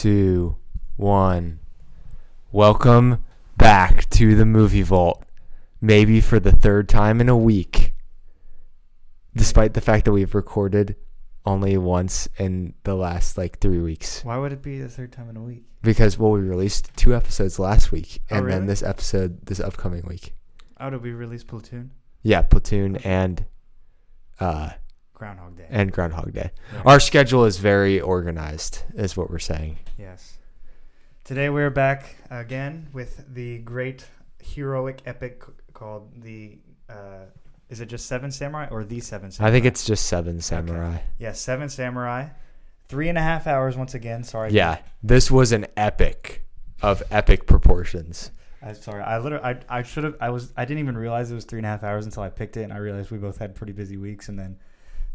two, 0.00 0.56
one. 0.96 1.60
Welcome 2.52 3.22
back 3.58 4.08
to 4.10 4.34
the 4.34 4.46
movie 4.46 4.80
vault. 4.80 5.22
Maybe 5.82 6.22
for 6.22 6.40
the 6.40 6.52
third 6.52 6.88
time 6.88 7.20
in 7.20 7.28
a 7.28 7.36
week. 7.36 7.92
Despite 9.36 9.74
the 9.74 9.82
fact 9.82 10.06
that 10.06 10.12
we've 10.12 10.34
recorded 10.34 10.96
only 11.44 11.76
once 11.76 12.30
in 12.38 12.72
the 12.84 12.94
last 12.94 13.36
like 13.36 13.58
three 13.58 13.82
weeks. 13.82 14.24
Why 14.24 14.38
would 14.38 14.54
it 14.54 14.62
be 14.62 14.78
the 14.78 14.88
third 14.88 15.12
time 15.12 15.28
in 15.28 15.36
a 15.36 15.42
week? 15.42 15.64
Because 15.82 16.18
well 16.18 16.30
we 16.30 16.40
released 16.40 16.96
two 16.96 17.14
episodes 17.14 17.58
last 17.58 17.92
week 17.92 18.22
Oh, 18.30 18.36
and 18.38 18.50
then 18.50 18.64
this 18.64 18.82
episode 18.82 19.44
this 19.44 19.60
upcoming 19.60 20.06
week. 20.06 20.32
Oh, 20.80 20.88
did 20.88 21.02
we 21.02 21.12
release 21.12 21.44
Platoon? 21.44 21.90
Yeah, 22.22 22.40
Platoon 22.40 22.96
and 22.96 23.44
uh 24.40 24.70
Groundhog 25.20 25.54
Day. 25.58 25.66
and 25.68 25.92
Groundhog 25.92 26.32
Day. 26.32 26.50
Right. 26.74 26.86
Our 26.86 26.98
schedule 26.98 27.44
is 27.44 27.58
very 27.58 28.00
organized, 28.00 28.84
is 28.94 29.18
what 29.18 29.28
we're 29.30 29.38
saying. 29.38 29.76
Yes. 29.98 30.38
Today 31.24 31.50
we're 31.50 31.68
back 31.68 32.16
again 32.30 32.88
with 32.94 33.22
the 33.34 33.58
great 33.58 34.06
heroic 34.42 35.02
epic 35.04 35.42
called 35.74 36.10
the. 36.22 36.56
Uh, 36.88 37.26
is 37.68 37.82
it 37.82 37.86
just 37.86 38.06
Seven 38.06 38.30
Samurai 38.30 38.68
or 38.70 38.82
the 38.82 38.98
Seven 39.00 39.30
Samurai? 39.30 39.50
I 39.50 39.52
think 39.52 39.66
it's 39.66 39.84
just 39.84 40.06
Seven 40.06 40.40
Samurai. 40.40 40.96
yeah, 41.18 41.32
Seven 41.32 41.68
Samurai. 41.68 42.28
Three 42.88 43.10
and 43.10 43.18
a 43.18 43.22
half 43.22 43.46
hours 43.46 43.76
once 43.76 43.92
again. 43.94 44.24
Sorry. 44.24 44.50
Yeah, 44.52 44.78
this 45.02 45.30
was 45.30 45.52
an 45.52 45.66
epic 45.76 46.44
of 46.80 47.02
epic 47.10 47.46
proportions. 47.46 48.30
I'm 48.62 48.74
sorry. 48.74 49.02
I 49.02 49.18
literally, 49.18 49.44
I, 49.44 49.80
I 49.80 49.82
should 49.82 50.04
have. 50.04 50.16
I 50.18 50.30
was. 50.30 50.50
I 50.56 50.64
didn't 50.64 50.80
even 50.80 50.96
realize 50.96 51.30
it 51.30 51.34
was 51.34 51.44
three 51.44 51.58
and 51.58 51.66
a 51.66 51.68
half 51.68 51.84
hours 51.84 52.06
until 52.06 52.22
I 52.22 52.30
picked 52.30 52.56
it, 52.56 52.62
and 52.62 52.72
I 52.72 52.78
realized 52.78 53.10
we 53.10 53.18
both 53.18 53.36
had 53.36 53.54
pretty 53.54 53.74
busy 53.74 53.98
weeks, 53.98 54.30
and 54.30 54.38
then 54.38 54.58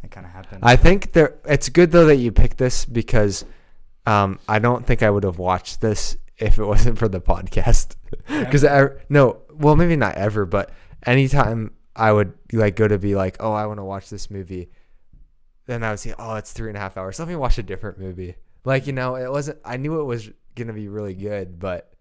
it 0.05 0.11
kind 0.11 0.25
of 0.25 0.31
happened. 0.31 0.61
I 0.63 0.75
think 0.75 1.11
there. 1.13 1.35
It's 1.45 1.69
good 1.69 1.91
though 1.91 2.05
that 2.05 2.17
you 2.17 2.31
picked 2.31 2.57
this 2.57 2.85
because 2.85 3.43
um, 4.05 4.39
I 4.47 4.59
don't 4.59 4.85
think 4.85 5.03
I 5.03 5.09
would 5.09 5.23
have 5.23 5.39
watched 5.39 5.81
this 5.81 6.17
if 6.37 6.57
it 6.57 6.65
wasn't 6.73 6.97
for 6.97 7.07
the 7.07 7.19
podcast. 7.19 7.95
Because 8.27 8.63
no, 9.09 9.41
well 9.53 9.75
maybe 9.75 9.95
not 9.95 10.15
ever, 10.15 10.45
but 10.45 10.71
anytime 11.05 11.73
I 11.95 12.11
would 12.11 12.33
like 12.53 12.75
go 12.75 12.87
to 12.87 12.97
be 12.97 13.15
like, 13.15 13.37
oh, 13.39 13.53
I 13.53 13.65
want 13.65 13.79
to 13.79 13.83
watch 13.83 14.09
this 14.09 14.29
movie, 14.29 14.69
then 15.65 15.83
I 15.83 15.91
would 15.91 15.99
see, 15.99 16.13
oh, 16.17 16.35
it's 16.35 16.53
three 16.53 16.69
and 16.69 16.77
a 16.77 16.79
half 16.81 16.97
hours. 16.97 17.19
Let 17.19 17.27
me 17.27 17.35
watch 17.35 17.57
a 17.57 17.63
different 17.63 17.99
movie. 17.99 18.35
Like 18.63 18.87
you 18.87 18.93
know, 18.93 19.15
it 19.15 19.31
wasn't. 19.31 19.59
I 19.65 19.77
knew 19.77 19.99
it 19.99 20.05
was 20.05 20.29
gonna 20.55 20.73
be 20.73 20.87
really 20.87 21.13
good, 21.13 21.59
but 21.59 21.93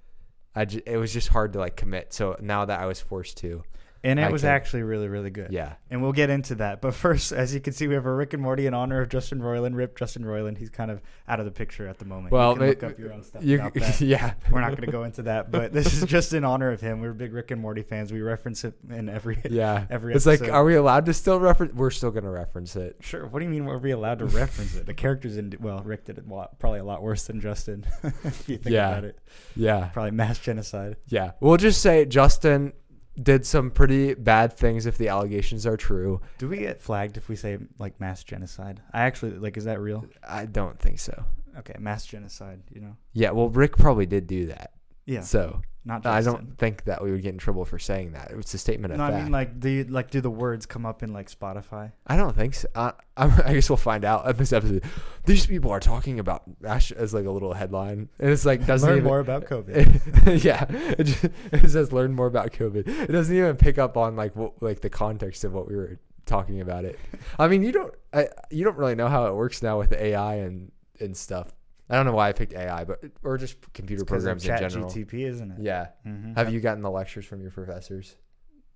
I 0.55 0.65
ju- 0.65 0.83
it 0.87 0.97
was 0.97 1.13
just 1.13 1.29
hard 1.29 1.53
to 1.55 1.59
like 1.59 1.77
commit. 1.77 2.13
So 2.13 2.37
now 2.41 2.65
that 2.65 2.81
I 2.81 2.87
was 2.87 3.01
forced 3.01 3.39
to, 3.39 3.63
and 4.05 4.21
it 4.21 4.23
I 4.25 4.31
was 4.31 4.43
could- 4.43 4.49
actually 4.51 4.83
really, 4.83 5.09
really 5.09 5.31
good. 5.31 5.51
yeah, 5.53 5.75
And 5.91 6.03
we'll 6.03 6.13
get 6.13 6.31
into 6.31 6.55
that. 6.57 6.81
But 6.81 6.95
first, 7.05 7.33
as 7.33 7.55
you 7.55 7.61
can 7.61 7.73
see, 7.73 7.89
we 7.89 7.95
have 7.95 8.07
a 8.07 8.15
Rick 8.15 8.33
and 8.35 8.43
Morty 8.43 8.67
in 8.67 8.75
honor 8.75 9.01
of 9.01 9.09
Justin 9.09 9.41
Roiland. 9.41 9.75
Rip 9.75 9.99
Justin 9.99 10.23
Roiland. 10.25 10.59
He's 10.59 10.71
kind 10.71 10.91
of 10.91 11.03
out 11.27 11.41
of 11.41 11.47
the 11.47 11.51
picture 11.51 11.89
at 11.89 11.99
the 11.99 12.05
moment. 12.05 12.31
Well, 12.33 12.51
you 12.51 12.55
can 12.57 12.63
may- 12.63 12.69
look 12.71 12.83
up 12.85 12.99
your 12.99 13.13
own 13.13 13.23
stuff 13.25 13.43
you, 13.43 13.57
about 13.57 13.75
that. 13.75 14.01
yeah, 14.01 14.35
We're 14.51 14.61
not 14.61 14.71
going 14.71 14.83
to 14.87 14.93
go 14.93 15.05
into 15.05 15.23
that, 15.23 15.51
but 15.51 15.73
this 15.73 15.93
is 15.95 16.05
just 16.05 16.33
in 16.35 16.45
honor 16.45 16.71
of 16.71 16.81
him. 16.81 17.01
We're 17.01 17.13
big 17.13 17.33
Rick 17.33 17.51
and 17.51 17.61
Morty 17.61 17.83
fans. 17.83 18.13
We 18.13 18.21
reference 18.21 18.65
it 18.65 18.75
in 18.91 19.09
every. 19.09 19.41
yeah. 19.51 19.87
Every 19.91 20.15
it's 20.15 20.27
like, 20.27 20.43
are 20.43 20.65
we 20.65 20.75
allowed 20.77 21.07
to 21.07 21.15
still 21.15 21.41
reference? 21.41 21.75
We're 21.75 21.91
still 21.91 22.11
gonna 22.11 22.31
reference 22.31 22.77
it. 22.77 22.97
Sure. 23.01 23.27
What 23.27 23.39
do 23.41 23.45
you 23.47 23.51
mean? 23.51 23.65
Were 23.65 23.79
we 23.79 23.91
allowed 23.93 24.19
to 24.21 24.27
reference 24.27 24.75
it? 24.77 24.87
The 24.87 24.95
characters 24.95 25.37
in 25.37 25.55
well, 25.61 25.81
Rick 25.83 26.05
did 26.05 26.19
it 26.19 26.27
a 26.29 26.33
lot, 26.35 26.59
probably 26.59 26.81
a 26.81 26.85
lot 26.85 27.03
worse 27.03 27.27
than 27.27 27.41
Justin. 27.41 27.87
if 28.03 28.49
you 28.49 28.59
think 28.59 28.75
Yeah. 28.75 28.91
about 28.91 29.05
it, 29.05 29.19
Yeah, 29.57 29.87
probably 29.93 30.11
mass 30.11 30.39
genocide. 30.39 30.97
yeah. 31.09 31.33
We'll 31.41 31.57
just 31.57 31.81
say 31.81 32.05
Justin 32.05 32.73
did 33.21 33.47
some 33.47 33.71
pretty 33.71 34.15
bad 34.15 34.53
things 34.53 34.87
if 34.87 34.99
the 34.99 35.09
allegations 35.09 35.67
are 35.67 35.77
true. 35.77 36.21
Do 36.39 36.49
we 36.49 36.59
get 36.59 36.81
flagged 36.81 37.17
if 37.17 37.29
we 37.29 37.37
say 37.37 37.59
like 37.79 38.01
mass 38.01 38.25
genocide? 38.25 38.81
I 38.93 39.03
actually 39.03 39.33
like. 39.33 39.57
Is 39.57 39.65
that 39.65 39.81
real? 39.81 40.05
I 40.29 40.47
don't 40.47 40.79
think 40.79 40.99
so. 40.99 41.25
Okay, 41.59 41.75
mass 41.79 42.05
genocide. 42.07 42.63
You 42.73 42.81
know. 42.81 42.97
Yeah, 43.13 43.31
well, 43.31 43.49
Rick 43.49 43.77
probably 43.77 44.07
did 44.07 44.27
do 44.27 44.47
that. 44.47 44.73
Yeah. 45.07 45.21
So 45.21 45.63
not. 45.87 46.07
I 46.07 46.23
don't 46.23 46.57
think 46.57 46.85
that 46.85 47.03
we 47.03 47.13
would 47.13 47.23
get 47.23 47.35
in 47.35 47.39
trouble 47.39 47.67
for 47.67 47.79
saying 47.79 48.13
that. 48.13 48.31
It's 48.31 48.55
a 48.55 48.59
statement 48.59 48.93
of 48.93 48.99
No, 48.99 49.05
fact. 49.05 49.17
I 49.17 49.23
mean 49.23 49.33
like 49.33 49.61
do 49.61 49.69
you, 49.69 49.85
like 49.85 50.11
do 50.11 50.23
the 50.23 50.31
words 50.31 50.65
come 50.65 50.87
up 50.87 51.03
in 51.03 51.13
like 51.13 51.31
Spotify? 51.31 51.93
I 52.07 52.17
don't 52.17 52.35
think 52.35 52.55
so. 52.55 52.69
I, 52.75 52.93
I 53.19 53.53
guess 53.53 53.69
we'll 53.69 53.77
find 53.77 54.03
out 54.05 54.27
at 54.27 54.39
this 54.39 54.53
episode. 54.53 54.83
These 55.27 55.47
people 55.47 55.71
are 55.71 55.81
talking 55.81 56.19
about 56.21 56.43
Ash 56.65 56.91
as 56.91 57.13
like 57.13 57.27
a 57.27 57.31
little 57.31 57.53
headline, 57.53 58.09
and 58.19 58.31
it's 58.31 58.47
like 58.47 58.65
doesn't 58.65 58.89
Learn 58.89 58.99
even, 58.99 59.09
more 59.09 59.21
about 59.21 59.45
COVID. 59.45 60.43
yeah, 60.45 60.65
it, 60.71 61.05
just, 61.05 61.25
it 61.53 61.71
says 61.71 61.93
learn 61.93 62.15
more 62.15 62.27
about 62.27 62.53
COVID. 62.53 62.89
It 62.89 63.13
doesn't 63.13 63.37
even 63.37 63.57
pick 63.57 63.77
up 63.77 63.99
on 63.99 64.17
like 64.17 64.35
what, 64.35 64.63
like 64.63 64.81
the 64.81 64.91
context 64.91 65.45
of 65.45 65.53
what 65.53 65.69
we 65.69 65.77
were 65.77 65.99
talking 66.25 66.63
about 66.63 66.87
it. 66.87 66.99
I 67.39 67.47
mean, 67.49 67.63
you 67.63 67.73
don't 67.73 67.95
I, 68.15 68.29
you 68.51 68.65
don't 68.65 68.79
really 68.79 68.95
know 68.95 69.09
how 69.09 69.27
it 69.27 69.35
works 69.35 69.63
now 69.63 69.79
with 69.79 69.93
AI 69.93 70.37
and 70.37 70.73
and 70.99 71.15
stuff. 71.15 71.53
I 71.91 71.97
don't 71.97 72.07
know 72.07 72.13
why 72.15 72.29
I 72.29 72.33
picked 72.33 72.55
AI, 72.55 72.85
but 72.85 73.01
or 73.23 73.37
just 73.37 73.57
computer 73.75 74.03
of 74.03 74.09
programs 74.09 74.47
in 74.47 74.57
general. 74.57 74.91
GTP, 74.91 75.27
isn't 75.29 75.51
it? 75.53 75.59
Yeah. 75.61 75.89
Mhm. 76.07 76.37
Have 76.37 76.53
you 76.53 76.61
gotten 76.61 76.83
the 76.83 76.91
lectures 76.91 77.27
from 77.27 77.43
your 77.43 77.51
professors 77.51 78.17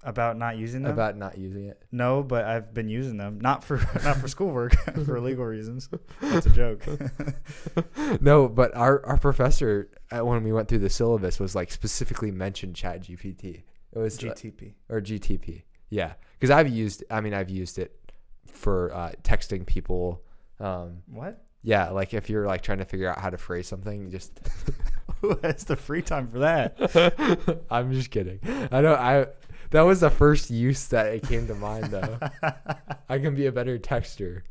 about 0.05 0.37
not 0.37 0.57
using 0.59 0.83
them? 0.83 0.93
about 0.93 1.17
not 1.17 1.39
using 1.39 1.65
it? 1.67 1.83
no, 1.91 2.23
but 2.23 2.45
I've 2.45 2.73
been 2.75 2.89
using 2.89 3.17
them 3.17 3.41
not 3.41 3.65
for 3.65 3.77
not 4.05 4.17
for 4.19 4.29
schoolwork 4.29 4.75
for 5.07 5.21
legal 5.29 5.45
reasons. 5.47 5.89
That's 6.21 6.47
a 6.47 6.51
joke. 6.51 6.85
no, 8.21 8.49
but 8.49 8.75
our 8.77 9.05
our 9.07 9.17
professor 9.19 9.91
uh, 10.11 10.25
when 10.25 10.43
we 10.45 10.53
went 10.53 10.69
through 10.69 10.79
the 10.81 10.91
syllabus 10.91 11.39
was 11.41 11.55
like 11.55 11.71
specifically 11.71 12.31
mentioned 12.31 12.75
Chat 12.77 13.03
GPT. 13.03 13.63
It 13.93 13.99
was 13.99 14.19
uh, 14.19 14.29
GTP. 14.29 14.75
or 14.89 15.01
GTP. 15.01 15.63
Yeah, 15.91 16.13
because 16.39 16.51
I've 16.51 16.69
used. 16.69 17.05
I 17.11 17.21
mean, 17.21 17.33
I've 17.35 17.51
used 17.51 17.79
it 17.79 17.99
for 18.47 18.95
uh, 18.95 19.13
texting 19.23 19.65
people. 19.65 20.23
Um, 20.61 21.03
What? 21.07 21.43
Yeah, 21.63 21.91
like 21.91 22.15
if 22.15 22.31
you're 22.31 22.47
like 22.47 22.63
trying 22.63 22.79
to 22.79 22.85
figure 22.85 23.09
out 23.09 23.19
how 23.19 23.31
to 23.31 23.39
phrase 23.39 23.67
something, 23.67 24.03
you 24.03 24.09
just. 24.09 24.39
Who 25.21 25.37
has 25.43 25.65
the 25.65 25.75
free 25.75 26.03
time 26.03 26.29
for 26.29 26.39
that? 26.39 27.61
I'm 27.71 27.93
just 27.93 28.11
kidding. 28.11 28.39
I 28.71 28.81
know. 28.81 28.95
I 28.95 29.27
that 29.71 29.83
was 29.83 30.01
the 30.01 30.11
first 30.11 30.51
use 30.51 30.87
that 30.89 31.07
it 31.07 31.25
came 31.25 31.47
to 31.49 31.55
mind 31.55 31.87
though. 31.87 32.19
I 33.09 33.19
can 33.19 33.35
be 33.35 33.47
a 33.47 33.53
better 33.53 33.79
texter. 33.79 34.43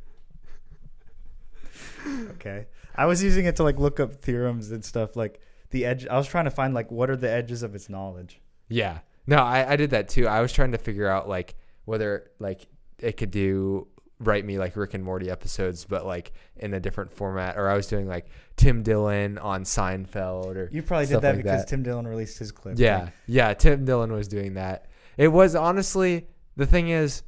okay. 2.32 2.66
I 2.96 3.06
was 3.06 3.24
using 3.24 3.46
it 3.46 3.56
to 3.58 3.64
like 3.64 3.80
look 3.80 4.00
up 4.00 4.16
theorems 4.16 4.72
and 4.72 4.84
stuff 4.84 5.16
like 5.16 5.40
the 5.70 5.86
edge 5.86 6.06
I 6.08 6.18
was 6.18 6.28
trying 6.28 6.46
to 6.46 6.52
find 6.52 6.74
like 6.74 6.92
what 6.92 7.10
are 7.10 7.16
the 7.16 7.30
edges 7.30 7.64
of 7.64 7.74
its 7.74 7.90
knowledge. 7.90 8.42
Yeah. 8.68 9.00
No, 9.26 9.38
I, 9.38 9.72
I 9.72 9.76
did 9.78 9.92
that 9.92 10.10
too. 10.10 10.28
I 10.28 10.42
was 10.42 10.52
trying 10.52 10.74
to 10.74 10.78
figure 10.78 11.08
out 11.08 11.30
like 11.30 11.56
whether 11.86 12.30
like 12.40 12.68
it 13.00 13.18
could 13.18 13.32
do 13.32 13.88
write 14.20 14.46
me 14.46 14.58
like 14.58 14.76
Rick 14.76 14.94
and 14.94 15.04
Morty 15.04 15.30
episodes, 15.30 15.86
but 15.86 16.06
like 16.06 16.34
in 16.58 16.74
a 16.74 16.80
different 16.80 17.12
format. 17.12 17.58
Or 17.58 17.70
I 17.70 17.76
was 17.76 17.88
doing 17.88 18.08
like 18.08 18.28
Tim 18.56 18.84
Dillon 18.84 19.38
on 19.38 19.64
Seinfeld 19.64 20.56
or 20.56 20.70
You 20.72 20.82
probably 20.82 21.06
did 21.06 21.22
that 21.22 21.36
like 21.36 21.44
because 21.44 21.62
that. 21.62 21.68
Tim 21.68 21.84
Dillon 21.84 22.08
released 22.08 22.40
his 22.40 22.52
clip. 22.52 22.80
yeah, 22.80 23.10
yeah. 23.28 23.54
Tim 23.54 23.86
Dillon 23.86 24.12
was 24.12 24.28
doing 24.28 24.56
that. 24.56 24.88
It 25.18 25.28
was 25.30 25.56
honestly 25.56 26.28
the 26.56 26.66
thing 26.66 26.90
is 26.90 27.24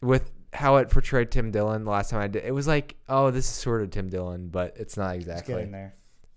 with 0.00 0.30
how 0.52 0.76
it 0.76 0.90
portrayed 0.90 1.30
Tim 1.30 1.50
Dillon 1.50 1.84
the 1.84 1.90
last 1.90 2.10
time 2.10 2.20
I 2.20 2.28
did. 2.28 2.44
It 2.44 2.52
was 2.52 2.66
like, 2.66 2.96
oh, 3.08 3.30
this 3.30 3.44
is 3.44 3.52
sort 3.52 3.82
of 3.82 3.90
Tim 3.90 4.08
Dillon, 4.08 4.48
but 4.48 4.74
it's 4.76 4.96
not 4.96 5.16
It's 5.16 5.26
exactly. 5.26 5.54
getting 5.54 5.72
there. 5.72 5.94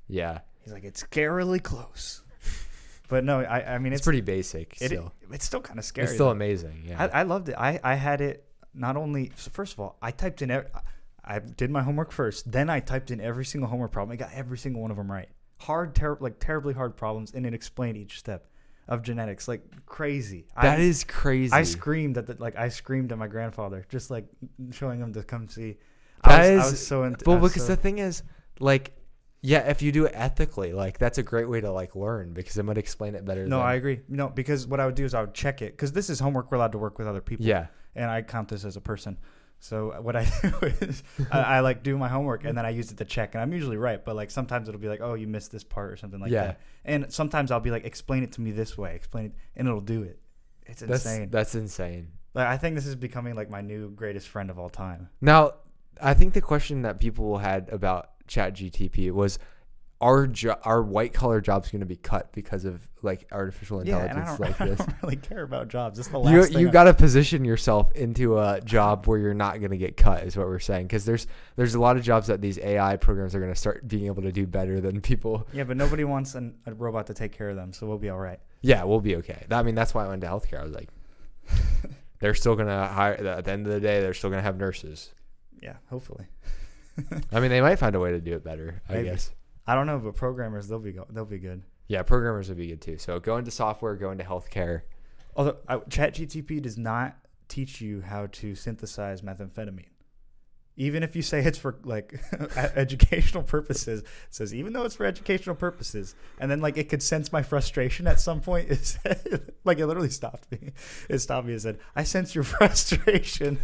Yeah, 0.08 0.40
He's 0.64 0.74
like, 0.74 0.84
it's 0.84 1.04
scarily 1.04 1.62
close. 1.62 2.24
But 3.10 3.26
no, 3.26 3.42
I, 3.42 3.76
I 3.76 3.78
mean, 3.78 3.92
it's, 3.92 4.00
it's, 4.00 4.06
pretty 4.06 4.22
basic 4.22 4.78
it, 4.80 4.86
still. 4.86 5.12
it's 5.32 5.44
still 5.44 5.60
kind 5.60 5.78
of 5.78 5.84
scary. 5.84 6.06
it's 6.06 6.14
still 6.14 6.28
though. 6.28 6.32
amazing. 6.32 6.86
Yeah. 6.88 7.10
I, 7.12 7.20
I 7.20 7.24
loved 7.24 7.50
it. 7.50 7.56
I, 7.58 7.78
I 7.84 7.96
had 7.96 8.22
it 8.22 8.46
not 8.74 8.98
only, 8.98 9.32
so 9.36 9.52
first 9.52 9.74
of 9.74 9.80
all, 9.80 9.98
I 10.02 10.12
typed 10.12 10.42
in, 10.42 10.52
ev- 10.52 10.72
I 11.24 11.40
did 11.40 11.72
my 11.72 11.82
homework 11.82 12.12
first. 12.12 12.52
Then 12.52 12.70
I 12.70 12.80
typed 12.80 13.12
in 13.12 13.20
every 13.22 13.46
single 13.46 13.70
homework 13.70 13.92
problem. 13.92 14.14
I 14.14 14.16
got 14.16 14.32
every 14.34 14.58
single 14.58 14.82
one 14.82 14.92
of 14.92 14.98
them 14.98 15.12
right. 15.12 15.30
Hard, 15.60 15.96
ter- 15.96 16.18
like 16.20 16.40
terribly 16.40 16.74
hard 16.74 16.96
problems. 16.96 17.34
And 17.34 17.46
it 17.46 17.54
explained 17.54 17.98
each 17.98 18.20
step 18.20 18.48
of 18.88 19.04
genetics, 19.04 19.48
like 19.48 19.62
crazy. 19.86 20.48
that 20.56 20.80
I, 20.80 20.82
is 20.82 21.04
crazy. 21.04 21.54
I 21.54 21.64
screamed 21.64 22.18
at 22.18 22.28
the, 22.28 22.36
like, 22.40 22.56
I 22.56 22.70
screamed 22.70 23.12
at 23.12 23.18
my 23.18 23.28
grandfather, 23.28 23.86
just 23.90 24.10
like 24.10 24.26
showing 24.72 25.00
him 25.00 25.14
to 25.14 25.24
come 25.24 25.48
see. 25.48 25.78
That 26.24 26.40
I 26.42 26.56
was, 26.56 26.66
I 26.66 26.70
was 26.72 26.88
so 26.88 27.04
into 27.04 27.24
Well, 27.26 27.40
because 27.40 27.68
the 27.68 27.76
thing 27.76 28.00
is, 28.00 28.24
like, 28.60 28.94
yeah, 29.42 29.70
if 29.70 29.82
you 29.82 29.92
do 29.92 30.06
it 30.06 30.12
ethically, 30.16 30.72
like 30.72 31.00
that's 31.00 31.18
a 31.18 31.24
great 31.24 31.50
way 31.50 31.62
to 31.62 31.72
like 31.72 31.96
learn 31.96 32.34
because 32.34 32.58
it 32.58 32.64
might 32.64 32.78
explain 32.78 33.16
it 33.16 33.26
better. 33.26 33.48
No, 33.48 33.58
than, 33.58 33.68
I 33.68 33.74
agree. 33.74 34.02
No, 34.08 34.30
because 34.30 34.68
what 34.68 34.80
I 34.80 34.86
would 34.86 34.96
do 34.96 35.04
is 35.04 35.16
I 35.16 35.22
would 35.22 35.34
check 35.34 35.64
it 35.64 35.72
because 35.72 35.92
this 35.92 36.10
is 36.12 36.20
homework. 36.20 36.52
We're 36.52 36.58
allowed 36.58 36.74
to 36.74 36.78
work 36.78 37.00
with 37.00 37.08
other 37.08 37.22
people. 37.22 37.46
Yeah, 37.46 37.68
and 37.96 38.10
I 38.10 38.22
count 38.22 38.48
this 38.50 38.66
as 38.66 38.78
a 38.78 38.82
person. 38.82 39.18
So 39.60 39.92
uh, 39.92 40.02
what 40.02 40.16
I 40.16 40.24
do 40.42 40.54
is 40.82 41.04
I, 41.32 41.40
I 41.40 41.60
like 41.60 41.84
do 41.84 41.98
my 41.98 42.08
homework 42.08 42.46
and 42.46 42.58
then 42.58 42.66
I 42.66 42.70
use 42.72 42.92
it 42.92 42.98
to 42.98 43.06
check, 43.06 43.36
and 43.36 43.42
I'm 43.42 43.54
usually 43.54 43.78
right. 43.78 44.04
But 44.04 44.16
like 44.16 44.32
sometimes 44.32 44.68
it'll 44.68 44.82
be 44.82 44.88
like, 44.88 45.02
oh, 45.02 45.14
you 45.14 45.28
missed 45.28 45.52
this 45.52 45.64
part 45.64 45.92
or 45.92 45.98
something 45.98 46.20
like 46.20 46.32
Yeah. 46.32 46.44
that. 46.46 46.62
And 46.84 47.14
sometimes 47.14 47.52
I'll 47.52 47.60
be 47.60 47.70
like, 47.72 47.86
explain 47.86 48.24
it 48.24 48.32
to 48.34 48.42
me 48.42 48.52
this 48.52 48.78
way, 48.78 48.96
explain 48.96 49.26
it, 49.26 49.34
and 49.56 49.68
it'll 49.68 49.82
do 49.82 50.04
it. 50.04 50.20
It's 50.66 50.82
that's 50.82 51.06
insane. 51.06 51.30
that's 51.30 51.54
insane. 51.56 52.08
like 52.34 52.48
I 52.48 52.58
think 52.58 52.76
this 52.76 52.88
is 52.88 52.96
becoming 52.96 53.36
like 53.36 53.50
my 53.50 53.62
new 53.62 53.92
greatest 53.92 54.28
friend 54.30 54.50
of 54.50 54.58
all 54.58 54.70
time. 54.70 55.10
Now, 55.22 55.54
I 56.02 56.14
think 56.16 56.34
the 56.34 56.42
question 56.42 56.82
that 56.84 57.00
people 57.00 57.38
had 57.38 57.70
about 57.70 58.10
Chat 58.28 58.54
GTP 58.56 59.12
was, 59.12 59.38
our 60.02 60.26
jo- 60.28 60.58
our 60.64 60.82
white 60.84 61.14
collar 61.14 61.40
jobs 61.40 61.70
going 61.72 61.80
to 61.82 61.86
be 61.86 61.96
cut 61.96 62.32
because 62.34 62.66
of 62.66 62.82
like 63.04 63.28
artificial 63.32 63.86
Yeah, 63.86 64.00
and 64.00 64.18
I 64.20 64.32
intelligence 64.32 64.38
don't, 64.38 64.40
like 64.50 64.62
I 64.62 64.66
this. 64.66 64.78
don't 64.80 65.04
really 65.04 65.16
care 65.16 65.44
about 65.44 65.68
jobs. 65.70 66.06
The 66.10 66.18
last 66.20 66.34
You 66.34 66.44
thing. 66.46 66.60
you 66.60 66.72
got 66.72 66.86
to 66.86 66.94
position 66.94 67.46
yourself 67.46 67.92
into 67.94 68.40
a 68.40 68.60
job 68.62 69.06
where 69.08 69.20
you're 69.20 69.34
not 69.34 69.60
going 69.60 69.72
to 69.72 69.78
get 69.78 69.96
cut 69.96 70.24
is 70.24 70.36
what 70.36 70.48
we're 70.48 70.60
saying 70.60 70.88
because 70.88 71.06
there's 71.06 71.28
there's 71.56 71.76
a 71.76 71.80
lot 71.80 71.96
of 71.98 72.04
jobs 72.04 72.28
that 72.28 72.42
these 72.42 72.58
AI 72.60 72.98
programs 72.98 73.34
are 73.36 73.40
going 73.40 73.54
to 73.54 73.60
start 73.60 73.88
being 73.88 74.08
able 74.08 74.24
to 74.24 74.32
do 74.32 74.46
better 74.48 74.82
than 74.82 75.00
people. 75.02 75.48
yeah, 75.54 75.64
but 75.64 75.78
nobody 75.78 76.04
wants 76.04 76.36
an, 76.36 76.56
a 76.66 76.74
robot 76.74 77.08
to 77.08 77.14
take 77.14 77.32
care 77.32 77.50
of 77.50 77.56
them, 77.56 77.72
so 77.72 77.88
we'll 77.88 77.98
be 78.00 78.10
all 78.10 78.20
right. 78.20 78.40
Yeah, 78.62 78.84
we'll 78.84 79.00
be 79.02 79.16
okay. 79.18 79.46
I 79.52 79.64
mean, 79.64 79.76
that's 79.76 79.94
why 79.94 80.06
I 80.06 80.08
went 80.08 80.22
to 80.22 80.28
healthcare. 80.28 80.60
I 80.60 80.64
was 80.64 80.74
like, 80.74 80.90
they're 82.20 82.34
still 82.36 82.56
going 82.56 82.68
to 82.68 82.88
hire. 82.88 83.14
At 83.14 83.46
the 83.46 83.52
end 83.52 83.66
of 83.68 83.74
the 83.74 83.80
day, 83.80 84.02
they're 84.02 84.14
still 84.14 84.30
going 84.30 84.40
to 84.40 84.44
have 84.44 84.58
nurses. 84.58 85.12
Yeah, 85.62 85.76
hopefully. 85.90 86.26
I 87.32 87.40
mean, 87.40 87.50
they 87.50 87.62
might 87.62 87.78
find 87.78 87.96
a 87.96 88.00
way 88.00 88.12
to 88.12 88.20
do 88.22 88.34
it 88.36 88.44
better. 88.44 88.82
I 88.90 88.94
Maybe. 88.94 89.10
guess. 89.10 89.32
I 89.68 89.76
don't 89.76 89.88
know, 89.88 90.00
but 90.00 90.16
programmers 90.16 90.68
they'll 90.68 90.80
be 90.80 90.92
go- 90.92 91.08
they'll 91.10 91.26
be 91.26 91.40
good. 91.40 91.64
Yeah, 91.88 92.04
programmers 92.04 92.50
would 92.50 92.58
be 92.58 92.68
good 92.68 92.82
too. 92.82 92.98
So 92.98 93.20
go 93.20 93.38
into 93.38 93.52
software, 93.52 93.96
go 93.96 94.12
into 94.12 94.24
healthcare. 94.24 94.82
Although 95.36 95.58
I, 95.68 95.78
ChatGTP 95.78 96.62
does 96.62 96.78
not 96.78 97.18
teach 97.48 97.82
you 97.82 98.02
how 98.02 98.28
to 98.28 98.56
synthesize 98.56 99.22
methamphetamine. 99.22 99.86
Even 100.78 101.04
if 101.04 101.16
you 101.18 101.22
say 101.22 101.42
it's 101.44 101.58
for 101.58 101.80
like 101.84 102.20
educational 102.56 103.44
purposes, 103.44 104.02
it 104.02 104.08
says 104.30 104.56
even 104.56 104.74
though 104.74 104.84
it's 104.84 104.96
for 104.96 105.06
educational 105.06 105.56
purposes, 105.56 106.16
and 106.40 106.50
then 106.50 106.62
like 106.62 106.78
it 106.78 106.90
could 106.90 107.04
sense 107.04 107.32
my 107.32 107.44
frustration 107.44 108.08
at 108.08 108.20
some 108.20 108.40
point. 108.42 108.70
It 108.72 108.86
said, 108.86 109.52
like 109.66 109.80
it 109.80 109.86
literally 109.86 110.10
stopped 110.10 110.50
me. 110.52 110.72
It 111.10 111.20
stopped 111.20 111.46
me 111.46 111.54
and 111.54 111.62
said, 111.62 111.78
"I 111.96 112.04
sense 112.04 112.34
your 112.34 112.44
frustration." 112.56 113.60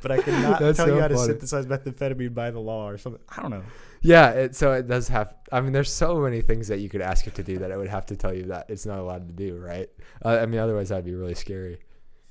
but 0.00 0.10
I 0.10 0.22
cannot 0.22 0.60
That's 0.60 0.76
tell 0.76 0.86
so 0.86 0.94
you 0.94 1.00
how 1.00 1.08
to 1.08 1.18
synthesize 1.18 1.66
methamphetamine 1.66 2.34
by 2.34 2.50
the 2.50 2.60
law 2.60 2.88
or 2.88 2.98
something. 2.98 3.22
I 3.28 3.42
don't 3.42 3.50
know. 3.50 3.64
Yeah, 4.04 4.30
it, 4.32 4.54
so 4.54 4.72
it 4.72 4.86
does 4.86 5.08
have. 5.08 5.34
I 5.50 5.62
mean, 5.62 5.72
there's 5.72 5.92
so 5.92 6.18
many 6.18 6.42
things 6.42 6.68
that 6.68 6.80
you 6.80 6.90
could 6.90 7.00
ask 7.00 7.26
it 7.26 7.34
to 7.36 7.42
do 7.42 7.58
that 7.58 7.70
it 7.70 7.78
would 7.78 7.88
have 7.88 8.04
to 8.06 8.16
tell 8.16 8.34
you 8.34 8.44
that 8.44 8.66
it's 8.68 8.84
not 8.84 8.98
allowed 8.98 9.26
to 9.28 9.32
do, 9.32 9.56
right? 9.56 9.88
Uh, 10.22 10.40
I 10.42 10.46
mean, 10.46 10.60
otherwise 10.60 10.90
that'd 10.90 11.06
be 11.06 11.14
really 11.14 11.34
scary. 11.34 11.78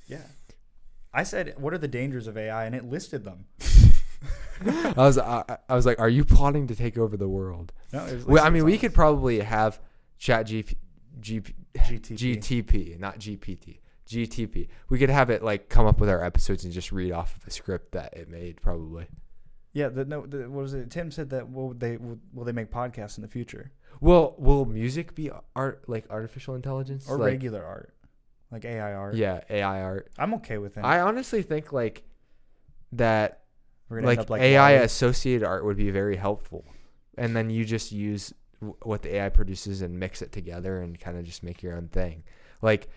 Yeah. 0.06 0.22
I 1.12 1.24
said, 1.24 1.54
"What 1.58 1.74
are 1.74 1.78
the 1.78 1.88
dangers 1.88 2.28
of 2.28 2.38
AI?" 2.38 2.64
and 2.64 2.76
it 2.76 2.84
listed 2.84 3.24
them. 3.24 3.46
I 4.64 4.92
was, 4.96 5.18
I, 5.18 5.58
I 5.68 5.74
was 5.74 5.84
like, 5.84 5.98
"Are 5.98 6.08
you 6.08 6.24
plotting 6.24 6.68
to 6.68 6.76
take 6.76 6.96
over 6.96 7.16
the 7.16 7.28
world?" 7.28 7.72
No, 7.92 8.06
it 8.06 8.14
was 8.14 8.24
Well, 8.24 8.44
I 8.44 8.50
mean, 8.50 8.64
we 8.64 8.78
could 8.78 8.94
probably 8.94 9.40
have 9.40 9.80
Chat 10.16 10.46
GP, 10.46 10.76
GP, 11.20 11.52
GTP. 11.76 12.38
GTP, 12.38 13.00
not 13.00 13.18
GPT, 13.18 13.80
GTP. 14.08 14.68
We 14.90 14.98
could 15.00 15.10
have 15.10 15.28
it 15.30 15.42
like 15.42 15.68
come 15.68 15.86
up 15.86 15.98
with 15.98 16.08
our 16.08 16.22
episodes 16.22 16.64
and 16.64 16.72
just 16.72 16.92
read 16.92 17.10
off 17.10 17.36
of 17.36 17.48
a 17.48 17.50
script 17.50 17.92
that 17.92 18.16
it 18.16 18.28
made, 18.28 18.60
probably. 18.62 19.08
Yeah, 19.74 19.88
the 19.88 20.04
no, 20.04 20.24
the, 20.24 20.48
what 20.48 20.62
was 20.62 20.72
it? 20.72 20.90
Tim 20.90 21.10
said 21.10 21.30
that 21.30 21.52
will 21.52 21.74
they 21.74 21.96
will, 21.96 22.18
will 22.32 22.44
they 22.44 22.52
make 22.52 22.70
podcasts 22.70 23.18
in 23.18 23.22
the 23.22 23.28
future 23.28 23.72
Well, 24.00 24.34
will 24.38 24.64
music 24.64 25.14
be 25.14 25.30
art 25.54 25.84
like 25.88 26.06
artificial 26.10 26.54
intelligence 26.54 27.08
or 27.08 27.18
like, 27.18 27.32
regular 27.32 27.64
art, 27.64 27.92
like 28.50 28.64
AI 28.64 28.92
art? 28.94 29.16
Yeah, 29.16 29.40
AI 29.50 29.82
art. 29.82 30.10
I'm 30.16 30.34
okay 30.34 30.58
with 30.58 30.78
it. 30.78 30.84
I 30.84 31.00
honestly 31.00 31.42
think 31.42 31.72
like 31.72 32.04
that 32.92 33.40
like, 33.90 34.30
like 34.30 34.40
AI 34.42 34.72
associated 34.72 35.44
art 35.44 35.64
would 35.64 35.76
be 35.76 35.90
very 35.90 36.16
helpful, 36.16 36.64
and 37.18 37.36
then 37.36 37.50
you 37.50 37.64
just 37.64 37.92
use 37.92 38.32
w- 38.60 38.76
what 38.82 39.02
the 39.02 39.16
AI 39.16 39.28
produces 39.28 39.82
and 39.82 39.98
mix 39.98 40.22
it 40.22 40.32
together 40.32 40.80
and 40.80 40.98
kind 40.98 41.18
of 41.18 41.24
just 41.24 41.42
make 41.42 41.62
your 41.62 41.76
own 41.76 41.88
thing. 41.88 42.22
Like 42.62 42.88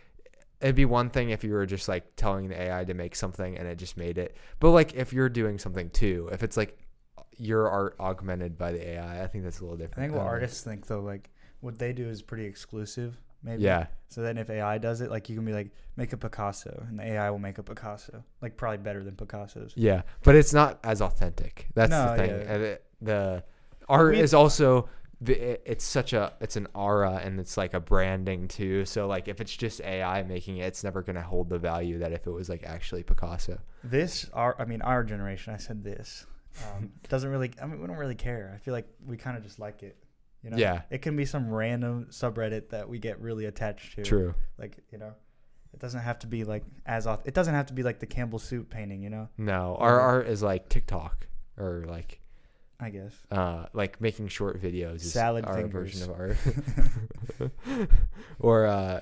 it'd 0.61 0.75
be 0.75 0.85
one 0.85 1.09
thing 1.09 1.29
if 1.29 1.43
you 1.43 1.53
were 1.53 1.65
just 1.65 1.87
like 1.87 2.15
telling 2.15 2.47
the 2.49 2.59
AI 2.61 2.83
to 2.83 2.93
make 2.93 3.15
something 3.15 3.57
and 3.57 3.67
it 3.67 3.77
just 3.77 3.97
made 3.97 4.17
it, 4.17 4.35
but 4.59 4.71
like 4.71 4.93
if 4.95 5.13
you're 5.13 5.29
doing 5.29 5.59
something 5.59 5.89
too, 5.91 6.29
if 6.31 6.43
it's 6.43 6.57
like 6.57 6.77
your 7.37 7.69
art 7.69 7.95
augmented 7.99 8.57
by 8.57 8.71
the 8.71 8.87
AI, 8.89 9.23
I 9.23 9.27
think 9.27 9.43
that's 9.43 9.59
a 9.59 9.63
little 9.63 9.77
different. 9.77 9.99
I 9.99 10.01
think 10.03 10.13
what 10.13 10.19
don't 10.23 10.27
artists 10.27 10.63
think 10.63 10.87
though, 10.87 11.01
like 11.01 11.29
what 11.59 11.77
they 11.77 11.93
do 11.93 12.07
is 12.09 12.21
pretty 12.21 12.45
exclusive. 12.45 13.17
Maybe. 13.43 13.61
Yeah, 13.63 13.85
So 14.07 14.23
then 14.23 14.39
if 14.39 14.49
AI 14.49 14.79
does 14.79 14.99
it, 15.01 15.11
like 15.11 15.29
you 15.29 15.35
can 15.35 15.45
be 15.45 15.53
like 15.53 15.69
make 15.95 16.11
a 16.11 16.17
Picasso, 16.17 16.83
and 16.89 16.97
the 16.97 17.03
AI 17.03 17.29
will 17.29 17.37
make 17.39 17.59
a 17.59 17.63
Picasso, 17.63 18.23
like 18.41 18.57
probably 18.57 18.79
better 18.79 19.03
than 19.03 19.15
Picasso's. 19.15 19.73
yeah, 19.75 20.01
but 20.23 20.35
it's 20.35 20.53
not 20.53 20.79
as 20.83 21.01
authentic. 21.01 21.67
That's 21.75 21.91
No, 21.91 22.09
the 22.11 22.17
thing. 22.17 22.29
yeah. 22.31 22.53
And 22.53 22.63
it- 22.63 22.83
the 22.99 23.43
art 23.87 24.13
We- 24.15 24.19
is 24.21 24.33
also 24.33 24.89
the- 25.21 25.69
it's 25.69 25.83
such 25.83 26.13
a 26.13 26.33
it's 26.39 26.55
an 26.55 26.67
aura 26.73 27.21
and 27.23 27.39
it's 27.39 27.57
like 27.57 27.73
a 27.73 27.79
branding 27.79 28.47
too. 28.47 28.85
So 28.85 29.07
like 29.07 29.27
if 29.27 29.41
it's 29.41 29.55
just 29.55 29.81
AI 29.81 30.23
making 30.23 30.57
it, 30.57 30.65
it's 30.65 30.83
never 30.83 31.01
gonna 31.01 31.21
hold 31.21 31.49
the 31.49 31.57
value 31.59 31.99
that 31.99 32.11
if 32.11 32.27
it 32.27 32.31
was 32.31 32.49
like 32.49 32.63
actually 32.63 33.03
Picasso. 33.03 33.59
This, 33.83 34.29
our, 34.33 34.55
I 34.59 34.65
mean, 34.65 34.81
our 34.81 35.03
generation. 35.03 35.53
I 35.53 35.57
said 35.57 35.83
this 35.83 36.25
um, 36.65 36.91
doesn't 37.09 37.29
really. 37.29 37.51
I 37.61 37.65
mean, 37.65 37.81
we 37.81 37.87
don't 37.87 37.97
really 37.97 38.15
care. 38.15 38.51
I 38.53 38.59
feel 38.59 38.73
like 38.73 38.87
we 39.05 39.17
kind 39.17 39.37
of 39.37 39.43
just 39.43 39.59
like 39.59 39.83
it. 39.83 39.97
You 40.43 40.51
know? 40.51 40.57
Yeah. 40.57 40.81
It 40.89 41.01
can 41.01 41.15
be 41.15 41.25
some 41.25 41.49
random 41.49 42.07
subreddit 42.11 42.69
that 42.69 42.87
we 42.87 42.99
get 42.99 43.19
really 43.19 43.45
attached 43.45 43.95
to. 43.95 44.03
True. 44.03 44.35
Like 44.57 44.77
you 44.91 44.97
know, 44.97 45.13
it 45.73 45.79
doesn't 45.79 46.01
have 46.01 46.19
to 46.19 46.27
be 46.27 46.43
like 46.43 46.63
as 46.85 47.07
off 47.07 47.21
It 47.25 47.33
doesn't 47.33 47.53
have 47.53 47.67
to 47.67 47.73
be 47.73 47.83
like 47.83 47.99
the 47.99 48.05
Campbell 48.05 48.39
soup 48.39 48.69
painting. 48.69 49.01
You 49.01 49.09
know. 49.09 49.29
No, 49.37 49.75
our 49.79 49.99
art 49.99 50.27
is 50.27 50.43
like 50.43 50.69
TikTok 50.69 51.27
or 51.57 51.85
like 51.87 52.21
I 52.79 52.89
guess. 52.91 53.13
uh 53.31 53.65
like 53.73 53.99
making 54.01 54.27
short 54.27 54.61
videos 54.61 54.95
is 54.97 55.13
Salad 55.13 55.45
our 55.45 55.55
fingers. 55.55 55.99
version 55.99 56.11
of 56.11 56.19
art. 56.19 56.37
or 58.39 58.65
uh 58.67 58.99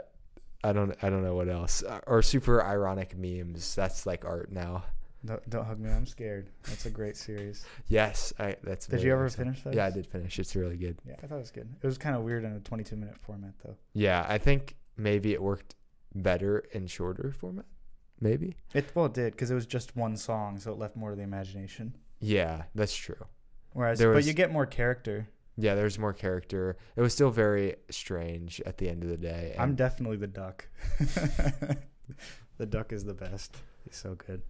I 0.63 0.73
don't 0.73 0.95
I 1.03 1.09
don't 1.09 1.23
know 1.23 1.35
what 1.35 1.49
else. 1.49 1.83
Uh, 1.83 1.99
Or 2.07 2.21
super 2.21 2.63
ironic 2.63 3.15
memes. 3.17 3.75
That's 3.75 4.05
like 4.05 4.25
art 4.25 4.51
now. 4.51 4.83
Don't, 5.25 5.49
don't 5.49 5.65
hug 5.65 5.79
me. 5.79 5.89
I'm 5.89 6.05
scared. 6.05 6.49
That's 6.63 6.85
a 6.85 6.89
great 6.91 7.17
series. 7.17 7.65
Yes, 7.87 8.31
I 8.39 8.55
that's 8.63 8.85
Did 8.87 9.01
you 9.01 9.11
ever 9.11 9.25
excellent. 9.25 9.49
finish 9.57 9.63
that? 9.63 9.73
Yeah, 9.73 9.87
I 9.87 9.89
did 9.91 10.05
finish. 10.05 10.37
It's 10.39 10.55
really 10.55 10.77
good. 10.77 10.97
Yeah, 11.07 11.15
I 11.23 11.27
thought 11.27 11.35
it 11.37 11.39
was 11.39 11.51
good. 11.51 11.67
It 11.81 11.85
was 11.87 11.97
kind 11.97 12.15
of 12.15 12.21
weird 12.23 12.43
in 12.43 12.51
a 12.53 12.59
22 12.59 12.95
minute 12.95 13.17
format 13.17 13.53
though. 13.63 13.75
Yeah, 13.93 14.25
I 14.29 14.37
think 14.37 14.75
maybe 14.97 15.33
it 15.33 15.41
worked 15.41 15.75
better 16.13 16.59
in 16.73 16.87
shorter 16.87 17.31
format. 17.31 17.65
Maybe. 18.21 18.55
It 18.73 18.85
well, 18.95 19.05
it 19.07 19.13
did 19.13 19.33
because 19.33 19.51
it 19.51 19.55
was 19.55 19.65
just 19.65 19.95
one 19.95 20.15
song, 20.15 20.59
so 20.59 20.71
it 20.71 20.77
left 20.77 20.95
more 20.95 21.09
to 21.09 21.15
the 21.15 21.23
imagination. 21.23 21.95
Yeah, 22.19 22.63
that's 22.75 22.95
true. 22.95 23.25
Whereas, 23.75 23.99
There 23.99 24.11
but 24.11 24.15
was- 24.15 24.27
you 24.27 24.33
get 24.33 24.53
more 24.53 24.65
character. 24.65 25.27
Yeah, 25.57 25.75
there's 25.75 25.99
more 25.99 26.13
character. 26.13 26.77
It 26.95 27.01
was 27.01 27.13
still 27.13 27.29
very 27.29 27.75
strange 27.89 28.61
at 28.65 28.77
the 28.77 28.87
end 28.87 29.03
of 29.03 29.09
the 29.09 29.17
day. 29.17 29.53
I'm 29.59 29.75
definitely 29.75 30.15
the 30.15 30.27
duck. 30.27 30.65
the 32.57 32.65
duck 32.65 32.93
is 32.93 33.03
the 33.03 33.13
best. 33.13 33.57
He's 33.83 33.97
so 33.97 34.15
good. 34.15 34.41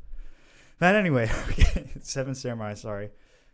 But 0.78 0.96
anyway, 0.96 1.30
okay, 1.50 1.90
Seven 2.02 2.36
Samurai. 2.36 2.76
Sorry, 2.76 3.10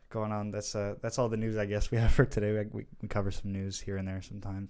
going 0.10 0.34
on. 0.34 0.52
That's 0.52 0.76
uh, 0.76 0.96
that's 1.02 1.18
all 1.18 1.30
the 1.30 1.38
news 1.38 1.58
I 1.58 1.66
guess 1.66 1.90
we 1.90 1.98
have 1.98 2.12
for 2.12 2.26
today. 2.26 2.66
We, 2.72 2.86
we, 3.02 3.08
cover 3.08 3.32
some 3.32 3.54
news 3.54 3.80
here 3.80 3.96
and 3.96 4.06
there 4.06 4.22
sometimes. 4.22 4.70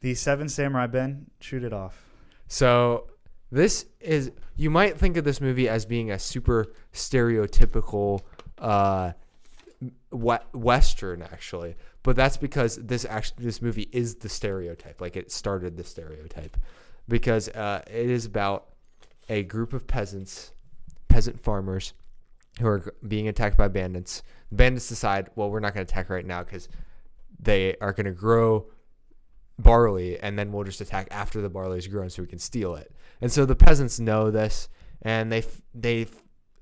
The 0.00 0.14
Seven 0.14 0.48
Samurai. 0.48 0.88
Ben, 0.88 1.26
shoot 1.40 1.62
it 1.62 1.72
off. 1.72 2.04
So 2.48 3.08
this 3.52 3.86
is 4.00 4.32
you 4.56 4.70
might 4.70 4.98
think 4.98 5.16
of 5.16 5.24
this 5.24 5.40
movie 5.40 5.68
as 5.68 5.84
being 5.86 6.10
a 6.10 6.18
super 6.18 6.72
stereotypical 6.92 8.22
uh 8.58 9.12
western 10.10 11.22
actually 11.22 11.76
but 12.02 12.16
that's 12.16 12.36
because 12.36 12.76
this 12.76 13.04
actually 13.04 13.44
this 13.44 13.62
movie 13.62 13.88
is 13.92 14.16
the 14.16 14.28
stereotype 14.28 15.00
like 15.00 15.16
it 15.16 15.30
started 15.30 15.76
the 15.76 15.84
stereotype 15.84 16.56
because 17.08 17.48
uh, 17.50 17.80
it 17.86 18.10
is 18.10 18.26
about 18.26 18.68
a 19.28 19.44
group 19.44 19.72
of 19.72 19.86
peasants 19.86 20.52
peasant 21.08 21.40
farmers 21.40 21.94
who 22.60 22.66
are 22.66 22.94
being 23.06 23.28
attacked 23.28 23.56
by 23.56 23.68
bandits. 23.68 24.22
The 24.50 24.56
bandits 24.56 24.88
decide 24.88 25.30
well 25.36 25.50
we're 25.50 25.60
not 25.60 25.74
going 25.74 25.86
to 25.86 25.90
attack 25.92 26.10
right 26.10 26.26
now 26.26 26.42
because 26.42 26.68
they 27.40 27.76
are 27.80 27.92
going 27.92 28.06
to 28.06 28.12
grow 28.12 28.66
barley 29.58 30.18
and 30.20 30.38
then 30.38 30.52
we'll 30.52 30.64
just 30.64 30.80
attack 30.80 31.08
after 31.10 31.40
the 31.40 31.48
barley 31.48 31.78
is 31.78 31.86
grown 31.86 32.10
so 32.10 32.22
we 32.22 32.28
can 32.28 32.38
steal 32.38 32.74
it. 32.74 32.92
And 33.20 33.32
so 33.32 33.44
the 33.44 33.56
peasants 33.56 33.98
know 33.98 34.30
this 34.30 34.68
and 35.02 35.32
they 35.32 35.44
they 35.74 36.06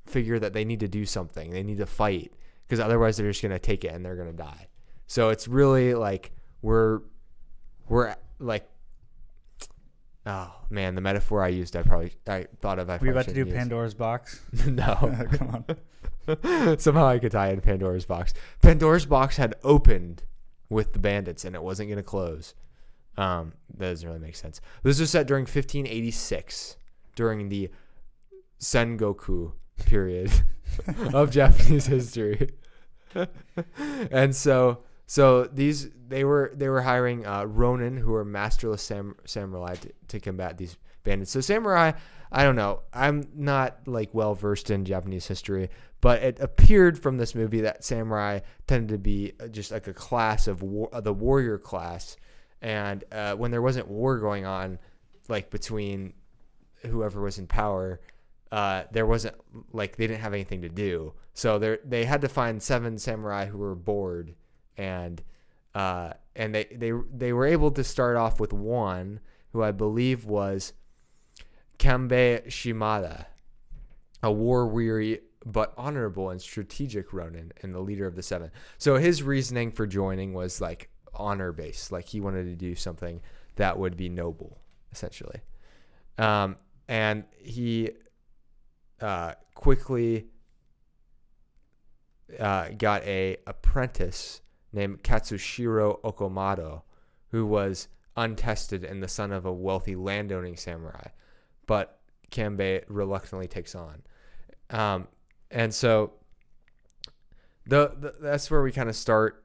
figure 0.07 0.39
that 0.39 0.53
they 0.53 0.65
need 0.65 0.81
to 0.81 0.89
do 0.89 1.05
something. 1.05 1.51
They 1.51 1.63
need 1.63 1.79
to 1.79 1.87
fight 1.87 2.33
because 2.67 2.81
otherwise 2.81 3.17
they're 3.17 3.31
just 3.31 3.43
going 3.43 3.53
to 3.53 3.59
take 3.59 3.85
it 3.85 3.93
and 3.93 4.05
they're 4.05 4.17
going 4.17 4.31
to 4.31 4.37
die 4.37 4.67
so 5.07 5.29
it's 5.31 5.47
really 5.49 5.95
like 5.95 6.33
we're 6.63 7.01
we're 7.89 8.15
like 8.39 8.69
oh 10.27 10.53
man 10.71 10.95
the 10.95 11.01
metaphor 11.01 11.43
i 11.43 11.49
used 11.49 11.77
i 11.77 11.83
probably 11.83 12.13
i 12.29 12.47
thought 12.61 12.79
of 12.79 12.91
i 12.91 12.97
we 12.97 13.11
about 13.11 13.25
to 13.27 13.35
do 13.35 13.45
use. 13.45 13.55
Pandora's 13.55 13.95
box. 13.95 14.41
no 14.67 14.95
Come 15.33 15.65
on. 15.69 15.77
Somehow 16.79 17.07
I 17.07 17.19
could 17.19 17.33
tie 17.33 17.51
in 17.51 17.61
Pandora's 17.61 18.05
box. 18.05 18.35
Pandora's 18.63 19.07
box 19.07 19.37
had 19.37 19.55
opened 19.63 20.25
with 20.69 20.93
the 20.93 20.99
bandits 20.99 21.45
and 21.45 21.55
it 21.55 21.63
wasn't 21.63 21.89
going 21.89 21.99
to 21.99 22.03
close. 22.03 22.55
Um, 23.17 23.53
that 23.79 23.91
doesn't 23.91 24.09
really 24.09 24.21
make 24.21 24.37
sense. 24.37 24.61
This 24.83 25.01
was 25.01 25.11
set 25.11 25.27
during 25.27 25.43
1586, 25.43 26.77
during 27.15 27.49
the 27.49 27.71
Sengoku 28.61 29.53
period 29.85 30.30
of 31.12 31.30
Japanese 31.30 31.87
history. 31.87 32.50
and 34.11 34.35
so 34.35 34.83
So 35.06 35.45
these 35.45 35.90
they 36.09 36.25
were 36.25 36.52
they 36.54 36.68
were 36.68 36.83
hiring 36.83 37.26
uh, 37.26 37.45
Ronin, 37.45 37.97
who 37.97 38.14
are 38.14 38.25
masterless 38.25 38.83
sam- 38.83 39.16
samurai, 39.25 39.75
to, 39.76 39.92
to 40.09 40.21
combat 40.21 40.59
these 40.59 40.76
bandits. 41.04 41.30
So 41.30 41.40
samurai, 41.40 41.92
I 42.33 42.42
don't 42.42 42.56
know. 42.56 42.83
I'm 42.92 43.28
not 43.35 43.87
like 43.87 44.11
well 44.12 44.35
versed 44.35 44.71
in 44.71 44.85
Japanese 44.85 45.26
history, 45.26 45.71
but 46.00 46.23
it 46.23 46.40
appeared 46.40 46.99
from 46.99 47.16
this 47.16 47.35
movie 47.35 47.61
that 47.62 47.85
samurai 47.85 48.40
tended 48.66 48.88
to 48.90 48.99
be 48.99 49.33
uh, 49.40 49.47
just 49.49 49.71
like 49.71 49.87
a 49.87 49.95
class 49.95 50.49
of 50.49 50.62
war, 50.62 50.90
the 51.00 51.12
warrior 51.12 51.59
class, 51.59 52.16
and 52.61 53.04
uh, 53.12 53.35
when 53.35 53.50
there 53.52 53.62
wasn't 53.62 53.87
war 53.88 54.18
going 54.18 54.45
on, 54.45 54.78
like 55.28 55.50
between 55.50 56.12
whoever 56.87 57.21
was 57.21 57.38
in 57.38 57.47
power, 57.47 58.00
uh, 58.53 58.85
there 58.93 59.07
wasn't 59.07 59.35
like 59.73 59.97
they 59.97 60.07
didn't 60.07 60.21
have 60.21 60.35
anything 60.35 60.62
to 60.62 60.69
do. 60.69 61.12
So 61.35 61.59
they 61.59 61.79
they 61.85 62.05
had 62.05 62.21
to 62.23 62.29
find 62.29 62.62
seven 62.62 62.99
samurai 62.99 63.47
who 63.47 63.59
were 63.59 63.75
bored, 63.75 64.35
and 64.76 65.23
uh, 65.75 66.12
and 66.35 66.55
they 66.55 66.65
they 66.65 66.93
they 67.15 67.33
were 67.33 67.47
able 67.47 67.71
to 67.73 67.85
start 67.85 68.17
off 68.17 68.41
with 68.41 68.53
one 68.53 69.21
who 69.53 69.62
I 69.62 69.73
believe 69.73 70.25
was 70.25 70.73
Kambei 71.79 72.50
Shimada, 72.50 73.26
a 74.23 74.33
war 74.33 74.67
weary 74.67 75.21
but 75.45 75.73
honorable 75.76 76.31
and 76.31 76.43
strategic 76.43 77.12
Ronin 77.12 77.53
and 77.62 77.73
the 77.73 77.81
leader 77.81 78.07
of 78.07 78.17
the 78.17 78.23
seven. 78.23 78.50
So 78.79 78.97
his 78.97 79.23
reasoning 79.23 79.71
for 79.71 79.87
joining 79.87 80.35
was 80.35 80.61
like 80.61 80.91
honor 81.15 81.53
based, 81.53 81.93
like 81.93 82.07
he 82.07 82.21
wanted 82.21 82.45
to 82.45 82.57
do 82.57 82.75
something 82.75 83.21
that 83.55 83.79
would 83.79 83.97
be 83.97 84.09
noble, 84.09 84.59
essentially. 84.93 85.41
Um, 86.19 86.57
and 86.88 87.25
he 87.38 87.91
uh, 89.00 89.35
quickly 89.55 90.26
uh, 92.38 92.69
got 92.76 93.03
a 93.05 93.37
apprentice 93.47 94.41
named 94.73 95.03
Katsushiro 95.03 96.00
Okamoto, 96.03 96.83
who 97.29 97.47
was 97.47 97.88
untested 98.17 98.85
and 98.85 99.03
the 99.03 99.09
son 99.09 99.33
of 99.33 99.45
a 99.45 99.53
wealthy 99.53 99.95
landowning 99.95 100.57
samurai, 100.57 101.09
but 101.67 102.00
Kambei 102.31 102.83
reluctantly 102.88 103.47
takes 103.47 103.75
on. 103.75 104.03
Um, 104.71 105.09
and 105.50 105.73
so 105.73 106.12
the, 107.67 107.93
the 107.99 108.15
that's 108.21 108.50
where 108.50 108.62
we 108.62 108.73
kind 108.73 108.88
of 108.88 108.97
start. 108.97 109.45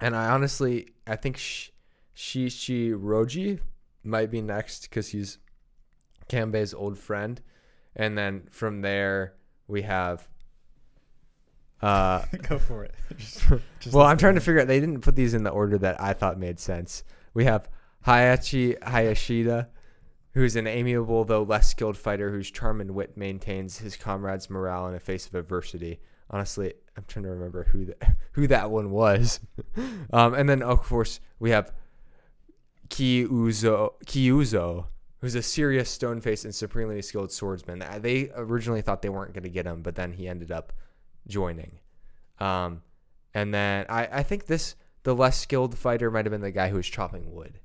And 0.00 0.16
I 0.16 0.30
honestly, 0.30 0.88
I 1.06 1.16
think 1.16 1.36
Sh- 1.36 1.70
Shichiroji 2.16 3.60
might 4.02 4.30
be 4.30 4.40
next 4.40 4.82
because 4.82 5.08
he's 5.08 5.38
Kambei's 6.28 6.72
old 6.72 6.98
friend, 6.98 7.40
and 8.00 8.16
then 8.16 8.48
from 8.50 8.80
there 8.80 9.34
we 9.68 9.82
have. 9.82 10.26
Uh, 11.82 12.24
Go 12.48 12.58
for 12.58 12.84
it. 12.84 12.94
Just- 13.16 13.42
just 13.80 13.94
well, 13.94 14.06
I'm 14.06 14.18
trying 14.18 14.34
to 14.34 14.40
figure 14.40 14.60
out. 14.60 14.66
They 14.68 14.80
didn't 14.80 15.00
put 15.00 15.16
these 15.16 15.34
in 15.34 15.42
the 15.44 15.50
order 15.50 15.78
that 15.78 16.00
I 16.00 16.12
thought 16.12 16.38
made 16.38 16.58
sense. 16.58 17.04
We 17.34 17.44
have 17.44 17.68
Heihachi 18.06 18.78
Hayashida, 18.80 19.68
who's 20.34 20.56
an 20.56 20.66
amiable 20.66 21.24
though 21.24 21.42
less 21.42 21.68
skilled 21.70 21.96
fighter 21.96 22.30
whose 22.30 22.50
charm 22.50 22.80
and 22.80 22.90
wit 22.92 23.16
maintains 23.16 23.78
his 23.78 23.96
comrades' 23.96 24.50
morale 24.50 24.86
in 24.88 24.92
the 24.94 25.00
face 25.00 25.26
of 25.26 25.34
adversity. 25.34 26.00
Honestly, 26.30 26.72
I'm 26.96 27.04
trying 27.08 27.24
to 27.24 27.30
remember 27.30 27.64
who 27.64 27.86
that 27.86 28.16
who 28.32 28.46
that 28.48 28.70
one 28.70 28.90
was. 28.90 29.40
um, 30.12 30.34
and 30.34 30.48
then 30.48 30.62
of 30.62 30.82
course 30.82 31.20
we 31.38 31.50
have 31.50 31.72
Kyuzo 32.88 33.92
Kyuzo, 34.06 34.86
who's 35.20 35.34
a 35.34 35.42
serious 35.42 35.88
stone-faced 35.90 36.44
and 36.44 36.54
supremely 36.54 37.00
skilled 37.02 37.30
swordsman. 37.32 37.82
Uh, 37.82 37.98
They 38.00 38.30
originally 38.34 38.82
thought 38.82 39.02
they 39.02 39.08
weren't 39.08 39.34
going 39.34 39.42
to 39.44 39.50
get 39.50 39.66
him, 39.66 39.82
but 39.82 39.94
then 39.94 40.12
he 40.12 40.28
ended 40.28 40.50
up 40.50 40.72
joining. 41.28 41.78
Um, 42.38 42.82
and 43.34 43.52
then 43.54 43.86
I, 43.88 44.08
I 44.10 44.22
think 44.22 44.46
this 44.46 44.74
the 45.02 45.14
less 45.14 45.38
skilled 45.38 45.76
fighter 45.78 46.10
might 46.10 46.24
have 46.26 46.30
been 46.32 46.40
the 46.40 46.50
guy 46.50 46.68
who 46.68 46.76
was 46.76 46.86
chopping 46.86 47.32
wood 47.34 47.58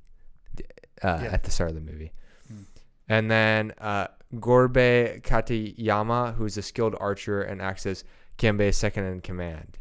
uh, 1.03 1.19
Yeah. 1.23 1.31
at 1.31 1.43
the 1.43 1.51
start 1.51 1.69
of 1.71 1.75
the 1.75 1.81
movie. 1.81 2.11
Hmm. 2.47 2.61
And 3.09 3.31
then 3.31 3.73
uh, 3.79 4.07
Gorobei 4.35 5.21
Katayama, 5.21 6.35
who's 6.35 6.57
a 6.57 6.61
skilled 6.61 6.95
archer 6.99 7.41
and 7.41 7.61
acts 7.61 7.85
as 7.85 8.03
Kambei's 8.37 8.77
second 8.77 9.05
in 9.05 9.21
command. 9.21 9.77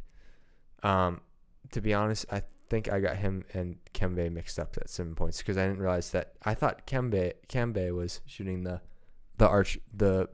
Um, 0.83 1.21
to 1.73 1.81
be 1.81 1.95
honest, 1.95 2.27
I 2.31 2.43
think 2.69 2.91
I 2.91 3.01
got 3.01 3.17
him 3.17 3.45
and 3.53 3.77
Kambei 3.93 4.31
mixed 4.33 4.59
up 4.59 4.77
at 4.81 4.89
some 4.89 5.15
points 5.15 5.39
because 5.39 5.57
I 5.59 5.67
didn't 5.67 5.81
realize 5.81 6.11
that 6.11 6.35
I 6.43 6.55
thought 6.55 6.87
Kambei 6.87 7.33
Kambei 7.49 7.95
was 7.95 8.21
shooting 8.27 8.65
the 8.65 8.81
the 9.39 9.49
arch 9.49 9.79
the 9.93 10.29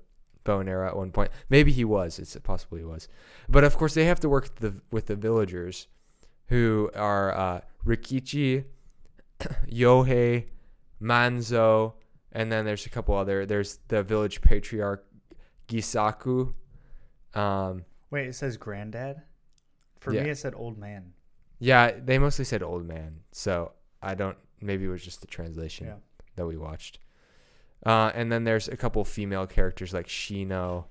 bow 0.45 0.61
and 0.61 0.69
arrow 0.69 0.89
at 0.89 0.97
one 0.97 1.11
point. 1.13 1.31
Maybe 1.49 1.73
he 1.73 1.85
was. 1.85 2.19
It's 2.19 2.37
possible 2.39 2.79
he 2.79 2.85
was. 2.85 3.09
But 3.49 3.65
of 3.65 3.77
course, 3.77 3.95
they 3.95 4.05
have 4.07 4.21
to 4.21 4.29
work 4.29 4.45
with 4.45 4.57
the 4.57 4.75
with 4.91 5.07
the 5.07 5.17
villagers, 5.17 5.87
who 6.47 6.91
are 6.95 7.37
uh, 7.37 7.61
Rikichi, 7.87 8.65
Yohei, 9.71 10.47
Manzo, 11.01 11.95
and 12.33 12.51
then 12.51 12.65
there's 12.65 12.87
a 12.87 12.91
couple 12.91 13.15
other. 13.17 13.47
There's 13.47 13.79
the 13.89 14.03
village 14.03 14.41
patriarch 14.41 15.05
Gisaku. 15.69 16.55
Um, 17.35 17.85
Wait, 18.11 18.27
it 18.29 18.35
says 18.35 18.57
granddad. 18.57 19.23
For 20.01 20.13
Yeah. 20.13 20.23
me, 20.25 20.31
it 20.31 20.39
said 20.39 20.55
old 20.57 20.79
man. 20.79 21.13
Yeah, 21.61 21.93
they 22.03 22.19
mostly 22.19 22.45
said 22.45 22.63
old 22.63 22.85
man, 22.87 23.21
so 23.33 23.73
I 24.03 24.15
don't. 24.15 24.37
Maybe 24.61 24.85
it 24.87 24.89
was 24.89 25.05
just 25.05 25.21
the 25.21 25.27
translation 25.27 25.87
Yeah. 25.87 25.95
that 26.37 26.47
we 26.47 26.57
watched. 26.57 26.99
Uh, 27.87 28.11
and 28.15 28.31
then 28.33 28.45
there's 28.45 28.67
a 28.69 28.77
couple 28.77 29.05
female 29.05 29.47
characters 29.47 29.95
like 29.95 30.07
Shino 30.07 30.87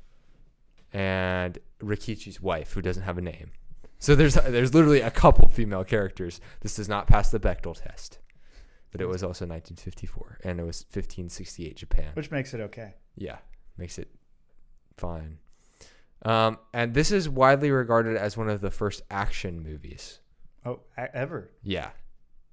and 0.93 1.57
Rikichi's 1.81 2.41
wife, 2.41 2.73
who 2.73 2.81
doesn't 2.81 3.03
have 3.03 3.17
a 3.17 3.21
name. 3.21 3.51
So 3.99 4.15
there's 4.15 4.35
there's 4.35 4.73
literally 4.73 5.01
a 5.01 5.11
couple 5.11 5.47
female 5.49 5.83
characters. 5.83 6.39
This 6.61 6.75
does 6.75 6.87
not 6.87 7.07
pass 7.07 7.29
the 7.31 7.39
Bechdel 7.39 7.79
test, 7.81 8.19
but 8.91 9.01
it 9.01 9.07
was 9.07 9.23
also 9.23 9.45
1954, 9.45 10.39
and 10.43 10.59
it 10.59 10.63
was 10.63 10.83
1568 10.91 11.75
Japan. 11.75 12.11
Which 12.13 12.31
makes 12.31 12.53
it 12.53 12.61
okay. 12.61 12.93
Yeah, 13.15 13.37
makes 13.77 13.99
it 13.99 14.09
fine. 14.97 15.39
Um, 16.23 16.57
and 16.73 16.93
this 16.93 17.11
is 17.11 17.27
widely 17.29 17.71
regarded 17.71 18.17
as 18.17 18.35
one 18.37 18.49
of 18.49 18.61
the 18.61 18.71
first 18.71 19.01
action 19.11 19.61
movies. 19.63 20.19
Oh, 20.65 20.79
ever? 20.97 21.51
Yeah, 21.63 21.89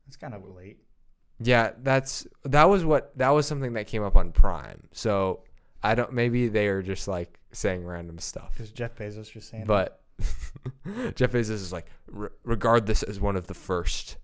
That's 0.06 0.16
kind 0.16 0.34
of 0.34 0.42
late. 0.56 0.78
yeah, 1.40 1.72
that's 1.82 2.26
that 2.44 2.68
was 2.68 2.84
what 2.84 3.16
that 3.18 3.30
was 3.30 3.46
something 3.46 3.72
that 3.74 3.86
came 3.86 4.02
up 4.02 4.16
on 4.16 4.32
Prime. 4.32 4.88
So 4.92 5.40
I 5.82 5.94
don't. 5.94 6.12
Maybe 6.12 6.48
they 6.48 6.68
are 6.68 6.82
just 6.82 7.08
like 7.08 7.38
saying 7.52 7.84
random 7.84 8.18
stuff. 8.18 8.52
Because 8.52 8.70
Jeff 8.70 8.94
Bezos 8.96 9.30
just 9.32 9.50
saying? 9.50 9.64
But 9.66 10.00
Jeff 11.14 11.32
Bezos 11.32 11.50
is 11.50 11.72
like 11.72 11.86
"Re- 12.06 12.28
regard 12.44 12.86
this 12.86 13.02
as 13.02 13.20
one 13.20 13.36
of 13.36 13.46
the 13.46 13.54
first. 13.54 14.16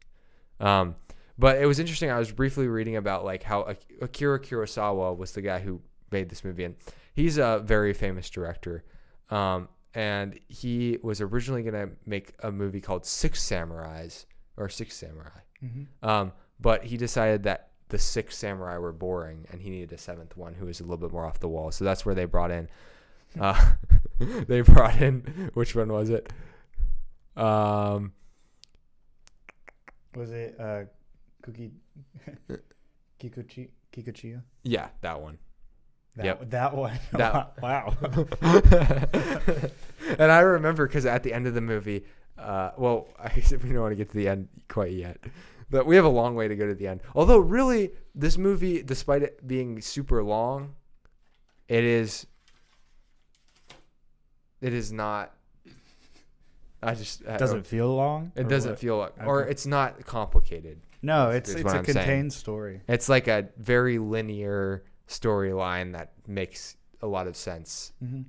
Um, 0.60 0.94
but 1.38 1.58
it 1.58 1.66
was 1.66 1.78
interesting. 1.80 2.10
I 2.10 2.18
was 2.18 2.30
briefly 2.30 2.68
reading 2.68 2.96
about 2.96 3.24
like 3.24 3.42
how 3.42 3.74
Akira 4.00 4.38
Kurosawa 4.40 5.16
was 5.16 5.32
the 5.32 5.42
guy 5.42 5.58
who 5.58 5.80
made 6.10 6.28
this 6.28 6.44
movie, 6.44 6.64
and 6.64 6.76
he's 7.14 7.36
a 7.38 7.60
very 7.64 7.92
famous 7.94 8.30
director. 8.30 8.84
Um, 9.30 9.68
and 9.94 10.38
he 10.48 10.98
was 11.02 11.20
originally 11.20 11.62
gonna 11.62 11.90
make 12.06 12.34
a 12.42 12.50
movie 12.50 12.80
called 12.80 13.04
Six 13.06 13.44
Samurais 13.44 14.26
or 14.56 14.68
Six 14.68 14.96
Samurai. 14.96 15.40
Mhm. 15.62 15.86
Um, 16.02 16.32
but 16.60 16.84
he 16.84 16.96
decided 16.96 17.42
that 17.44 17.70
the 17.88 17.98
six 17.98 18.36
samurai 18.38 18.78
were 18.78 18.92
boring 18.92 19.46
and 19.52 19.60
he 19.60 19.68
needed 19.68 19.92
a 19.92 19.98
seventh 19.98 20.34
one 20.36 20.54
who 20.54 20.64
was 20.64 20.80
a 20.80 20.82
little 20.82 20.96
bit 20.96 21.12
more 21.12 21.26
off 21.26 21.40
the 21.40 21.48
wall. 21.48 21.70
So 21.70 21.84
that's 21.84 22.06
where 22.06 22.14
they 22.14 22.24
brought 22.24 22.50
in. 22.50 22.68
Uh, 23.38 23.72
they 24.18 24.62
brought 24.62 25.00
in 25.02 25.50
which 25.52 25.76
one 25.76 25.92
was 25.92 26.08
it? 26.08 26.32
Um, 27.36 28.12
was 30.14 30.30
it 30.30 30.56
uh, 30.58 30.84
Kuki 31.42 31.72
Kikuchi 33.20 34.40
yeah, 34.62 34.88
that 35.02 35.20
one. 35.20 35.38
That, 36.16 36.24
Yep. 36.26 36.50
that 36.50 36.74
one. 36.76 36.98
That- 37.12 37.60
wow. 37.62 37.94
and 40.18 40.30
I 40.32 40.40
remember 40.40 40.86
because 40.86 41.06
at 41.06 41.22
the 41.22 41.32
end 41.32 41.46
of 41.46 41.54
the 41.54 41.60
movie, 41.60 42.04
uh, 42.38 42.70
well, 42.76 43.08
I 43.18 43.30
we 43.36 43.70
don't 43.72 43.80
want 43.80 43.92
to 43.92 43.96
get 43.96 44.10
to 44.10 44.16
the 44.16 44.28
end 44.28 44.48
quite 44.68 44.92
yet, 44.92 45.18
but 45.70 45.86
we 45.86 45.96
have 45.96 46.04
a 46.04 46.08
long 46.10 46.34
way 46.34 46.48
to 46.48 46.56
go 46.56 46.66
to 46.66 46.74
the 46.74 46.86
end. 46.86 47.00
Although, 47.14 47.38
really, 47.38 47.92
this 48.14 48.36
movie, 48.36 48.82
despite 48.82 49.22
it 49.22 49.46
being 49.46 49.80
super 49.80 50.22
long, 50.22 50.74
it 51.68 51.84
is. 51.84 52.26
It 54.60 54.72
is 54.74 54.92
not. 54.92 55.32
I 56.82 56.94
just 56.94 57.26
I 57.26 57.36
Doesn't 57.36 57.66
feel 57.66 57.94
long. 57.94 58.32
It 58.36 58.48
doesn't 58.48 58.72
what? 58.72 58.78
feel 58.78 58.98
like, 58.98 59.14
or 59.24 59.44
it's 59.44 59.66
not 59.66 60.04
complicated. 60.04 60.80
No, 61.00 61.30
it's 61.30 61.50
it's 61.50 61.64
what 61.64 61.74
a 61.74 61.78
I'm 61.78 61.84
saying. 61.84 61.96
contained 61.96 62.32
story. 62.32 62.80
It's 62.88 63.08
like 63.08 63.28
a 63.28 63.48
very 63.56 63.98
linear 63.98 64.84
storyline 65.12 65.92
that 65.92 66.12
makes 66.26 66.76
a 67.00 67.06
lot 67.06 67.26
of 67.26 67.36
sense. 67.36 67.92
hmm 68.00 68.22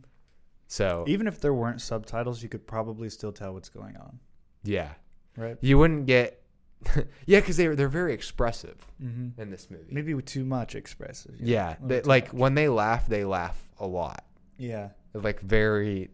So 0.67 1.05
Even 1.07 1.27
if 1.27 1.39
there 1.39 1.53
weren't 1.53 1.81
subtitles, 1.81 2.41
you 2.43 2.49
could 2.49 2.65
probably 2.67 3.09
still 3.09 3.31
tell 3.31 3.53
what's 3.53 3.69
going 3.69 3.95
on, 3.97 4.19
yeah, 4.63 4.93
right? 5.37 5.57
you 5.61 5.77
wouldn't 5.77 6.05
get 6.07 6.39
yeah 7.25 7.39
because 7.39 7.55
they 7.57 7.67
they're 7.67 7.87
very 8.01 8.13
expressive 8.13 8.77
Mm-hmm. 9.01 9.39
in 9.41 9.49
this 9.51 9.69
movie. 9.69 9.91
Maybe 9.91 10.13
too 10.21 10.43
much 10.45 10.75
expressive. 10.75 11.35
yeah, 11.39 11.75
they, 11.81 12.01
like 12.01 12.33
much. 12.33 12.39
when 12.41 12.53
they 12.55 12.67
laugh, 12.69 13.07
they 13.07 13.23
laugh 13.25 13.57
a 13.79 13.87
lot. 13.87 14.23
yeah, 14.57 14.89
Like 15.13 15.39
very 15.41 16.09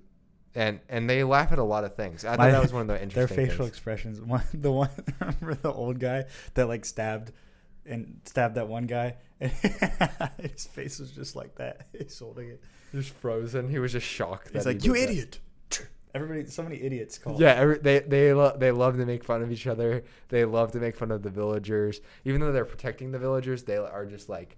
and 0.55 0.79
and 0.89 1.07
they 1.09 1.23
laugh 1.23 1.51
at 1.51 1.59
a 1.59 1.63
lot 1.63 1.83
of 1.85 1.95
things. 1.95 2.25
I 2.25 2.29
My- 2.29 2.35
thought 2.38 2.51
that 2.51 2.61
was 2.61 2.73
one 2.73 2.81
of 2.81 2.88
the 2.88 3.01
interesting. 3.05 3.35
Their 3.38 3.45
facial 3.47 3.65
things. 3.65 3.69
expressions. 3.69 4.21
One, 4.35 4.43
the 4.53 4.71
one, 4.71 4.89
remember 5.19 5.53
the 5.55 5.71
old 5.71 5.99
guy 5.99 6.25
that 6.55 6.67
like 6.67 6.83
stabbed 6.85 7.31
and 7.89 8.22
stabbed 8.25 8.55
that 8.55 8.67
one 8.67 8.86
guy, 8.86 9.15
and 9.39 9.51
his 10.41 10.65
face 10.67 11.00
was 11.00 11.12
just 11.12 11.36
like 11.36 11.55
that. 11.55 11.88
He's 11.98 12.17
holding 12.17 12.50
it. 12.50 12.63
Just 12.93 13.13
frozen. 13.15 13.69
He 13.69 13.79
was 13.79 13.91
just 13.91 14.08
shocked. 14.08 14.51
He's 14.53 14.63
that 14.63 14.69
he 14.69 14.75
like, 14.75 14.86
"You 14.86 14.93
did 14.93 15.01
that." 15.01 15.12
idiot!" 15.12 15.39
Everybody, 16.15 16.46
so 16.48 16.63
many 16.63 16.81
idiots 16.81 17.17
call. 17.17 17.39
Yeah, 17.39 17.53
every, 17.53 17.77
they 17.77 18.00
they 18.00 18.34
lo- 18.34 18.55
they 18.58 18.72
love 18.72 18.98
to 18.98 19.05
make 19.05 19.24
fun 19.24 19.41
of 19.43 19.51
each 19.51 19.67
other. 19.67 20.03
They 20.29 20.46
love 20.46 20.72
to 20.72 20.79
make 20.79 20.96
fun 20.96 21.12
of 21.12 21.22
the 21.22 21.29
villagers, 21.29 22.01
even 22.25 22.41
though 22.41 22.51
they're 22.51 22.65
protecting 22.65 23.12
the 23.12 23.19
villagers. 23.19 23.63
They 23.63 23.77
are 23.77 24.05
just 24.05 24.29
like, 24.29 24.58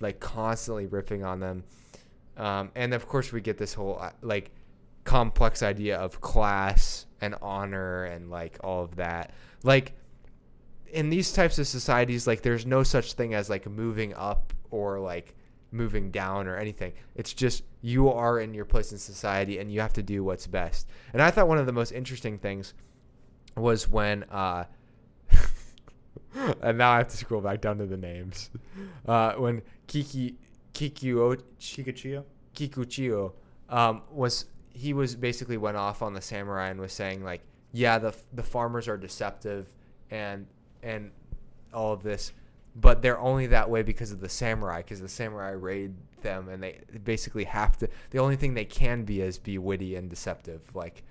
like 0.00 0.20
constantly 0.20 0.86
ripping 0.86 1.24
on 1.24 1.40
them. 1.40 1.64
Um, 2.36 2.70
and 2.74 2.92
of 2.92 3.06
course, 3.06 3.32
we 3.32 3.40
get 3.40 3.56
this 3.56 3.72
whole 3.72 3.98
uh, 4.00 4.10
like 4.20 4.50
complex 5.04 5.62
idea 5.62 5.96
of 5.98 6.20
class 6.20 7.06
and 7.20 7.34
honor 7.40 8.04
and 8.04 8.30
like 8.30 8.58
all 8.62 8.84
of 8.84 8.96
that. 8.96 9.32
Like 9.62 9.94
in 10.94 11.10
these 11.10 11.32
types 11.32 11.58
of 11.58 11.66
societies, 11.66 12.26
like 12.26 12.42
there's 12.42 12.64
no 12.64 12.84
such 12.84 13.14
thing 13.14 13.34
as 13.34 13.50
like 13.50 13.68
moving 13.68 14.14
up 14.14 14.52
or 14.70 15.00
like 15.00 15.34
moving 15.72 16.12
down 16.12 16.46
or 16.46 16.56
anything. 16.56 16.92
It's 17.16 17.34
just 17.34 17.64
you 17.82 18.08
are 18.08 18.38
in 18.38 18.54
your 18.54 18.64
place 18.64 18.92
in 18.92 18.98
society 18.98 19.58
and 19.58 19.72
you 19.72 19.80
have 19.80 19.92
to 19.94 20.02
do 20.02 20.22
what's 20.22 20.46
best. 20.46 20.88
And 21.12 21.20
I 21.20 21.32
thought 21.32 21.48
one 21.48 21.58
of 21.58 21.66
the 21.66 21.72
most 21.72 21.90
interesting 21.90 22.38
things 22.38 22.74
was 23.56 23.88
when 23.88 24.22
uh 24.24 24.64
and 26.62 26.78
now 26.78 26.92
I 26.92 26.98
have 26.98 27.08
to 27.08 27.16
scroll 27.16 27.40
back 27.40 27.60
down 27.60 27.78
to 27.78 27.86
the 27.86 27.98
names. 27.98 28.50
Uh 29.06 29.34
when 29.34 29.60
Kiki 29.86 30.36
Kikuo 30.72 31.40
Chikachio. 31.60 32.24
Kikuchio 32.54 33.32
um, 33.68 34.02
was 34.10 34.46
he 34.70 34.92
was 34.92 35.14
basically 35.14 35.56
went 35.56 35.76
off 35.76 36.02
on 36.02 36.14
the 36.14 36.20
samurai 36.20 36.68
and 36.68 36.80
was 36.80 36.92
saying 36.92 37.22
like, 37.24 37.42
yeah, 37.72 37.98
the 37.98 38.14
the 38.32 38.42
farmers 38.42 38.88
are 38.88 38.96
deceptive 38.96 39.72
and 40.10 40.46
and 40.84 41.10
all 41.72 41.92
of 41.92 42.02
this, 42.02 42.32
but 42.76 43.02
they're 43.02 43.18
only 43.18 43.46
that 43.48 43.68
way 43.68 43.82
because 43.82 44.12
of 44.12 44.20
the 44.20 44.28
samurai 44.28 44.78
because 44.78 45.00
the 45.00 45.08
samurai 45.08 45.50
raid 45.50 45.94
them 46.22 46.48
and 46.48 46.62
they 46.62 46.80
basically 47.04 47.44
have 47.44 47.76
to. 47.78 47.88
The 48.10 48.18
only 48.18 48.36
thing 48.36 48.54
they 48.54 48.64
can 48.64 49.04
be 49.04 49.20
is 49.20 49.38
be 49.38 49.58
witty 49.58 49.96
and 49.96 50.08
deceptive, 50.08 50.62
like 50.74 51.02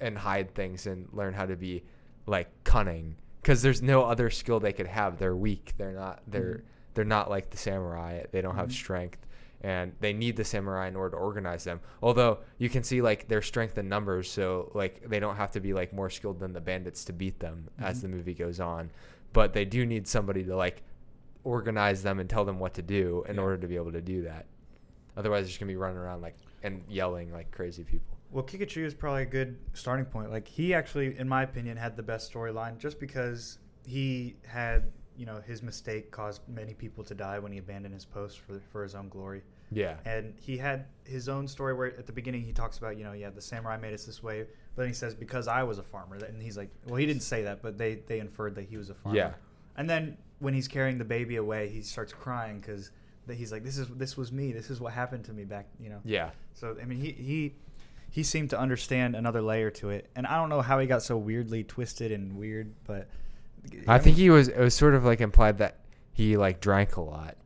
and 0.00 0.16
hide 0.16 0.54
things 0.54 0.86
and 0.86 1.08
learn 1.12 1.34
how 1.34 1.46
to 1.46 1.56
be 1.56 1.82
like 2.26 2.48
cunning 2.64 3.16
because 3.42 3.62
there's 3.62 3.82
no 3.82 4.02
other 4.04 4.30
skill 4.30 4.60
they 4.60 4.72
could 4.72 4.86
have. 4.86 5.18
They're 5.18 5.36
weak. 5.36 5.74
They're 5.76 5.92
not. 5.92 6.22
They're 6.26 6.54
Mhm. 6.56 6.62
they're 6.94 7.04
not 7.04 7.28
like 7.30 7.50
the 7.50 7.56
samurai. 7.58 8.22
They 8.30 8.40
don't 8.40 8.56
have 8.56 8.68
Mhm. 8.68 8.72
strength 8.72 9.18
and 9.62 9.92
they 10.00 10.12
need 10.12 10.36
the 10.36 10.44
samurai 10.44 10.86
in 10.88 10.96
order 10.96 11.12
to 11.16 11.16
organize 11.16 11.64
them. 11.64 11.80
Although 12.02 12.40
you 12.58 12.68
can 12.68 12.82
see 12.82 13.00
like 13.00 13.26
their 13.28 13.40
strength 13.42 13.78
in 13.78 13.88
numbers, 13.88 14.30
so 14.30 14.70
like 14.74 15.08
they 15.08 15.18
don't 15.20 15.36
have 15.36 15.50
to 15.52 15.60
be 15.60 15.72
like 15.72 15.92
more 15.94 16.10
skilled 16.10 16.40
than 16.40 16.52
the 16.52 16.60
bandits 16.60 17.04
to 17.06 17.12
beat 17.12 17.38
them 17.40 17.68
as 17.78 17.98
Mhm. 17.98 18.02
the 18.02 18.08
movie 18.08 18.34
goes 18.34 18.60
on. 18.60 18.90
But 19.32 19.52
they 19.52 19.64
do 19.64 19.84
need 19.86 20.06
somebody 20.08 20.44
to 20.44 20.56
like 20.56 20.82
organize 21.44 22.02
them 22.02 22.18
and 22.18 22.28
tell 22.28 22.44
them 22.44 22.58
what 22.58 22.74
to 22.74 22.82
do 22.82 23.24
in 23.28 23.36
Yeah. 23.36 23.42
order 23.42 23.58
to 23.58 23.68
be 23.68 23.76
able 23.76 23.92
to 23.92 24.00
do 24.00 24.22
that. 24.22 24.46
Otherwise, 25.16 25.42
they're 25.42 25.48
just 25.48 25.60
gonna 25.60 25.70
be 25.70 25.76
running 25.76 25.98
around 25.98 26.20
like 26.22 26.34
and 26.62 26.82
yelling 26.88 27.32
like 27.32 27.50
crazy 27.50 27.84
people. 27.84 28.16
Well, 28.32 28.44
Kikachu 28.44 28.84
is 28.84 28.94
probably 28.94 29.22
a 29.22 29.26
good 29.26 29.56
starting 29.72 30.04
point. 30.04 30.30
Like 30.30 30.48
he 30.48 30.74
actually, 30.74 31.16
in 31.18 31.28
my 31.28 31.42
opinion, 31.44 31.76
had 31.76 31.96
the 31.96 32.02
best 32.02 32.32
storyline 32.32 32.76
just 32.78 32.98
because 32.98 33.58
he 33.86 34.36
had, 34.46 34.90
you 35.16 35.24
know, 35.26 35.40
his 35.40 35.62
mistake 35.62 36.10
caused 36.10 36.40
many 36.48 36.74
people 36.74 37.04
to 37.04 37.14
die 37.14 37.38
when 37.38 37.52
he 37.52 37.58
abandoned 37.58 37.94
his 37.94 38.04
post 38.04 38.40
for 38.40 38.58
for 38.72 38.82
his 38.82 38.94
own 38.94 39.08
glory. 39.08 39.42
Yeah. 39.70 39.96
And 40.04 40.34
he 40.40 40.56
had 40.56 40.86
his 41.04 41.28
own 41.28 41.46
story 41.46 41.74
where 41.74 41.86
at 41.98 42.06
the 42.06 42.12
beginning 42.12 42.42
he 42.42 42.52
talks 42.52 42.78
about, 42.78 42.96
you 42.98 43.04
know, 43.04 43.12
yeah, 43.12 43.30
the 43.30 43.40
samurai 43.40 43.76
made 43.76 43.94
us 43.94 44.04
this 44.04 44.22
way. 44.22 44.46
But 44.76 44.82
then 44.82 44.88
he 44.88 44.94
says 44.94 45.14
because 45.14 45.48
I 45.48 45.62
was 45.62 45.78
a 45.78 45.82
farmer, 45.82 46.16
and 46.16 46.40
he's 46.40 46.56
like, 46.56 46.70
well, 46.86 46.96
he 46.96 47.06
didn't 47.06 47.22
say 47.22 47.42
that, 47.44 47.62
but 47.62 47.78
they 47.78 47.96
they 48.06 48.20
inferred 48.20 48.54
that 48.56 48.66
he 48.66 48.76
was 48.76 48.90
a 48.90 48.94
farmer. 48.94 49.16
Yeah. 49.16 49.32
And 49.76 49.88
then 49.88 50.18
when 50.38 50.54
he's 50.54 50.68
carrying 50.68 50.98
the 50.98 51.04
baby 51.04 51.36
away, 51.36 51.68
he 51.68 51.80
starts 51.80 52.12
crying 52.12 52.60
because 52.60 52.90
he's 53.34 53.50
like, 53.50 53.64
this 53.64 53.78
is 53.78 53.88
this 53.88 54.16
was 54.16 54.30
me. 54.30 54.52
This 54.52 54.70
is 54.70 54.80
what 54.80 54.92
happened 54.92 55.24
to 55.24 55.32
me 55.32 55.44
back, 55.44 55.66
you 55.80 55.88
know. 55.88 56.00
Yeah. 56.04 56.30
So 56.52 56.76
I 56.80 56.84
mean, 56.84 56.98
he 56.98 57.12
he 57.12 57.54
he 58.10 58.22
seemed 58.22 58.50
to 58.50 58.58
understand 58.58 59.16
another 59.16 59.40
layer 59.40 59.70
to 59.72 59.90
it, 59.90 60.10
and 60.14 60.26
I 60.26 60.36
don't 60.36 60.48
know 60.48 60.60
how 60.60 60.78
he 60.78 60.86
got 60.86 61.02
so 61.02 61.16
weirdly 61.16 61.64
twisted 61.64 62.12
and 62.12 62.36
weird, 62.36 62.72
but 62.84 63.08
I 63.88 63.98
think 63.98 64.16
he 64.16 64.30
was. 64.30 64.48
It 64.48 64.60
was 64.60 64.74
sort 64.74 64.94
of 64.94 65.04
like 65.04 65.20
implied 65.20 65.58
that 65.58 65.80
he 66.12 66.36
like 66.36 66.60
drank 66.60 66.96
a 66.96 67.00
lot, 67.00 67.36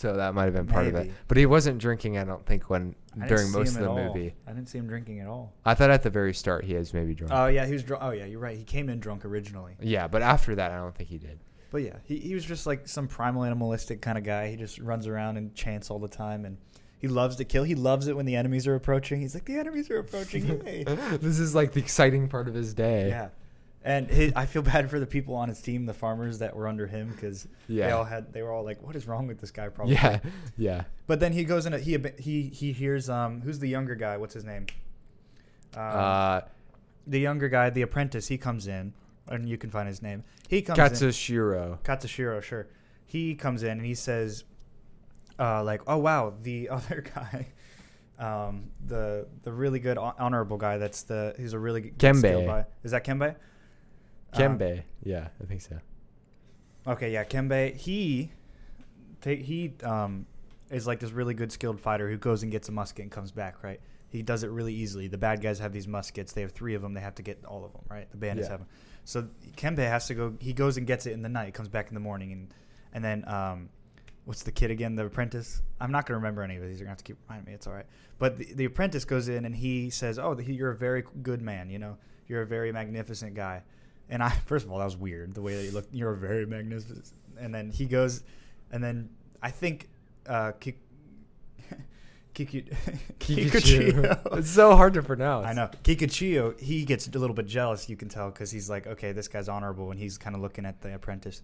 so 0.00 0.16
that 0.16 0.34
might 0.34 0.44
have 0.44 0.54
been 0.54 0.66
part 0.66 0.86
of 0.86 0.94
it. 0.94 1.10
But 1.28 1.36
he 1.36 1.44
wasn't 1.44 1.78
drinking. 1.78 2.16
I 2.16 2.24
don't 2.24 2.44
think 2.46 2.70
when 2.70 2.94
I 3.20 3.26
during 3.28 3.50
most 3.52 3.76
of 3.76 3.82
the 3.82 3.92
movie. 3.94 4.34
I 4.46 4.52
didn't 4.52 4.68
see 4.70 4.78
him 4.78 4.86
drinking 4.86 5.20
at 5.20 5.26
all. 5.26 5.52
I 5.64 5.74
thought 5.74 5.90
at 5.90 6.02
the 6.02 6.08
very 6.08 6.32
start 6.32 6.64
he 6.64 6.74
was 6.74 6.94
maybe 6.94 7.14
drunk. 7.14 7.32
Oh 7.34 7.46
yeah, 7.48 7.66
he 7.66 7.74
was 7.74 7.82
drunk. 7.82 8.02
Oh 8.02 8.10
yeah, 8.10 8.24
you're 8.24 8.40
right. 8.40 8.56
He 8.56 8.64
came 8.64 8.88
in 8.88 8.98
drunk 8.98 9.26
originally, 9.26 9.76
yeah, 9.78 10.08
but 10.08 10.22
after 10.22 10.54
that, 10.54 10.70
I 10.70 10.78
don't 10.78 10.94
think 10.94 11.10
he 11.10 11.18
did. 11.18 11.38
but 11.70 11.82
yeah, 11.82 11.96
he 12.04 12.18
he 12.18 12.34
was 12.34 12.46
just 12.46 12.66
like 12.66 12.88
some 12.88 13.08
primal 13.08 13.44
animalistic 13.44 14.00
kind 14.00 14.16
of 14.16 14.24
guy. 14.24 14.48
He 14.50 14.56
just 14.56 14.78
runs 14.78 15.06
around 15.06 15.36
and 15.36 15.54
chants 15.54 15.90
all 15.90 15.98
the 15.98 16.08
time, 16.08 16.46
and 16.46 16.56
he 16.98 17.06
loves 17.06 17.36
to 17.36 17.44
kill. 17.44 17.64
He 17.64 17.74
loves 17.74 18.08
it 18.08 18.16
when 18.16 18.24
the 18.24 18.36
enemies 18.36 18.66
are 18.66 18.74
approaching. 18.74 19.20
He's 19.20 19.34
like, 19.34 19.44
the 19.44 19.56
enemies 19.56 19.90
are 19.90 19.98
approaching. 19.98 20.62
Yay. 20.66 20.84
this 20.84 21.38
is 21.38 21.54
like 21.54 21.72
the 21.72 21.80
exciting 21.80 22.28
part 22.28 22.48
of 22.48 22.54
his 22.54 22.72
day. 22.74 23.08
Yeah. 23.08 23.28
And 23.82 24.10
his, 24.10 24.32
I 24.36 24.44
feel 24.44 24.60
bad 24.62 24.90
for 24.90 25.00
the 25.00 25.06
people 25.06 25.34
on 25.34 25.48
his 25.48 25.62
team, 25.62 25.86
the 25.86 25.94
farmers 25.94 26.40
that 26.40 26.54
were 26.54 26.68
under 26.68 26.86
him, 26.86 27.08
because 27.12 27.48
they 27.68 27.90
all 27.90 28.04
had 28.04 28.30
they 28.32 28.42
were 28.42 28.52
all 28.52 28.62
like, 28.62 28.82
"What 28.82 28.94
is 28.94 29.06
wrong 29.06 29.26
with 29.26 29.40
this 29.40 29.50
guy?" 29.50 29.68
Probably. 29.70 29.94
Yeah. 29.94 30.20
Yeah. 30.58 30.84
But 31.06 31.18
then 31.20 31.32
he 31.32 31.44
goes 31.44 31.64
in. 31.64 31.72
A, 31.72 31.78
he 31.78 31.96
he 32.18 32.42
he 32.48 32.72
hears 32.72 33.08
um 33.08 33.40
who's 33.40 33.58
the 33.58 33.68
younger 33.68 33.94
guy? 33.94 34.18
What's 34.18 34.34
his 34.34 34.44
name? 34.44 34.66
Um, 35.74 35.82
Uh, 35.82 36.40
the 37.06 37.20
younger 37.20 37.48
guy, 37.48 37.70
the 37.70 37.82
apprentice. 37.82 38.28
He 38.28 38.36
comes 38.36 38.66
in, 38.66 38.92
and 39.28 39.48
you 39.48 39.56
can 39.56 39.70
find 39.70 39.88
his 39.88 40.02
name. 40.02 40.24
He 40.48 40.60
comes 40.60 40.78
in. 40.78 40.84
Katsushiro. 40.84 41.78
Katsushiro, 41.82 42.42
sure. 42.42 42.66
He 43.06 43.34
comes 43.34 43.62
in 43.62 43.70
and 43.72 43.84
he 43.86 43.94
says, 43.94 44.44
uh, 45.38 45.64
like, 45.64 45.80
oh 45.86 45.96
wow, 45.96 46.34
the 46.42 46.68
other 46.76 47.02
guy, 47.14 47.46
um, 48.18 48.70
the 48.86 49.26
the 49.42 49.52
really 49.52 49.78
good 49.80 49.96
hon- 49.96 50.58
guy. 50.58 50.76
That's 50.76 51.02
the 51.04 51.34
he's 51.38 51.54
a 51.54 51.58
really 51.58 51.80
good 51.80 51.98
Kembe. 51.98 52.46
guy. 52.46 52.66
Is 52.84 52.90
that 52.90 53.04
Kembe? 53.06 53.36
Um, 54.32 54.58
Kembe. 54.58 54.82
yeah, 55.02 55.28
I 55.42 55.46
think 55.46 55.60
so. 55.60 55.78
Okay, 56.86 57.12
yeah, 57.12 57.24
Kembe. 57.24 57.74
He, 57.76 58.30
he 59.24 59.72
um, 59.82 60.26
is 60.70 60.86
like 60.86 61.00
this 61.00 61.10
really 61.10 61.34
good 61.34 61.52
skilled 61.52 61.80
fighter 61.80 62.08
who 62.08 62.16
goes 62.16 62.42
and 62.42 62.50
gets 62.50 62.68
a 62.68 62.72
musket 62.72 63.02
and 63.02 63.10
comes 63.10 63.32
back. 63.32 63.62
Right, 63.62 63.80
he 64.08 64.22
does 64.22 64.44
it 64.44 64.50
really 64.50 64.74
easily. 64.74 65.08
The 65.08 65.18
bad 65.18 65.40
guys 65.40 65.58
have 65.58 65.72
these 65.72 65.88
muskets. 65.88 66.32
They 66.32 66.42
have 66.42 66.52
three 66.52 66.74
of 66.74 66.82
them. 66.82 66.94
They 66.94 67.00
have 67.00 67.14
to 67.16 67.22
get 67.22 67.44
all 67.44 67.64
of 67.64 67.72
them. 67.72 67.82
Right, 67.90 68.10
the 68.10 68.16
bandits 68.16 68.46
Yeah. 68.46 68.52
have 68.52 68.60
them. 68.60 68.68
So 69.04 69.28
Kembe 69.56 69.78
has 69.78 70.06
to 70.08 70.14
go. 70.14 70.34
He 70.40 70.52
goes 70.52 70.76
and 70.76 70.86
gets 70.86 71.06
it 71.06 71.12
in 71.12 71.22
the 71.22 71.28
night. 71.28 71.54
Comes 71.54 71.68
back 71.68 71.88
in 71.88 71.94
the 71.94 72.00
morning 72.00 72.32
and 72.32 72.54
and 72.92 73.04
then 73.04 73.24
um, 73.28 73.68
what's 74.24 74.42
the 74.42 74.52
kid 74.52 74.70
again? 74.70 74.94
The 74.94 75.06
apprentice. 75.06 75.62
I'm 75.80 75.90
not 75.92 76.06
gonna 76.06 76.18
remember 76.18 76.42
any 76.42 76.56
of 76.56 76.62
these. 76.62 76.78
You're 76.78 76.84
gonna 76.86 76.90
have 76.92 76.98
to 76.98 77.04
keep 77.04 77.18
reminding 77.28 77.50
me. 77.52 77.54
It's 77.54 77.66
all 77.66 77.72
right. 77.74 77.86
But 78.18 78.38
the, 78.38 78.52
the 78.54 78.64
apprentice 78.66 79.04
goes 79.04 79.28
in 79.28 79.44
and 79.44 79.54
he 79.54 79.90
says, 79.90 80.18
"Oh, 80.18 80.34
the, 80.34 80.44
you're 80.44 80.70
a 80.70 80.76
very 80.76 81.04
good 81.22 81.42
man. 81.42 81.68
You 81.70 81.78
know, 81.78 81.96
you're 82.28 82.42
a 82.42 82.46
very 82.46 82.72
magnificent 82.72 83.34
guy." 83.34 83.62
And 84.10 84.22
I, 84.22 84.28
first 84.46 84.66
of 84.66 84.72
all, 84.72 84.78
that 84.78 84.84
was 84.84 84.96
weird 84.96 85.34
the 85.34 85.40
way 85.42 85.54
that 85.56 85.64
you 85.64 85.70
looked. 85.70 85.94
You're 85.94 86.12
very 86.14 86.44
magnificent. 86.46 87.10
And 87.38 87.54
then 87.54 87.70
he 87.70 87.86
goes, 87.86 88.22
and 88.70 88.82
then 88.84 89.08
I 89.42 89.50
think 89.50 89.88
uh, 90.26 90.52
Kik, 90.60 90.78
Kiku, 92.34 92.62
Kikuchiyo. 93.18 94.38
it's 94.38 94.50
so 94.50 94.76
hard 94.76 94.94
to 94.94 95.02
pronounce. 95.02 95.46
I 95.46 95.52
know 95.52 95.68
Kikuchiyo. 95.84 96.58
He 96.60 96.84
gets 96.84 97.08
a 97.08 97.18
little 97.18 97.34
bit 97.34 97.46
jealous. 97.46 97.88
You 97.88 97.96
can 97.96 98.08
tell 98.08 98.30
because 98.30 98.50
he's 98.50 98.70
like, 98.70 98.86
okay, 98.86 99.12
this 99.12 99.28
guy's 99.28 99.48
honorable, 99.48 99.90
and 99.90 99.98
he's 99.98 100.16
kind 100.18 100.36
of 100.36 100.42
looking 100.42 100.64
at 100.64 100.80
the 100.80 100.94
apprentice. 100.94 101.42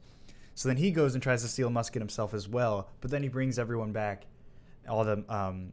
So 0.55 0.69
then 0.69 0.77
he 0.77 0.91
goes 0.91 1.15
and 1.15 1.23
tries 1.23 1.43
to 1.43 1.49
steal 1.49 1.69
a 1.69 1.71
musket 1.71 2.01
himself 2.01 2.33
as 2.35 2.49
well. 2.49 2.89
But 3.01 3.11
then 3.11 3.23
he 3.23 3.29
brings 3.29 3.59
everyone 3.59 3.93
back, 3.93 4.25
all 4.89 5.05
the 5.05 5.25
um, 5.29 5.73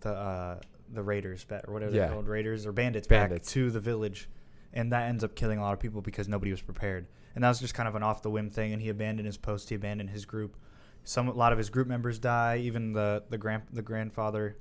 the 0.00 0.10
uh, 0.10 0.60
the 0.92 1.02
raiders 1.02 1.44
back 1.44 1.68
or 1.68 1.72
whatever 1.72 1.92
Yeah. 1.94 2.06
they're 2.06 2.12
called, 2.14 2.28
raiders 2.28 2.66
or 2.66 2.72
bandits, 2.72 3.06
Bandits. 3.06 3.48
back 3.48 3.52
to 3.54 3.70
the 3.70 3.80
village, 3.80 4.28
and 4.72 4.92
that 4.92 5.08
ends 5.08 5.24
up 5.24 5.34
killing 5.34 5.58
a 5.58 5.62
lot 5.62 5.72
of 5.72 5.80
people 5.80 6.00
because 6.02 6.28
nobody 6.28 6.50
was 6.50 6.60
prepared. 6.62 7.06
And 7.34 7.44
that 7.44 7.48
was 7.48 7.60
just 7.60 7.74
kind 7.74 7.88
of 7.88 7.94
an 7.94 8.02
off 8.02 8.22
the 8.22 8.30
whim 8.30 8.50
thing. 8.50 8.72
And 8.72 8.82
he 8.82 8.88
abandoned 8.88 9.26
his 9.26 9.36
post. 9.36 9.68
He 9.68 9.74
abandoned 9.74 10.10
his 10.10 10.24
group. 10.24 10.56
Some 11.04 11.28
a 11.28 11.32
lot 11.32 11.52
of 11.52 11.58
his 11.58 11.70
group 11.70 11.86
members 11.88 12.18
die. 12.18 12.58
Even 12.58 12.92
the 12.92 13.22
the 13.30 13.38
grand 13.38 13.62
the 13.72 13.82
grandfather, 13.82 14.56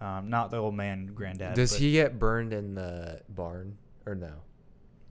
um, 0.00 0.30
not 0.30 0.50
the 0.50 0.56
old 0.58 0.74
man 0.74 1.06
granddad. 1.14 1.54
Does 1.54 1.74
he 1.74 1.92
get 1.92 2.18
burned 2.18 2.52
in 2.52 2.74
the 2.74 3.20
barn 3.28 3.76
or 4.06 4.14
no? 4.14 4.32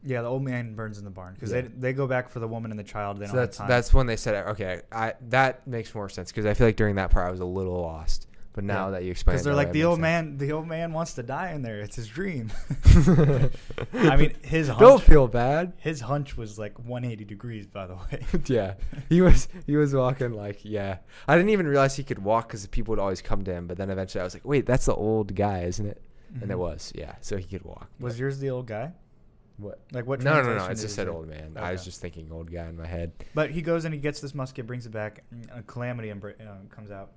Yeah, 0.01 0.21
the 0.21 0.29
old 0.29 0.43
man 0.43 0.75
burns 0.75 0.97
in 0.97 1.03
the 1.03 1.09
barn 1.11 1.33
because 1.33 1.51
Yeah. 1.51 1.61
they 1.61 1.67
they 1.67 1.93
go 1.93 2.07
back 2.07 2.29
for 2.29 2.39
the 2.39 2.47
woman 2.47 2.71
and 2.71 2.79
the 2.79 2.85
child. 2.85 3.17
They 3.17 3.25
So 3.25 3.33
don't 3.33 3.41
that's 3.41 3.57
have 3.57 3.63
time. 3.65 3.69
that's 3.69 3.93
when 3.93 4.07
they 4.07 4.15
said 4.15 4.47
okay. 4.47 4.81
I 4.91 5.13
that 5.27 5.67
makes 5.67 5.93
more 5.93 6.07
sense 6.07 6.31
because 6.31 6.45
I 6.45 6.53
feel 6.53 6.67
like 6.67 6.77
during 6.77 6.95
that 6.95 7.11
part 7.11 7.27
I 7.27 7.31
was 7.31 7.41
a 7.41 7.45
little 7.45 7.81
lost. 7.81 8.27
But 8.53 8.63
now 8.63 8.85
Yeah. 8.85 8.91
that 8.91 9.03
you 9.03 9.11
explain, 9.11 9.35
because 9.35 9.45
they're 9.45 9.53
like 9.53 9.71
the 9.71 9.83
old 9.85 9.99
man. 9.99 10.37
The 10.37 10.51
old 10.51 10.67
man 10.67 10.91
wants 10.91 11.13
to 11.13 11.23
die 11.23 11.51
in 11.51 11.61
there. 11.61 11.79
It's 11.81 11.95
his 11.95 12.07
dream. 12.07 12.51
I 13.93 14.15
mean, 14.17 14.33
his 14.43 14.67
hunch, 14.67 14.79
don't 14.79 15.01
feel 15.01 15.27
bad. 15.27 15.73
his 15.77 16.01
hunch 16.01 16.35
was 16.35 16.57
like 16.57 16.77
180 16.79 17.25
degrees. 17.25 17.67
By 17.67 17.87
the 17.87 17.95
way. 17.95 18.25
yeah, 18.47 18.73
he 19.07 19.21
was 19.21 19.47
he 19.65 19.75
was 19.75 19.93
walking 19.93 20.33
like 20.33 20.59
yeah. 20.63 20.97
I 21.27 21.35
didn't 21.35 21.51
even 21.51 21.67
realize 21.67 21.95
he 21.95 22.03
could 22.03 22.19
walk 22.19 22.47
because 22.47 22.65
people 22.67 22.91
would 22.93 22.99
always 22.99 23.21
come 23.21 23.43
to 23.43 23.53
him. 23.53 23.67
But 23.67 23.77
then 23.77 23.89
eventually 23.89 24.21
I 24.21 24.23
was 24.23 24.33
like, 24.33 24.45
wait, 24.45 24.65
that's 24.65 24.85
the 24.85 24.95
old 24.95 25.35
guy, 25.35 25.61
isn't 25.63 25.85
it? 25.85 26.01
and 26.41 26.51
it 26.51 26.59
was 26.59 26.91
yeah, 26.95 27.15
so 27.21 27.37
he 27.37 27.45
could 27.45 27.63
walk. 27.63 27.89
Was 27.99 28.13
but- 28.13 28.19
yours 28.19 28.39
the 28.39 28.49
old 28.51 28.67
guy? 28.67 28.91
what? 29.57 29.79
Like 29.91 30.05
what? 30.05 30.21
No, 30.21 30.33
no, 30.35 30.37
no, 30.37 30.43
translation 30.43 30.71
It 30.71 30.75
did 30.75 30.81
just 30.81 30.95
said 30.95 31.07
old 31.07 31.27
man. 31.27 31.53
I 31.57 31.71
was 31.71 31.83
just 31.83 32.01
thinking 32.01 32.31
old 32.31 32.51
guy 32.51 32.65
in 32.65 32.77
my 32.77 32.87
head. 32.87 33.11
But 33.33 33.51
he 33.51 33.61
goes 33.61 33.85
and 33.85 33.93
he 33.93 33.99
gets 33.99 34.21
this 34.21 34.33
musket, 34.33 34.65
brings 34.65 34.85
it 34.85 34.91
back. 34.91 35.23
and 35.31 35.49
A 35.53 35.61
calamity 35.63 36.09
and 36.09 36.23
uh, 36.23 36.53
comes 36.73 36.91
out. 36.91 37.11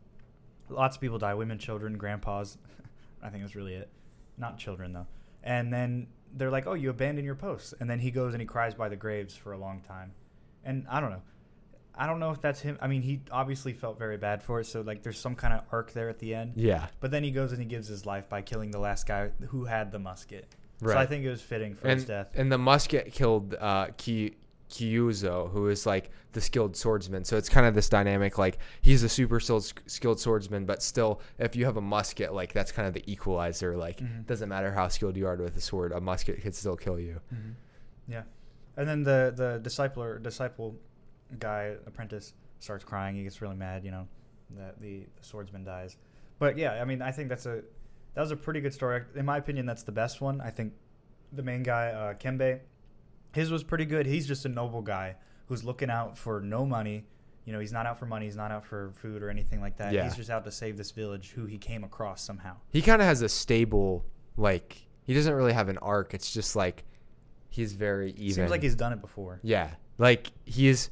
Lots 0.69 0.97
of 0.97 1.01
people 1.01 1.19
die: 1.19 1.35
women, 1.35 1.59
children, 1.59 1.97
grandpas. 1.99 2.57
I 3.23 3.29
think 3.29 3.43
that's 3.43 3.55
really 3.57 3.75
it. 3.75 3.89
Not 4.39 4.59
children 4.59 4.93
though. 4.93 5.07
And 5.45 5.73
then 5.73 6.07
they're 6.35 6.51
like, 6.51 6.67
"Oh, 6.67 6.75
you 6.75 6.91
abandoned 6.91 7.27
your 7.27 7.35
post." 7.35 7.75
And 7.81 7.89
then 7.91 7.99
he 7.99 8.11
goes 8.11 8.33
and 8.35 8.41
he 8.41 8.47
cries 8.47 8.75
by 8.75 8.89
the 8.89 8.97
graves 8.97 9.35
for 9.37 9.53
a 9.53 9.59
long 9.59 9.81
time. 9.87 10.13
And 10.65 10.87
I 10.91 11.01
don't 11.01 11.11
know. 11.11 11.23
I 11.95 12.07
don't 12.07 12.21
know 12.21 12.31
if 12.31 12.41
that's 12.41 12.61
him. 12.61 12.79
I 12.81 12.87
mean, 12.87 13.03
he 13.03 13.21
obviously 13.31 13.75
felt 13.75 13.99
very 13.99 14.17
bad 14.17 14.43
for 14.43 14.61
it. 14.61 14.65
So 14.65 14.81
like, 14.81 15.03
there's 15.03 15.19
some 15.19 15.35
kind 15.35 15.53
of 15.53 15.61
arc 15.71 15.93
there 15.93 16.09
at 16.09 16.19
the 16.19 16.35
end. 16.35 16.55
Yeah, 16.57 16.87
But 17.01 17.11
then 17.11 17.23
he 17.23 17.31
goes 17.31 17.53
and 17.53 17.61
he 17.61 17.67
gives 17.67 17.87
his 17.87 18.07
life 18.07 18.31
by 18.31 18.41
killing 18.41 18.71
the 18.71 18.79
last 18.79 19.07
guy 19.07 19.29
who 19.49 19.67
had 19.67 19.93
the 19.93 19.99
musket. 19.99 20.47
right. 20.81 20.95
So 20.95 20.99
I 20.99 21.05
think 21.05 21.23
it 21.23 21.29
was 21.29 21.43
fitting 21.43 21.75
for 21.75 21.89
his 21.91 22.07
death. 22.07 22.29
and 22.35 22.51
the 22.51 22.57
musket 22.57 23.13
killed 23.13 23.55
uh, 23.61 23.89
Ki- 23.99 24.37
Kyuzo, 24.71 25.51
who 25.51 25.69
is 25.69 25.85
like 25.85 26.11
the 26.33 26.41
skilled 26.41 26.77
swordsman. 26.77 27.25
So 27.25 27.37
it's 27.37 27.49
kind 27.49 27.67
of 27.67 27.75
this 27.75 27.89
dynamic. 27.89 28.39
Like 28.39 28.59
he's 28.81 29.03
a 29.03 29.09
super 29.09 29.39
skilled 29.41 29.73
skilled 29.87 30.19
swordsman, 30.21 30.65
but 30.65 30.83
still, 30.83 31.21
if 31.39 31.55
you 31.57 31.65
have 31.65 31.77
a 31.77 31.81
musket, 31.81 32.33
like 32.33 32.53
that's 32.53 32.73
kind 32.73 32.89
of 32.89 32.95
the 32.95 33.05
equalizer. 33.11 33.77
Like 33.77 33.99
Mhm. 33.99 34.27
doesn't 34.27 34.49
matter 34.49 34.73
how 34.73 34.89
skilled 34.89 35.17
you 35.17 35.27
are 35.27 35.37
with 35.37 35.57
a 35.57 35.61
sword, 35.61 35.93
a 35.93 36.01
musket 36.01 36.41
could 36.43 36.55
still 36.55 36.77
kill 36.77 36.99
you. 36.99 37.21
hmm 37.31 37.53
Yeah, 38.09 38.23
and 38.77 38.89
then 38.89 39.03
the 39.03 39.33
the 39.37 39.59
disciple 39.63 40.19
disciple 40.19 40.77
guy 41.39 41.77
apprentice 41.87 42.35
starts 42.59 42.85
crying. 42.85 43.15
He 43.17 43.23
gets 43.25 43.41
really 43.43 43.57
mad. 43.57 43.85
You 43.85 43.91
know 43.93 44.09
that 44.57 44.81
the, 44.81 45.01
the 45.17 45.25
swordsman 45.25 45.65
dies. 45.65 45.97
But 46.39 46.59
yeah, 46.59 46.81
I 46.83 46.85
mean, 46.85 47.01
I 47.03 47.11
think 47.13 47.29
that's 47.29 47.47
a 47.47 47.63
that 48.15 48.21
was 48.21 48.31
a 48.31 48.37
pretty 48.37 48.61
good 48.61 48.75
story. 48.75 49.03
In 49.15 49.25
my 49.25 49.39
opinion, 49.39 49.65
that's 49.67 49.83
the 49.85 49.93
best 49.93 50.21
one. 50.21 50.41
I 50.41 50.51
think 50.51 50.73
the 51.33 51.43
main 51.43 51.63
guy, 51.63 51.89
uh, 51.89 52.15
Kembe, 52.15 52.61
his 53.33 53.51
was 53.51 53.63
pretty 53.63 53.87
good. 53.87 54.05
He's 54.07 54.27
just 54.27 54.45
a 54.45 54.49
noble 54.51 54.83
guy 54.83 55.17
who's 55.53 55.63
looking 55.65 55.91
out 55.91 56.17
for 56.17 56.41
no 56.41 56.65
money. 56.65 57.05
You 57.45 57.53
know, 57.53 57.61
he's 57.61 57.73
not 57.73 57.85
out 57.85 57.99
for 57.99 58.07
money. 58.07 58.25
He's 58.25 58.37
not 58.37 58.51
out 58.51 58.65
for 58.65 58.91
food 58.95 59.23
or 59.23 59.29
anything 59.29 59.61
like 59.61 59.77
that. 59.77 59.93
Yeah. 59.93 60.05
He's 60.05 60.17
just 60.17 60.31
out 60.31 60.45
to 60.45 60.51
save 60.51 60.79
this 60.79 60.93
village 60.93 61.33
who 61.33 61.45
he 61.45 61.59
came 61.59 61.85
across 61.85 62.23
somehow. 62.23 62.57
He 62.71 62.81
kind 62.81 63.03
of 63.03 63.07
has 63.09 63.21
a 63.21 63.29
stable, 63.29 64.05
like 64.39 64.87
he 65.05 65.13
doesn't 65.13 65.35
really 65.35 65.53
have 65.53 65.69
an 65.69 65.77
arc. 65.79 66.15
It's 66.15 66.33
just 66.33 66.57
like 66.57 66.85
he's 67.51 67.75
very 67.75 68.13
even. 68.13 68.35
Seems 68.37 68.51
like 68.51 68.63
he's 68.63 68.75
done 68.77 68.93
it 68.95 69.01
before. 69.03 69.41
Yeah, 69.43 69.71
like 69.99 70.31
he's. 70.47 70.89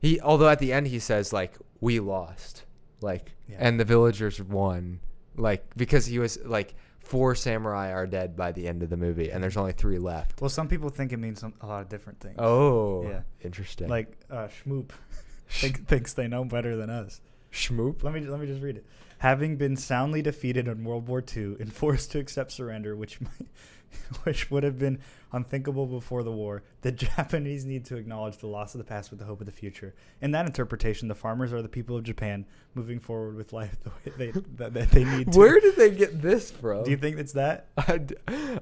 He 0.00 0.20
although 0.20 0.48
at 0.50 0.58
the 0.58 0.72
end 0.72 0.86
he 0.88 0.98
says 0.98 1.32
like 1.32 1.54
we 1.80 1.98
lost, 1.98 2.64
like 3.00 3.32
Yeah. 3.48 3.56
and 3.60 3.80
the 3.80 3.84
villagers 3.86 4.42
won, 4.42 5.00
like 5.36 5.64
because 5.76 6.04
he 6.04 6.18
was 6.18 6.38
like 6.44 6.74
four 7.08 7.34
samurai 7.34 7.90
are 7.92 8.06
dead 8.06 8.36
by 8.36 8.52
the 8.52 8.68
end 8.68 8.82
of 8.82 8.90
the 8.90 8.96
movie 8.96 9.30
and 9.30 9.42
there's 9.42 9.56
only 9.56 9.72
three 9.72 9.98
left. 9.98 10.40
Well, 10.40 10.50
some 10.50 10.68
people 10.68 10.90
think 10.90 11.12
it 11.12 11.16
means 11.16 11.40
some, 11.40 11.54
a 11.62 11.66
lot 11.66 11.80
of 11.82 11.88
different 11.88 12.20
things. 12.20 12.36
Oh, 12.38 13.02
Yeah. 13.08 13.20
interesting. 13.42 13.88
like 13.88 14.12
uh, 14.30 14.48
Shmoop 14.48 14.90
think, 15.48 15.86
thinks 15.88 16.12
they 16.12 16.28
know 16.28 16.44
better 16.44 16.76
than 16.76 16.90
us. 16.90 17.20
Shmoop. 17.52 18.02
Let 18.02 18.12
me 18.12 18.20
let 18.20 18.38
me 18.40 18.46
just 18.46 18.62
read 18.62 18.76
it. 18.76 18.84
Having 19.18 19.56
been 19.56 19.76
soundly 19.76 20.22
defeated 20.22 20.68
in 20.68 20.84
World 20.84 21.08
War 21.08 21.22
II 21.36 21.56
and 21.60 21.72
forced 21.82 22.12
to 22.12 22.18
accept 22.18 22.52
surrender, 22.52 22.94
which 22.96 23.20
might, 23.20 23.48
which 24.24 24.50
would 24.50 24.62
have 24.62 24.78
been 24.78 24.98
unthinkable 25.32 25.86
before 25.86 26.22
the 26.22 26.32
war, 26.32 26.62
the 26.82 26.92
Japanese 27.16 27.64
need 27.64 27.84
to 27.86 27.96
acknowledge 27.96 28.36
the 28.38 28.46
loss 28.46 28.74
of 28.74 28.78
the 28.78 28.84
past 28.84 29.10
with 29.10 29.18
the 29.18 29.24
hope 29.26 29.40
of 29.40 29.46
the 29.46 29.52
future. 29.52 29.94
In 30.20 30.30
that 30.32 30.46
interpretation, 30.46 31.08
the 31.08 31.14
farmers 31.14 31.52
are 31.52 31.62
the 31.62 31.68
people 31.68 31.96
of 31.96 32.04
Japan 32.04 32.46
moving 32.74 33.00
forward 33.00 33.36
with 33.36 33.52
life 33.52 33.76
the 33.82 33.90
way 33.90 34.16
they 34.16 34.40
that, 34.56 34.74
that 34.74 34.90
they 34.90 35.04
need 35.04 35.32
to. 35.32 35.38
Where 35.38 35.60
did 35.60 35.76
they 35.76 35.90
get 35.90 36.22
this 36.22 36.50
from? 36.50 36.84
Do 36.84 36.90
you 36.90 36.96
think 36.96 37.18
it's 37.18 37.32
that? 37.32 37.66
I, 37.76 37.98
d- 37.98 38.14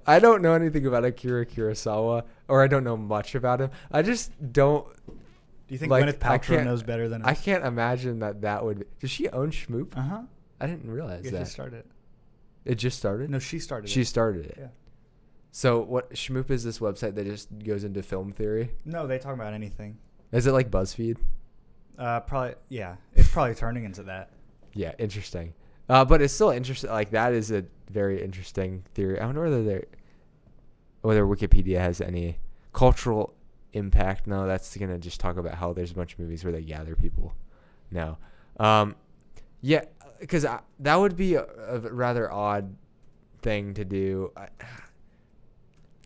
I 0.07 0.19
don't 0.19 0.43
know 0.43 0.55
anything 0.55 0.87
about 0.87 1.05
Akira 1.05 1.45
Kurosawa, 1.47 2.25
or 2.49 2.63
I 2.63 2.67
don't 2.67 2.85
know 2.85 2.97
much 2.97 3.35
about 3.35 3.61
him. 3.61 3.71
I 3.93 4.03
just 4.03 4.31
don't. 4.53 4.87
Do 5.07 5.75
you 5.75 5.79
think 5.79 5.91
Like, 5.91 6.05
Gwyneth 6.05 6.19
Paltrow 6.19 6.65
knows 6.65 6.83
better 6.85 7.09
than 7.09 7.25
I 7.25 7.35
can't 7.35 7.65
imagine 7.65 8.21
that 8.21 8.43
that 8.43 8.65
would. 8.65 8.79
Be, 8.81 8.85
does 9.01 9.11
she 9.11 9.29
own 9.31 9.51
Shmoop? 9.51 9.97
Uh 9.97 10.03
huh. 10.03 10.23
I 10.61 10.67
didn't 10.67 10.91
realize 10.91 11.25
Yeah, 11.25 11.33
that. 11.33 11.47
she 11.47 11.53
started. 11.53 11.79
it. 11.81 11.87
it 12.65 12.75
just 12.77 12.99
started. 12.99 13.31
No, 13.31 13.39
she 13.39 13.59
started. 13.59 13.89
she 13.91 14.03
it. 14.03 14.07
started 14.07 14.47
it. 14.47 14.57
Yeah. 14.59 14.67
So 15.51 15.81
what? 15.81 16.13
Shmoop 16.13 16.51
is 16.51 16.65
this 16.65 16.79
website 16.81 17.15
that 17.15 17.25
just 17.27 17.49
goes 17.65 17.85
into 17.85 18.03
film 18.03 18.33
theory. 18.33 18.71
No, 18.85 19.07
they 19.07 19.19
talk 19.19 19.35
about 19.35 19.55
anything. 19.55 19.99
Is 20.33 20.47
it 20.47 20.53
like 20.53 20.71
BuzzFeed? 20.71 21.17
Uh, 21.99 22.21
probably. 22.21 22.55
Yeah, 22.69 22.97
it's 23.15 23.29
probably 23.31 23.55
turning 23.55 23.85
into 23.85 24.03
that. 24.05 24.31
Yeah, 24.75 24.93
interesting. 24.99 25.55
Uh, 25.89 26.05
but 26.05 26.21
it's 26.21 26.35
still 26.35 26.51
interesting. 26.51 26.91
Like 26.91 27.11
that 27.11 27.33
is 27.33 27.51
a 27.51 27.65
very 27.91 28.23
interesting 28.23 28.85
theory. 28.95 29.19
I 29.21 29.25
wonder 29.25 29.43
whether 29.45 29.63
there, 29.65 29.85
whether 31.03 31.25
Wikipedia 31.25 31.79
has 31.79 32.01
any 32.01 32.39
cultural 32.73 33.33
impact. 33.73 34.27
No, 34.27 34.47
that's 34.47 34.77
gonna 34.77 34.99
just 34.99 35.21
talk 35.21 35.37
about 35.39 35.55
how 35.55 35.73
there's 35.73 35.93
a 35.93 35.95
bunch 35.95 36.13
of 36.15 36.19
movies 36.19 36.45
where 36.45 36.53
they 36.53 36.63
gather 36.63 36.97
people. 36.97 37.35
No, 37.91 38.19
um, 38.59 38.97
yeah, 39.63 39.85
because 40.21 40.47
that 40.81 40.97
would 40.97 41.17
be 41.17 41.35
a, 41.35 41.45
a 41.45 41.79
rather 41.79 42.31
odd 42.31 42.75
thing 43.43 43.75
to 43.75 43.85
do. 43.85 44.33
I, 44.37 44.49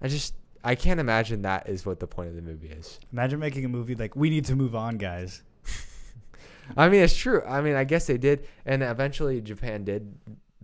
I 0.03 0.09
just 0.09 0.35
I 0.63 0.75
can't 0.75 1.01
imagine 1.01 1.43
that 1.43 1.69
is 1.69 1.87
what 1.87 2.01
the 2.01 2.07
point 2.07 2.29
of 2.29 2.37
the 2.37 2.43
movie 2.43 2.69
is. 2.69 2.99
Imagine 3.13 3.39
making 3.39 3.65
a 3.65 3.69
movie 3.69 3.95
like 3.95 4.15
we 4.15 4.31
need 4.31 4.45
to 4.47 4.57
move 4.57 4.75
on, 4.75 4.99
guys. 4.99 5.43
I 6.77 6.89
mean, 6.89 7.03
it's 7.03 7.17
true. 7.17 7.43
I 7.47 7.61
mean, 7.61 7.75
I 7.75 7.85
guess 7.85 8.07
they 8.07 8.19
did, 8.19 8.47
and 8.67 8.83
eventually 8.83 9.41
Japan 9.41 9.85
did 9.85 10.15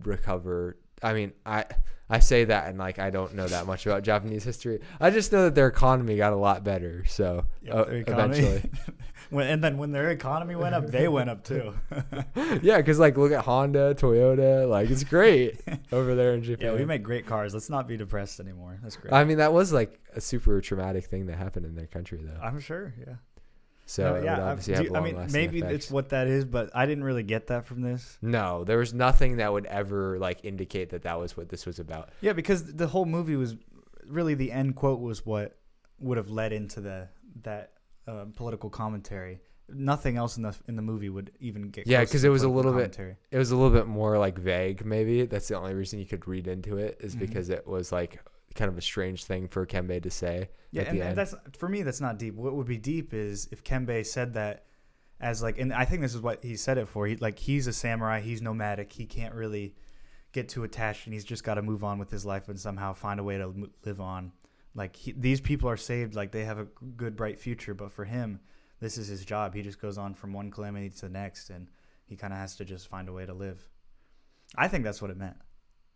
recover. 0.03 0.77
I 1.03 1.13
mean, 1.13 1.33
I 1.45 1.65
I 2.09 2.19
say 2.19 2.45
that, 2.45 2.69
and 2.69 2.77
like 2.77 2.99
I 2.99 3.09
don't 3.09 3.35
know 3.35 3.47
that 3.47 3.65
much 3.65 3.85
about 3.85 4.03
Japanese 4.03 4.43
history. 4.43 4.79
I 4.99 5.09
just 5.09 5.31
know 5.31 5.43
that 5.43 5.55
their 5.55 5.67
economy 5.67 6.15
got 6.15 6.31
a 6.31 6.37
lot 6.37 6.63
better. 6.63 7.03
So 7.05 7.45
uh, 7.69 7.85
eventually, 7.89 8.63
when, 9.29 9.47
and 9.47 9.63
then 9.63 9.77
when 9.77 9.91
their 9.91 10.09
economy 10.09 10.55
went 10.55 10.73
up, 10.73 10.87
they 10.87 11.09
went 11.09 11.29
up 11.29 11.43
too. 11.43 11.73
yeah, 12.61 12.77
because 12.77 12.97
like 12.97 13.17
look 13.17 13.33
at 13.33 13.43
Honda, 13.43 13.93
Toyota, 13.95 14.69
like 14.69 14.89
it's 14.89 15.03
great 15.03 15.59
over 15.91 16.15
there 16.15 16.33
in 16.33 16.43
Japan. 16.43 16.67
yeah, 16.67 16.73
we 16.73 16.85
make 16.85 17.03
great 17.03 17.25
cars. 17.25 17.53
Let's 17.53 17.69
not 17.69 17.89
be 17.89 17.97
depressed 17.97 18.39
anymore. 18.39 18.79
That's 18.81 18.95
great. 18.95 19.13
I 19.13 19.25
mean, 19.25 19.39
that 19.39 19.51
was 19.51 19.73
like 19.73 19.99
a 20.15 20.21
super 20.21 20.61
traumatic 20.61 21.05
thing 21.05 21.25
that 21.25 21.37
happened 21.37 21.65
in 21.65 21.75
their 21.75 21.87
country, 21.87 22.21
though. 22.23 22.39
I'm 22.41 22.61
sure. 22.61 22.93
Yeah. 23.05 23.15
So 23.89 24.17
No, 24.17 24.23
yeah. 24.23 24.41
obviously 24.43 24.73
have 24.75 24.83
you- 24.85 24.95
I 24.95 24.99
mean, 24.99 25.27
maybe 25.31 25.59
effects. 25.59 25.73
it's 25.85 25.91
what 25.91 26.09
that 26.09 26.27
is, 26.27 26.43
but 26.43 26.69
I 26.75 26.85
didn't 26.85 27.05
really 27.05 27.23
get 27.23 27.47
that 27.47 27.65
from 27.65 27.81
this. 27.81 28.17
No, 28.21 28.65
there 28.65 28.77
was 28.77 28.93
nothing 28.93 29.37
that 29.37 29.51
would 29.53 29.65
ever 29.67 30.19
like 30.19 30.43
indicate 30.43 30.89
that 30.89 31.03
that 31.03 31.17
was 31.17 31.37
what 31.37 31.47
this 31.49 31.65
was 31.65 31.79
about. 31.79 32.09
Yeah, 32.19 32.33
because 32.33 32.73
the 32.73 32.87
whole 32.87 33.05
movie 33.05 33.37
was 33.37 33.55
really 34.05 34.33
the 34.33 34.51
end 34.51 34.75
quote 34.75 34.99
was 34.99 35.25
what 35.25 35.57
would 35.99 36.17
have 36.17 36.29
led 36.29 36.51
into 36.51 36.81
the 36.81 37.07
that 37.43 37.71
uh, 38.07 38.25
political 38.35 38.69
commentary. 38.69 39.39
Nothing 39.69 40.17
else 40.17 40.35
in 40.37 40.43
the 40.43 40.55
in 40.67 40.75
the 40.75 40.81
movie 40.81 41.09
would 41.09 41.31
even 41.39 41.69
get. 41.69 41.87
Yeah, 41.87 41.99
close 41.99 42.09
to 42.09 42.13
'cause 42.15 42.21
the 42.23 42.27
it 42.27 42.31
was 42.31 42.43
a 42.43 42.49
little 42.49 42.73
bit- 42.73 42.97
it 43.31 43.37
was 43.37 43.51
a 43.51 43.55
little 43.55 43.71
bit 43.77 43.87
more 43.87 44.17
like 44.17 44.37
vague 44.37 44.85
maybe 44.85 45.25
that's 45.25 45.47
the 45.47 45.55
only 45.57 45.73
reason 45.73 45.99
you 45.99 46.05
could 46.05 46.27
read 46.27 46.47
into 46.47 46.77
it 46.77 46.97
is 47.01 47.15
Mhm. 47.15 47.19
because 47.19 47.49
it 47.49 47.65
was 47.67 47.91
like 47.91 48.19
kind 48.57 48.69
of 48.69 48.77
a 48.77 48.81
strange 48.81 49.23
thing 49.23 49.47
for 49.47 49.65
kembe 49.65 50.03
to 50.03 50.09
say 50.09 50.49
Yeah, 50.71 50.83
and, 50.83 50.99
and 50.99 51.17
that's 51.17 51.33
for 51.57 51.69
me. 51.69 51.83
That's 51.83 52.01
not 52.01 52.19
deep. 52.19 52.35
What 52.35 52.53
would 52.53 52.67
be 52.67 52.77
deep 52.77 53.13
is 53.13 53.47
if 53.51 53.63
Kembe 53.63 54.05
said 54.05 54.33
that 54.33 54.65
as 55.19 55.41
like, 55.41 55.57
and 55.57 55.73
I 55.73 55.85
think 55.85 56.01
this 56.01 56.13
is 56.13 56.21
what 56.21 56.43
he 56.43 56.57
said 56.57 56.77
it 56.77 56.87
for. 56.87 57.07
He 57.07 57.15
like 57.15 57.39
he's 57.39 57.67
a 57.67 57.73
samurai. 57.73 58.19
He's 58.19 58.41
nomadic. 58.41 58.91
He 58.91 59.05
can't 59.05 59.33
really 59.33 59.75
get 60.33 60.49
too 60.49 60.63
attached, 60.63 61.07
and 61.07 61.13
he's 61.13 61.23
just 61.23 61.43
got 61.43 61.55
to 61.55 61.61
move 61.61 61.83
on 61.83 61.99
with 61.99 62.11
his 62.11 62.25
life 62.25 62.49
and 62.49 62.59
somehow 62.59 62.93
find 62.93 63.19
a 63.19 63.23
way 63.23 63.37
to 63.37 63.69
live 63.85 64.01
on. 64.01 64.33
Like 64.75 64.95
he, 64.95 65.13
these 65.13 65.39
people 65.39 65.69
are 65.69 65.77
saved. 65.77 66.15
Like 66.15 66.31
they 66.31 66.43
have 66.43 66.59
a 66.59 66.67
good, 66.97 67.15
bright 67.15 67.39
future. 67.39 67.73
But 67.73 67.93
for 67.93 68.03
him, 68.03 68.41
this 68.81 68.97
is 68.97 69.07
his 69.07 69.23
job. 69.23 69.55
He 69.55 69.61
just 69.61 69.81
goes 69.81 69.97
on 69.97 70.13
from 70.13 70.33
one 70.33 70.51
calamity 70.51 70.89
to 70.89 71.01
the 71.01 71.09
next, 71.09 71.49
and 71.49 71.69
he 72.05 72.15
kind 72.15 72.33
of 72.33 72.39
has 72.39 72.55
to 72.57 72.65
just 72.65 72.87
find 72.87 73.07
a 73.07 73.13
way 73.13 73.25
to 73.25 73.33
live. 73.33 73.67
I 74.55 74.67
think 74.67 74.83
that's 74.83 75.01
what 75.01 75.11
it 75.11 75.17
meant 75.17 75.37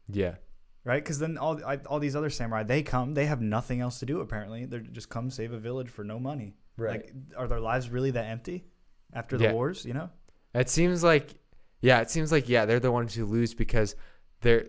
yeah 0.10 0.36
right? 0.84 1.04
Because 1.04 1.20
then 1.20 1.38
all 1.38 1.64
I, 1.66 1.78
all 1.88 2.00
these 2.00 2.16
other 2.16 2.30
samurai 2.30 2.64
they 2.64 2.84
come, 2.84 3.14
they 3.14 3.26
have 3.26 3.42
nothing 3.42 3.82
else 3.82 4.00
to 4.00 4.06
do. 4.06 4.22
Apparently, 4.22 4.66
they 4.66 4.80
just 4.80 5.10
come 5.10 5.30
save 5.30 5.54
a 5.54 5.60
village 5.60 5.90
for 5.90 6.04
no 6.04 6.20
money. 6.20 6.56
Like, 6.78 7.14
are 7.38 7.48
their 7.48 7.60
lives 7.60 7.90
really 7.90 8.12
that 8.12 8.26
empty 8.26 8.66
after 9.14 9.38
the 9.38 9.46
Yeah. 9.46 9.54
wars? 9.54 9.86
You 9.86 9.94
know? 9.94 10.10
it 10.54 10.68
seems 10.70 11.04
like 11.04 11.36
yeah 11.82 12.02
it 12.02 12.10
seems 12.12 12.32
like 12.32 12.50
yeah 12.50 12.66
they're 12.66 12.80
the 12.80 12.92
ones 12.92 13.16
who 13.16 13.26
lose 13.26 13.54
because 13.54 13.96
they're 14.42 14.66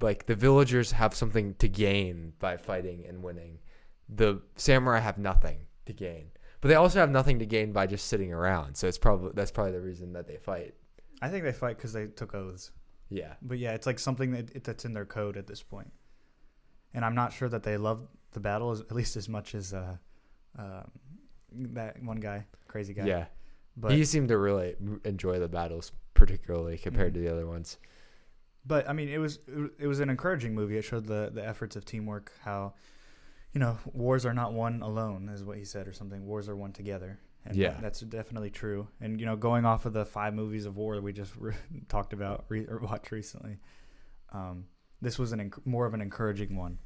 like 0.00 0.26
the 0.26 0.34
villagers 0.34 0.90
have 0.90 1.14
something 1.14 1.54
to 1.54 1.68
gain 1.68 2.32
by 2.40 2.56
fighting 2.56 3.04
and 3.06 3.22
winning 3.22 3.58
the 4.08 4.40
samurai 4.56 4.98
have 4.98 5.18
nothing 5.18 5.58
to 5.86 5.92
gain 5.92 6.26
but 6.60 6.68
they 6.68 6.74
also 6.74 6.98
have 6.98 7.10
nothing 7.10 7.38
to 7.38 7.46
gain 7.46 7.72
by 7.72 7.86
just 7.86 8.08
sitting 8.08 8.32
around 8.32 8.74
so 8.74 8.88
it's 8.88 8.98
probably 8.98 9.30
that's 9.34 9.52
probably 9.52 9.72
the 9.72 9.80
reason 9.80 10.12
that 10.12 10.26
they 10.26 10.36
fight 10.36 10.74
I 11.22 11.28
think 11.28 11.44
they 11.44 11.52
fight 11.52 11.76
because 11.76 11.92
they 11.92 12.06
took 12.06 12.34
oaths. 12.34 12.72
Yeah 13.10 13.34
But 13.42 13.58
yeah, 13.58 13.72
it's 13.72 13.86
like 13.86 13.98
something 13.98 14.30
that 14.32 14.50
it, 14.56 14.64
that's 14.64 14.84
in 14.84 14.92
their 14.94 15.04
code 15.06 15.36
at 15.36 15.46
this 15.46 15.62
point. 15.62 15.92
And 16.94 17.04
I'm 17.04 17.14
not 17.14 17.32
sure 17.32 17.48
that 17.48 17.62
they 17.62 17.76
love 17.76 18.08
the 18.32 18.40
battle 18.40 18.70
as, 18.70 18.80
at 18.80 18.92
least 18.92 19.16
as 19.16 19.28
much 19.28 19.54
as 19.54 19.74
uh, 19.74 19.96
um 20.58 20.90
that 21.52 22.02
one 22.02 22.20
guy, 22.20 22.46
crazy 22.68 22.94
guy. 22.94 23.04
yeah 23.06 23.26
But 23.76 23.92
he 23.92 24.04
seemed 24.04 24.28
to 24.28 24.38
really 24.38 24.76
enjoy 25.04 25.38
the 25.40 25.48
battles 25.48 25.92
particularly 26.14 26.78
compared 26.78 27.12
Mhm. 27.12 27.14
to 27.14 27.20
the 27.20 27.28
other 27.32 27.46
ones 27.46 27.78
But 28.64 28.88
I 28.88 28.92
mean, 28.92 29.08
it 29.08 29.18
was 29.18 29.38
it 29.78 29.86
was 29.86 30.00
an 30.00 30.10
encouraging 30.10 30.54
movie. 30.54 30.76
It 30.78 30.82
showed 30.84 31.06
the 31.06 31.30
the 31.32 31.44
efforts 31.46 31.76
of 31.76 31.84
teamwork. 31.84 32.30
How, 32.42 32.74
you 33.54 33.58
know, 33.60 33.78
wars 33.92 34.24
are 34.26 34.34
not 34.34 34.52
won 34.52 34.82
alone, 34.82 35.28
is 35.30 35.42
what 35.42 35.56
he 35.56 35.64
said, 35.64 35.88
or 35.88 35.92
something. 35.94 36.26
Wars 36.26 36.46
are 36.48 36.54
won 36.56 36.72
together. 36.72 37.18
And 37.46 37.56
Yeah. 37.56 37.78
that's 37.80 38.00
definitely 38.00 38.50
true. 38.50 38.86
And 39.00 39.18
you 39.18 39.26
know, 39.26 39.36
going 39.36 39.64
off 39.64 39.86
of 39.86 39.92
the 39.92 40.04
five 40.04 40.34
movies 40.34 40.66
of 40.66 40.76
war 40.76 40.94
that 40.96 41.02
we 41.02 41.12
just 41.12 41.34
re- 41.38 41.54
talked 41.88 42.12
about 42.12 42.44
re- 42.48 42.66
or 42.68 42.78
watched 42.78 43.10
recently, 43.12 43.58
um, 44.32 44.64
this 45.00 45.18
was 45.18 45.32
an 45.32 45.50
enc- 45.50 45.64
more 45.66 45.86
of 45.86 45.94
an 45.94 46.00
encouraging 46.00 46.56
one, 46.56 46.78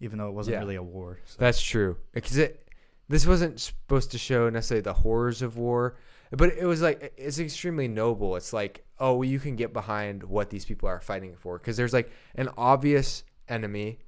even 0.00 0.18
though 0.18 0.28
it 0.28 0.32
wasn't 0.34 0.54
Yeah. 0.54 0.60
really 0.60 0.76
a 0.76 0.82
war. 0.82 1.18
So. 1.26 1.36
That's 1.38 1.60
true. 1.60 1.96
Because 2.12 2.38
it, 2.38 2.66
this 3.08 3.26
wasn't 3.26 3.60
supposed 3.60 4.12
to 4.12 4.18
show 4.18 4.48
necessarily 4.48 4.82
the 4.82 4.94
horrors 4.94 5.42
of 5.42 5.56
war, 5.56 5.96
but 6.30 6.52
it 6.54 6.64
was 6.64 6.80
like 6.80 7.12
it's 7.16 7.38
extremely 7.38 7.88
noble. 7.88 8.36
It's 8.36 8.52
like, 8.52 8.84
oh, 8.98 9.22
you 9.22 9.38
can 9.40 9.56
get 9.56 9.72
behind 9.72 10.22
what 10.22 10.48
these 10.48 10.64
people 10.64 10.88
are 10.88 11.00
fighting 11.00 11.34
for 11.36 11.58
because 11.58 11.76
there's 11.76 11.92
like 11.92 12.10
an 12.36 12.48
obvious 12.56 13.24
enemy, 13.48 13.98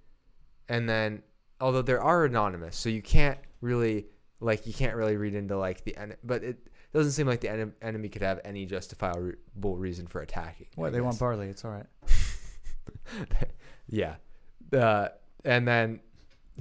and 0.68 0.88
then 0.88 1.22
although 1.60 1.82
there 1.82 2.00
are 2.00 2.24
anonymous, 2.24 2.76
so 2.76 2.88
you 2.88 3.02
can't 3.02 3.38
really 3.60 4.06
like 4.42 4.66
you 4.66 4.72
can't 4.72 4.96
really 4.96 5.16
read 5.16 5.34
into 5.34 5.56
like 5.56 5.84
the 5.84 5.96
end, 5.96 6.16
but 6.24 6.42
it 6.42 6.58
doesn't 6.92 7.12
seem 7.12 7.26
like 7.26 7.40
the 7.40 7.50
en- 7.50 7.74
enemy 7.80 8.08
could 8.08 8.22
have 8.22 8.40
any 8.44 8.66
justifiable 8.66 9.76
reason 9.76 10.06
for 10.06 10.20
attacking. 10.20 10.66
I 10.76 10.80
what 10.80 10.92
they 10.92 11.00
want 11.00 11.18
barley? 11.18 11.48
It's 11.48 11.64
all 11.64 11.70
right. 11.72 11.86
yeah, 13.88 14.16
uh, 14.72 15.08
and 15.44 15.66
then 15.66 16.00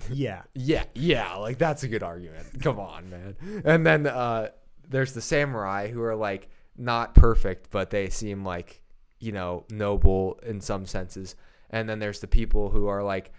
yeah. 0.10 0.44
Yeah, 0.54 0.84
yeah, 0.94 1.36
like 1.36 1.58
that's 1.58 1.84
a 1.84 1.88
good 1.88 2.04
argument. 2.04 2.62
Come 2.62 2.80
on, 2.80 3.10
man. 3.10 3.64
And 3.66 3.86
then 3.86 4.08
uh 4.08 4.50
there's 4.88 5.14
the 5.14 5.22
samurai 5.22 5.90
who 5.90 6.02
are 6.02 6.16
like 6.16 6.50
not 6.78 7.16
perfect, 7.16 7.70
but 7.72 7.90
they 7.90 8.10
seem 8.10 8.44
like, 8.44 8.82
you 9.20 9.32
know, 9.32 9.66
noble 9.70 10.40
in 10.44 10.62
some 10.62 10.86
senses. 10.86 11.36
And 11.70 11.88
then 11.88 12.00
there's 12.00 12.20
the 12.20 12.28
people 12.28 12.70
who 12.70 12.88
are 12.88 13.04
like 13.04 13.32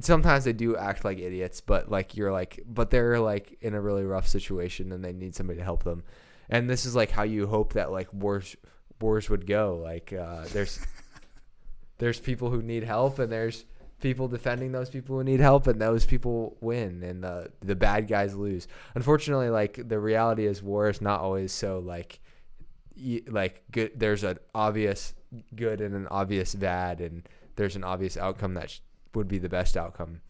sometimes 0.00 0.44
they 0.44 0.52
do 0.52 0.76
act 0.76 1.04
like 1.04 1.18
idiots, 1.18 1.60
but 1.60 1.90
like 1.90 2.16
you're 2.16 2.32
like 2.32 2.62
but 2.66 2.90
they're 2.90 3.20
like 3.20 3.56
in 3.60 3.74
a 3.74 3.80
really 3.80 4.04
rough 4.04 4.28
situation 4.28 4.92
and 4.92 5.04
they 5.04 5.12
need 5.12 5.34
somebody 5.34 5.58
to 5.58 5.64
help 5.64 5.84
them. 5.84 6.04
And 6.48 6.68
this 6.70 6.86
is 6.86 6.94
like 6.94 7.10
how 7.10 7.24
you 7.24 7.46
hope 7.46 7.72
that 7.74 7.90
like 7.90 8.12
wars 8.12 8.56
wars 9.00 9.30
would 9.30 9.46
go. 9.46 9.80
Like 9.82 10.12
uh 10.12 10.44
there's 10.52 10.80
there's 11.98 12.20
people 12.20 12.50
who 12.50 12.62
need 12.62 12.84
help 12.84 13.18
and 13.18 13.32
there's 13.32 13.64
people 14.00 14.28
defending 14.28 14.72
those 14.72 14.90
people 14.90 15.16
who 15.16 15.24
need 15.24 15.40
help 15.40 15.66
and 15.66 15.80
those 15.80 16.04
people 16.04 16.56
win 16.60 17.02
and 17.02 17.24
the 17.24 17.50
the 17.60 17.74
bad 17.74 18.06
guys 18.06 18.34
lose 18.34 18.68
unfortunately 18.94 19.48
like 19.48 19.88
the 19.88 19.98
reality 19.98 20.44
is 20.44 20.62
war 20.62 20.90
is 20.90 21.00
not 21.00 21.20
always 21.20 21.50
so 21.50 21.78
like 21.78 22.20
like 23.28 23.62
good 23.70 23.90
there's 23.96 24.22
an 24.22 24.38
obvious 24.54 25.14
good 25.54 25.80
and 25.80 25.94
an 25.94 26.06
obvious 26.10 26.54
bad 26.54 27.00
and 27.00 27.26
there's 27.56 27.74
an 27.74 27.84
obvious 27.84 28.18
outcome 28.18 28.54
that 28.54 28.70
sh- 28.70 28.80
would 29.16 29.28
be 29.28 29.38
the 29.38 29.48
best 29.48 29.76
outcome 29.76 30.20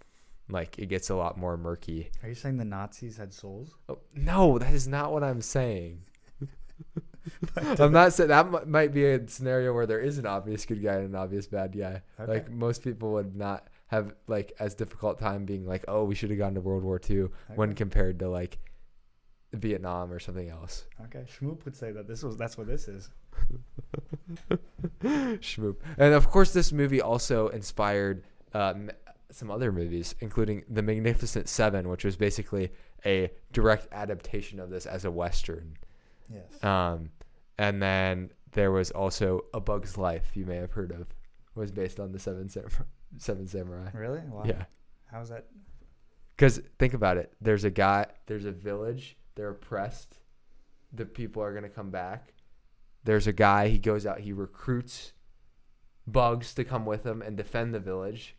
like 0.48 0.78
it 0.78 0.86
gets 0.86 1.10
a 1.10 1.14
lot 1.14 1.36
more 1.36 1.56
murky 1.56 2.10
Are 2.22 2.28
you 2.28 2.34
saying 2.34 2.56
the 2.56 2.64
Nazis 2.64 3.16
had 3.16 3.32
souls? 3.34 3.76
oh, 3.88 3.98
no 4.14 4.58
that 4.58 4.72
is 4.72 4.86
not 4.88 5.12
what 5.12 5.22
i'm 5.24 5.40
saying 5.42 6.02
i'm 7.78 7.92
not 7.92 8.12
saying 8.12 8.28
that 8.28 8.46
m- 8.46 8.70
might 8.70 8.94
be 8.94 9.04
a 9.06 9.28
scenario 9.28 9.72
where 9.74 9.86
there 9.86 10.00
is 10.00 10.18
an 10.18 10.26
obvious 10.26 10.64
good 10.64 10.82
guy 10.82 10.94
and 10.94 11.06
an 11.06 11.14
obvious 11.14 11.46
bad 11.46 11.76
guy 11.76 12.00
Okay. 12.20 12.32
like 12.32 12.50
most 12.50 12.82
people 12.84 13.12
would 13.12 13.34
not 13.36 13.66
have 13.88 14.14
like 14.26 14.52
as 14.58 14.74
difficult 14.74 15.16
time 15.18 15.44
being 15.44 15.64
like, 15.64 15.84
oh, 15.86 16.02
we 16.02 16.16
should 16.16 16.30
have 16.30 16.40
gone 16.40 16.54
to 16.54 16.60
World 16.60 16.82
War 16.82 17.00
II 17.08 17.28
when 17.54 17.72
compared 17.76 18.18
to 18.18 18.28
like 18.28 18.58
Vietnam 19.52 20.12
or 20.12 20.18
something 20.18 20.48
else. 20.48 20.86
Okay, 21.04 21.24
Shmoop 21.38 21.64
would 21.64 21.76
say 21.76 21.92
that 21.92 22.08
this 22.08 22.24
was 22.24 22.36
that's 22.36 22.58
what 22.58 22.66
this 22.66 22.88
is. 22.88 23.10
Shmoop. 25.04 25.76
And 25.98 26.14
of 26.14 26.28
course, 26.30 26.52
this 26.52 26.72
movie 26.72 27.00
also 27.00 27.46
inspired 27.48 28.24
um, 28.56 28.90
some 29.30 29.50
other 29.50 29.72
movies, 29.72 30.14
including 30.20 30.64
The 30.68 30.82
Magnificent 30.82 31.48
Seven, 31.48 31.88
which 31.88 32.04
was 32.04 32.16
basically 32.16 32.70
a 33.04 33.30
direct 33.52 33.88
adaptation 33.92 34.60
of 34.60 34.70
this 34.70 34.86
as 34.86 35.04
a 35.04 35.10
western. 35.10 35.76
Yes. 36.32 36.64
Um, 36.64 37.10
and 37.58 37.82
then 37.82 38.30
there 38.52 38.70
was 38.70 38.90
also 38.90 39.44
A 39.52 39.60
Bug's 39.60 39.98
Life, 39.98 40.30
you 40.34 40.46
may 40.46 40.56
have 40.56 40.72
heard 40.72 40.92
of, 40.92 41.06
was 41.54 41.70
based 41.70 42.00
on 42.00 42.12
the 42.12 42.18
Seven 42.18 42.48
Samurai. 42.48 42.84
Seven 43.18 43.46
Samurai. 43.46 43.90
really? 43.94 44.20
Wow. 44.28 44.44
Yeah. 44.46 44.64
How's 45.10 45.28
that? 45.28 45.46
Because 46.36 46.60
think 46.78 46.94
about 46.94 47.16
it. 47.16 47.32
There's 47.40 47.64
a 47.64 47.70
guy. 47.70 48.06
There's 48.26 48.44
a 48.44 48.52
village. 48.52 49.16
They're 49.34 49.50
oppressed. 49.50 50.18
The 50.92 51.06
people 51.06 51.42
are 51.42 51.54
gonna 51.54 51.68
come 51.68 51.90
back. 51.90 52.34
There's 53.04 53.26
a 53.26 53.32
guy. 53.32 53.68
He 53.68 53.78
goes 53.78 54.04
out. 54.04 54.20
He 54.20 54.32
recruits 54.32 55.12
bugs 56.06 56.54
to 56.54 56.64
come 56.64 56.84
with 56.86 57.04
him 57.04 57.22
and 57.22 57.36
defend 57.36 57.74
the 57.74 57.80
village, 57.80 58.35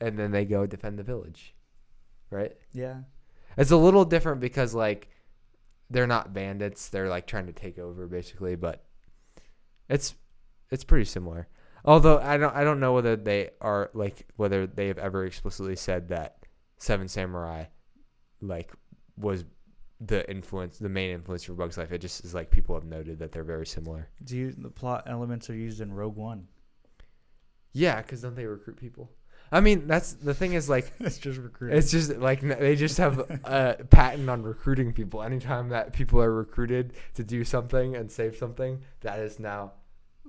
and 0.00 0.18
then 0.18 0.30
they 0.30 0.44
go 0.44 0.66
defend 0.66 0.98
the 0.98 1.02
village. 1.02 1.54
Right. 2.30 2.56
Yeah. 2.72 3.00
It's 3.56 3.70
a 3.70 3.76
little 3.76 4.04
different 4.04 4.40
because 4.40 4.74
like 4.74 5.08
they're 5.90 6.06
not 6.06 6.32
bandits. 6.32 6.88
They're 6.88 7.08
like 7.08 7.26
trying 7.26 7.46
to 7.46 7.52
take 7.52 7.78
over 7.78 8.06
basically, 8.06 8.56
but 8.56 8.84
it's 9.88 10.14
it's 10.70 10.84
pretty 10.84 11.04
similar. 11.04 11.48
Although 11.84 12.18
I 12.18 12.36
don't 12.36 12.54
I 12.54 12.64
don't 12.64 12.80
know 12.80 12.94
whether 12.94 13.16
they 13.16 13.50
are 13.60 13.90
like 13.94 14.26
whether 14.36 14.66
they 14.66 14.88
have 14.88 14.98
ever 14.98 15.26
explicitly 15.26 15.76
said 15.76 16.08
that 16.08 16.46
Seven 16.78 17.08
Samurai 17.08 17.64
like 18.40 18.72
was 19.16 19.44
the 20.00 20.28
influence 20.30 20.78
the 20.78 20.88
main 20.88 21.10
influence 21.10 21.44
for 21.44 21.52
Bugs 21.52 21.78
Life. 21.78 21.92
It 21.92 21.98
just 21.98 22.24
is 22.24 22.34
like 22.34 22.50
people 22.50 22.74
have 22.74 22.84
noted 22.84 23.18
that 23.18 23.32
they're 23.32 23.44
very 23.44 23.66
similar. 23.66 24.08
Do 24.24 24.36
you 24.36 24.52
the 24.52 24.70
plot 24.70 25.04
elements 25.06 25.50
are 25.50 25.54
used 25.54 25.80
in 25.80 25.92
Rogue 25.92 26.16
One? 26.16 26.48
Yeah, 27.72 28.00
because 28.00 28.22
don't 28.22 28.34
they 28.34 28.46
recruit 28.46 28.76
people? 28.76 29.10
I 29.52 29.60
mean, 29.60 29.86
that's 29.86 30.14
the 30.14 30.34
thing 30.34 30.54
is 30.54 30.68
like 30.68 30.92
it's 31.00 31.18
just 31.18 31.38
recruiting. 31.38 31.78
It's 31.78 31.90
just 31.90 32.16
like 32.16 32.40
they 32.40 32.76
just 32.76 32.98
have 32.98 33.18
a 33.44 33.84
patent 33.90 34.28
on 34.28 34.42
recruiting 34.42 34.92
people. 34.92 35.22
Anytime 35.22 35.68
that 35.68 35.92
people 35.92 36.20
are 36.20 36.32
recruited 36.32 36.94
to 37.14 37.24
do 37.24 37.44
something 37.44 37.94
and 37.96 38.10
save 38.10 38.36
something, 38.36 38.80
that 39.00 39.18
is 39.20 39.38
now 39.38 39.72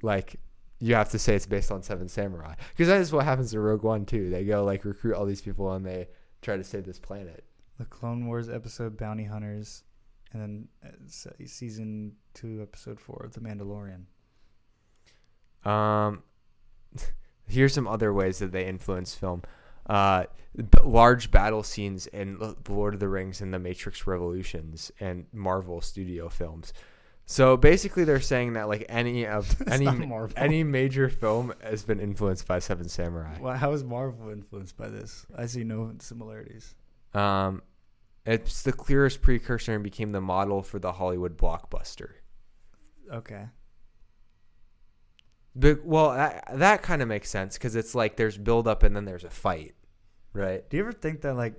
like 0.01 0.36
you 0.80 0.93
have 0.95 1.10
to 1.10 1.19
say 1.19 1.36
it's 1.36 1.45
based 1.45 1.71
on 1.71 1.82
Seven 1.82 2.08
Samurai 2.08 2.54
because 2.71 2.88
that 2.89 2.99
is 3.01 3.12
what 3.12 3.25
happens 3.25 3.54
in 3.54 3.60
Rogue 3.60 3.84
One 3.84 4.06
too. 4.06 4.30
They 4.30 4.43
go 4.43 4.63
like 4.63 4.86
recruit 4.86 5.15
all 5.15 5.25
these 5.25 5.41
people 5.41 5.71
and 5.71 5.86
they 5.86 6.08
try 6.41 6.58
to 6.58 6.63
save 6.63 6.86
this 6.86 6.99
planet. 6.99 7.43
the 7.80 7.86
Clone 7.86 8.28
Wars 8.28 8.49
episode 8.49 8.97
Bounty 8.97 9.23
Hunters, 9.23 9.84
and 10.32 10.41
then 10.41 10.67
uh, 10.86 11.45
season 11.45 12.13
two, 12.34 12.62
episode 12.62 12.99
four 12.99 13.23
of 13.25 13.34
The 13.34 13.39
Mandalorian. 13.39 14.04
Um, 15.69 16.21
here's 17.48 17.74
some 17.74 17.88
other 17.88 18.14
ways 18.14 18.40
that 18.40 18.52
they 18.52 18.66
influence 18.66 19.14
film. 19.16 19.42
Uh, 19.88 20.26
b- 20.56 20.66
large 20.84 21.30
battle 21.32 21.64
scenes 21.64 22.08
in 22.08 22.38
The 22.40 22.56
Lord 22.70 22.94
of 22.96 23.00
the 23.00 23.08
Rings 23.08 23.42
and 23.42 23.54
The 23.54 23.60
Matrix 23.60 24.08
Revolutions 24.08 24.92
and 25.00 25.26
Marvel 25.32 25.82
studio 25.82 26.28
films. 26.30 26.74
So 27.28 27.58
basically, 27.58 28.04
they're 28.04 28.20
saying 28.22 28.54
that 28.54 28.68
like 28.68 28.86
any 28.88 29.26
of 29.26 29.56
any 29.68 29.86
not 29.86 29.98
ma- 29.98 30.06
Marvel. 30.06 30.34
any 30.38 30.64
major 30.64 31.10
film 31.10 31.54
has 31.64 31.84
been 31.84 32.00
influenced 32.00 32.48
by 32.48 32.60
Seven 32.60 32.88
Samurai. 32.88 33.38
Well, 33.40 33.56
how 33.58 33.72
is 33.74 33.84
Marvel 33.84 34.30
influenced 34.30 34.78
by 34.78 34.90
this? 34.90 35.26
I 35.36 35.46
see 35.48 35.64
no 35.64 35.92
similarities. 36.00 36.76
Um, 37.14 37.62
it's 38.26 38.62
the 38.64 38.74
clearest 38.74 39.22
precursor 39.22 39.74
and 39.74 39.84
became 39.84 40.12
the 40.12 40.22
model 40.22 40.62
for 40.64 40.80
the 40.80 40.92
Hollywood 40.92 41.38
blockbuster. 41.38 42.10
Okay. 43.12 43.46
But, 45.56 45.86
well, 45.86 46.12
that, 46.12 46.50
that 46.54 46.82
kind 46.82 47.02
of 47.02 47.08
makes 47.08 47.30
sense 47.30 47.58
because 47.58 47.76
it's 47.76 47.96
like 47.96 48.18
there's 48.18 48.38
build 48.38 48.68
up 48.68 48.84
and 48.84 48.96
then 48.96 49.06
there's 49.06 49.24
a 49.24 49.30
fight, 49.30 49.74
right? 50.34 50.70
Do 50.70 50.78
you 50.78 50.84
ever 50.84 50.91
think 50.91 51.22
that 51.22 51.36
like, 51.36 51.56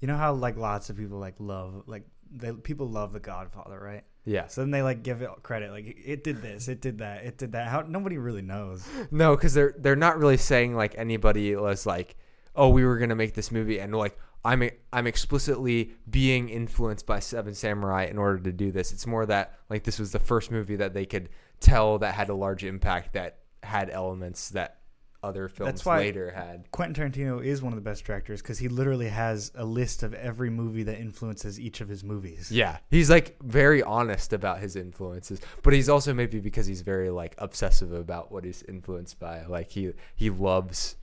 you 0.00 0.08
know 0.08 0.16
how 0.16 0.32
like 0.32 0.56
lots 0.56 0.90
of 0.90 0.96
people 0.96 1.18
like 1.18 1.34
love 1.38 1.82
like 1.86 2.04
they 2.32 2.52
people 2.52 2.88
love 2.88 3.12
The 3.12 3.20
Godfather, 3.20 3.78
right? 3.78 4.04
Yeah. 4.24 4.46
So 4.48 4.60
then 4.60 4.70
they 4.70 4.82
like 4.82 5.02
give 5.02 5.22
it 5.22 5.30
credit, 5.42 5.70
like 5.70 5.96
it 6.04 6.24
did 6.24 6.42
this, 6.42 6.68
it 6.68 6.80
did 6.80 6.98
that, 6.98 7.24
it 7.24 7.38
did 7.38 7.52
that. 7.52 7.68
How 7.68 7.82
nobody 7.82 8.18
really 8.18 8.42
knows. 8.42 8.86
No, 9.10 9.34
because 9.34 9.54
they're 9.54 9.74
they're 9.78 9.96
not 9.96 10.18
really 10.18 10.36
saying 10.36 10.74
like 10.74 10.94
anybody 10.96 11.54
was 11.56 11.86
like, 11.86 12.16
oh, 12.54 12.68
we 12.68 12.84
were 12.84 12.98
gonna 12.98 13.16
make 13.16 13.34
this 13.34 13.50
movie, 13.50 13.78
and 13.78 13.94
like 13.94 14.18
I'm 14.44 14.70
I'm 14.92 15.06
explicitly 15.06 15.92
being 16.08 16.48
influenced 16.48 17.06
by 17.06 17.18
Seven 17.18 17.54
Samurai 17.54 18.06
in 18.06 18.18
order 18.18 18.38
to 18.40 18.52
do 18.52 18.70
this. 18.70 18.92
It's 18.92 19.06
more 19.06 19.26
that 19.26 19.58
like 19.68 19.84
this 19.84 19.98
was 19.98 20.12
the 20.12 20.18
first 20.18 20.50
movie 20.50 20.76
that 20.76 20.94
they 20.94 21.06
could 21.06 21.28
tell 21.60 21.98
that 21.98 22.14
had 22.14 22.28
a 22.28 22.34
large 22.34 22.64
impact 22.64 23.12
that 23.12 23.38
had 23.62 23.90
elements 23.90 24.50
that 24.50 24.80
other 25.22 25.48
films 25.48 25.72
That's 25.72 25.84
why- 25.84 25.98
later 25.98 26.30
had. 26.30 26.70
Quentin 26.70 27.10
Tarantino 27.12 27.44
is 27.44 27.62
one 27.62 27.72
of 27.72 27.76
the 27.76 27.82
best 27.82 28.04
directors 28.04 28.40
because 28.40 28.58
he 28.58 28.68
literally 28.68 29.08
has 29.08 29.52
a 29.54 29.64
list 29.64 30.02
of 30.02 30.14
every 30.14 30.48
movie 30.48 30.82
that 30.84 30.98
influences 30.98 31.60
each 31.60 31.80
of 31.80 31.88
his 31.88 32.02
movies. 32.02 32.50
Yeah, 32.50 32.78
he's 32.90 33.10
like 33.10 33.36
very 33.42 33.82
honest 33.82 34.32
about 34.32 34.60
his 34.60 34.76
influences, 34.76 35.40
but 35.62 35.74
he's 35.74 35.88
also 35.88 36.14
maybe 36.14 36.40
because 36.40 36.66
he's 36.66 36.80
very 36.80 37.10
like 37.10 37.34
obsessive 37.38 37.92
about 37.92 38.32
what 38.32 38.44
he's 38.44 38.62
influenced 38.62 39.20
by. 39.20 39.44
Like 39.44 39.70
he 39.70 39.92
he 40.14 40.30
loves 40.30 40.96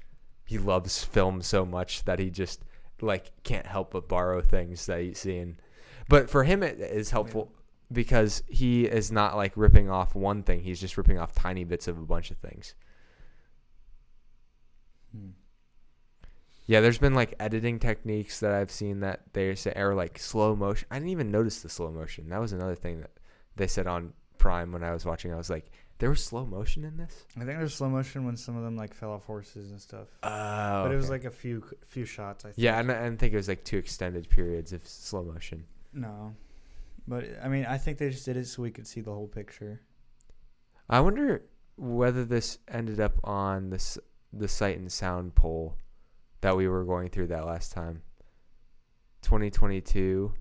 he 0.45 0.57
loves 0.57 1.03
film 1.03 1.41
so 1.41 1.65
much 1.65 2.03
that 2.05 2.17
he 2.17 2.29
just 2.31 2.63
like 3.01 3.31
can't 3.43 3.67
help 3.67 3.91
but 3.91 4.07
borrow 4.07 4.41
things 4.41 4.87
that 4.87 5.01
he's 5.01 5.19
seen. 5.19 5.59
But 6.09 6.29
for 6.29 6.43
him, 6.43 6.63
it 6.63 6.79
is 6.79 7.11
helpful 7.11 7.51
because 7.91 8.43
he 8.47 8.85
is 8.85 9.11
not 9.11 9.35
like 9.35 9.53
ripping 9.55 9.89
off 9.89 10.15
one 10.15 10.43
thing; 10.43 10.61
he's 10.61 10.79
just 10.79 10.97
ripping 10.97 11.19
off 11.19 11.33
tiny 11.33 11.63
bits 11.63 11.87
of 11.87 11.97
a 11.97 12.01
bunch 12.01 12.31
of 12.31 12.37
things. 12.37 12.75
Hmm. 15.15 15.29
Yeah, 16.65 16.81
there's 16.81 16.97
been 16.97 17.13
like 17.13 17.33
editing 17.39 17.79
techniques 17.79 18.41
that 18.41 18.51
I've 18.51 18.71
seen 18.71 18.99
that 18.99 19.21
they 19.31 19.55
say 19.55 19.71
are 19.75 19.95
like 19.95 20.19
slow 20.19 20.55
motion. 20.55 20.87
I 20.91 20.95
didn't 20.95 21.11
even 21.11 21.31
notice 21.31 21.61
the 21.61 21.69
slow 21.69 21.91
motion. 21.91 22.29
That 22.29 22.41
was 22.41 22.51
another 22.51 22.75
thing 22.75 22.99
that 23.01 23.11
they 23.55 23.67
said 23.67 23.87
on 23.87 24.13
Prime 24.37 24.73
when 24.73 24.83
I 24.83 24.91
was 24.91 25.05
watching. 25.05 25.33
I 25.33 25.37
was 25.37 25.49
like, 25.49 25.71
there 25.99 26.09
was 26.09 26.23
slow 26.23 26.45
motion 26.45 26.83
in 26.83 26.97
this. 26.97 27.25
I 27.37 27.45
think 27.45 27.57
there's 27.57 27.73
slow 27.73 27.89
motion 27.89 28.25
when 28.25 28.35
some 28.35 28.57
of 28.57 28.63
them 28.63 28.75
like 28.75 28.93
fell 28.93 29.11
off 29.11 29.23
horses 29.25 29.71
and 29.71 29.81
stuff. 29.81 30.07
Oh, 30.23 30.83
but 30.83 30.91
it 30.91 30.95
was 30.97 31.09
like 31.09 31.23
a 31.23 31.31
few 31.31 31.63
few 31.85 32.05
shots. 32.05 32.43
I 32.43 32.49
think. 32.49 32.57
yeah, 32.57 32.79
and 32.79 32.91
I 32.91 33.03
didn't 33.03 33.19
think 33.19 33.33
it 33.33 33.37
was 33.37 33.47
like 33.47 33.63
two 33.63 33.77
extended 33.77 34.29
periods 34.29 34.73
of 34.73 34.85
slow 34.85 35.23
motion. 35.23 35.63
No, 35.93 36.35
but 37.07 37.25
I 37.43 37.47
mean, 37.47 37.65
I 37.65 37.77
think 37.77 37.97
they 37.97 38.09
just 38.09 38.25
did 38.25 38.37
it 38.37 38.47
so 38.47 38.61
we 38.61 38.71
could 38.71 38.87
see 38.87 39.01
the 39.01 39.13
whole 39.13 39.27
picture. 39.27 39.81
I 40.89 40.99
wonder 40.99 41.43
whether 41.75 42.25
this 42.25 42.59
ended 42.67 42.99
up 42.99 43.13
on 43.23 43.69
this 43.69 43.97
the 44.33 44.47
sight 44.47 44.77
and 44.77 44.91
sound 44.91 45.35
poll 45.35 45.77
that 46.41 46.55
we 46.55 46.67
were 46.67 46.83
going 46.83 47.09
through 47.09 47.27
that 47.27 47.45
last 47.45 47.71
time. 47.71 48.01
2022. 49.21 50.33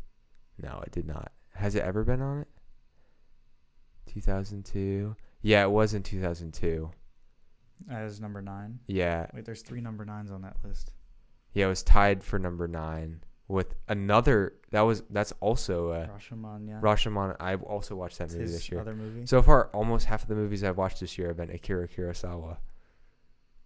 No, 0.62 0.82
it 0.84 0.92
did 0.92 1.06
not. 1.06 1.32
Has 1.54 1.74
it 1.74 1.82
ever 1.82 2.04
been 2.04 2.20
on 2.20 2.40
it? 2.40 2.48
2002. 4.12 5.16
Yeah, 5.42 5.62
it 5.64 5.70
was 5.70 5.94
in 5.94 6.02
2002. 6.02 6.90
As 7.90 8.20
number 8.20 8.42
nine. 8.42 8.78
Yeah. 8.86 9.26
Wait, 9.34 9.44
there's 9.44 9.62
three 9.62 9.80
number 9.80 10.04
nines 10.04 10.30
on 10.30 10.42
that 10.42 10.56
list. 10.64 10.92
Yeah, 11.52 11.66
it 11.66 11.68
was 11.68 11.82
tied 11.82 12.22
for 12.22 12.38
number 12.38 12.68
9 12.68 13.20
with 13.48 13.74
another 13.88 14.54
that 14.72 14.80
was 14.80 15.02
that's 15.10 15.32
also 15.40 15.90
uh 15.90 16.06
Rashomon, 16.08 16.68
yeah. 16.68 16.80
Rashomon. 16.80 17.36
I 17.38 17.54
also 17.54 17.94
watched 17.94 18.18
that 18.18 18.24
It's 18.24 18.32
movie 18.34 18.42
his 18.44 18.52
this 18.52 18.70
year. 18.70 18.80
other 18.80 18.94
movie. 18.94 19.26
So 19.26 19.40
far, 19.42 19.66
almost 19.72 20.06
half 20.06 20.22
of 20.22 20.28
the 20.28 20.34
movies 20.34 20.64
I've 20.64 20.76
watched 20.76 21.00
this 21.00 21.16
year 21.16 21.28
have 21.28 21.36
been 21.36 21.50
Akira 21.50 21.86
Kurosawa. 21.88 22.58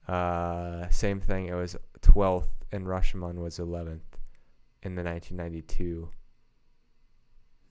Uh, 0.08 0.88
same 0.90 1.20
thing. 1.20 1.46
It 1.46 1.54
was 1.54 1.76
12th, 2.02 2.48
and 2.72 2.84
Rashomon 2.86 3.36
was 3.36 3.58
11th 3.58 4.00
in 4.82 4.94
the 4.96 5.02
1992. 5.04 6.08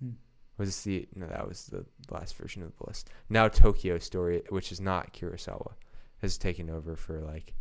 Hmm. 0.01 0.09
Was 0.57 0.69
this 0.69 0.83
the 0.83 1.07
no? 1.15 1.27
That 1.27 1.47
was 1.47 1.65
the 1.67 1.85
last 2.09 2.35
version 2.35 2.63
of 2.63 2.75
the 2.77 2.85
list. 2.87 3.09
Now 3.29 3.47
Tokyo 3.47 3.97
Story, 3.99 4.41
which 4.49 4.71
is 4.71 4.79
not 4.81 5.13
Kurosawa, 5.13 5.73
has 6.21 6.37
taken 6.37 6.69
over 6.69 6.95
for 6.95 7.21
like 7.21 7.53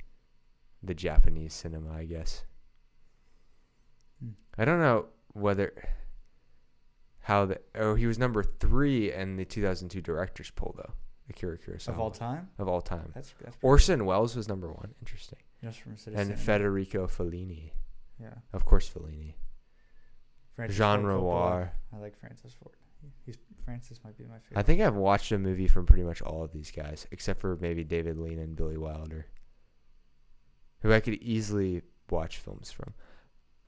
the 0.83 0.95
Japanese 0.95 1.55
cinema, 1.55 1.93
I 1.93 2.05
guess. 2.05 2.45
I 4.59 4.65
don't 4.65 4.81
know 4.81 5.07
whether 5.35 5.73
how 7.21 7.47
the 7.47 7.61
oh 7.75 7.95
he 7.95 8.07
was 8.07 8.19
number 8.19 8.43
three 8.43 9.13
in 9.13 9.37
the 9.37 9.45
2002 9.45 10.01
directors 10.01 10.51
poll 10.51 10.75
though. 10.77 10.93
Akira 11.31 11.59
Kurosawa 11.59 11.89
of 11.89 12.01
all 12.01 12.11
time. 12.11 12.49
of 12.59 12.69
all 12.69 12.81
time. 12.81 13.13
That's 13.15 13.33
that's 13.43 13.57
Orson 13.63 14.05
Welles 14.07 14.35
was 14.35 14.49
number 14.49 14.73
one. 14.73 14.95
Interesting. 15.03 15.39
just 15.63 15.81
from 15.81 15.97
Citizen. 15.97 16.31
And 16.33 16.41
Federico 16.41 17.07
Fellini, 17.07 17.71
Yeah. 18.21 18.33
of 18.55 18.65
course, 18.65 18.89
Fellini. 18.89 19.35
Francis 20.57 20.79
Jean. 20.79 21.05
Renoir. 21.05 21.71
I 21.95 21.99
like 21.99 22.17
Francis 22.17 22.55
Ford. 22.55 22.75
He's 23.27 23.37
Francis 23.65 24.01
might 24.03 24.17
be 24.17 24.25
my 24.25 24.39
favorite. 24.39 24.59
I 24.59 24.63
think 24.63 24.81
I've 24.81 24.97
watched 24.97 25.31
a 25.33 25.39
movie 25.39 25.69
from 25.69 25.85
pretty 25.87 26.03
much 26.03 26.23
all 26.23 26.43
of 26.43 26.51
these 26.53 26.71
guys, 26.71 27.07
except 27.13 27.41
for 27.41 27.57
maybe 27.61 27.85
David 27.85 28.17
Lean 28.19 28.39
and 28.39 28.57
Billy 28.57 28.79
Wilder, 28.79 29.27
who 30.81 30.93
I 30.93 31.01
could 31.01 31.15
easily 31.15 31.83
watch 32.11 32.39
films 32.39 32.71
from. 32.71 32.95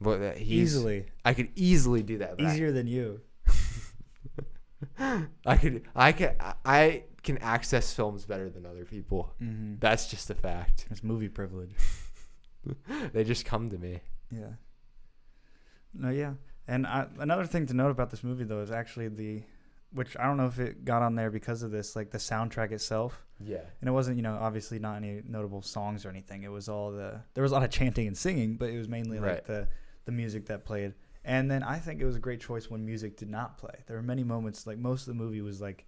But 0.00 0.18
that 0.18 0.38
he's, 0.38 0.74
easily 0.74 1.06
I 1.24 1.34
could 1.34 1.50
easily 1.56 2.02
do 2.02 2.18
that. 2.18 2.36
I- 2.38 2.42
easier 2.52 2.72
than 2.72 2.86
you. 2.86 3.20
I 5.46 5.56
could, 5.56 5.82
I 5.94 6.12
can, 6.12 6.36
I 6.64 7.04
can 7.22 7.38
access 7.38 7.92
films 7.92 8.24
better 8.24 8.48
than 8.48 8.64
other 8.64 8.84
people. 8.84 9.34
Mm-hmm. 9.42 9.74
That's 9.78 10.08
just 10.08 10.30
a 10.30 10.34
fact. 10.34 10.86
It's 10.90 11.02
movie 11.02 11.28
privilege. 11.28 11.70
They 13.14 13.24
just 13.24 13.46
come 13.46 13.70
to 13.70 13.78
me. 13.78 14.00
Yeah. 14.30 14.50
No, 15.94 16.10
yeah. 16.10 16.34
And 16.68 16.86
I, 16.86 17.06
another 17.18 17.46
thing 17.46 17.64
to 17.66 17.74
note 17.74 17.90
about 17.90 18.10
this 18.10 18.22
movie, 18.22 18.44
though, 18.44 18.60
is 18.60 18.70
actually 18.70 19.08
the, 19.08 19.42
which 19.92 20.14
I 20.18 20.24
don't 20.24 20.36
know 20.36 20.46
if 20.46 20.58
it 20.58 20.84
got 20.84 21.00
on 21.00 21.14
there 21.14 21.30
because 21.30 21.62
of 21.62 21.70
this, 21.70 21.96
like 21.96 22.10
the 22.10 22.18
soundtrack 22.18 22.70
itself. 22.70 23.24
Yeah. 23.42 23.62
And 23.80 23.88
it 23.88 23.92
wasn't, 23.92 24.18
you 24.18 24.22
know, 24.22 24.36
obviously 24.38 24.78
not 24.78 24.96
any 24.96 25.22
notable 25.26 25.62
songs 25.62 26.04
or 26.04 26.10
anything. 26.10 26.42
It 26.42 26.52
was 26.52 26.68
all 26.68 26.92
the, 26.92 27.22
there 27.32 27.42
was 27.42 27.52
a 27.52 27.54
lot 27.54 27.64
of 27.64 27.70
chanting 27.70 28.06
and 28.06 28.16
singing, 28.16 28.56
but 28.56 28.68
it 28.68 28.76
was 28.76 28.88
mainly 28.88 29.18
like 29.18 29.46
the, 29.46 29.66
the 30.04 30.12
music 30.12 30.46
that 30.46 30.64
played. 30.64 30.94
And 31.24 31.50
then 31.50 31.62
I 31.62 31.78
think 31.78 32.00
it 32.00 32.06
was 32.06 32.16
a 32.16 32.20
great 32.20 32.40
choice 32.40 32.70
when 32.70 32.84
music 32.84 33.16
did 33.16 33.28
not 33.28 33.58
play. 33.58 33.74
There 33.86 33.96
were 33.96 34.02
many 34.02 34.24
moments, 34.24 34.66
like 34.66 34.78
most 34.78 35.02
of 35.02 35.06
the 35.08 35.22
movie 35.22 35.42
was 35.42 35.60
like 35.60 35.86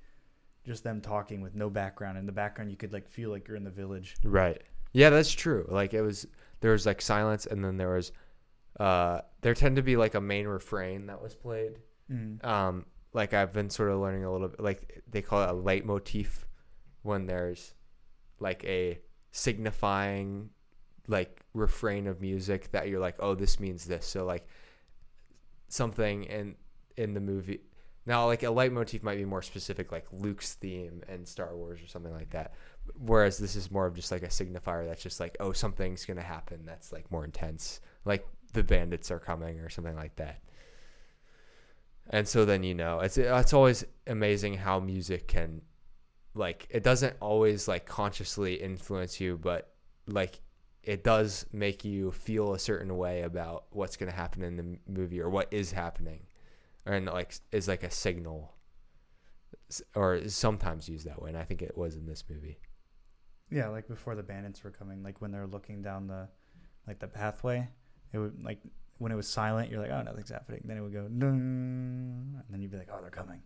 just 0.64 0.84
them 0.84 1.00
talking 1.00 1.40
with 1.40 1.54
no 1.54 1.70
background. 1.70 2.18
In 2.18 2.26
the 2.26 2.32
background, 2.32 2.70
you 2.70 2.76
could 2.76 2.92
like 2.92 3.08
feel 3.08 3.30
like 3.30 3.48
you're 3.48 3.56
in 3.56 3.64
the 3.64 3.70
village. 3.70 4.16
Right. 4.22 4.62
Yeah, 4.92 5.10
that's 5.10 5.32
true. 5.32 5.66
Like 5.68 5.94
it 5.94 6.02
was 6.02 6.26
there 6.60 6.72
was 6.72 6.86
like 6.86 7.00
silence 7.00 7.46
and 7.46 7.64
then 7.64 7.76
there 7.76 7.94
was 7.94 8.12
uh 8.78 9.20
there 9.40 9.54
tended 9.54 9.76
to 9.76 9.82
be 9.82 9.96
like 9.96 10.14
a 10.14 10.20
main 10.20 10.46
refrain 10.46 11.06
that 11.06 11.22
was 11.22 11.34
played. 11.34 11.78
Mm. 12.10 12.44
Um 12.44 12.86
like 13.14 13.34
I've 13.34 13.52
been 13.52 13.70
sort 13.70 13.90
of 13.90 14.00
learning 14.00 14.24
a 14.24 14.32
little 14.32 14.48
bit 14.48 14.60
like 14.60 15.02
they 15.10 15.22
call 15.22 15.42
it 15.42 15.50
a 15.50 15.54
leitmotif 15.54 16.46
when 17.02 17.26
there's 17.26 17.74
like 18.38 18.64
a 18.64 18.98
signifying 19.30 20.50
like 21.08 21.40
refrain 21.54 22.06
of 22.06 22.20
music 22.20 22.70
that 22.72 22.88
you're 22.88 23.00
like, 23.00 23.16
"Oh, 23.20 23.34
this 23.34 23.60
means 23.60 23.84
this." 23.84 24.06
So 24.06 24.24
like 24.24 24.46
something 25.68 26.24
in 26.24 26.56
in 26.96 27.14
the 27.14 27.20
movie 27.20 27.60
now 28.04 28.26
like 28.26 28.42
a 28.42 28.50
leitmotif 28.50 29.02
might 29.02 29.16
be 29.16 29.24
more 29.24 29.42
specific 29.42 29.92
like 29.92 30.06
Luke's 30.12 30.54
theme 30.54 31.02
in 31.08 31.24
Star 31.24 31.54
Wars 31.56 31.80
or 31.80 31.86
something 31.86 32.12
like 32.12 32.30
that. 32.30 32.54
Whereas 32.98 33.38
this 33.38 33.54
is 33.54 33.70
more 33.70 33.86
of 33.86 33.94
just 33.94 34.10
like 34.10 34.24
a 34.24 34.28
signifier 34.28 34.86
that's 34.86 35.02
just 35.02 35.20
like, 35.20 35.36
oh, 35.38 35.52
something's 35.52 36.04
gonna 36.04 36.20
happen 36.22 36.64
that's 36.64 36.92
like 36.92 37.10
more 37.12 37.24
intense. 37.24 37.80
Like 38.04 38.26
the 38.54 38.64
bandits 38.64 39.10
are 39.10 39.20
coming 39.20 39.60
or 39.60 39.68
something 39.70 39.94
like 39.94 40.16
that. 40.16 40.40
And 42.10 42.26
so 42.26 42.44
then 42.44 42.64
you 42.64 42.74
know, 42.74 43.00
it's 43.00 43.18
it's 43.18 43.52
always 43.52 43.84
amazing 44.08 44.54
how 44.54 44.80
music 44.80 45.28
can 45.28 45.62
like 46.34 46.66
it 46.70 46.82
doesn't 46.82 47.14
always 47.20 47.68
like 47.68 47.86
consciously 47.86 48.54
influence 48.54 49.20
you, 49.20 49.38
but 49.40 49.72
like 50.08 50.40
it 50.82 51.04
does 51.04 51.46
make 51.52 51.84
you 51.84 52.10
feel 52.12 52.54
a 52.54 52.58
certain 52.58 52.96
way 52.96 53.22
about 53.22 53.66
what's 53.70 53.96
going 53.96 54.10
to 54.10 54.16
happen 54.16 54.42
in 54.42 54.56
the 54.56 54.78
movie 54.88 55.20
or 55.20 55.30
what 55.30 55.46
is 55.52 55.72
happening 55.72 56.26
and 56.86 57.06
like 57.06 57.34
is 57.52 57.68
like 57.68 57.82
a 57.84 57.90
signal 57.90 58.54
or 59.94 60.28
sometimes 60.28 60.88
used 60.88 61.06
that 61.06 61.20
way 61.22 61.28
and 61.30 61.38
i 61.38 61.44
think 61.44 61.62
it 61.62 61.76
was 61.78 61.94
in 61.96 62.06
this 62.06 62.24
movie 62.28 62.58
Yeah, 63.50 63.68
like 63.68 63.86
before 63.86 64.14
the 64.14 64.22
bandits 64.22 64.64
were 64.64 64.70
coming, 64.70 65.02
like 65.02 65.20
when 65.20 65.30
they're 65.30 65.46
looking 65.46 65.82
down 65.82 66.06
the, 66.06 66.26
like 66.86 66.98
the 67.00 67.06
pathway, 67.06 67.68
it 68.12 68.18
would 68.18 68.42
like 68.42 68.60
when 68.96 69.12
it 69.12 69.16
was 69.16 69.28
silent, 69.28 69.70
you're 69.70 69.80
like, 69.82 69.90
oh, 69.90 70.00
nothing's 70.02 70.30
happening. 70.30 70.62
Then 70.64 70.78
it 70.78 70.80
would 70.80 70.92
go, 70.94 71.04
and 71.04 72.42
then 72.48 72.60
you'd 72.62 72.70
be 72.70 72.78
like, 72.78 72.88
oh, 72.90 73.00
they're 73.02 73.10
coming. 73.10 73.42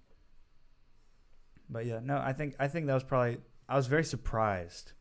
But 1.69 1.87
yeah, 1.87 1.99
no, 2.03 2.19
I 2.19 2.33
think 2.33 2.55
I 2.61 2.69
think 2.69 2.87
that 2.87 2.95
was 2.95 3.03
probably 3.03 3.39
I 3.69 3.75
was 3.77 3.89
very 3.89 4.05
surprised 4.05 4.93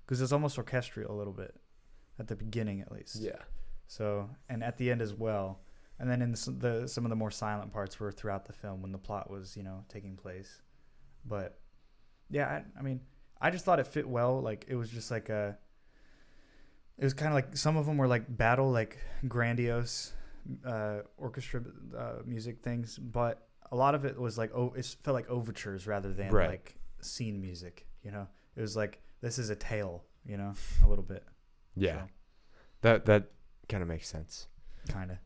because 0.00 0.20
it's 0.22 0.32
almost 0.32 0.56
orchestral 0.56 1.12
a 1.14 1.16
little 1.16 1.32
bit 1.34 1.54
at 2.18 2.28
the 2.28 2.36
beginning 2.36 2.80
at 2.80 2.90
least. 2.92 3.16
yeah 3.16 3.42
So 3.86 4.28
and 4.48 4.62
at 4.62 4.76
the 4.78 4.90
end 4.90 5.02
as 5.02 5.12
well, 5.14 5.60
and 5.98 6.10
then 6.10 6.22
in 6.22 6.32
the, 6.32 6.54
the 6.58 6.88
some 6.88 7.04
of 7.04 7.10
the 7.10 7.16
more 7.16 7.30
silent 7.30 7.72
parts 7.72 7.98
were 8.00 8.12
throughout 8.12 8.44
the 8.46 8.52
film 8.52 8.82
when 8.82 8.92
the 8.92 8.98
plot 8.98 9.30
was 9.30 9.56
you 9.56 9.62
know 9.62 9.84
taking 9.88 10.16
place. 10.16 10.62
But 11.26 11.58
yeah, 12.30 12.46
I, 12.48 12.78
I 12.78 12.82
mean, 12.82 13.00
I 13.40 13.50
just 13.50 13.64
thought 13.64 13.78
it 13.80 13.86
fit 13.86 14.08
well. 14.08 14.40
Like 14.40 14.64
it 14.68 14.74
was 14.76 14.90
just 14.90 15.10
like 15.10 15.28
a. 15.28 15.56
It 16.98 17.04
was 17.04 17.14
kind 17.14 17.28
of 17.28 17.34
like 17.34 17.56
some 17.56 17.76
of 17.76 17.86
them 17.86 17.96
were 17.96 18.06
like 18.06 18.24
battle, 18.36 18.70
like 18.70 18.98
grandiose 19.26 20.12
uh, 20.64 20.98
orchestra 21.16 21.62
uh, 21.96 22.12
music 22.24 22.62
things, 22.62 22.98
but 22.98 23.48
a 23.72 23.76
lot 23.76 23.94
of 23.94 24.04
it 24.04 24.18
was 24.18 24.38
like 24.38 24.52
oh, 24.54 24.72
it 24.76 24.84
felt 25.02 25.14
like 25.14 25.28
overtures 25.28 25.86
rather 25.86 26.12
than 26.12 26.30
Right. 26.30 26.48
like 26.50 26.76
scene 27.00 27.40
music. 27.40 27.86
You 28.02 28.12
know, 28.12 28.28
it 28.56 28.60
was 28.60 28.76
like 28.76 29.00
this 29.20 29.38
is 29.38 29.50
a 29.50 29.56
tale. 29.56 30.04
You 30.26 30.36
know, 30.38 30.54
a 30.84 30.88
little 30.88 31.04
bit. 31.04 31.24
Yeah 31.76 32.02
that 32.82 33.06
that 33.06 33.24
kind 33.68 33.82
of 33.82 33.88
makes 33.88 34.06
sense 34.08 34.46
kind 34.88 35.10
of. 35.10 35.16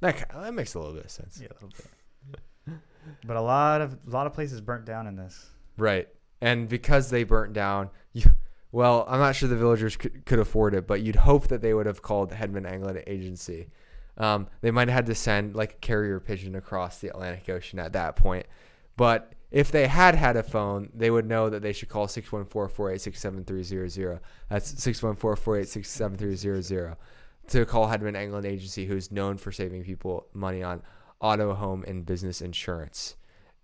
that, 0.00 0.28
that 0.34 0.54
makes 0.54 0.74
a 0.74 0.78
little 0.78 0.94
bit 0.94 1.04
of 1.04 1.10
sense 1.10 1.38
Yeah, 1.40 1.48
a 1.50 1.54
little 1.54 1.68
bit. 2.66 2.78
but 3.26 3.36
a 3.36 3.40
lot 3.40 3.80
of 3.80 3.92
a 4.06 4.10
lot 4.10 4.26
of 4.26 4.32
places 4.32 4.60
burnt 4.60 4.84
down 4.86 5.06
in 5.06 5.16
this. 5.16 5.50
Right. 5.76 6.08
And 6.40 6.68
because 6.68 7.10
they 7.10 7.24
burnt 7.24 7.52
down, 7.52 7.90
you, 8.12 8.24
well, 8.72 9.04
I'm 9.08 9.20
not 9.20 9.36
sure 9.36 9.48
the 9.48 9.56
villagers 9.56 9.96
could, 9.96 10.24
could 10.26 10.38
afford 10.38 10.74
it, 10.74 10.86
but 10.86 11.02
you'd 11.02 11.16
hope 11.16 11.48
that 11.48 11.60
they 11.62 11.72
would 11.74 11.86
have 11.86 12.02
called 12.02 12.30
Hedman 12.32 12.66
Anglin 12.66 13.02
Agency. 13.06 13.68
Um, 14.18 14.48
they 14.60 14.70
might 14.70 14.88
have 14.88 14.94
had 14.96 15.06
to 15.06 15.14
send 15.14 15.54
like 15.54 15.72
a 15.74 15.76
carrier 15.76 16.18
pigeon 16.20 16.54
across 16.56 16.98
the 16.98 17.08
Atlantic 17.08 17.48
Ocean 17.48 17.78
at 17.78 17.92
that 17.92 18.16
point. 18.16 18.46
But 18.96 19.32
if 19.52 19.70
they 19.70 19.86
had 19.86 20.14
had 20.16 20.36
a 20.36 20.42
phone, 20.42 20.88
they 20.94 21.10
would 21.10 21.26
know 21.26 21.48
that 21.50 21.62
they 21.62 21.72
should 21.72 21.88
call 21.90 22.06
614-486-7300. 22.08 24.18
That's 24.48 24.72
614-486-7300 24.74 26.96
to 27.48 27.66
call 27.66 27.88
Hedman 27.88 28.16
Anglin 28.16 28.46
Agency, 28.46 28.86
who's 28.86 29.10
known 29.10 29.36
for 29.36 29.50
saving 29.52 29.82
people 29.84 30.26
money 30.32 30.62
on 30.62 30.82
auto, 31.20 31.52
home, 31.54 31.84
and 31.86 32.06
business 32.06 32.40
insurance. 32.40 33.16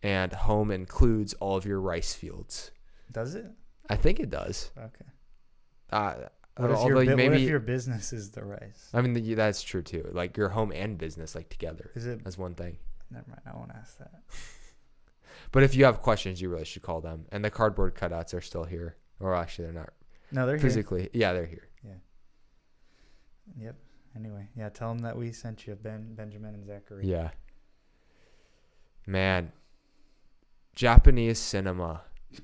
And 0.03 0.33
home 0.33 0.71
includes 0.71 1.33
all 1.35 1.57
of 1.57 1.65
your 1.65 1.81
rice 1.81 2.13
fields. 2.15 2.71
Does 3.11 3.35
it? 3.35 3.47
I 3.89 3.97
think 3.97 4.21
it 4.21 4.31
does. 4.31 4.71
Okay. 4.79 5.07
Uh, 5.91 6.15
What 6.57 6.71
if, 6.71 6.85
your, 6.87 6.97
bi- 6.97 7.05
what 7.07 7.17
maybe 7.17 7.43
if 7.45 7.49
your 7.49 7.61
business 7.61 8.13
is 8.13 8.31
the 8.31 8.45
rice? 8.45 8.91
I 8.93 9.01
mean 9.01 9.35
that's 9.35 9.63
true 9.63 9.83
too. 9.83 10.09
Like 10.13 10.37
your 10.37 10.51
home 10.51 10.71
and 10.73 10.99
business 10.99 11.35
like 11.35 11.49
together. 11.49 11.91
Is 11.95 12.05
it? 12.07 12.23
That's 12.25 12.37
one 12.37 12.55
thing. 12.55 12.77
Never 13.11 13.25
mind. 13.29 13.41
I 13.47 13.57
won't 13.57 13.71
ask 13.75 13.97
that. 13.99 14.11
But 15.53 15.63
if 15.63 15.75
you 15.75 15.85
have 15.85 16.01
questions, 16.01 16.41
you 16.41 16.51
really 16.51 16.65
should 16.65 16.83
call 16.83 17.01
them. 17.01 17.27
And 17.33 17.45
the 17.45 17.51
cardboard 17.51 17.95
cutouts 17.95 18.35
are 18.35 18.41
still 18.41 18.65
here, 18.65 18.97
or 19.21 19.35
actually 19.35 19.65
they're 19.67 19.75
not 19.75 19.91
No, 20.31 20.47
they're 20.47 20.57
here. 20.57 20.63
physically. 20.63 21.09
Yeah, 21.13 21.33
they're 21.33 21.47
here. 21.47 21.69
Yeah. 21.85 21.93
Yep. 23.59 23.77
Anyway, 24.17 24.49
yeah. 24.57 24.69
Tell 24.69 24.89
them 24.89 24.99
that 25.01 25.17
we 25.17 25.33
sent 25.33 25.67
you, 25.67 25.75
Ben, 25.75 26.15
Benjamin, 26.15 26.55
and 26.55 26.67
Zachary. 26.67 27.07
Yeah. 27.07 27.31
Man, 29.07 29.53
Japanese 30.75 31.39
cinema. 31.39 32.03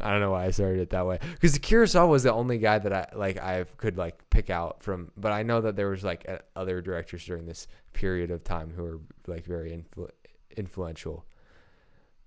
I 0.00 0.10
don't 0.10 0.20
know 0.20 0.32
why 0.32 0.46
I 0.46 0.50
started 0.50 0.80
it 0.80 0.90
that 0.90 1.06
way 1.06 1.18
because 1.34 1.56
Kurosawa 1.58 2.08
was 2.08 2.22
the 2.24 2.32
only 2.32 2.58
guy 2.58 2.78
that 2.78 2.92
I 2.92 3.06
like 3.14 3.38
I 3.38 3.64
could 3.76 3.96
like 3.96 4.28
pick 4.30 4.50
out 4.50 4.82
from, 4.82 5.12
but 5.16 5.30
I 5.30 5.42
know 5.44 5.60
that 5.60 5.76
there 5.76 5.88
was 5.90 6.02
like 6.02 6.26
other 6.56 6.80
directors 6.80 7.24
during 7.24 7.46
this 7.46 7.68
period 7.92 8.30
of 8.30 8.42
time 8.42 8.72
who 8.74 8.82
were 8.82 9.00
like 9.26 9.44
very 9.44 9.70
influ- 9.70 10.10
influential. 10.56 11.24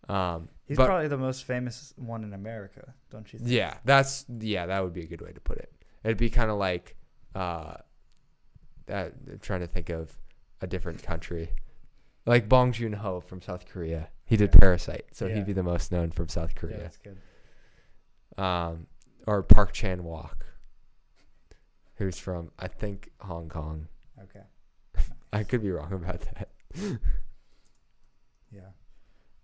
Um, 0.10 0.50
He's 0.68 0.78
but 0.78 0.88
probably 0.88 1.08
the 1.08 1.18
most 1.18 1.44
famous 1.46 1.94
one 1.98 2.24
in 2.24 2.34
America, 2.34 2.94
don't 3.12 3.32
you 3.32 3.40
think? 3.40 3.52
yeah, 3.52 3.78
that's 3.86 4.26
yeah, 4.40 4.66
that 4.66 4.84
would 4.84 4.94
be 4.94 5.02
a 5.02 5.08
good 5.08 5.22
way 5.22 5.32
to 5.32 5.40
put 5.42 5.58
it. 5.58 5.72
It'd 6.04 6.18
be 6.18 6.30
kind 6.30 6.50
of 6.52 6.58
like 6.58 6.96
uh, 7.36 7.76
that. 8.88 9.42
Trying 9.42 9.62
to 9.62 9.68
think 9.68 9.90
of 9.90 10.16
a 10.62 10.68
different 10.68 11.04
country, 11.04 11.50
like 12.26 12.48
Bong 12.50 12.72
Joon 12.72 12.94
Ho 12.94 13.20
from 13.20 13.42
South 13.42 13.66
Korea. 13.68 14.10
He 14.26 14.38
did 14.38 14.50
Okay. 14.50 14.60
Parasite, 14.60 15.06
so 15.12 15.28
Yeah. 15.28 15.36
he'd 15.36 15.46
be 15.46 15.54
the 15.54 15.62
most 15.64 15.92
known 15.92 16.10
from 16.12 16.30
South 16.30 16.50
Yeah, 16.56 16.60
Korea. 16.60 16.78
that's 16.80 16.98
good. 16.98 17.18
Um, 18.44 18.88
or 19.28 19.44
Park 19.44 19.72
Chan 19.72 20.00
Wook, 20.02 20.42
who's 21.96 22.18
from 22.18 22.52
I 22.58 22.68
think 22.68 23.12
Hong 23.22 23.50
Kong. 23.50 23.88
Okay. 24.24 24.44
I 25.34 25.44
could 25.44 25.62
be 25.62 25.70
wrong 25.72 25.94
about 25.94 26.22
that. 26.22 26.50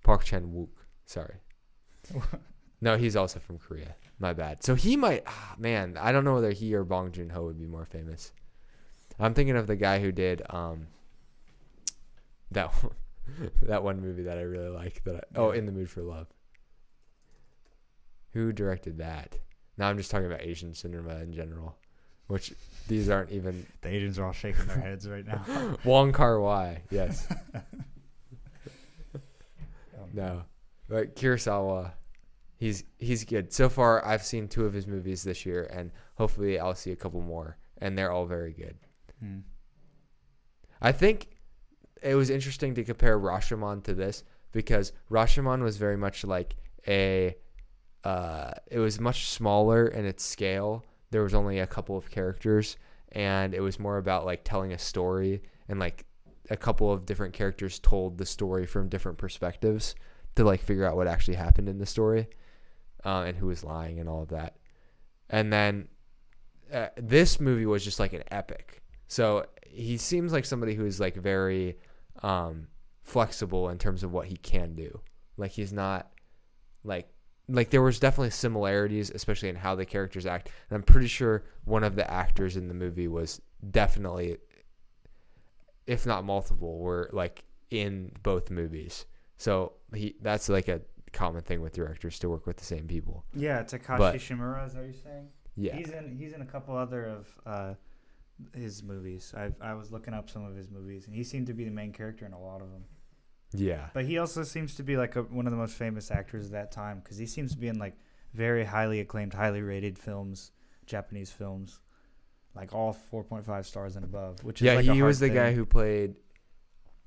Park 0.03 0.23
Chan 0.23 0.43
Wook. 0.53 0.69
Sorry. 1.05 1.35
No, 2.83 2.97
he's 2.97 3.15
also 3.15 3.39
from 3.39 3.59
Korea. 3.59 3.93
My 4.17 4.33
bad. 4.33 4.63
So 4.63 4.73
he 4.73 4.97
might. 4.97 5.21
Ah, 5.27 5.53
man, 5.59 5.97
I 6.01 6.11
don't 6.11 6.23
know 6.23 6.33
whether 6.33 6.51
he 6.51 6.73
or 6.73 6.83
Bong 6.83 7.11
Joon 7.11 7.29
Ho 7.29 7.43
would 7.45 7.59
be 7.59 7.67
more 7.67 7.85
famous. 7.85 8.31
I'm 9.19 9.35
thinking 9.35 9.55
of 9.55 9.67
the 9.67 9.75
guy 9.75 9.99
who 9.99 10.11
did 10.11 10.41
um. 10.49 10.87
That 12.49 12.71
one- 12.81 12.95
that 13.61 13.83
one 13.83 14.01
movie 14.01 14.23
that 14.23 14.39
I 14.39 14.41
really 14.41 14.69
like. 14.69 15.03
That 15.03 15.13
I, 15.15 15.19
oh, 15.35 15.51
In 15.51 15.67
the 15.67 15.71
Mood 15.71 15.91
for 15.91 16.01
Love. 16.01 16.25
Who 18.33 18.51
directed 18.51 18.97
that? 18.97 19.37
Now 19.77 19.87
I'm 19.87 19.97
just 19.97 20.09
talking 20.09 20.25
about 20.25 20.41
Asian 20.41 20.73
cinema 20.73 21.17
in 21.19 21.33
general, 21.33 21.77
which 22.27 22.51
these 22.87 23.09
aren't 23.11 23.31
even 23.31 23.65
The 23.81 23.89
Asians 23.89 24.17
are 24.17 24.25
all 24.25 24.31
shaking 24.33 24.65
their 24.65 24.79
heads 24.79 25.07
right 25.07 25.25
now. 25.27 25.77
Wong 25.83 26.11
Kar 26.13 26.39
Wai. 26.39 26.81
Yes. 26.89 27.27
No, 30.14 30.43
but 30.88 31.16
Kurosawa, 31.16 31.93
he's 32.57 32.84
he's 32.97 33.24
good. 33.24 33.53
So 33.53 33.70
far, 33.70 34.05
I've 34.05 34.24
seen 34.24 34.47
two 34.47 34.66
of 34.66 34.74
his 34.74 34.88
movies 34.88 35.24
this 35.24 35.45
year, 35.45 35.70
and 35.72 35.91
hopefully, 36.16 36.59
I'll 36.59 36.76
see 36.76 36.91
a 36.91 36.95
couple 36.95 37.22
more, 37.22 37.57
and 37.78 37.97
they're 37.97 38.12
all 38.12 38.26
very 38.26 38.53
good. 38.53 38.76
Hmm. 39.20 39.39
I 40.82 40.91
think 40.91 41.30
it 42.01 42.16
was 42.16 42.30
interesting 42.30 42.74
to 42.76 42.84
compare 42.84 43.20
Rashomon 43.20 43.84
to 43.84 43.93
this 43.93 44.24
because 44.51 44.91
Rashomon 45.09 45.62
was 45.62 45.78
very 45.78 45.97
much 45.97 46.24
like 46.24 46.55
a, 46.88 47.36
uh, 48.03 48.51
it 48.68 48.80
was 48.80 48.99
much 48.99 49.30
smaller 49.30 49.88
in 49.88 50.05
its 50.05 50.24
scale. 50.24 50.84
There 51.12 51.24
was 51.24 51.34
only 51.34 51.59
a 51.59 51.68
couple 51.68 51.97
of 51.97 52.09
characters, 52.09 52.78
and 53.12 53.53
it 53.53 53.62
was 53.62 53.80
more 53.80 53.97
about 53.97 54.26
like 54.26 54.43
telling 54.43 54.74
a 54.74 54.80
story 54.80 55.43
and 55.70 55.80
like 55.80 56.05
a 56.51 56.57
couple 56.57 56.91
of 56.91 57.05
different 57.05 57.33
characters 57.33 57.79
told 57.79 58.17
the 58.17 58.25
story 58.25 58.65
from 58.65 58.89
different 58.89 59.17
perspectives 59.17 59.95
to 60.35 60.43
like 60.43 60.61
figure 60.61 60.85
out 60.85 60.97
what 60.97 61.07
actually 61.07 61.35
happened 61.35 61.69
in 61.69 61.77
the 61.77 61.85
story 61.85 62.27
uh, 63.05 63.23
and 63.25 63.37
who 63.37 63.47
was 63.47 63.63
lying 63.63 63.99
and 63.99 64.09
all 64.09 64.21
of 64.21 64.29
that. 64.29 64.57
And 65.29 65.51
then 65.51 65.87
uh, 66.73 66.87
this 66.97 67.39
movie 67.39 67.65
was 67.65 67.83
just 67.85 67.99
like 67.99 68.11
an 68.11 68.23
epic. 68.31 68.81
So 69.07 69.45
he 69.65 69.97
seems 69.97 70.33
like 70.33 70.43
somebody 70.43 70.75
who 70.75 70.85
is 70.85 70.99
like 70.99 71.15
very 71.15 71.77
um, 72.21 72.67
flexible 73.03 73.69
in 73.69 73.77
terms 73.77 74.03
of 74.03 74.11
what 74.11 74.27
he 74.27 74.35
can 74.35 74.75
do. 74.75 74.99
Like 75.37 75.51
he's 75.51 75.71
not 75.71 76.11
like 76.83 77.07
like 77.47 77.69
there 77.69 77.81
was 77.81 77.99
definitely 77.99 78.29
similarities, 78.29 79.09
especially 79.09 79.49
in 79.49 79.55
how 79.55 79.75
the 79.75 79.85
characters 79.85 80.25
act. 80.25 80.49
And 80.69 80.75
I'm 80.75 80.83
pretty 80.83 81.07
sure 81.07 81.43
one 81.65 81.83
of 81.83 81.95
the 81.95 82.09
actors 82.09 82.57
in 82.57 82.67
the 82.67 82.73
movie 82.73 83.07
was 83.07 83.41
definitely, 83.71 84.37
if 85.91 86.05
not 86.05 86.23
multiple, 86.23 86.79
were 86.79 87.09
like 87.11 87.43
in 87.69 88.11
both 88.23 88.49
movies. 88.49 89.05
So 89.37 89.73
he 89.93 90.15
that's 90.21 90.47
like 90.49 90.67
a 90.69 90.81
common 91.11 91.41
thing 91.41 91.61
with 91.61 91.73
directors 91.73 92.17
to 92.19 92.29
work 92.29 92.45
with 92.47 92.57
the 92.57 92.63
same 92.63 92.87
people. 92.87 93.25
Yeah, 93.33 93.63
Takashi 93.63 93.97
But- 93.97 94.15
Shimura, 94.15 94.65
is 94.67 94.73
that 94.73 94.83
you're 94.85 94.93
saying? 94.93 95.27
Yeah. 95.57 95.75
He's 95.75 95.89
in 95.89 96.15
he's 96.17 96.33
in 96.33 96.41
a 96.41 96.45
couple 96.45 96.75
other 96.77 97.05
of 97.05 97.27
uh, 97.45 97.73
his 98.53 98.83
movies. 98.83 99.33
I 99.35 99.51
I 99.59 99.73
was 99.73 99.91
looking 99.91 100.13
up 100.13 100.29
some 100.29 100.45
of 100.45 100.55
his 100.55 100.69
movies, 100.69 101.07
and 101.07 101.15
he 101.15 101.23
seemed 101.23 101.47
to 101.47 101.53
be 101.53 101.65
the 101.65 101.71
main 101.71 101.91
character 101.91 102.25
in 102.25 102.31
a 102.33 102.39
lot 102.39 102.61
of 102.61 102.71
them. 102.71 102.85
Yeah. 103.53 103.89
But 103.93 104.05
he 104.05 104.17
also 104.17 104.43
seems 104.43 104.75
to 104.75 104.83
be 104.83 104.95
like 104.95 105.17
a, 105.17 105.23
one 105.23 105.45
of 105.45 105.51
the 105.51 105.57
most 105.57 105.75
famous 105.75 106.09
actors 106.09 106.45
of 106.45 106.51
that 106.51 106.71
time 106.71 107.01
because 107.03 107.17
he 107.17 107.25
seems 107.25 107.51
to 107.51 107.57
be 107.57 107.67
in 107.67 107.77
like 107.79 107.97
very 108.33 108.63
highly 108.63 109.01
acclaimed, 109.01 109.33
highly 109.33 109.61
rated 109.61 109.99
films, 109.99 110.53
Japanese 110.85 111.31
films, 111.31 111.81
like 112.55 112.73
all 112.73 112.95
4.5 113.11 113.65
stars 113.65 113.95
and 113.95 114.03
above. 114.05 114.43
Which 114.43 114.61
is 114.61 114.65
Yeah, 114.65 114.73
like 114.75 114.85
he 114.85 115.01
was 115.01 115.19
the 115.19 115.29
guy 115.29 115.53
who 115.53 115.65
played. 115.65 116.15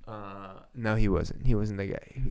Uh, 0.07 0.55
no, 0.75 0.95
he 0.97 1.09
wasn't. 1.09 1.47
He 1.47 1.55
wasn't 1.55 1.79
the 1.79 1.87
guy. 1.87 2.23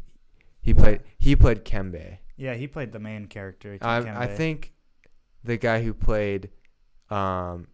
He 0.61 0.73
played. 0.73 1.01
He 1.17 1.35
played 1.35 1.65
Kambei. 1.65 2.17
Yeah, 2.37 2.53
he 2.55 2.67
played 2.67 2.91
the 2.91 2.99
main 2.99 3.27
character. 3.27 3.77
I, 3.81 3.97
I 4.23 4.27
think 4.27 4.73
the 5.43 5.57
guy 5.57 5.81
who 5.83 5.93
played 5.93 6.49
um, 7.09 7.67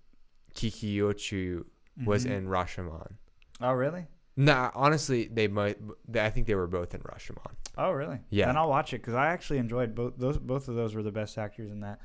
Kikuchiyo 0.55 1.65
was 2.05 2.25
Mhm. 2.25 2.31
in 2.31 2.47
Rashomon. 2.47 3.13
Oh 3.61 3.71
really? 3.73 4.07
Nah, 4.35 4.71
honestly, 4.73 5.27
they 5.27 5.47
might. 5.47 5.77
I 6.15 6.29
think 6.29 6.47
they 6.47 6.55
were 6.55 6.67
both 6.67 6.93
in 6.95 7.01
Rashomon. 7.01 7.51
Oh 7.77 7.91
really? 7.91 8.19
Yeah. 8.29 8.47
Then 8.47 8.57
I'll 8.57 8.69
watch 8.69 8.93
it 8.93 8.97
because 8.99 9.13
I 9.13 9.27
actually 9.27 9.59
enjoyed 9.59 9.93
both 9.95 10.13
those. 10.17 10.37
Both 10.37 10.67
of 10.67 10.75
those 10.75 10.95
were 10.95 11.03
the 11.03 11.11
best 11.11 11.37
actors 11.37 11.71
in 11.71 11.81
that 11.81 11.99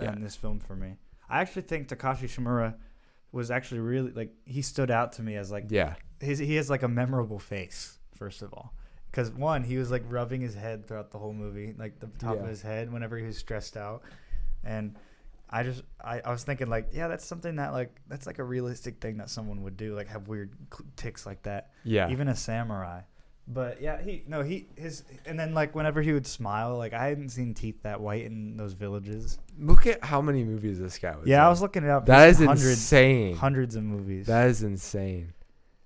Yeah. 0.00 0.12
in 0.12 0.20
this 0.22 0.34
film 0.36 0.60
for 0.60 0.74
me. 0.76 0.96
I 1.28 1.40
actually 1.40 1.62
think 1.62 1.88
Takashi 1.88 2.24
Shimura 2.24 2.74
was 3.32 3.50
actually 3.50 3.80
really 3.80 4.12
like 4.12 4.32
he 4.44 4.62
stood 4.62 4.90
out 4.90 5.12
to 5.12 5.22
me 5.22 5.36
as 5.36 5.50
like 5.50 5.66
Yeah, 5.68 5.94
his 6.20 6.38
he 6.38 6.56
has 6.56 6.70
like 6.70 6.82
a 6.82 6.88
memorable 6.88 7.38
face 7.38 7.98
first 8.14 8.42
of 8.42 8.52
all. 8.52 8.72
Because 9.10 9.30
one 9.30 9.62
he 9.62 9.78
was 9.78 9.90
like 9.90 10.04
rubbing 10.08 10.40
his 10.40 10.54
head 10.54 10.86
throughout 10.86 11.10
the 11.10 11.18
whole 11.18 11.32
movie 11.32 11.74
like 11.78 11.98
the 11.98 12.08
top 12.18 12.38
of 12.38 12.46
his 12.46 12.62
head 12.62 12.92
whenever 12.92 13.18
he 13.18 13.26
was 13.26 13.36
stressed 13.36 13.76
out. 13.76 14.02
And 14.64 14.96
i 15.50 15.62
just 15.62 15.82
I, 15.98 16.20
I 16.20 16.30
was 16.30 16.44
thinking 16.44 16.66
like 16.68 16.88
yeah 16.92 17.08
that's 17.08 17.24
something 17.24 17.56
that 17.56 17.72
like 17.72 18.02
that's 18.06 18.26
like 18.26 18.38
a 18.38 18.44
realistic 18.44 19.00
thing 19.00 19.16
that 19.16 19.30
someone 19.30 19.62
would 19.62 19.78
do 19.78 19.96
like 19.96 20.08
have 20.08 20.28
weird 20.28 20.52
ticks 20.96 21.26
like 21.26 21.42
that. 21.44 21.70
Yeah, 21.84 22.10
even 22.10 22.28
a 22.28 22.36
samurai 22.36 23.00
but 23.50 23.80
yeah 23.80 24.00
he 24.02 24.22
no 24.26 24.42
he 24.42 24.66
his 24.76 25.04
and 25.24 25.40
then 25.40 25.54
like 25.54 25.74
whenever 25.74 26.02
he 26.02 26.12
would 26.12 26.26
smile 26.26 26.76
like 26.76 26.92
i 26.92 27.08
hadn't 27.08 27.30
seen 27.30 27.54
teeth 27.54 27.82
that 27.82 27.98
white 28.00 28.24
in 28.26 28.56
those 28.58 28.74
villages 28.74 29.38
Look 29.58 29.86
at 29.86 30.04
how 30.04 30.20
many 30.20 30.44
movies 30.44 30.78
this 30.78 30.98
guy 30.98 31.16
was. 31.16 31.26
yeah 31.26 31.46
i 31.46 31.48
was 31.48 31.62
looking 31.62 31.82
it 31.82 31.88
up 31.90 32.04
That 32.06 32.28
is 32.28 32.40
in 32.40 32.46
hundreds 32.46 32.68
insane. 32.68 33.36
hundreds 33.36 33.74
of 33.74 33.82
movies 33.84 34.26
That 34.26 34.48
is 34.48 34.62
insane. 34.62 35.32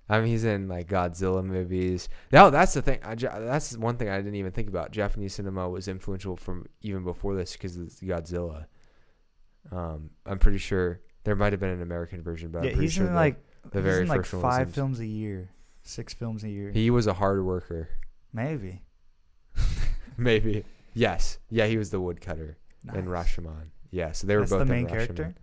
I 0.09 0.19
mean, 0.19 0.27
he's 0.27 0.43
in 0.43 0.67
like 0.67 0.87
Godzilla 0.89 1.43
movies. 1.43 2.09
No, 2.33 2.49
that's 2.49 2.73
the 2.73 2.81
thing. 2.81 2.99
I, 3.03 3.15
that's 3.15 3.75
one 3.77 3.95
thing 3.95 4.09
I 4.09 4.17
didn't 4.17 4.35
even 4.35 4.51
think 4.51 4.67
about. 4.67 4.91
Japanese 4.91 5.33
cinema 5.33 5.67
was 5.69 5.87
influential 5.87 6.35
from 6.35 6.65
even 6.81 7.05
before 7.05 7.35
this 7.35 7.53
because 7.53 7.77
of 7.77 7.87
Godzilla. 7.87 8.65
Um, 9.71 10.09
I'm 10.25 10.39
pretty 10.39 10.57
sure 10.57 10.99
there 11.23 11.37
might 11.37 11.53
have 11.53 11.61
been 11.61 11.69
an 11.69 11.81
American 11.81 12.21
version, 12.21 12.51
but 12.51 12.63
yeah 12.63 12.71
I'm 12.71 12.73
pretty 12.75 12.85
he's 12.87 12.93
sure 12.93 13.05
in 13.07 13.13
the- 13.13 13.17
like 13.17 13.37
the 13.71 13.79
he's 13.79 13.83
very 13.85 14.01
in 14.03 14.07
like 14.09 14.25
first 14.25 14.41
five 14.41 14.73
films 14.73 14.99
a 14.99 15.05
year 15.07 15.49
six 15.83 16.13
films 16.13 16.43
a 16.43 16.49
year 16.49 16.71
he 16.71 16.89
was 16.89 17.07
a 17.07 17.13
hard 17.13 17.43
worker. 17.45 17.89
maybe 18.31 18.81
Maybe. 20.17 20.63
Yes. 20.93 21.39
Yeah, 21.49 21.65
he 21.65 21.77
was 21.77 21.89
the 21.89 21.99
woodcutter 21.99 22.57
in 22.93 23.05
Rashomon. 23.05 23.69
Yeah, 23.91 24.11
so 24.11 24.27
they 24.27 24.35
were 24.35 24.41
That's 24.41 24.51
both 24.51 24.59
the 24.59 24.65
main 24.65 24.87
character. 24.87 25.33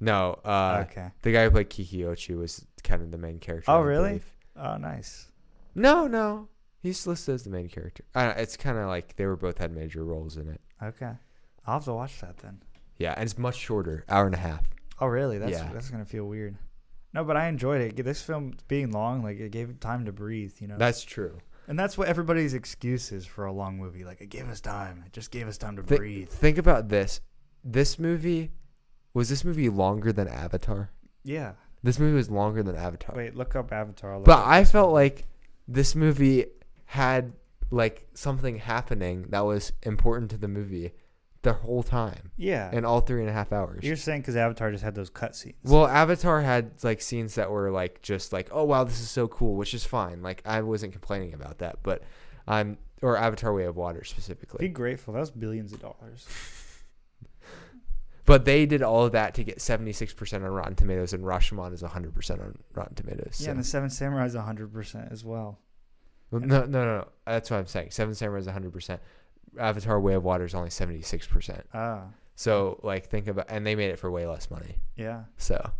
No, 0.00 0.38
uh, 0.44 0.84
okay. 0.90 1.10
the 1.22 1.32
guy 1.32 1.44
who 1.44 1.50
played 1.50 1.70
Kikuchiyo 1.70 2.36
was 2.38 2.66
kind 2.84 3.02
of 3.02 3.10
the 3.10 3.18
main 3.18 3.38
character. 3.38 3.70
Oh, 3.70 3.80
I 3.80 3.84
really? 3.84 4.08
believe. 4.08 4.32
Oh, 4.56 4.76
nice. 4.76 5.28
No, 5.74 6.06
no. 6.06 6.48
He's 6.82 7.06
listed 7.06 7.34
as 7.34 7.44
the 7.44 7.50
main 7.50 7.68
character. 7.68 8.04
Uh, 8.14 8.34
it's 8.36 8.56
kind 8.56 8.78
of 8.78 8.86
like 8.88 9.16
they 9.16 9.26
were 9.26 9.36
both 9.36 9.58
had 9.58 9.72
major 9.72 10.04
roles 10.04 10.36
in 10.36 10.48
it. 10.48 10.60
Okay. 10.82 11.12
I'll 11.66 11.74
have 11.74 11.84
to 11.84 11.94
watch 11.94 12.20
that 12.20 12.36
then. 12.38 12.60
Yeah, 12.98 13.14
and 13.14 13.24
it's 13.24 13.38
much 13.38 13.56
shorter, 13.56 14.04
hour 14.08 14.26
and 14.26 14.34
a 14.34 14.38
half. 14.38 14.68
Oh, 15.00 15.06
really? 15.06 15.38
That's 15.38 15.52
Yeah. 15.52 15.70
that's 15.72 15.90
gonna 15.90 16.04
feel 16.04 16.26
weird. 16.26 16.56
No, 17.12 17.24
but 17.24 17.36
I 17.36 17.48
enjoyed 17.48 17.80
it. 17.80 18.04
This 18.04 18.22
film 18.22 18.54
being 18.68 18.90
long, 18.92 19.22
like 19.22 19.38
it 19.40 19.50
gave 19.50 19.70
it 19.70 19.80
time 19.80 20.04
to 20.04 20.12
breathe. 20.12 20.52
You 20.60 20.68
know. 20.68 20.76
That's 20.78 21.02
true. 21.02 21.38
and 21.68 21.78
that's 21.78 21.96
what 21.98 22.08
everybody's 22.08 22.54
excuse 22.54 23.10
is 23.12 23.24
for 23.26 23.46
a 23.46 23.52
long 23.52 23.78
movie. 23.78 24.04
Like 24.04 24.20
it 24.20 24.28
gave 24.30 24.48
us 24.48 24.60
time. 24.60 25.02
It 25.06 25.12
just 25.12 25.30
gave 25.30 25.48
us 25.48 25.56
time 25.58 25.76
to 25.76 25.82
Thi- 25.82 25.96
breathe. 25.96 26.28
Think 26.28 26.58
about 26.58 26.88
this. 26.88 27.20
This 27.64 27.98
movie 27.98 28.52
was 29.14 29.28
this 29.28 29.44
movie 29.44 29.68
longer 29.68 30.12
than 30.12 30.28
Avatar? 30.28 30.90
Yeah. 31.24 31.52
This 31.82 31.98
movie 31.98 32.14
was 32.16 32.30
longer 32.30 32.62
than 32.62 32.76
Avatar. 32.76 33.14
Wait, 33.16 33.34
look 33.34 33.56
up 33.56 33.72
Avatar. 33.72 34.16
Look 34.16 34.26
but 34.26 34.38
up 34.40 34.46
I 34.46 34.64
felt 34.64 34.92
like 34.92 35.26
this 35.66 35.94
movie 35.94 36.46
had 36.84 37.32
like 37.70 38.06
something 38.14 38.56
happening 38.58 39.26
that 39.30 39.40
was 39.40 39.72
important 39.82 40.30
to 40.32 40.36
the 40.38 40.48
movie 40.48 40.92
the 41.46 41.52
whole 41.52 41.84
time 41.84 42.32
yeah. 42.36 42.72
in 42.72 42.84
all 42.84 43.00
three 43.00 43.20
and 43.20 43.30
a 43.30 43.32
half 43.32 43.52
hours. 43.52 43.84
You're 43.84 43.94
saying 43.94 44.22
because 44.22 44.34
Avatar 44.34 44.72
just 44.72 44.82
had 44.82 44.96
those 44.96 45.10
cutscenes. 45.10 45.54
Well, 45.62 45.86
Avatar 45.86 46.42
had 46.42 46.82
like 46.82 47.00
scenes 47.00 47.36
that 47.36 47.52
were 47.52 47.70
like 47.70 48.02
just 48.02 48.32
like, 48.32 48.48
oh 48.50 48.64
wow, 48.64 48.82
this 48.82 49.00
is 49.00 49.08
so 49.08 49.28
cool, 49.28 49.54
which 49.54 49.72
is 49.72 49.84
fine. 49.84 50.22
Like 50.22 50.42
I 50.44 50.62
wasn't 50.62 50.90
complaining 50.90 51.34
about 51.34 51.58
that, 51.58 51.84
but 51.84 52.02
I'm 52.48 52.78
or 53.00 53.16
Avatar: 53.16 53.54
Way 53.54 53.62
of 53.64 53.76
Water 53.76 54.02
specifically. 54.02 54.66
Be 54.66 54.72
grateful. 54.72 55.14
That 55.14 55.20
was 55.20 55.30
billions 55.30 55.72
of 55.72 55.80
dollars. 55.80 56.26
But 58.24 58.44
they 58.44 58.66
did 58.66 58.82
all 58.82 59.04
of 59.04 59.12
that 59.12 59.34
to 59.34 59.44
get 59.44 59.58
76% 59.58 60.34
on 60.34 60.42
Rotten 60.42 60.74
Tomatoes, 60.74 61.12
and 61.12 61.22
Rashomon 61.22 61.72
is 61.72 61.84
100% 61.84 62.30
on 62.40 62.58
Rotten 62.74 62.96
Tomatoes. 62.96 63.36
Yeah, 63.38 63.44
so- 63.44 63.50
and 63.52 63.60
the 63.60 63.64
Seven 63.64 63.88
Samurai 63.88 64.24
is 64.24 64.34
100% 64.34 65.12
as 65.12 65.24
well. 65.24 65.60
Well, 66.32 66.40
no, 66.40 66.64
no, 66.64 66.66
no, 66.66 66.84
no. 66.98 67.08
That's 67.24 67.52
what 67.52 67.58
I'm 67.58 67.66
saying. 67.66 67.92
Seven 67.92 68.16
Samurai 68.16 68.40
is 68.40 68.48
100%. 68.48 68.98
Avatar: 69.58 70.00
Way 70.00 70.14
of 70.14 70.24
Water 70.24 70.44
is 70.44 70.54
only 70.54 70.70
76%. 70.70 71.62
Ah, 71.74 72.08
So 72.34 72.78
like 72.82 73.06
think 73.08 73.26
about, 73.28 73.46
and 73.48 73.66
they 73.66 73.74
made 73.74 73.90
it 73.90 73.98
for 73.98 74.10
way 74.10 74.26
less 74.26 74.50
money. 74.50 74.76
yeah. 74.96 75.24
So 75.36 75.70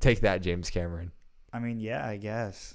take 0.00 0.20
that, 0.20 0.42
James 0.42 0.70
Cameron. 0.70 1.12
I 1.52 1.58
mean, 1.60 1.78
yeah, 1.80 2.06
I 2.06 2.16
guess. 2.16 2.74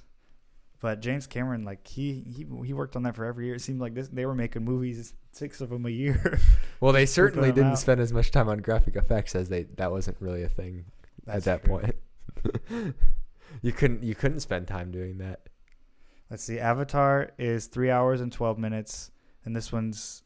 But 0.82 1.02
James 1.02 1.28
Cameron, 1.28 1.66
like 1.66 1.86
he 1.86 2.14
he 2.26 2.48
he 2.66 2.74
worked 2.74 2.96
on 2.96 3.04
that 3.04 3.16
for 3.16 3.26
every 3.26 3.46
year. 3.48 3.56
It 3.56 3.62
seemed 3.62 3.82
like 3.82 3.94
this 3.94 4.08
they 4.08 4.26
were 4.26 4.34
making 4.36 4.64
movies, 4.64 5.14
six 5.34 5.60
of 5.60 5.70
them 5.70 5.86
a 5.86 5.90
year. 5.90 6.40
Well, 6.82 6.94
they 6.94 7.06
certainly 7.06 7.52
didn't 7.52 7.72
out. 7.72 7.80
spend 7.80 8.00
as 8.00 8.14
much 8.14 8.32
time 8.32 8.48
on 8.48 8.60
graphic 8.60 8.96
effects 8.96 9.36
as 9.36 9.50
they. 9.50 9.64
That 9.76 9.92
wasn't 9.92 10.16
really 10.22 10.44
a 10.44 10.48
thing 10.48 10.86
That's 11.26 11.46
at 11.46 11.62
that 11.62 11.66
true. 11.66 11.80
point. 11.82 12.96
you 13.62 13.72
couldn't. 13.74 14.02
You 14.04 14.16
couldn't 14.16 14.40
spend 14.40 14.68
time 14.68 14.90
doing 14.92 15.18
that. 15.18 15.42
Let's 16.30 16.44
see. 16.44 16.58
Avatar 16.58 17.32
is 17.38 17.68
three 17.68 17.90
hours 17.92 18.22
and 18.22 18.32
twelve 18.32 18.58
minutes, 18.58 19.12
and 19.46 19.56
this 19.56 19.72
one's 19.72 20.24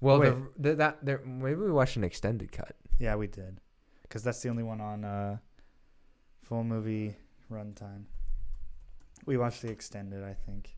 Well, 0.00 0.20
Wait. 0.20 0.34
the, 0.56 0.70
the, 0.70 0.74
that 0.76 1.04
there, 1.04 1.20
maybe 1.24 1.56
we 1.60 1.70
watched 1.72 1.96
an 1.96 2.04
extended 2.04 2.52
cut. 2.52 2.74
yeah, 2.98 3.14
we 3.16 3.26
did, 3.26 3.60
because 4.02 4.22
that's 4.22 4.40
the 4.42 4.48
only 4.48 4.62
one 4.62 4.80
on 4.80 5.04
uh, 5.04 5.38
full 6.42 6.64
movie 6.64 7.16
runtime. 7.50 8.04
We 9.26 9.36
watched 9.36 9.62
the 9.62 9.70
extended, 9.70 10.22
I 10.22 10.34
think. 10.34 10.76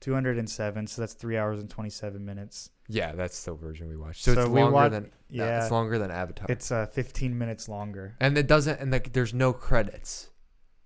Two 0.00 0.14
hundred 0.14 0.36
and 0.36 0.50
seven, 0.50 0.88
so 0.88 1.00
that's 1.00 1.14
three 1.14 1.36
hours 1.36 1.60
and 1.60 1.70
twenty 1.70 1.90
seven 1.90 2.24
minutes. 2.24 2.70
Yeah, 2.88 3.12
that's 3.12 3.44
the 3.44 3.52
version 3.54 3.88
we 3.88 3.96
watched. 3.96 4.24
So, 4.24 4.34
So 4.34 4.40
it's 4.40 4.50
longer 4.50 4.88
than. 4.88 5.12
Yeah, 5.30 5.44
Yeah, 5.44 5.62
it's 5.62 5.70
longer 5.70 5.96
than 6.00 6.10
Avatar. 6.10 6.46
it's 6.48 6.72
uh 6.72 6.86
fifteen 6.86 7.38
minutes 7.38 7.68
longer. 7.68 8.16
and 8.18 8.36
it 8.36 8.48
doesn't. 8.48 8.80
And 8.80 8.90
like, 8.90 9.12
there's 9.12 9.32
no 9.32 9.52
credits. 9.52 10.30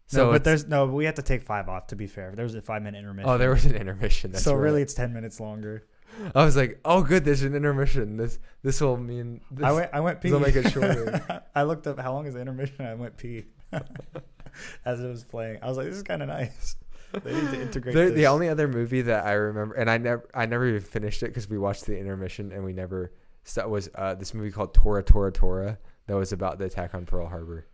So, 0.08 0.26
no, 0.26 0.32
but 0.32 0.44
there's 0.44 0.66
no. 0.66 0.84
We 0.84 1.06
have 1.06 1.14
to 1.14 1.22
take 1.22 1.40
five 1.42 1.66
off. 1.70 1.86
To 1.86 1.96
be 1.96 2.06
fair, 2.06 2.32
there 2.36 2.42
was 2.44 2.54
a 2.56 2.60
five 2.60 2.82
minute 2.82 2.98
intermission. 2.98 3.30
Oh, 3.30 3.38
there 3.38 3.48
was 3.50 3.64
an 3.64 3.74
intermission. 3.74 4.32
That's 4.32 4.44
so 4.44 4.52
right. 4.54 4.60
really, 4.60 4.82
it's 4.82 4.92
ten 4.92 5.14
minutes 5.14 5.40
longer. 5.40 5.86
I 6.34 6.44
was 6.44 6.56
like, 6.56 6.80
oh, 6.84 7.02
good. 7.02 7.24
There's 7.24 7.42
an 7.42 7.54
intermission. 7.54 8.16
This 8.16 8.38
this 8.62 8.80
will 8.80 8.96
mean. 8.96 9.40
This, 9.50 9.64
I 9.64 9.72
went. 9.72 9.90
I 9.92 10.00
went 10.00 10.20
pee. 10.20 10.28
this'll 10.28 10.40
make 10.40 10.56
it 10.56 10.70
shorter. 10.70 11.42
I 11.54 11.62
looked 11.62 11.86
up 11.86 11.98
how 11.98 12.12
long 12.12 12.26
is 12.26 12.34
the 12.34 12.40
intermission. 12.40 12.86
I 12.86 12.94
went 12.94 13.16
pee 13.16 13.44
as 14.84 15.00
it 15.00 15.06
was 15.06 15.24
playing. 15.24 15.58
I 15.62 15.68
was 15.68 15.76
like, 15.76 15.86
this 15.86 15.96
is 15.96 16.02
kind 16.02 16.22
of 16.22 16.28
nice. 16.28 16.76
They 17.22 17.32
need 17.32 17.50
to 17.50 17.60
integrate. 17.60 17.94
The, 17.94 18.10
the 18.10 18.26
only 18.26 18.48
other 18.48 18.68
movie 18.68 19.02
that 19.02 19.24
I 19.24 19.32
remember, 19.32 19.74
and 19.74 19.90
I 19.90 19.98
never, 19.98 20.28
I 20.34 20.46
never 20.46 20.66
even 20.68 20.80
finished 20.80 21.22
it 21.22 21.28
because 21.28 21.48
we 21.48 21.58
watched 21.58 21.86
the 21.86 21.98
intermission 21.98 22.52
and 22.52 22.64
we 22.64 22.72
never. 22.72 23.12
That 23.54 23.70
was 23.70 23.88
uh, 23.94 24.14
this 24.16 24.34
movie 24.34 24.50
called 24.50 24.74
Tora 24.74 25.04
Tora 25.04 25.30
Tora 25.30 25.78
that 26.06 26.16
was 26.16 26.32
about 26.32 26.58
the 26.58 26.64
attack 26.64 26.94
on 26.94 27.06
Pearl 27.06 27.28
Harbor. 27.28 27.66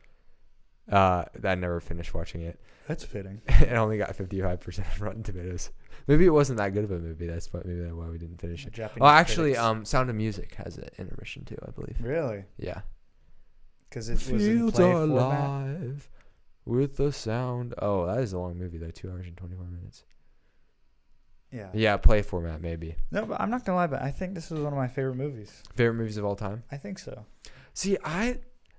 Uh, 0.90 1.24
I 1.44 1.54
never 1.54 1.80
finished 1.80 2.12
watching 2.12 2.42
it. 2.42 2.60
That's 2.88 3.04
fitting. 3.04 3.40
it 3.48 3.72
only 3.72 3.98
got 3.98 4.14
fifty 4.14 4.40
five 4.40 4.60
percent 4.60 4.88
on 4.94 5.06
Rotten 5.06 5.22
Tomatoes. 5.22 5.70
Maybe 6.06 6.26
it 6.26 6.30
wasn't 6.30 6.58
that 6.58 6.70
good 6.74 6.84
of 6.84 6.90
a 6.90 6.98
movie. 6.98 7.26
That's 7.26 7.52
maybe 7.52 7.80
that's 7.80 7.92
why 7.94 8.08
we 8.08 8.18
didn't 8.18 8.40
finish 8.40 8.66
it. 8.66 8.72
Japanese 8.72 9.02
Oh, 9.02 9.06
actually, 9.08 9.50
critics. 9.52 9.62
um, 9.64 9.84
Sound 9.84 10.10
of 10.10 10.16
Music 10.16 10.54
has 10.56 10.78
an 10.78 10.88
intermission 10.98 11.44
too, 11.44 11.56
I 11.66 11.70
believe. 11.70 11.96
really, 12.00 12.44
Yeah. 12.58 12.80
because 13.88 14.08
it 14.08 14.14
was 14.14 14.28
in 14.30 14.38
Fields 14.38 14.76
play 14.76 14.84
are 14.90 15.06
format. 15.06 15.10
alive 15.10 16.08
with 16.64 16.96
the 16.96 17.12
sound. 17.12 17.74
Oh, 17.78 18.06
that 18.06 18.18
is 18.20 18.32
a 18.32 18.38
long 18.38 18.58
movie 18.58 18.78
though, 18.78 18.90
two 18.90 19.10
hours 19.10 19.26
and 19.26 19.36
twenty 19.36 19.54
four 19.56 19.66
minutes. 19.66 20.04
Yeah. 21.50 21.68
Yeah, 21.74 21.96
play 21.98 22.22
format 22.22 22.60
maybe. 22.62 22.96
No, 23.10 23.26
but 23.26 23.40
I'm 23.40 23.50
not 23.50 23.64
gonna 23.64 23.76
lie, 23.76 23.86
but 23.86 24.00
I 24.00 24.10
think 24.10 24.34
this 24.34 24.50
is 24.50 24.58
one 24.58 24.72
of 24.72 24.78
my 24.78 24.88
favorite 24.88 25.16
movies. 25.16 25.62
Favorite 25.76 25.94
movies 25.94 26.16
of 26.16 26.24
all 26.24 26.34
time. 26.36 26.62
I 26.70 26.78
think 26.78 26.98
so. 26.98 27.26
See, 27.74 27.98
I 28.04 28.38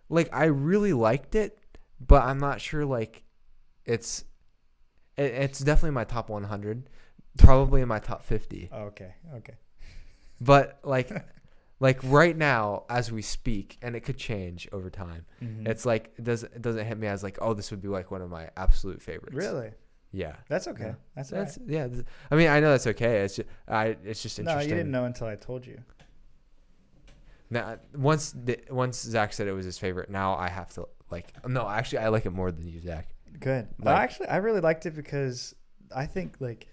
like 0.09 0.29
I 0.33 0.45
really 0.45 0.93
liked 0.93 1.35
it, 1.35 1.59
but 1.99 2.23
I'm 2.23 2.39
not 2.39 2.59
sure 2.61 2.83
like 2.83 3.23
it's 3.85 4.23
it, 5.17 5.25
it's 5.25 5.59
definitely 5.59 5.91
my 5.91 6.03
top 6.03 6.29
100, 6.29 6.89
probably 7.37 7.81
in 7.81 7.87
my 7.87 7.99
top 7.99 8.23
50. 8.23 8.69
Oh, 8.71 8.81
okay. 8.83 9.13
Okay. 9.35 9.53
But 10.41 10.79
like 10.83 11.09
like 11.79 11.99
right 12.03 12.35
now 12.35 12.83
as 12.89 13.11
we 13.11 13.21
speak 13.21 13.77
and 13.81 13.95
it 13.95 14.01
could 14.01 14.17
change 14.17 14.67
over 14.73 14.89
time. 14.89 15.25
Mhm. 15.41 15.67
It's 15.67 15.85
like 15.85 16.11
it 16.17 16.23
doesn't 16.25 16.53
it 16.53 16.61
doesn't 16.61 16.85
hit 16.85 16.97
me 16.97 17.07
as 17.07 17.23
like 17.23 17.37
oh 17.41 17.53
this 17.53 17.71
would 17.71 17.81
be 17.81 17.87
like 17.87 18.11
one 18.11 18.21
of 18.21 18.29
my 18.29 18.49
absolute 18.57 19.01
favorites. 19.01 19.35
really. 19.35 19.71
Yeah. 20.11 20.35
That's 20.49 20.67
okay. 20.67 20.85
Yeah. 20.85 20.93
That's 21.15 21.29
That's 21.29 21.57
right. 21.59 21.67
yeah. 21.69 21.87
I 22.29 22.35
mean, 22.35 22.49
I 22.49 22.59
know 22.59 22.71
that's 22.71 22.87
okay. 22.87 23.21
It's 23.21 23.37
just, 23.37 23.47
I. 23.67 23.95
It's 24.03 24.21
just 24.21 24.37
interesting. 24.37 24.69
No, 24.69 24.75
you 24.75 24.75
didn't 24.79 24.91
know 24.91 25.05
until 25.05 25.27
I 25.27 25.35
told 25.35 25.65
you. 25.65 25.79
Now, 27.49 27.77
once 27.95 28.31
the, 28.31 28.59
once 28.69 29.01
Zach 29.01 29.33
said 29.33 29.47
it 29.47 29.53
was 29.53 29.65
his 29.65 29.77
favorite, 29.77 30.09
now 30.09 30.35
I 30.35 30.49
have 30.49 30.69
to 30.73 30.87
like. 31.11 31.33
No, 31.47 31.67
actually, 31.67 31.99
I 31.99 32.09
like 32.09 32.25
it 32.25 32.31
more 32.31 32.51
than 32.51 32.67
you, 32.67 32.79
Zach. 32.79 33.07
Good. 33.39 33.67
Like- 33.79 33.97
actually, 33.97 34.27
I 34.27 34.37
really 34.37 34.59
liked 34.61 34.85
it 34.85 34.95
because 34.95 35.55
I 35.95 36.05
think 36.05 36.35
like 36.39 36.67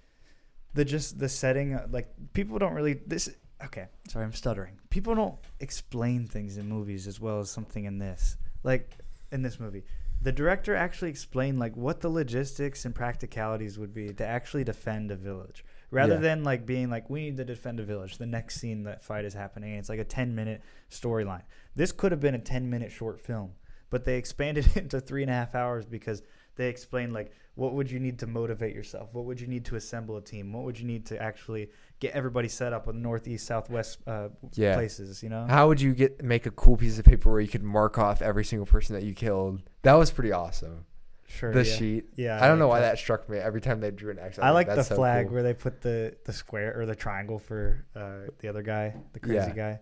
the 0.74 0.84
just 0.84 1.18
the 1.18 1.28
setting, 1.28 1.74
uh, 1.74 1.86
like 1.90 2.08
people 2.32 2.58
don't 2.58 2.74
really 2.74 2.94
this. 3.06 3.28
Okay, 3.64 3.86
sorry, 4.08 4.24
I'm 4.24 4.32
stuttering. 4.32 4.78
People 4.88 5.14
don't 5.14 5.36
explain 5.60 6.26
things 6.26 6.56
in 6.56 6.68
movies 6.68 7.06
as 7.06 7.20
well 7.20 7.40
as 7.40 7.50
something 7.50 7.84
in 7.84 7.98
this. 7.98 8.36
Like 8.62 8.96
in 9.32 9.42
this 9.42 9.60
movie, 9.60 9.84
the 10.22 10.32
director 10.32 10.74
actually 10.74 11.10
explained 11.10 11.58
like 11.58 11.76
what 11.76 12.00
the 12.00 12.08
logistics 12.08 12.84
and 12.84 12.94
practicalities 12.94 13.78
would 13.78 13.92
be 13.94 14.12
to 14.14 14.26
actually 14.26 14.64
defend 14.64 15.10
a 15.10 15.16
village, 15.16 15.64
rather 15.90 16.14
Yeah. 16.14 16.20
than 16.20 16.44
like 16.44 16.64
being 16.66 16.88
like 16.90 17.10
we 17.10 17.20
need 17.20 17.36
to 17.36 17.44
defend 17.44 17.80
a 17.80 17.84
village. 17.84 18.16
The 18.18 18.26
next 18.26 18.60
scene 18.60 18.84
that 18.84 19.02
fight 19.04 19.24
is 19.24 19.34
happening, 19.34 19.74
it's 19.74 19.88
like 19.88 20.00
a 20.00 20.04
10 20.04 20.34
minute 20.34 20.62
storyline. 20.90 21.42
This 21.76 21.92
could 21.92 22.12
have 22.12 22.20
been 22.20 22.34
a 22.34 22.38
10 22.38 22.68
minute 22.70 22.92
short 22.92 23.20
film, 23.20 23.52
but 23.90 24.04
they 24.04 24.16
expanded 24.16 24.66
it 24.74 24.76
into 24.76 25.00
three 25.00 25.22
and 25.22 25.30
a 25.30 25.34
half 25.34 25.54
hours 25.54 25.84
because 25.84 26.22
they 26.60 26.68
explained 26.68 27.12
like 27.12 27.32
what 27.54 27.72
would 27.74 27.90
you 27.90 27.98
need 27.98 28.18
to 28.18 28.26
motivate 28.26 28.74
yourself 28.74 29.08
what 29.12 29.24
would 29.24 29.40
you 29.40 29.46
need 29.46 29.64
to 29.64 29.76
assemble 29.76 30.16
a 30.16 30.22
team 30.22 30.52
what 30.52 30.62
would 30.64 30.78
you 30.78 30.86
need 30.86 31.04
to 31.06 31.20
actually 31.20 31.68
get 31.98 32.12
everybody 32.14 32.48
set 32.48 32.72
up 32.72 32.86
on 32.88 33.00
northeast 33.02 33.46
southwest 33.46 33.98
uh, 34.06 34.28
Yeah. 34.54 34.74
places 34.74 35.22
you 35.22 35.28
know 35.30 35.46
How 35.48 35.66
would 35.68 35.80
you 35.80 35.92
get 35.94 36.22
make 36.22 36.46
a 36.46 36.50
cool 36.50 36.76
piece 36.76 36.98
of 36.98 37.04
paper 37.04 37.30
where 37.30 37.40
you 37.40 37.48
could 37.48 37.62
mark 37.64 37.98
off 37.98 38.20
every 38.22 38.44
single 38.44 38.66
person 38.66 38.94
that 38.94 39.04
you 39.04 39.14
killed? 39.14 39.62
That 39.82 39.94
was 39.94 40.10
pretty 40.10 40.32
awesome. 40.32 40.84
sure 41.26 41.52
the 41.52 41.64
yeah. 41.64 41.76
sheet. 41.76 42.04
yeah 42.16 42.42
I 42.42 42.46
don't 42.48 42.58
know 42.58 42.68
why 42.68 42.80
that. 42.80 42.98
struck 42.98 43.28
me 43.28 43.38
every 43.38 43.60
time 43.60 43.80
they 43.80 43.90
drew 43.90 44.10
an 44.10 44.18
X. 44.18 44.38
i 44.38 44.50
was 44.50 44.54
like 44.54 44.68
the 44.68 44.82
so 44.82 44.94
flag 44.96 45.26
cool." 45.26 45.34
where 45.34 45.42
they 45.42 45.54
put 45.54 45.80
the 45.80 46.14
the 46.24 46.32
square 46.32 46.78
or 46.78 46.84
the 46.86 46.94
triangle 47.04 47.38
for 47.38 47.84
uh, 47.96 48.30
the 48.40 48.48
other 48.48 48.62
guy 48.62 48.94
the 49.12 49.20
crazy 49.20 49.36
Yeah. 49.56 49.62
guy 49.64 49.80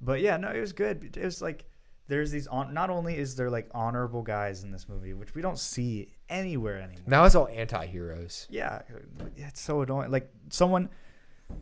but 0.00 0.20
yeah 0.20 0.36
no 0.36 0.48
it 0.50 0.60
was 0.60 0.72
good 0.72 1.16
it 1.16 1.24
was 1.24 1.40
like 1.48 1.64
there's 2.08 2.30
these 2.30 2.46
on 2.46 2.72
not 2.72 2.90
only 2.90 3.16
is 3.16 3.34
there 3.36 3.50
like 3.50 3.68
honorable 3.74 4.22
guys 4.22 4.62
in 4.64 4.70
this 4.70 4.88
movie 4.88 5.12
which 5.12 5.34
we 5.34 5.42
don't 5.42 5.58
see 5.58 6.08
anywhere 6.28 6.76
anymore 6.78 7.04
Now 7.06 7.24
it's 7.24 7.34
all 7.34 7.48
anti-heroes. 7.48 8.46
yeah, 8.50 8.82
yeah, 9.36 9.48
it's 9.48 9.60
so 9.60 9.82
annoying. 9.82 10.10
Like 10.10 10.30
someone, 10.50 10.88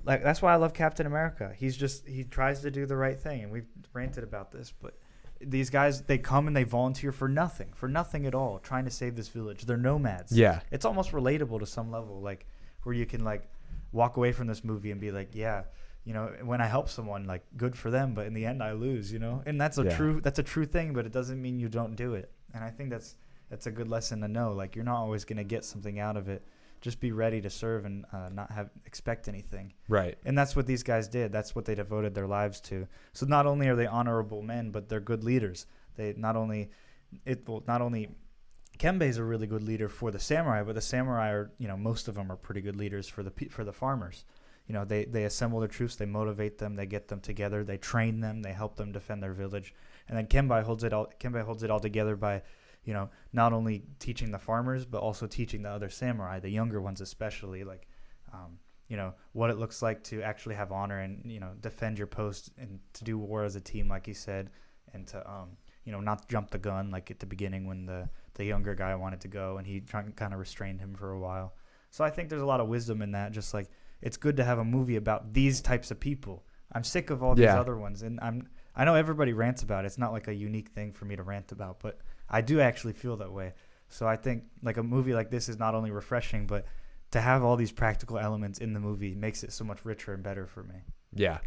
like 0.04 0.22
that's 0.22 0.40
why 0.42 0.52
I 0.52 0.56
love 0.56 0.72
Captain 0.74 1.06
America. 1.06 1.52
He's 1.56 1.76
just 1.76 2.06
he 2.06 2.24
tries 2.24 2.60
to 2.60 2.70
do 2.70 2.86
the 2.86 2.96
right 2.96 3.18
thing, 3.18 3.42
and 3.42 3.52
we've 3.52 3.66
ranted 3.92 4.24
about 4.24 4.50
this, 4.52 4.72
but 4.82 4.94
these 5.40 5.68
guys 5.68 6.02
they 6.02 6.16
come 6.16 6.46
and 6.46 6.56
they 6.56 6.64
volunteer 6.64 7.12
for 7.12 7.28
nothing, 7.28 7.68
for 7.74 7.88
nothing 7.88 8.24
at 8.26 8.34
all, 8.34 8.58
trying 8.58 8.84
to 8.84 8.90
save 8.90 9.16
this 9.16 9.28
village. 9.28 9.66
They're 9.66 9.76
nomads. 9.76 10.32
Yeah. 10.32 10.60
it's 10.70 10.84
almost 10.86 11.12
relatable 11.12 11.58
to 11.60 11.66
some 11.66 11.90
level, 11.90 12.20
like 12.20 12.46
where 12.84 12.94
you 12.94 13.04
can 13.06 13.24
like 13.24 13.48
walk 13.92 14.16
away 14.16 14.32
from 14.32 14.46
this 14.46 14.64
movie 14.64 14.90
and 14.90 15.00
be 15.00 15.10
like, 15.10 15.30
yeah. 15.34 15.64
You 16.04 16.12
know, 16.12 16.30
when 16.42 16.60
I 16.60 16.66
help 16.66 16.88
someone, 16.88 17.24
like 17.24 17.42
good 17.56 17.76
for 17.76 17.90
them, 17.90 18.12
but 18.14 18.26
in 18.26 18.34
the 18.34 18.44
end, 18.44 18.62
I 18.62 18.72
lose. 18.72 19.12
You 19.12 19.18
know, 19.18 19.42
and 19.46 19.60
that's 19.60 19.78
a 19.78 19.84
Yeah. 19.84 19.96
true 19.96 20.20
that's 20.20 20.38
a 20.38 20.42
true 20.42 20.66
thing, 20.66 20.92
but 20.92 21.06
it 21.06 21.12
doesn't 21.12 21.40
mean 21.40 21.58
you 21.58 21.68
don't 21.68 21.96
do 21.96 22.14
it. 22.14 22.30
And 22.52 22.62
I 22.62 22.70
think 22.70 22.90
that's 22.90 23.16
that's 23.50 23.66
a 23.66 23.70
good 23.70 23.88
lesson 23.88 24.20
to 24.20 24.28
know. 24.28 24.52
Like 24.52 24.76
you're 24.76 24.84
not 24.84 24.98
always 24.98 25.24
going 25.24 25.38
to 25.38 25.44
get 25.44 25.64
something 25.64 25.98
out 25.98 26.16
of 26.16 26.28
it. 26.28 26.42
Just 26.80 27.00
be 27.00 27.12
ready 27.12 27.40
to 27.40 27.48
serve 27.48 27.86
and 27.86 28.04
uh, 28.12 28.28
not 28.30 28.50
have 28.50 28.68
expect 28.84 29.26
anything. 29.28 29.72
Right. 29.88 30.18
And 30.26 30.36
that's 30.36 30.54
what 30.54 30.66
these 30.66 30.82
guys 30.82 31.08
did. 31.08 31.32
That's 31.32 31.54
what 31.54 31.64
they 31.64 31.74
devoted 31.74 32.14
their 32.14 32.26
lives 32.26 32.60
to. 32.62 32.86
So 33.14 33.24
not 33.24 33.46
only 33.46 33.68
are 33.68 33.76
they 33.76 33.86
honorable 33.86 34.42
men, 34.42 34.70
but 34.70 34.88
they're 34.90 35.00
good 35.00 35.24
leaders. 35.24 35.66
They 35.96 36.12
not 36.16 36.36
only 36.36 36.70
it 37.24 37.48
well, 37.48 37.62
not 37.66 37.80
only 37.80 38.10
Kambei's 38.78 39.18
a 39.18 39.24
really 39.24 39.46
good 39.46 39.62
leader 39.62 39.88
for 39.88 40.10
the 40.10 40.18
samurai, 40.20 40.62
but 40.62 40.74
the 40.74 40.80
samurai 40.82 41.30
are 41.30 41.50
you 41.58 41.68
know 41.68 41.76
most 41.76 42.08
of 42.08 42.16
them 42.16 42.30
are 42.30 42.36
pretty 42.36 42.60
good 42.60 42.76
leaders 42.76 43.08
for 43.08 43.22
the 43.22 43.32
for 43.48 43.64
the 43.64 43.72
farmers. 43.72 44.24
You 44.66 44.72
know 44.72 44.84
they 44.84 45.04
they 45.04 45.24
assemble 45.24 45.60
their 45.60 45.68
troops, 45.68 45.96
they 45.96 46.06
motivate 46.06 46.58
them, 46.58 46.74
they 46.74 46.86
get 46.86 47.08
them 47.08 47.20
together, 47.20 47.64
they 47.64 47.76
train 47.76 48.20
them, 48.20 48.42
they 48.42 48.52
help 48.52 48.76
them 48.76 48.92
defend 48.92 49.22
their 49.22 49.34
village, 49.34 49.74
and 50.08 50.16
then 50.16 50.26
Kambei 50.26 50.62
holds 50.62 50.84
it 50.84 50.92
all. 50.92 51.12
Kambei 51.20 51.44
holds 51.44 51.62
it 51.62 51.70
all 51.70 51.80
together 51.80 52.16
by, 52.16 52.42
you 52.84 52.94
know, 52.94 53.10
not 53.32 53.52
only 53.52 53.84
teaching 53.98 54.30
the 54.30 54.38
farmers 54.38 54.86
but 54.86 55.02
also 55.02 55.26
teaching 55.26 55.62
the 55.62 55.68
other 55.70 55.90
samurai, 55.90 56.40
the 56.40 56.48
younger 56.48 56.80
ones 56.80 57.02
especially, 57.02 57.62
like, 57.62 57.86
um, 58.32 58.58
you 58.88 58.96
know, 58.96 59.12
what 59.32 59.50
it 59.50 59.58
looks 59.58 59.82
like 59.82 60.02
to 60.04 60.22
actually 60.22 60.54
have 60.54 60.72
honor 60.72 61.00
and 61.00 61.30
you 61.30 61.40
know 61.40 61.52
defend 61.60 61.98
your 61.98 62.06
post 62.06 62.50
and 62.56 62.80
to 62.94 63.04
do 63.04 63.18
war 63.18 63.44
as 63.44 63.56
a 63.56 63.60
team, 63.60 63.88
like 63.88 64.08
you 64.08 64.14
said, 64.14 64.50
and 64.94 65.06
to 65.08 65.30
um, 65.30 65.58
you 65.84 65.92
know 65.92 66.00
not 66.00 66.28
jump 66.28 66.50
the 66.50 66.58
gun 66.58 66.90
like 66.90 67.10
at 67.10 67.18
the 67.18 67.26
beginning 67.26 67.66
when 67.66 67.84
the 67.84 68.08
the 68.34 68.44
younger 68.44 68.74
guy 68.74 68.94
wanted 68.94 69.20
to 69.20 69.28
go 69.28 69.58
and 69.58 69.66
he 69.66 69.80
kind 69.80 70.32
of 70.32 70.38
restrained 70.38 70.80
him 70.80 70.94
for 70.94 71.12
a 71.12 71.20
while. 71.20 71.54
So 71.90 72.02
I 72.02 72.10
think 72.10 72.28
there's 72.28 72.42
a 72.42 72.46
lot 72.46 72.60
of 72.60 72.68
wisdom 72.68 73.02
in 73.02 73.12
that. 73.12 73.32
Just 73.32 73.54
like 73.54 73.68
it's 74.04 74.16
good 74.16 74.36
to 74.36 74.44
have 74.44 74.58
a 74.58 74.64
movie 74.64 74.94
about 74.96 75.32
these 75.32 75.60
types 75.60 75.90
of 75.90 75.98
people. 75.98 76.44
I'm 76.70 76.84
sick 76.84 77.10
of 77.10 77.22
all 77.22 77.34
these 77.34 77.44
Yeah. 77.44 77.58
other 77.60 77.76
ones, 77.76 78.02
and 78.02 78.20
I'm 78.20 78.48
I 78.76 78.84
know 78.84 78.94
everybody 78.96 79.32
rants 79.32 79.62
about 79.62 79.84
it. 79.84 79.86
It's 79.86 79.98
not 79.98 80.12
like 80.12 80.26
a 80.28 80.34
unique 80.34 80.68
thing 80.70 80.90
for 80.92 81.04
me 81.04 81.14
to 81.16 81.22
rant 81.22 81.52
about, 81.52 81.78
but 81.80 82.00
I 82.28 82.40
do 82.40 82.60
actually 82.60 82.92
feel 82.92 83.16
that 83.18 83.32
way. 83.32 83.54
So 83.88 84.06
I 84.08 84.16
think 84.16 84.44
like 84.62 84.76
a 84.78 84.82
movie 84.82 85.14
like 85.14 85.30
this 85.30 85.48
is 85.48 85.58
not 85.60 85.74
only 85.76 85.92
refreshing, 85.92 86.46
but 86.48 86.66
to 87.12 87.20
have 87.20 87.44
all 87.44 87.54
these 87.56 87.70
practical 87.70 88.18
elements 88.18 88.58
in 88.58 88.72
the 88.72 88.80
movie 88.80 89.14
makes 89.14 89.44
it 89.44 89.52
so 89.52 89.64
much 89.64 89.84
richer 89.84 90.12
and 90.12 90.24
better 90.24 90.46
for 90.48 90.64
me. 90.64 90.74
Yeah. 91.12 91.38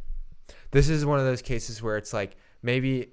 This 0.72 0.88
is 0.88 1.06
one 1.06 1.20
of 1.20 1.26
those 1.26 1.42
cases 1.42 1.82
where 1.84 1.98
it's 1.98 2.14
like 2.14 2.38
maybe 2.62 3.12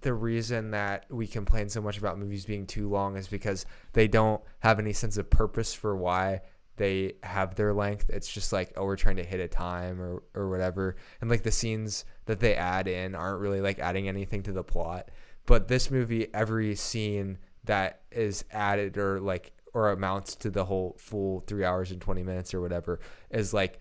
the 0.00 0.14
reason 0.14 0.70
that 0.70 1.04
we 1.10 1.26
complain 1.26 1.68
so 1.68 1.82
much 1.82 1.98
about 1.98 2.18
movies 2.18 2.46
being 2.46 2.66
too 2.66 2.88
long 2.88 3.16
is 3.18 3.28
because 3.28 3.66
they 3.92 4.08
don't 4.08 4.42
have 4.60 4.78
any 4.78 4.94
sense 4.94 5.18
of 5.18 5.28
purpose 5.28 5.74
for 5.74 5.94
why 5.94 6.40
they 6.76 7.14
have 7.22 7.54
their 7.54 7.72
length. 7.72 8.10
It's 8.10 8.32
just 8.32 8.52
like, 8.52 8.72
oh, 8.76 8.84
we're 8.84 8.96
trying 8.96 9.16
to 9.16 9.24
hit 9.24 9.40
a 9.40 9.48
time 9.48 10.00
or, 10.00 10.22
or 10.34 10.48
whatever. 10.50 10.96
And 11.20 11.30
like 11.30 11.42
the 11.42 11.52
scenes 11.52 12.04
that 12.26 12.40
they 12.40 12.54
add 12.54 12.88
in 12.88 13.14
aren't 13.14 13.40
really 13.40 13.60
like 13.60 13.78
adding 13.78 14.08
anything 14.08 14.42
to 14.44 14.52
the 14.52 14.64
plot. 14.64 15.10
But 15.46 15.68
this 15.68 15.90
movie, 15.90 16.32
every 16.34 16.74
scene 16.74 17.38
that 17.64 18.02
is 18.10 18.44
added 18.50 18.98
or 18.98 19.20
like 19.20 19.52
or 19.72 19.90
amounts 19.90 20.36
to 20.36 20.50
the 20.50 20.64
whole 20.64 20.96
full 20.98 21.40
three 21.40 21.64
hours 21.64 21.90
and 21.90 22.00
20 22.00 22.22
minutes 22.22 22.54
or 22.54 22.60
whatever 22.60 23.00
is 23.30 23.52
like 23.52 23.80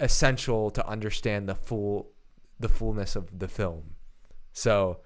essential 0.00 0.70
to 0.70 0.86
understand 0.86 1.48
the 1.48 1.54
full 1.54 2.10
the 2.58 2.68
fullness 2.68 3.14
of 3.16 3.38
the 3.38 3.48
film. 3.48 3.94
So 4.52 5.00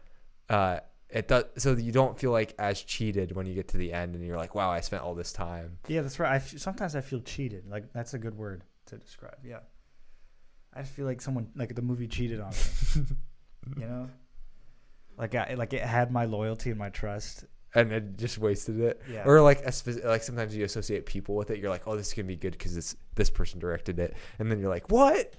uh 0.48 0.80
it 1.10 1.28
does 1.28 1.44
so 1.56 1.72
you 1.74 1.92
don't 1.92 2.18
feel 2.18 2.30
like 2.30 2.54
as 2.58 2.82
cheated 2.82 3.34
when 3.34 3.46
you 3.46 3.54
get 3.54 3.68
to 3.68 3.78
the 3.78 3.92
end 3.92 4.14
and 4.14 4.26
you're 4.26 4.36
like, 4.36 4.54
wow, 4.54 4.70
I 4.70 4.80
spent 4.80 5.02
all 5.02 5.14
this 5.14 5.32
time. 5.32 5.78
Yeah, 5.88 6.02
that's 6.02 6.18
right. 6.18 6.32
I 6.32 6.36
f- 6.36 6.58
sometimes 6.58 6.94
I 6.94 7.00
feel 7.00 7.20
cheated. 7.20 7.64
Like 7.68 7.92
that's 7.92 8.14
a 8.14 8.18
good 8.18 8.36
word 8.36 8.64
to 8.86 8.98
describe. 8.98 9.38
Yeah, 9.44 9.60
I 10.74 10.82
feel 10.82 11.06
like 11.06 11.22
someone 11.22 11.48
like 11.54 11.74
the 11.74 11.82
movie 11.82 12.08
cheated 12.08 12.40
on 12.40 12.50
me. 12.50 13.06
you 13.78 13.86
know, 13.86 14.08
like 15.16 15.34
I 15.34 15.54
like 15.54 15.72
it 15.72 15.82
had 15.82 16.12
my 16.12 16.26
loyalty 16.26 16.70
and 16.70 16.78
my 16.78 16.90
trust. 16.90 17.44
And 17.74 17.92
it 17.92 18.16
just 18.16 18.38
wasted 18.38 18.80
it. 18.80 19.02
Yeah. 19.10 19.24
Or 19.26 19.40
like 19.42 19.60
a 19.60 19.70
speci- 19.70 20.04
like 20.04 20.22
sometimes 20.22 20.56
you 20.56 20.64
associate 20.64 21.06
people 21.06 21.36
with 21.36 21.50
it. 21.50 21.58
You're 21.58 21.70
like, 21.70 21.86
oh, 21.86 21.96
this 21.96 22.08
is 22.08 22.14
gonna 22.14 22.28
be 22.28 22.36
good 22.36 22.52
because 22.52 22.74
this 22.74 22.96
this 23.14 23.30
person 23.30 23.58
directed 23.60 23.98
it, 23.98 24.14
and 24.38 24.50
then 24.50 24.58
you're 24.58 24.70
like, 24.70 24.90
what? 24.90 25.34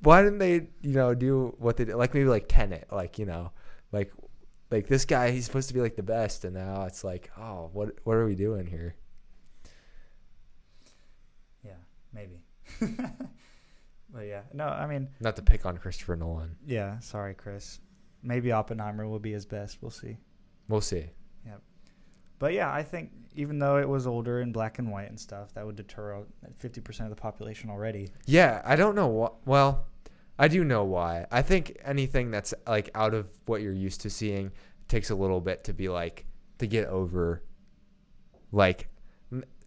Why 0.00 0.22
didn't 0.22 0.38
they, 0.38 0.68
you 0.82 0.94
know, 0.94 1.14
do 1.14 1.54
what 1.58 1.76
they 1.76 1.84
did? 1.86 1.96
Like 1.96 2.12
maybe 2.12 2.28
like 2.28 2.46
Tenet, 2.48 2.88
like 2.90 3.18
you 3.18 3.26
know, 3.26 3.52
like 3.92 4.12
like 4.74 4.88
this 4.88 5.04
guy, 5.04 5.30
he's 5.30 5.44
supposed 5.44 5.68
to 5.68 5.74
be 5.74 5.80
like 5.80 5.94
the 5.94 6.02
best, 6.02 6.44
and 6.44 6.54
now 6.54 6.82
it's 6.84 7.04
like, 7.04 7.30
oh, 7.38 7.70
what 7.72 7.90
what 8.04 8.16
are 8.16 8.26
we 8.26 8.34
doing 8.34 8.66
here? 8.66 8.96
Yeah, 11.64 11.72
maybe. 12.12 12.42
but 14.12 14.22
yeah, 14.26 14.42
no, 14.52 14.64
I 14.66 14.86
mean, 14.86 15.08
Not 15.20 15.36
to 15.36 15.42
pick 15.42 15.64
on 15.64 15.78
Christopher 15.78 16.16
Nolan. 16.16 16.56
yeah. 16.66 16.98
Sorry, 16.98 17.34
Chris. 17.34 17.78
Maybe 18.22 18.52
Oppenheimer 18.52 19.06
will 19.06 19.18
be 19.18 19.32
his 19.32 19.46
best. 19.46 19.78
We'll 19.80 19.90
see. 19.90 20.16
We'll 20.68 20.80
see. 20.80 21.06
Yep. 21.46 21.62
But 22.38 22.52
yeah, 22.54 22.72
I 22.72 22.82
think 22.82 23.10
even 23.36 23.58
though 23.58 23.76
it 23.76 23.88
was 23.88 24.06
older 24.06 24.40
and 24.40 24.52
black 24.52 24.78
and 24.78 24.90
white 24.90 25.08
and 25.08 25.20
stuff, 25.20 25.54
that 25.54 25.64
would 25.64 25.76
deter 25.76 26.24
fifty 26.56 26.80
percent 26.80 27.10
of 27.10 27.16
the 27.16 27.20
population 27.20 27.70
already. 27.70 28.10
Yeah, 28.26 28.60
I 28.64 28.74
don't 28.76 28.94
know 28.94 29.08
what. 29.08 29.46
Well, 29.46 29.86
I 30.38 30.48
do 30.48 30.64
know 30.64 30.84
why. 30.84 31.26
I 31.30 31.42
think 31.42 31.78
anything 31.84 32.30
that's 32.30 32.54
like 32.66 32.90
out 32.94 33.14
of 33.14 33.28
what 33.46 33.62
you're 33.62 33.72
used 33.72 34.00
to 34.02 34.10
seeing 34.10 34.50
takes 34.88 35.10
a 35.10 35.14
little 35.14 35.40
bit 35.40 35.64
to 35.64 35.72
be 35.72 35.88
like 35.88 36.26
to 36.58 36.66
get 36.66 36.86
over. 36.86 37.42
Like, 38.50 38.88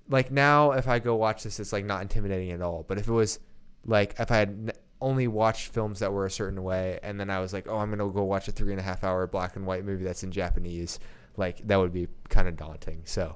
like 0.10 0.32
now, 0.32 0.72
if 0.72 0.88
I 0.88 1.00
go 1.00 1.16
watch 1.16 1.44
this, 1.44 1.60
it's 1.60 1.74
like 1.74 1.86
not 1.86 2.02
intimidating 2.02 2.52
at 2.52 2.62
all. 2.62 2.84
But 2.88 2.98
if 2.98 3.08
it 3.08 3.12
was 3.12 3.40
like 3.86 4.16
if 4.20 4.32
I 4.32 4.38
had 4.38 4.74
only 5.00 5.28
watched 5.28 5.74
films 5.74 6.00
that 6.00 6.12
were 6.12 6.26
a 6.26 6.32
certain 6.32 6.62
way, 6.64 7.00
and 7.02 7.20
then 7.20 7.30
I 7.30 7.40
was 7.40 7.54
like, 7.54 7.68
oh, 7.68 7.78
I'm 7.78 7.90
gonna 7.90 8.10
go 8.12 8.24
watch 8.24 8.48
a 8.48 8.52
three 8.52 8.74
and 8.74 8.80
a 8.80 8.84
half 8.84 9.04
hour 9.04 9.26
black 9.28 9.56
and 9.56 9.66
white 9.66 9.86
movie 9.86 10.04
that's 10.04 10.24
in 10.24 10.32
Japanese, 10.32 11.00
like 11.38 11.66
that 11.68 11.78
would 11.78 11.94
be 11.94 12.08
kind 12.30 12.48
of 12.48 12.58
daunting. 12.58 13.02
So, 13.06 13.36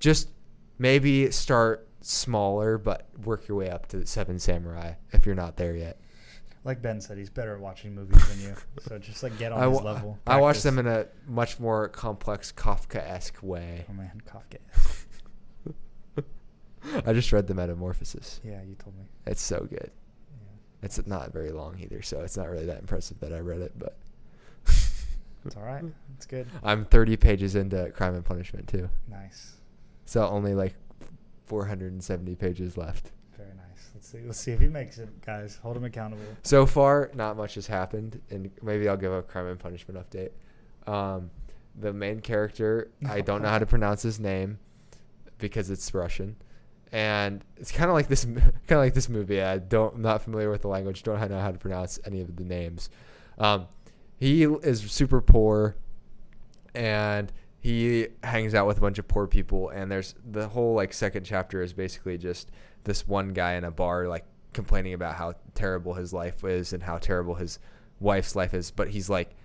just 0.00 0.30
maybe 0.78 1.30
start 1.30 1.88
smaller, 2.02 2.76
but 2.76 3.08
work 3.24 3.48
your 3.48 3.56
way 3.56 3.70
up 3.70 3.86
to 3.88 4.04
Seven 4.06 4.38
Samurai 4.38 4.94
if 5.12 5.24
you're 5.24 5.34
not 5.34 5.56
there 5.56 5.76
yet. 5.76 6.01
Like 6.64 6.80
Ben 6.80 7.00
said, 7.00 7.18
he's 7.18 7.30
better 7.30 7.54
at 7.54 7.60
watching 7.60 7.94
movies 7.94 8.26
than 8.28 8.40
you. 8.40 8.54
So 8.88 8.98
just 8.98 9.22
like 9.22 9.36
get 9.38 9.52
on 9.52 9.60
I, 9.60 9.68
his 9.68 9.80
level. 9.80 10.18
I 10.26 10.40
watch 10.40 10.62
them 10.62 10.78
in 10.78 10.86
a 10.86 11.06
much 11.26 11.58
more 11.60 11.88
complex 11.88 12.52
Kafka-esque 12.52 13.42
way. 13.42 13.84
Oh 13.88 13.92
man, 13.92 14.22
Kafka. 14.26 14.58
I 17.06 17.12
just 17.12 17.32
read 17.32 17.46
The 17.46 17.54
Metamorphosis. 17.54 18.40
Yeah, 18.44 18.60
you 18.62 18.74
told 18.74 18.96
me. 18.96 19.04
It's 19.26 19.40
so 19.42 19.60
good. 19.70 19.90
Yeah. 19.90 20.84
It's 20.84 21.04
not 21.06 21.32
very 21.32 21.52
long 21.52 21.78
either, 21.80 22.02
so 22.02 22.20
it's 22.22 22.36
not 22.36 22.48
really 22.50 22.66
that 22.66 22.78
impressive 22.80 23.20
that 23.20 23.32
I 23.32 23.38
read 23.38 23.60
it. 23.60 23.72
But 23.78 23.96
It's 25.44 25.56
all 25.56 25.62
right. 25.62 25.84
It's 26.16 26.26
good. 26.26 26.46
I'm 26.62 26.84
30 26.86 27.16
pages 27.16 27.54
into 27.56 27.90
Crime 27.90 28.14
and 28.14 28.24
Punishment 28.24 28.68
too, 28.68 28.88
Nice. 29.08 29.56
so 30.04 30.26
only 30.26 30.54
like 30.54 30.74
470 31.46 32.34
pages 32.36 32.76
left. 32.76 33.10
See. 34.02 34.18
Let's 34.26 34.40
see 34.40 34.50
if 34.50 34.60
he 34.60 34.66
makes 34.66 34.98
it, 34.98 35.08
guys. 35.24 35.60
Hold 35.62 35.76
him 35.76 35.84
accountable. 35.84 36.24
So 36.42 36.66
far, 36.66 37.10
not 37.14 37.36
much 37.36 37.54
has 37.54 37.68
happened, 37.68 38.20
and 38.30 38.50
maybe 38.60 38.88
I'll 38.88 38.96
give 38.96 39.12
a 39.12 39.22
crime 39.22 39.46
and 39.46 39.58
punishment 39.58 39.98
update. 39.98 40.30
Um, 40.92 41.30
the 41.78 41.92
main 41.92 42.20
character, 42.20 42.90
I 43.08 43.20
don't 43.20 43.42
know 43.42 43.48
how 43.48 43.60
to 43.60 43.66
pronounce 43.66 44.02
his 44.02 44.18
name 44.18 44.58
because 45.38 45.70
it's 45.70 45.94
Russian, 45.94 46.34
and 46.90 47.44
it's 47.56 47.70
kind 47.70 47.90
of 47.90 47.94
like 47.94 48.08
this, 48.08 48.24
kind 48.24 48.42
of 48.70 48.78
like 48.78 48.94
this 48.94 49.08
movie. 49.08 49.40
I 49.40 49.58
don't, 49.58 49.94
I'm 49.94 50.02
not 50.02 50.22
familiar 50.22 50.50
with 50.50 50.62
the 50.62 50.68
language. 50.68 51.04
Don't 51.04 51.20
know 51.30 51.40
how 51.40 51.52
to 51.52 51.58
pronounce 51.58 52.00
any 52.04 52.20
of 52.20 52.34
the 52.34 52.44
names. 52.44 52.90
Um, 53.38 53.68
he 54.18 54.42
is 54.42 54.80
super 54.90 55.20
poor, 55.20 55.76
and 56.74 57.32
he 57.62 58.08
hangs 58.24 58.56
out 58.56 58.66
with 58.66 58.78
a 58.78 58.80
bunch 58.80 58.98
of 58.98 59.06
poor 59.06 59.28
people. 59.28 59.70
And 59.70 59.90
there's 59.90 60.16
the 60.28 60.48
whole 60.48 60.74
like 60.74 60.92
second 60.92 61.24
chapter 61.24 61.62
is 61.62 61.72
basically 61.72 62.18
just 62.18 62.50
this 62.82 63.06
one 63.06 63.32
guy 63.32 63.54
in 63.54 63.62
a 63.62 63.70
bar 63.70 64.08
like 64.08 64.24
complaining 64.52 64.94
about 64.94 65.14
how 65.14 65.34
terrible 65.54 65.94
his 65.94 66.12
life 66.12 66.44
is 66.44 66.72
and 66.72 66.82
how 66.82 66.98
terrible 66.98 67.36
his 67.36 67.60
wife's 68.00 68.34
life 68.34 68.52
is. 68.52 68.72
But 68.72 68.88
he's 68.88 69.08
like, 69.08 69.36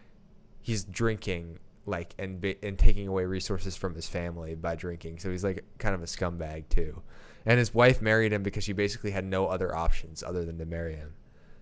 he's 0.61 0.83
drinking 0.83 1.59
like 1.85 2.15
and 2.17 2.43
and 2.63 2.77
taking 2.77 3.07
away 3.07 3.23
resources 3.25 3.77
from 3.77 3.93
his 3.93 4.09
family 4.09 4.55
by 4.55 4.75
drinking. 4.75 5.19
So 5.19 5.29
he's 5.29 5.43
like 5.43 5.63
kind 5.77 5.93
of 5.93 6.01
a 6.01 6.07
scumbag 6.07 6.69
too. 6.69 7.03
And 7.45 7.59
his 7.59 7.71
wife 7.71 8.01
married 8.01 8.33
him 8.33 8.41
because 8.41 8.63
she 8.63 8.73
basically 8.73 9.11
had 9.11 9.25
no 9.25 9.45
other 9.45 9.75
options 9.75 10.23
other 10.23 10.43
than 10.43 10.57
to 10.57 10.65
marry 10.65 10.95
him. 10.95 11.13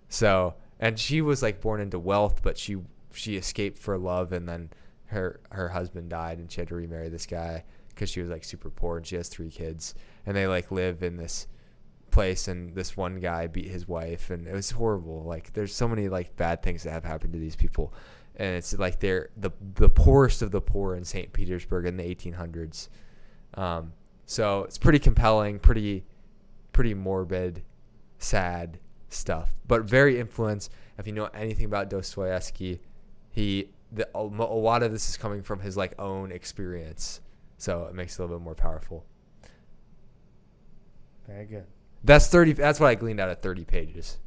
So 0.07 0.55
and 0.79 0.97
she 0.97 1.21
was 1.21 1.41
like 1.41 1.59
born 1.59 1.81
into 1.81 1.99
wealth, 1.99 2.41
but 2.41 2.57
she 2.57 2.77
she 3.11 3.35
escaped 3.35 3.77
for 3.77 3.97
love, 3.97 4.31
and 4.31 4.47
then 4.47 4.69
her 5.07 5.39
her 5.51 5.69
husband 5.69 6.09
died, 6.09 6.39
and 6.39 6.51
she 6.51 6.61
had 6.61 6.67
to 6.69 6.75
remarry 6.75 7.09
this 7.09 7.25
guy 7.25 7.63
because 7.89 8.09
she 8.09 8.21
was 8.21 8.29
like 8.29 8.43
super 8.43 8.69
poor, 8.69 8.97
and 8.97 9.05
she 9.05 9.15
has 9.15 9.29
three 9.29 9.49
kids, 9.49 9.95
and 10.25 10.35
they 10.35 10.47
like 10.47 10.71
live 10.71 11.03
in 11.03 11.17
this 11.17 11.47
place, 12.11 12.47
and 12.47 12.75
this 12.75 12.95
one 12.97 13.19
guy 13.19 13.47
beat 13.47 13.67
his 13.67 13.87
wife, 13.87 14.29
and 14.29 14.47
it 14.47 14.53
was 14.53 14.71
horrible. 14.71 15.23
Like 15.23 15.53
there's 15.53 15.73
so 15.73 15.87
many 15.87 16.09
like 16.09 16.35
bad 16.35 16.63
things 16.63 16.83
that 16.83 16.91
have 16.91 17.03
happened 17.03 17.33
to 17.33 17.39
these 17.39 17.55
people, 17.55 17.93
and 18.35 18.55
it's 18.55 18.77
like 18.77 18.99
they're 18.99 19.29
the 19.37 19.51
the 19.75 19.89
poorest 19.89 20.41
of 20.41 20.51
the 20.51 20.61
poor 20.61 20.95
in 20.95 21.03
St. 21.03 21.31
Petersburg 21.31 21.85
in 21.85 21.97
the 21.97 22.03
1800s. 22.03 22.89
Um, 23.53 23.93
so 24.25 24.63
it's 24.63 24.77
pretty 24.77 24.99
compelling, 24.99 25.59
pretty 25.59 26.05
pretty 26.73 26.93
morbid, 26.93 27.63
sad 28.17 28.79
stuff, 29.09 29.55
but 29.67 29.83
very 29.83 30.19
influenced. 30.19 30.71
If 30.97 31.07
you 31.07 31.13
know 31.13 31.29
anything 31.33 31.65
about 31.65 31.89
Dostoevsky, 31.89 32.81
he 33.29 33.69
the, 33.91 34.07
a 34.15 34.19
a 34.19 34.59
lot 34.59 34.83
of 34.83 34.91
this 34.91 35.09
is 35.09 35.17
coming 35.17 35.41
from 35.41 35.59
his 35.59 35.77
like 35.77 35.99
own 35.99 36.31
experience, 36.31 37.21
so 37.57 37.85
it 37.85 37.95
makes 37.95 38.13
it 38.13 38.19
a 38.19 38.23
little 38.23 38.37
bit 38.39 38.43
more 38.43 38.55
powerful. 38.55 39.05
Very 41.27 41.45
good. 41.45 41.65
That's 42.03 42.27
thirty. 42.27 42.53
That's 42.53 42.79
what 42.79 42.87
I 42.87 42.95
gleaned 42.95 43.19
out 43.19 43.29
of 43.29 43.39
thirty 43.39 43.65
pages. 43.65 44.17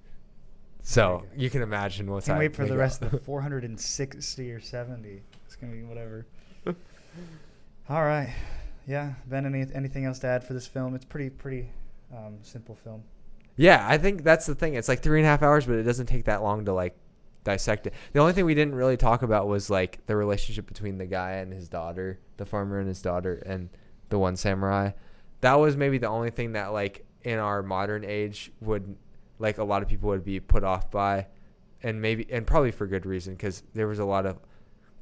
So 0.82 1.24
you 1.36 1.50
can 1.50 1.62
imagine 1.62 2.10
what's. 2.10 2.26
Can't 2.26 2.38
wait 2.38 2.56
for 2.56 2.66
the 2.66 2.76
rest 2.76 3.02
of 3.02 3.10
the 3.10 3.18
460 3.18 4.52
or 4.52 4.60
70. 4.60 5.22
It's 5.44 5.56
gonna 5.56 5.72
be 5.72 5.82
whatever. 5.82 6.26
All 7.90 8.04
right. 8.04 8.34
Yeah, 8.86 9.12
Ben. 9.26 9.44
Any 9.44 9.66
anything 9.74 10.06
else 10.06 10.18
to 10.20 10.28
add 10.28 10.44
for 10.44 10.54
this 10.54 10.66
film? 10.66 10.94
It's 10.94 11.04
pretty 11.04 11.30
pretty 11.30 11.68
um, 12.10 12.38
simple 12.42 12.74
film. 12.74 13.02
Yeah, 13.56 13.84
I 13.86 13.98
think 13.98 14.22
that's 14.22 14.46
the 14.46 14.54
thing. 14.54 14.74
It's 14.74 14.88
like 14.88 15.02
three 15.02 15.18
and 15.18 15.26
a 15.26 15.28
half 15.28 15.42
hours, 15.42 15.66
but 15.66 15.74
it 15.74 15.82
doesn't 15.82 16.06
take 16.06 16.24
that 16.24 16.42
long 16.42 16.64
to 16.64 16.72
like 16.72 16.96
dissect 17.48 17.86
it. 17.86 17.94
The 18.12 18.20
only 18.20 18.34
thing 18.34 18.44
we 18.44 18.54
didn't 18.54 18.74
really 18.74 18.98
talk 18.98 19.22
about 19.22 19.48
was 19.48 19.70
like 19.70 20.04
the 20.06 20.14
relationship 20.14 20.66
between 20.66 20.98
the 20.98 21.06
guy 21.06 21.32
and 21.32 21.50
his 21.52 21.68
daughter, 21.68 22.18
the 22.36 22.44
farmer 22.44 22.78
and 22.78 22.86
his 22.86 23.00
daughter, 23.00 23.42
and 23.46 23.70
the 24.10 24.18
one 24.18 24.36
samurai. 24.36 24.90
That 25.40 25.54
was 25.54 25.76
maybe 25.76 25.96
the 25.96 26.08
only 26.08 26.30
thing 26.30 26.52
that 26.52 26.72
like 26.72 27.06
in 27.22 27.38
our 27.38 27.62
modern 27.62 28.04
age 28.04 28.52
would 28.60 28.96
like 29.38 29.56
a 29.58 29.64
lot 29.64 29.82
of 29.82 29.88
people 29.88 30.10
would 30.10 30.24
be 30.24 30.40
put 30.40 30.62
off 30.62 30.90
by, 30.90 31.26
and 31.82 32.02
maybe 32.02 32.26
and 32.30 32.46
probably 32.46 32.70
for 32.70 32.86
good 32.86 33.06
reason 33.06 33.34
because 33.34 33.62
there 33.72 33.88
was 33.88 33.98
a 33.98 34.04
lot 34.04 34.26
of, 34.26 34.38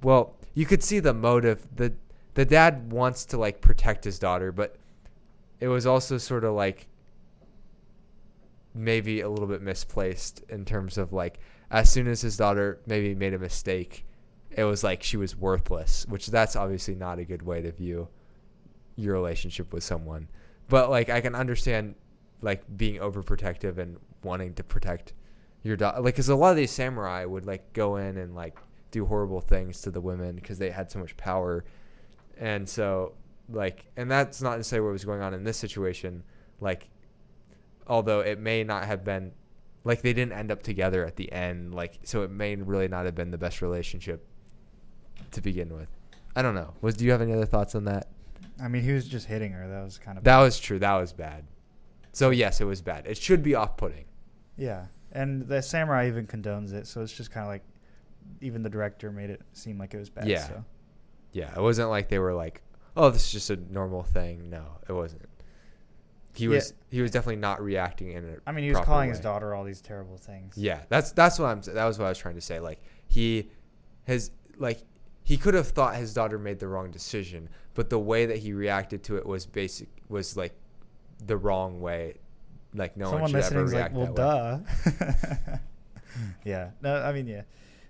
well, 0.03 0.37
you 0.55 0.67
could 0.67 0.83
see 0.85 1.01
the 1.01 1.15
motive. 1.15 1.67
the 1.75 1.93
The 2.35 2.45
dad 2.45 2.93
wants 2.93 3.25
to 3.27 3.39
like 3.39 3.61
protect 3.61 4.05
his 4.05 4.19
daughter, 4.21 4.53
but 4.53 4.77
it 5.59 5.69
was 5.69 5.85
also 5.87 6.17
sort 6.19 6.45
of 6.45 6.55
like 6.55 6.87
maybe 8.73 9.23
a 9.23 9.29
little 9.29 9.49
bit 9.49 9.63
misplaced 9.63 10.45
in 10.49 10.65
terms 10.65 10.99
of 10.99 11.13
like 11.13 11.41
as 11.71 11.91
soon 11.91 12.07
as 12.07 12.21
his 12.21 12.37
daughter 12.37 12.81
maybe 12.87 13.15
made 13.15 13.35
a 13.35 13.39
mistake, 13.39 14.05
it 14.51 14.65
was 14.65 14.85
like 14.85 15.03
she 15.03 15.17
was 15.17 15.37
worthless, 15.37 16.07
which 16.09 16.29
that's 16.29 16.57
obviously 16.57 16.95
not 16.95 17.19
a 17.19 17.25
good 17.25 17.43
way 17.43 17.61
to 17.63 17.73
view 17.73 18.09
your 18.97 19.15
relationship 19.15 19.73
with 19.73 19.85
someone. 19.85 20.29
But 20.69 20.91
like 20.91 21.11
I 21.11 21.21
can 21.21 21.35
understand 21.35 21.95
like 22.41 22.65
being 22.77 23.01
overprotective 23.01 23.79
and 23.79 23.99
wanting 24.23 24.55
to 24.55 24.65
protect 24.65 25.15
your 25.63 25.77
daughter 25.77 26.01
like 26.01 26.15
cuz 26.15 26.29
a 26.29 26.37
lot 26.37 26.51
of 26.51 26.57
these 26.57 26.71
samurai 26.71 27.25
would 27.25 27.47
like 27.47 27.73
go 27.73 27.97
in 27.97 28.17
and 28.17 28.35
like 28.35 28.57
do 28.91 29.05
horrible 29.05 29.41
things 29.41 29.81
to 29.83 29.91
the 29.91 30.01
women 30.01 30.37
because 30.37 30.59
they 30.59 30.71
had 30.71 30.91
so 30.91 30.99
much 30.99 31.17
power. 31.17 31.65
And 32.39 32.69
so 32.69 33.15
like 33.49 33.87
and 33.97 34.11
that's 34.11 34.41
not 34.43 34.57
necessarily 34.57 34.87
what 34.87 34.93
was 34.93 35.05
going 35.05 35.23
on 35.23 35.35
in 35.35 35.45
this 35.45 35.57
situation 35.57 36.23
like 36.61 36.89
although 37.87 38.21
it 38.21 38.39
may 38.39 38.65
not 38.65 38.85
have 38.85 39.05
been 39.05 39.33
like 39.87 40.03
they 40.03 40.13
didn't 40.13 40.33
end 40.33 40.51
up 40.51 40.63
together 40.63 41.05
at 41.05 41.17
the 41.17 41.31
end 41.33 41.75
like 41.75 41.99
so 42.03 42.23
it 42.23 42.31
may 42.31 42.55
really 42.57 42.89
not 42.89 43.05
have 43.05 43.15
been 43.15 43.31
the 43.31 43.39
best 43.39 43.63
relationship 43.63 44.27
to 45.31 45.41
begin 45.41 45.75
with 45.75 45.89
i 46.35 46.43
don't 46.43 46.55
know 46.55 46.75
was 46.81 46.95
do 46.95 47.05
you 47.05 47.11
have 47.11 47.23
any 47.23 47.33
other 47.33 47.47
thoughts 47.47 47.75
on 47.75 47.85
that 47.85 48.09
I 48.61 48.69
mean, 48.69 48.83
he 48.83 48.93
was 48.93 49.07
just 49.07 49.27
hitting 49.27 49.53
her. 49.53 49.69
That 49.69 49.85
was 49.85 49.99
kind 49.99 50.17
of 50.17 50.25
that 50.25 50.39
was 50.39 50.59
true 50.59 50.79
that 50.79 50.95
was 50.95 51.13
bad 51.13 51.45
so 52.13 52.31
yes 52.31 52.61
it 52.61 52.65
was 52.65 52.81
bad 52.81 53.07
it 53.07 53.19
should 53.19 53.43
be 53.43 53.55
off-putting 53.55 54.07
yeah. 54.57 54.87
And 55.13 55.47
the 55.47 55.63
samurai 55.63 56.09
even 56.09 56.27
condones 56.27 56.73
it, 56.73 56.87
so 56.87 57.03
it's 57.03 57.13
just 57.13 57.31
kind 57.31 57.45
of 57.45 57.51
like 57.51 57.63
even 58.41 58.63
the 58.63 58.71
director 58.71 59.13
made 59.13 59.31
it 59.31 59.43
seem 59.53 59.79
like 59.79 59.95
it 59.95 59.99
was 59.99 60.11
bad. 60.11 60.27
Yeah. 60.27 60.47
So. 60.47 60.65
yeah 61.33 61.53
it 61.55 61.61
wasn't 61.61 61.91
like 61.91 62.09
they 62.09 62.19
were 62.19 62.35
like 62.35 62.63
oh 62.97 63.11
this 63.11 63.27
is 63.27 63.33
just 63.33 63.51
a 63.51 63.57
normal 63.71 64.03
thing 64.03 64.49
no 64.51 64.65
it 64.89 64.93
wasn't 64.93 65.23
he 66.37 66.45
Yeah. 66.45 66.51
was 66.51 66.75
he 66.91 67.01
was 67.03 67.11
definitely 67.11 67.37
not 67.37 67.63
reacting 67.63 68.13
in 68.13 68.25
it. 68.29 68.41
I 68.47 68.53
mean, 68.53 68.65
he 68.65 68.71
was 68.71 68.81
calling 68.85 69.09
his 69.11 69.21
daughter 69.21 69.55
all 69.55 69.65
these 69.65 69.81
terrible 69.81 70.17
things. 70.17 70.57
Yeah, 70.57 70.83
that's 70.89 71.13
that's 71.13 71.39
what 71.39 71.47
I'm. 71.47 71.61
That 71.63 71.85
was 71.85 71.99
what 71.99 72.07
I 72.07 72.09
was 72.11 72.19
trying 72.19 72.35
to 72.37 72.41
say. 72.41 72.61
Like 72.61 72.81
he, 73.07 73.51
his 74.05 74.31
like 74.59 74.81
he 75.23 75.37
could 75.37 75.55
have 75.55 75.69
thought 75.69 75.97
his 75.97 76.15
daughter 76.15 76.39
made 76.39 76.59
the 76.59 76.69
wrong 76.69 76.91
decision, 76.91 77.49
but 77.75 77.91
the 77.91 77.99
way 77.99 78.27
that 78.27 78.39
he 78.39 78.53
reacted 78.53 79.03
to 79.05 79.17
it 79.17 79.27
was 79.27 79.47
basic 79.47 79.89
was 80.09 80.37
like 80.37 80.55
the 81.25 81.37
wrong 81.37 81.81
way. 81.81 82.15
Like 82.75 82.97
no 82.97 83.07
Someone 83.07 83.23
one 83.23 83.31
should 83.31 83.37
ever 83.55 83.65
listening's 83.65 83.73
like, 83.75 83.95
well, 83.95 84.13
that 84.13 84.61
way. 84.87 84.93
duh. 85.47 85.57
Hmm. 86.15 86.29
yeah. 86.45 86.71
No, 86.83 86.97
I 86.97 87.13
mean, 87.13 87.27
yeah. 87.27 87.43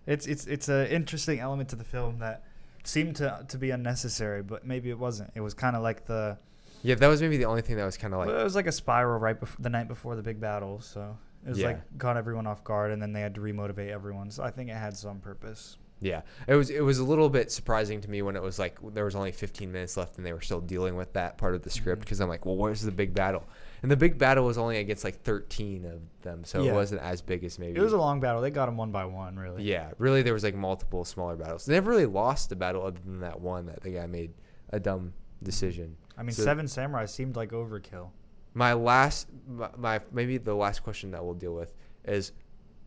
It's 0.07 0.27
it's 0.27 0.47
it's 0.47 0.69
an 0.69 0.87
interesting 0.87 1.41
element 1.41 1.69
to 1.71 1.77
the 1.77 1.85
film 1.85 2.21
that 2.21 2.45
seemed 2.85 3.17
to 3.17 3.45
to 3.49 3.59
be 3.59 3.71
unnecessary, 3.71 4.43
but 4.43 4.65
maybe 4.65 4.91
it 4.91 4.99
wasn't. 4.99 5.31
It 5.35 5.41
was 5.41 5.55
kind 5.55 5.75
of 5.75 5.83
like 5.83 6.07
the 6.07 6.39
Yeah, 6.83 6.95
that 6.97 7.07
was 7.09 7.21
maybe 7.21 7.37
the 7.37 7.45
only 7.47 7.63
thing 7.63 7.77
that 7.77 7.85
was 7.85 7.97
kind 7.97 8.13
of 8.15 8.19
like 8.21 8.29
well, 8.29 8.41
it 8.41 8.45
was 8.45 8.55
like 8.55 8.67
a 8.67 8.73
spiral 8.73 9.19
right 9.19 9.39
before 9.39 9.57
the 9.61 9.71
night 9.71 9.89
before 9.89 10.17
the 10.17 10.23
big 10.23 10.41
battle. 10.41 10.81
So 10.81 11.17
it 11.45 11.51
was 11.51 11.59
Yeah. 11.59 11.69
like 11.69 11.99
caught 11.99 12.17
everyone 12.17 12.47
off 12.47 12.65
guard, 12.65 12.93
and 12.93 13.01
then 13.01 13.13
they 13.13 13.21
had 13.21 13.35
to 13.37 13.41
remotivate 13.41 13.91
everyone. 13.91 14.31
So 14.31 14.43
I 14.43 14.51
think 14.51 14.71
it 14.71 14.77
had 14.77 14.97
some 14.97 15.21
purpose. 15.21 15.79
Yeah, 16.01 16.23
it 16.47 16.55
was 16.55 16.69
it 16.69 16.83
was 16.83 16.99
a 16.99 17.05
little 17.05 17.31
bit 17.31 17.51
surprising 17.51 18.03
to 18.03 18.11
me 18.11 18.21
when 18.21 18.37
it 18.37 18.43
was 18.43 18.59
like 18.59 18.79
there 18.93 19.05
was 19.07 19.15
only 19.17 19.33
15 19.33 19.73
minutes 19.73 19.97
left 19.97 20.19
and 20.19 20.27
they 20.27 20.33
were 20.35 20.43
still 20.43 20.61
dealing 20.61 20.95
with 20.95 21.15
that 21.15 21.39
part 21.39 21.55
of 21.55 21.63
the 21.63 21.71
script 21.71 22.01
mm-hmm. 22.01 22.05
because 22.05 22.21
I'm 22.21 22.29
like, 22.29 22.45
well, 22.45 22.57
where's 22.57 22.83
the 22.83 22.93
big 22.93 23.15
battle? 23.15 23.45
And 23.83 23.91
the 23.91 23.97
big 23.97 24.19
battle 24.19 24.45
was 24.45 24.59
only 24.59 24.79
against 24.79 25.05
like 25.05 25.23
13 25.23 25.87
of 25.87 26.01
them, 26.23 26.45
so 26.45 26.63
Yeah. 26.63 26.73
it 26.73 26.75
wasn't 26.75 27.01
as 27.01 27.23
big 27.23 27.45
as 27.45 27.59
maybe. 27.59 27.79
It 27.79 27.83
was 27.83 27.95
a 27.95 27.99
long 27.99 28.21
battle. 28.21 28.43
They 28.43 28.51
got 28.51 28.67
them 28.67 28.77
one 28.77 28.91
by 28.91 29.07
one, 29.07 29.39
really. 29.39 29.63
Yeah, 29.63 29.91
really, 29.99 30.23
there 30.23 30.35
was 30.35 30.45
like 30.45 30.55
multiple 30.55 31.05
smaller 31.05 31.37
battles. 31.37 31.65
They 31.65 31.75
never 31.75 31.91
really 31.91 32.07
lost 32.07 32.53
a 32.53 32.57
battle 32.57 32.83
other 32.83 33.01
than 33.05 33.21
that 33.21 33.41
one 33.41 33.67
that 33.67 33.83
the 33.83 33.91
guy 33.91 34.07
made 34.07 34.35
a 34.71 34.81
dumb 34.81 35.15
decision. 35.43 35.97
I 36.17 36.23
mean, 36.23 36.33
So- 36.33 36.45
Seven 36.45 36.69
Samurai 36.69 37.07
seemed 37.07 37.37
like 37.37 37.51
overkill. 37.51 38.11
My 38.55 38.73
last, 38.73 39.29
my, 39.47 39.69
my 39.77 40.01
maybe 40.13 40.39
the 40.39 40.55
last 40.55 40.83
question 40.83 41.11
that 41.11 41.23
we'll 41.23 41.35
deal 41.35 41.55
with 41.55 41.75
is, 42.05 42.33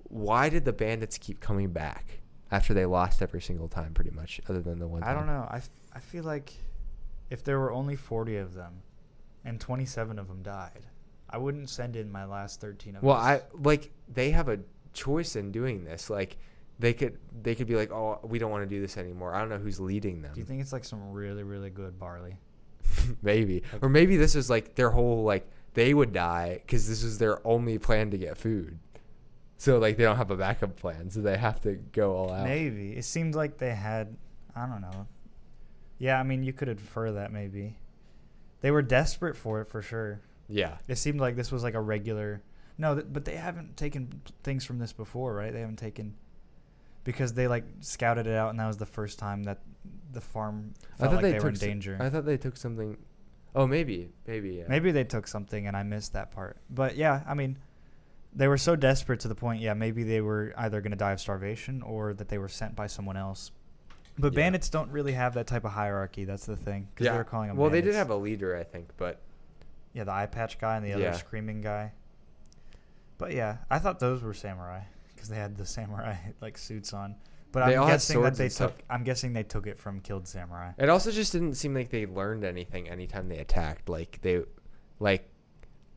why 0.06 0.50
did 0.50 0.66
the 0.66 0.74
bandits 0.74 1.18
keep 1.20 1.40
coming 1.40 1.70
back 1.70 2.22
after 2.52 2.74
they 2.74 2.88
lost 2.88 3.22
every 3.22 3.42
single 3.42 3.68
time, 3.68 3.94
pretty 3.94 4.10
much, 4.10 4.42
other 4.50 4.62
than 4.62 4.80
the 4.80 4.88
one? 4.88 5.04
I 5.04 5.14
don't 5.14 5.28
time? 5.28 5.42
know. 5.42 5.48
I, 5.50 5.58
f- 5.58 5.70
I 5.94 6.00
feel 6.00 6.24
like 6.24 6.54
if 7.30 7.44
there 7.44 7.60
were 7.60 7.72
only 7.72 7.96
40 7.96 8.38
of 8.38 8.56
them 8.56 8.82
and 9.46 9.60
27 9.62 10.18
of 10.18 10.28
them 10.28 10.42
died, 10.42 10.88
I 11.30 11.38
wouldn't 11.38 11.70
send 11.70 11.96
in 11.96 12.12
my 12.12 12.26
last 12.26 12.60
13 12.62 12.96
of 12.96 13.02
them. 13.02 13.08
Well. 13.08 13.18
I 13.18 13.42
like 13.54 13.92
they 14.12 14.32
have 14.32 14.50
a 14.50 14.60
choice 14.94 15.36
in 15.36 15.52
doing 15.52 15.84
this. 15.84 16.10
Like 16.10 16.38
they 16.80 16.94
could 16.94 17.20
they 17.44 17.54
could 17.54 17.68
be 17.68 17.76
like, 17.76 17.92
oh, 17.92 18.20
we 18.24 18.40
don't 18.40 18.50
want 18.50 18.64
to 18.68 18.76
do 18.76 18.82
this 18.82 18.98
anymore. 18.98 19.36
I 19.36 19.40
don't 19.40 19.50
know 19.50 19.60
who's 19.60 19.80
leading 19.80 20.24
them. 20.24 20.34
Do 20.34 20.40
you 20.40 20.46
think 20.48 20.62
it's 20.62 20.74
like 20.74 20.84
some 20.84 21.12
really, 21.12 21.44
really 21.44 21.70
good 21.70 22.00
barley? 22.00 22.36
maybe, 23.22 23.64
or 23.82 23.90
maybe 23.90 24.18
this 24.18 24.36
is 24.36 24.50
like 24.50 24.76
their 24.76 24.90
whole 24.90 25.24
like 25.24 25.50
they 25.74 25.94
would 25.94 26.14
die 26.14 26.60
because 26.66 26.88
this 26.88 27.04
is 27.04 27.18
their 27.18 27.46
only 27.48 27.78
plan 27.78 28.12
to 28.12 28.18
get 28.18 28.38
food. 28.38 28.80
So 29.58 29.78
like 29.78 29.98
they 29.98 30.04
don't 30.04 30.18
have 30.18 30.32
a 30.32 30.38
backup 30.38 30.78
plan, 30.78 31.10
so 31.10 31.22
they 31.22 31.38
have 31.38 31.60
to 31.62 31.74
go 31.76 32.16
all 32.16 32.32
out. 32.32 32.46
Maybe. 32.46 32.94
It 32.94 33.04
seemed 33.04 33.36
like 33.36 33.58
they 33.58 33.74
had, 33.76 34.16
I 34.56 34.66
don't 34.66 34.82
know. 34.82 35.08
Yeah, 35.98 36.18
I 36.20 36.24
mean, 36.24 36.44
you 36.44 36.54
could 36.54 36.70
infer 36.70 37.12
that 37.12 37.32
maybe. 37.34 37.76
They 38.62 38.72
were 38.72 38.82
desperate 38.82 39.36
for 39.36 39.62
it 39.62 39.68
for 39.68 39.82
sure. 39.82 40.22
Yeah, 40.48 40.78
It 40.88 40.96
seemed 40.98 41.20
like 41.20 41.36
this 41.36 41.52
was 41.52 41.62
like 41.62 41.76
a 41.76 41.82
regular. 41.82 42.42
No, 42.78 42.96
th- 42.96 43.08
but 43.12 43.26
they 43.26 43.36
haven't 43.36 43.78
taken 43.78 44.22
things 44.44 44.66
from 44.66 44.80
this 44.80 44.94
before, 44.94 45.36
right? 45.36 45.54
They 45.54 45.60
haven't 45.60 45.78
taken 45.78 46.16
because 47.04 47.34
they 47.34 47.48
like 47.48 47.66
scouted 47.82 48.26
it 48.26 48.34
out, 48.36 48.50
and 48.50 48.60
that 48.60 48.66
was 48.68 48.78
the 48.78 48.86
first 48.86 49.20
time 49.20 49.44
that 49.44 49.60
the 50.12 50.22
farm 50.22 50.74
felt 50.98 51.14
like 51.14 51.22
they, 51.22 51.40
were 51.40 51.50
in 51.50 51.56
danger. 51.56 51.98
I 52.00 52.10
thought 52.10 52.26
they 52.26 52.38
took 52.38 52.58
something. 52.58 52.98
Oh, 53.56 53.66
maybe, 53.68 54.10
maybe. 54.28 54.52
Yeah. 54.56 54.66
Maybe 54.68 54.92
they 54.92 55.04
took 55.04 55.28
something, 55.28 55.68
and 55.68 55.76
I 55.76 55.84
missed 55.84 56.14
that 56.14 56.32
part. 56.32 56.58
But 56.70 56.96
yeah, 56.96 57.24
I 57.28 57.34
mean, 57.34 57.58
they 58.34 58.48
were 58.48 58.58
so 58.58 58.76
desperate 58.76 59.20
to 59.22 59.28
the 59.28 59.36
point. 59.36 59.62
Yeah, 59.62 59.74
maybe 59.74 60.04
they 60.04 60.22
were 60.22 60.54
either 60.58 60.82
going 60.82 60.92
to 60.92 60.98
die 60.98 61.12
of 61.14 61.20
starvation 61.20 61.82
or 61.82 62.14
that 62.14 62.28
they 62.30 62.38
were 62.38 62.48
sent 62.50 62.76
by 62.76 62.88
someone 62.88 63.18
else. 63.18 63.52
But 64.18 64.34
Yeah. 64.34 64.38
bandits 64.38 64.70
don't 64.70 64.92
really 64.92 65.14
have 65.14 65.34
that 65.36 65.48
type 65.48 65.64
of 65.66 65.72
hierarchy. 65.72 66.26
That's 66.26 66.46
the 66.46 66.56
thing. 66.58 66.90
'cause 66.96 67.06
Yeah. 67.06 67.14
they 67.14 67.18
were 67.18 67.24
calling 67.24 67.48
them. 67.48 67.58
well, 67.58 67.70
they 67.70 67.82
did 67.82 67.96
have 67.96 68.10
a 68.10 68.16
leader, 68.16 68.56
I 68.56 68.64
think, 68.64 68.90
but 68.98 69.20
Yeah, 69.94 70.04
the 70.04 70.12
eye 70.12 70.28
patch 70.28 70.60
guy 70.60 70.76
and 70.78 70.86
the 70.86 70.94
other 70.94 71.04
Yeah. 71.04 71.12
screaming 71.14 71.62
guy. 71.62 71.94
But 73.18 73.34
yeah, 73.34 73.58
I 73.72 73.80
thought 73.80 74.00
those 74.00 74.22
were 74.22 74.34
samurai 74.36 74.82
because 75.14 75.30
they 75.30 75.36
had 75.38 75.58
the 75.58 75.66
samurai 75.66 76.16
like 76.42 76.58
suits 76.58 76.94
on. 76.94 77.16
But 77.52 77.66
They 77.66 77.76
I'm 77.76 77.82
all 77.82 77.88
had 77.88 77.94
guessing 77.96 78.22
that 78.22 78.36
swords 78.36 78.38
they 78.38 78.44
and 78.46 78.54
stuff. 78.54 78.76
took. 78.78 78.86
I'm 78.90 79.04
guessing 79.04 79.34
they 79.34 79.44
took 79.44 79.66
it 79.68 79.80
from 79.80 80.02
killed 80.02 80.28
samurai. 80.28 80.72
It 80.78 80.90
also 80.90 81.12
just 81.12 81.32
didn't 81.32 81.56
seem 81.56 81.74
like 81.74 81.90
they 81.90 82.06
learned 82.06 82.44
anything 82.44 82.88
anytime 82.90 83.28
they 83.28 83.40
attacked. 83.40 83.90
Like 83.90 84.20
they, 84.22 84.42
like, 85.00 85.28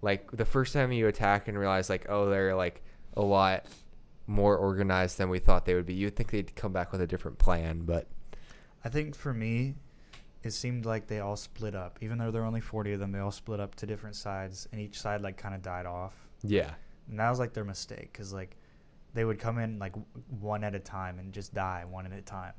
like 0.01 0.31
the 0.33 0.45
first 0.47 0.73
time 0.73 0.93
you 0.93 1.09
attack 1.09 1.49
and 1.49 1.59
realize 1.59 1.91
like, 1.91 2.07
oh, 2.09 2.31
they're 2.31 2.55
like 2.55 2.83
a 3.17 3.23
lot 3.23 3.67
more 4.27 4.57
organized 4.57 5.19
than 5.19 5.29
we 5.29 5.39
thought 5.39 5.67
they 5.67 5.75
would 5.75 5.85
be. 5.87 5.95
You'd 5.95 6.17
think 6.17 6.31
they'd 6.31 6.55
come 6.57 6.73
back 6.73 6.91
with 6.91 7.03
a 7.03 7.07
different 7.07 7.39
plan, 7.39 7.83
but 7.85 8.07
I 8.85 8.89
think 8.89 9.15
for 9.15 9.35
me, 9.35 9.75
it 10.43 10.53
seemed 10.53 10.87
like 10.87 11.07
they 11.07 11.21
all 11.21 11.37
split 11.37 11.75
up. 11.75 11.99
Even 12.01 12.19
though 12.19 12.31
there 12.31 12.41
were 12.41 12.47
only 12.49 12.61
40 12.63 12.95
of 12.95 13.01
them, 13.01 13.13
they 13.13 13.19
all 13.19 13.31
split 13.31 13.61
up 13.61 13.75
to 13.77 13.87
different 13.87 14.17
sides, 14.17 14.67
and 14.73 14.81
each 14.81 14.99
side 14.99 15.21
like 15.21 15.37
kind 15.37 15.55
of 15.55 15.61
died 15.63 15.87
off. 15.87 16.15
yeah, 16.43 16.71
And 17.11 17.21
that 17.21 17.29
was 17.31 17.39
like 17.39 17.53
their 17.53 17.65
mistake 17.65 18.09
because 18.13 18.33
like 18.33 18.57
they 19.15 19.25
would 19.25 19.39
come 19.39 19.59
in 19.59 19.79
like 19.79 19.95
one 20.41 20.65
at 20.65 20.75
a 20.75 20.79
time 20.81 21.19
and 21.19 21.33
just 21.33 21.55
die 21.55 21.85
one 21.85 22.07
at 22.07 22.13
a 22.13 22.23
time. 22.23 22.55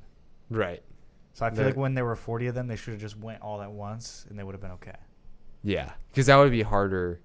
right, 0.50 0.84
So 1.34 1.46
I 1.46 1.50
feel 1.50 1.58
They're- 1.58 1.66
like 1.68 1.78
when 1.78 1.94
there 1.96 2.06
were 2.06 2.16
40 2.16 2.48
of 2.48 2.56
them, 2.56 2.68
they 2.68 2.76
should 2.76 2.92
have 2.94 3.02
just 3.02 3.18
went 3.18 3.42
all 3.42 3.62
at 3.62 3.72
once, 3.72 4.26
and 4.30 4.38
they 4.38 4.44
would 4.44 4.54
have 4.54 4.62
been 4.62 4.72
okay. 4.72 4.96
yeah, 5.64 5.94
because 6.10 6.28
that 6.28 6.36
would 6.36 6.52
be 6.52 6.62
harder 6.62 7.22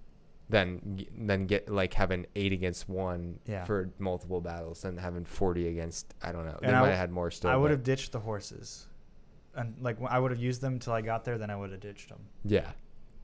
than 0.50 1.04
than 1.26 1.44
get 1.46 1.68
like 1.68 1.92
having 1.92 2.24
eight 2.34 2.52
against 2.54 2.88
one 2.88 3.38
Yeah. 3.44 3.64
for 3.66 3.90
multiple 3.98 4.40
battles 4.40 4.80
than 4.80 4.96
having 4.96 5.26
forty 5.26 5.68
against. 5.68 6.14
I 6.22 6.32
don't 6.32 6.46
know. 6.46 6.56
They 6.62 6.68
And 6.68 6.76
might 6.80 6.88
have 6.88 6.96
had 6.96 7.10
more 7.10 7.30
still. 7.30 7.50
I 7.50 7.56
would 7.56 7.70
have 7.70 7.82
ditched 7.82 8.12
the 8.12 8.20
horses, 8.20 8.86
and 9.54 9.78
like 9.82 9.98
I 10.08 10.18
would 10.18 10.30
have 10.30 10.40
used 10.40 10.62
them 10.62 10.78
till 10.78 10.94
I 10.94 11.02
got 11.02 11.24
there. 11.24 11.36
Then 11.36 11.50
I 11.50 11.56
would 11.56 11.70
have 11.70 11.80
ditched 11.80 12.08
them. 12.08 12.20
Yeah, 12.44 12.70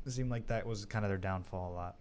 It 0.04 0.10
seemed 0.10 0.30
like 0.30 0.46
that 0.48 0.66
was 0.66 0.84
kind 0.84 1.02
of 1.06 1.08
their 1.10 1.16
downfall 1.16 1.72
a 1.72 1.74
lot. 1.74 1.96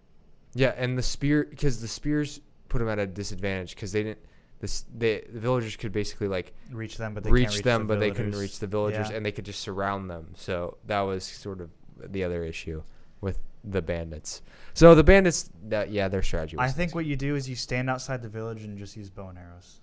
Yeah, 0.56 0.74
and 0.76 0.98
the 0.98 1.02
spear 1.04 1.46
because 1.50 1.80
the 1.80 1.88
spears 1.88 2.42
put 2.74 2.80
them 2.80 2.90
at 2.90 3.00
a 3.00 3.08
disadvantage 3.08 3.76
because 3.76 3.92
they 3.92 4.04
didn't. 4.04 4.20
This 4.60 4.86
they 4.98 5.24
the 5.32 5.40
villagers 5.40 5.76
could 5.76 5.92
basically 5.92 6.28
like 6.28 6.54
Reach 6.72 6.98
them, 6.98 7.14
but 7.14 7.24
they 7.24 7.32
reach, 7.32 7.44
can't 7.46 7.56
reach 7.56 7.64
them, 7.64 7.82
the 7.82 7.88
but 7.94 8.00
they 8.00 8.12
couldn't 8.12 8.36
reach 8.36 8.60
the 8.60 8.68
villagers, 8.68 9.10
Yeah. 9.10 9.16
and 9.18 9.26
they 9.26 9.32
could 9.32 9.46
just 9.46 9.60
surround 9.62 10.10
them. 10.10 10.34
So 10.36 10.78
that 10.88 11.02
was 11.02 11.24
sort 11.24 11.62
of 11.62 11.70
the 11.98 12.24
other 12.24 12.44
issue. 12.44 12.82
with 13.22 13.40
the 13.64 13.82
bandits. 13.82 14.42
So 14.74 14.94
the 14.96 15.04
bandits, 15.04 15.50
that 15.70 15.90
yeah, 15.92 16.10
their 16.10 16.22
strategy. 16.24 16.58
Was 16.58 16.70
I 16.70 16.74
think 16.74 16.94
what 16.96 17.06
you 17.06 17.16
do 17.16 17.36
is 17.38 17.48
you 17.48 17.56
stand 17.56 17.90
outside 17.90 18.22
the 18.22 18.28
village 18.28 18.64
and 18.66 18.78
just 18.78 18.98
use 18.98 19.10
bow 19.10 19.30
and 19.30 19.38
arrows. 19.38 19.80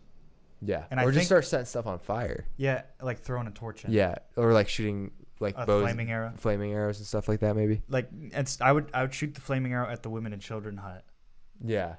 yeah, 0.61 0.84
and 0.91 1.01
or 1.01 1.05
I 1.05 1.07
just 1.07 1.14
think- 1.16 1.26
start 1.26 1.45
setting 1.47 1.64
stuff 1.66 1.86
on 1.86 1.99
fire. 1.99 2.45
Yeah, 2.59 2.82
like 3.01 3.20
throwing 3.20 3.47
a 3.47 3.51
torch 3.51 3.84
in. 3.86 3.93
Yeah, 3.93 4.16
or 4.36 4.53
like 4.53 4.68
shooting 4.68 5.12
like 5.41 5.55
a 5.57 5.64
bows, 5.64 5.82
flaming 5.84 6.11
arrow. 6.11 6.32
flaming 6.36 6.72
arrows 6.74 6.99
and 6.99 7.07
stuff 7.07 7.28
like 7.28 7.41
that. 7.41 7.55
Maybe. 7.57 7.80
Like 7.88 8.09
it's 8.12 8.61
I 8.61 8.72
would 8.72 8.91
I 8.93 9.01
would 9.03 9.14
shoot 9.14 9.32
the 9.34 9.41
flaming 9.41 9.72
arrow 9.72 9.88
at 9.88 10.03
the 10.03 10.11
women 10.11 10.32
and 10.34 10.43
children 10.43 10.76
hut 10.76 11.03
Yeah, 11.64 11.95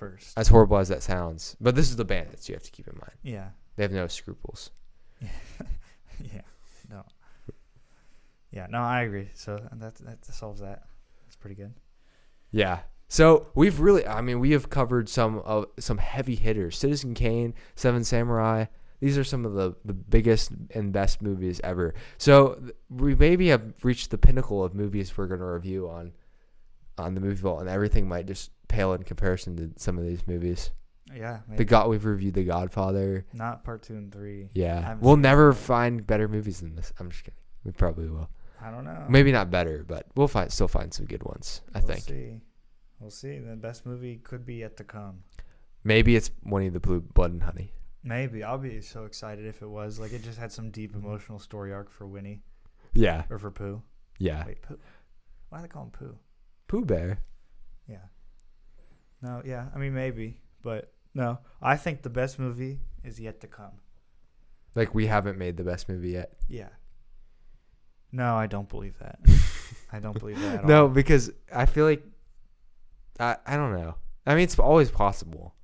first. 0.00 0.36
as 0.36 0.48
horrible 0.48 0.78
as 0.78 0.88
that 0.88 1.02
sounds, 1.02 1.56
but 1.60 1.74
this 1.76 1.88
is 1.90 1.96
the 1.96 2.04
bandits. 2.04 2.48
You 2.48 2.54
have 2.56 2.62
to 2.64 2.70
keep 2.72 2.88
in 2.88 2.94
mind. 2.98 3.16
yeah. 3.22 3.50
They 3.76 3.84
have 3.84 3.92
no 3.92 4.06
scruples. 4.08 4.70
Yeah. 6.34 6.42
No. 6.90 7.02
Yeah. 8.50 8.66
No, 8.68 8.78
I 8.80 9.02
agree. 9.02 9.30
So 9.34 9.58
that 9.72 9.94
that 9.96 10.24
solves 10.26 10.60
that. 10.60 10.82
That's 11.24 11.36
pretty 11.36 11.54
good. 11.56 11.72
Yeah. 12.50 12.80
So 13.08 13.46
we've 13.54 13.80
really, 13.80 14.06
I 14.06 14.20
mean, 14.20 14.38
we 14.38 14.50
have 14.52 14.68
covered 14.70 15.08
some 15.08 15.38
of 15.38 15.66
some 15.78 15.96
heavy 15.98 16.34
hitters. 16.34 16.76
Citizen 16.76 17.14
Kane, 17.14 17.54
Seven 17.74 18.04
Samurai. 18.04 18.66
These 19.00 19.16
are 19.16 19.24
some 19.24 19.46
of 19.46 19.54
the, 19.54 19.74
the 19.86 19.94
biggest 19.94 20.52
and 20.74 20.92
best 20.92 21.22
movies 21.22 21.58
ever. 21.64 21.94
So 22.18 22.62
we 22.90 23.14
maybe 23.14 23.48
have 23.48 23.62
reached 23.82 24.10
the 24.10 24.18
pinnacle 24.18 24.62
of 24.62 24.74
movies 24.74 25.16
we're 25.16 25.26
going 25.26 25.40
to 25.40 25.46
review 25.46 25.88
on 25.88 26.12
on 26.98 27.14
the 27.14 27.20
movie 27.22 27.40
vault, 27.40 27.60
and 27.60 27.68
everything 27.70 28.06
might 28.06 28.26
just 28.26 28.50
pale 28.70 28.94
in 28.94 29.02
comparison 29.02 29.56
to 29.56 29.70
some 29.76 29.98
of 29.98 30.04
these 30.04 30.26
movies. 30.26 30.70
Yeah. 31.14 31.40
The 31.56 31.64
God, 31.64 31.88
we've 31.90 32.04
reviewed 32.04 32.34
The 32.34 32.44
Godfather. 32.44 33.26
Not 33.32 33.64
part 33.64 33.82
two 33.82 33.94
and 33.96 34.12
three. 34.12 34.48
Yeah, 34.54 34.96
we'll 35.00 35.16
never 35.16 35.52
find 35.52 36.06
better 36.06 36.28
movies 36.28 36.60
than 36.60 36.76
this. 36.76 36.92
I'm 37.00 37.10
just 37.10 37.24
kidding. 37.24 37.38
We 37.64 37.72
probably 37.72 38.08
will. 38.08 38.30
I 38.62 38.70
don't 38.70 38.84
know. 38.84 39.06
Maybe 39.08 39.32
not 39.32 39.50
better, 39.50 39.84
but 39.86 40.06
we'll 40.14 40.28
find 40.28 40.52
still 40.52 40.68
find 40.68 40.92
some 40.94 41.06
good 41.06 41.22
ones. 41.24 41.62
I 41.74 41.78
we'll 41.80 41.88
think. 41.88 42.00
See. 42.04 42.40
We'll 43.00 43.10
see. 43.10 43.38
The 43.38 43.56
best 43.56 43.86
movie 43.86 44.16
could 44.22 44.46
be 44.46 44.56
yet 44.56 44.76
to 44.76 44.84
come. 44.84 45.24
Maybe 45.82 46.14
it's 46.14 46.30
Winnie 46.44 46.68
the 46.68 46.78
Blue 46.80 47.00
Blood 47.00 47.32
and 47.32 47.42
Honey. 47.42 47.72
Maybe 48.04 48.44
I'll 48.44 48.58
be 48.58 48.80
so 48.80 49.04
excited 49.04 49.46
if 49.46 49.62
it 49.62 49.68
was 49.68 49.98
like 49.98 50.12
it 50.12 50.22
just 50.22 50.38
had 50.38 50.52
some 50.52 50.70
deep 50.70 50.94
emotional 50.94 51.38
story 51.38 51.72
arc 51.72 51.90
for 51.90 52.06
Winnie 52.06 52.40
Yeah, 52.94 53.24
or 53.30 53.38
for 53.38 53.50
Pooh. 53.50 53.82
yeah. 54.18 54.44
Wait, 54.46 54.62
Pooh. 54.62 54.78
Why 55.48 55.58
do 55.58 55.62
they 55.62 55.68
call 55.68 55.84
him 55.84 55.90
Pooh? 55.90 56.16
Pooh 56.68 56.84
Bear. 56.84 57.18
No, 59.22 59.42
yeah. 59.44 59.66
I 59.74 59.78
mean, 59.78 59.94
maybe, 59.94 60.40
but 60.62 60.92
no. 61.14 61.38
I 61.60 61.76
think 61.76 62.02
the 62.02 62.10
best 62.10 62.38
movie 62.38 62.80
is 63.04 63.20
yet 63.20 63.40
to 63.42 63.46
come. 63.46 63.72
Like 64.74 64.94
we 64.94 65.06
haven't 65.06 65.36
made 65.38 65.56
the 65.56 65.64
best 65.64 65.88
movie 65.88 66.10
yet. 66.10 66.32
Yeah. 66.48 66.68
No, 68.12 68.36
I 68.36 68.46
don't 68.46 68.68
believe 68.68 68.98
that. 68.98 69.18
I 69.92 69.98
don't 70.00 70.18
believe 70.18 70.40
that 70.40 70.54
at 70.54 70.60
all. 70.62 70.68
No, 70.68 70.82
all. 70.84 70.88
because 70.88 71.30
I 71.54 71.66
feel 71.66 71.84
like 71.84 72.04
I 73.18 73.36
I 73.46 73.56
don't 73.56 73.72
know. 73.76 73.94
I 74.26 74.34
mean, 74.34 74.44
it's 74.44 74.58
always 74.58 74.90
possible. 74.90 75.54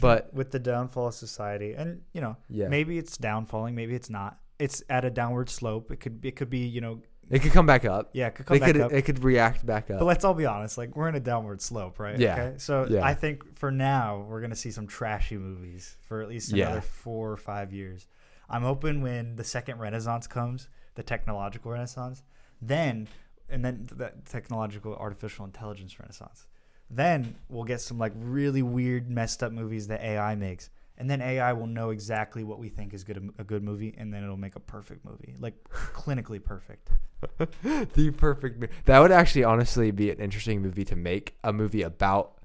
But- 0.00 0.34
with 0.34 0.50
the 0.50 0.58
downfall 0.58 1.08
of 1.08 1.14
society, 1.14 1.72
and 1.72 2.02
you 2.12 2.20
know, 2.20 2.36
Yeah. 2.48 2.68
maybe 2.68 2.98
it's 2.98 3.16
downfalling, 3.16 3.74
maybe 3.74 3.94
it's 3.94 4.10
not. 4.10 4.38
It's 4.58 4.82
at 4.90 5.04
a 5.04 5.10
downward 5.10 5.48
slope. 5.48 5.90
It 5.92 6.00
could 6.00 6.24
it 6.24 6.36
could 6.36 6.50
be 6.50 6.66
you 6.66 6.80
know 6.80 7.00
It 7.30 7.42
could 7.42 7.52
come 7.52 7.66
back 7.66 7.84
up. 7.84 8.10
yeah 8.12 8.28
it 8.28 8.34
could 8.34 8.46
come 8.46 8.56
it 8.56 8.60
back 8.60 8.72
could 8.72 8.80
up. 8.80 8.92
it 8.92 9.02
could 9.02 9.22
react 9.22 9.64
back 9.66 9.90
up. 9.90 9.98
But 9.98 10.06
let's 10.06 10.24
all 10.24 10.34
be 10.34 10.46
honest, 10.46 10.78
like 10.78 10.96
we're 10.96 11.08
in 11.08 11.14
a 11.14 11.20
downward 11.20 11.60
slope, 11.60 11.98
right? 11.98 12.18
Yeah. 12.18 12.32
Okay. 12.32 12.54
So 12.58 12.86
Yeah. 12.88 13.04
I 13.04 13.14
think 13.14 13.56
for 13.58 13.70
now 13.70 14.24
we're 14.28 14.40
gonna 14.40 14.56
see 14.56 14.70
some 14.70 14.86
trashy 14.86 15.36
movies 15.36 15.96
for 16.00 16.22
at 16.22 16.28
least 16.28 16.52
Yeah. 16.52 16.66
another 16.66 16.80
four 16.80 17.30
or 17.30 17.36
five 17.36 17.72
years. 17.72 18.06
I'm 18.48 18.62
hoping 18.62 19.02
when 19.02 19.36
the 19.36 19.44
second 19.44 19.78
renaissance 19.78 20.26
comes, 20.26 20.68
the 20.94 21.02
technological 21.02 21.70
renaissance, 21.70 22.22
then 22.62 23.08
and 23.50 23.64
then 23.64 23.88
the 23.94 24.12
technological 24.28 24.94
artificial 24.96 25.44
intelligence 25.44 25.98
renaissance. 26.00 26.46
Then 26.90 27.36
we'll 27.50 27.64
get 27.64 27.80
some 27.82 27.98
like 27.98 28.12
really 28.16 28.62
weird, 28.62 29.10
messed 29.10 29.42
up 29.42 29.52
movies 29.52 29.88
that 29.88 30.00
AI 30.02 30.34
makes. 30.34 30.70
And 30.98 31.08
then 31.08 31.22
AI 31.22 31.52
will 31.52 31.68
know 31.68 31.90
exactly 31.90 32.42
what 32.42 32.58
we 32.58 32.68
think 32.68 32.92
is 32.92 33.04
good 33.04 33.32
a 33.38 33.44
good 33.44 33.62
movie, 33.62 33.94
and 33.96 34.12
then 34.12 34.24
it'll 34.24 34.36
make 34.36 34.56
a 34.56 34.60
perfect 34.60 35.04
movie, 35.04 35.34
like 35.38 35.54
clinically 35.94 36.42
perfect. 36.42 36.90
the 37.62 38.10
perfect. 38.16 38.60
mo- 38.60 38.66
That 38.84 38.98
would 38.98 39.12
actually 39.12 39.44
honestly 39.44 39.90
be 39.92 40.10
an 40.10 40.18
interesting 40.18 40.60
movie 40.60 40.84
to 40.86 40.96
make. 40.96 41.36
A 41.44 41.52
movie 41.52 41.82
about 41.82 42.38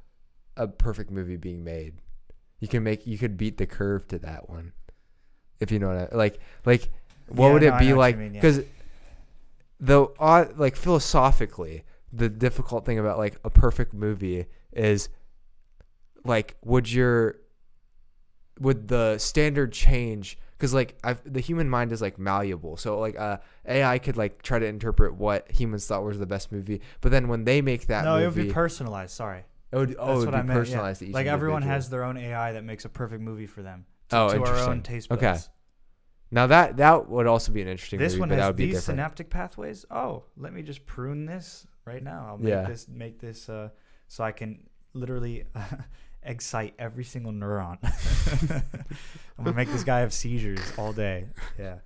a 0.55 0.67
perfect 0.67 1.09
movie 1.11 1.35
being 1.35 1.63
made. 1.63 1.95
You 2.59 2.67
can 2.67 2.83
make. 2.83 3.07
You 3.07 3.17
could 3.17 3.37
beat 3.37 3.57
the 3.57 3.65
curve 3.65 4.07
to 4.09 4.19
that 4.19 4.49
one. 4.49 4.71
If 5.59 5.71
you 5.71 5.79
know 5.79 5.87
what 5.87 6.13
I 6.13 6.15
like. 6.15 6.39
Like, 6.65 6.89
what 7.27 7.47
Yeah, 7.47 7.53
would 7.53 7.63
no, 7.63 7.75
it 7.75 7.79
be 7.79 7.93
like? 7.93 8.17
mean, 8.17 8.33
yeah. 8.35 8.41
Because 8.41 8.61
the 9.79 10.07
odd, 10.19 10.57
like 10.57 10.75
philosophically, 10.75 11.83
the 12.11 12.29
difficult 12.29 12.85
thing 12.85 12.99
about 12.99 13.17
like 13.17 13.37
a 13.43 13.49
perfect 13.49 13.93
movie 13.93 14.45
is 14.73 15.09
like 16.23 16.55
would 16.63 16.91
your 16.91 17.35
would 18.59 18.87
the 18.87 19.17
standard 19.17 19.71
change 19.73 20.37
because 20.57 20.73
like 20.73 20.95
I've, 21.03 21.21
the 21.25 21.39
human 21.39 21.69
mind 21.69 21.91
is 21.91 22.01
like 22.01 22.19
malleable 22.19 22.77
so 22.77 22.99
like 22.99 23.17
uh 23.19 23.37
ai 23.67 23.97
could 23.99 24.15
like 24.15 24.41
try 24.43 24.59
to 24.59 24.65
interpret 24.65 25.15
what 25.15 25.51
humans 25.51 25.87
thought 25.87 26.03
was 26.03 26.19
the 26.19 26.25
best 26.27 26.51
movie 26.51 26.79
but 27.01 27.11
then 27.11 27.27
when 27.27 27.43
they 27.45 27.61
make 27.61 27.87
that 27.87 28.05
no, 28.05 28.13
movie 28.19 28.23
it 28.23 28.27
would 28.27 28.47
be 28.49 28.53
personalized. 28.53 29.11
Sorry. 29.15 29.43
it 29.71 29.75
would, 29.77 29.95
oh, 29.97 30.05
That's 30.05 30.15
it 30.15 30.19
would 30.19 30.25
what 30.27 30.31
be 30.31 30.37
I 30.37 30.41
meant. 30.43 30.49
yeah. 30.49 30.55
personalized 30.61 30.99
to 30.99 31.07
each 31.07 31.13
Like 31.13 31.25
everyone 31.27 31.63
individual. 31.63 31.75
has 31.75 31.89
their 31.89 32.03
own 32.03 32.17
AI 32.17 32.51
that 32.53 32.63
makes 32.63 32.85
a 32.85 32.89
perfect 32.89 33.21
movie 33.21 33.47
for 33.47 33.63
them. 33.63 33.85
To, 34.09 34.17
Oh, 34.17 34.29
to 34.33 34.43
our 34.43 34.69
own 34.69 34.81
taste 34.83 35.09
buds. 35.09 35.23
Okay. 35.23 35.37
now 36.29 36.45
that 36.47 36.77
that 36.77 37.09
would 37.09 37.25
also 37.25 37.51
be 37.51 37.61
an 37.63 37.67
interesting 37.67 37.97
This 37.99 38.13
movie 38.13 38.19
one 38.21 38.29
but 38.29 38.35
that 38.35 38.41
has 38.41 38.47
would 38.49 38.57
these 38.57 38.67
different 38.75 38.83
synaptic 38.99 39.29
pathways. 39.31 39.85
Oh, 39.89 40.25
let 40.37 40.53
me 40.53 40.61
just 40.61 40.85
prune 40.85 41.25
this 41.25 41.65
right 41.85 42.03
now. 42.03 42.25
I'll 42.29 42.37
make 42.37 42.49
Yeah. 42.49 42.63
this 42.67 42.87
make 42.87 43.19
this 43.19 43.49
uh, 43.49 43.69
so 44.07 44.23
I 44.23 44.31
can 44.31 44.69
literally 44.93 45.45
excite 46.25 46.73
every 46.79 47.03
single 47.03 47.31
neuron. 47.31 47.77
I'm 49.37 49.43
gonna 49.43 49.55
make 49.55 49.69
this 49.69 49.83
guy 49.83 49.99
have 50.01 50.13
seizures 50.13 50.59
all 50.77 50.93
day. 50.93 51.27
Yeah, 51.59 51.77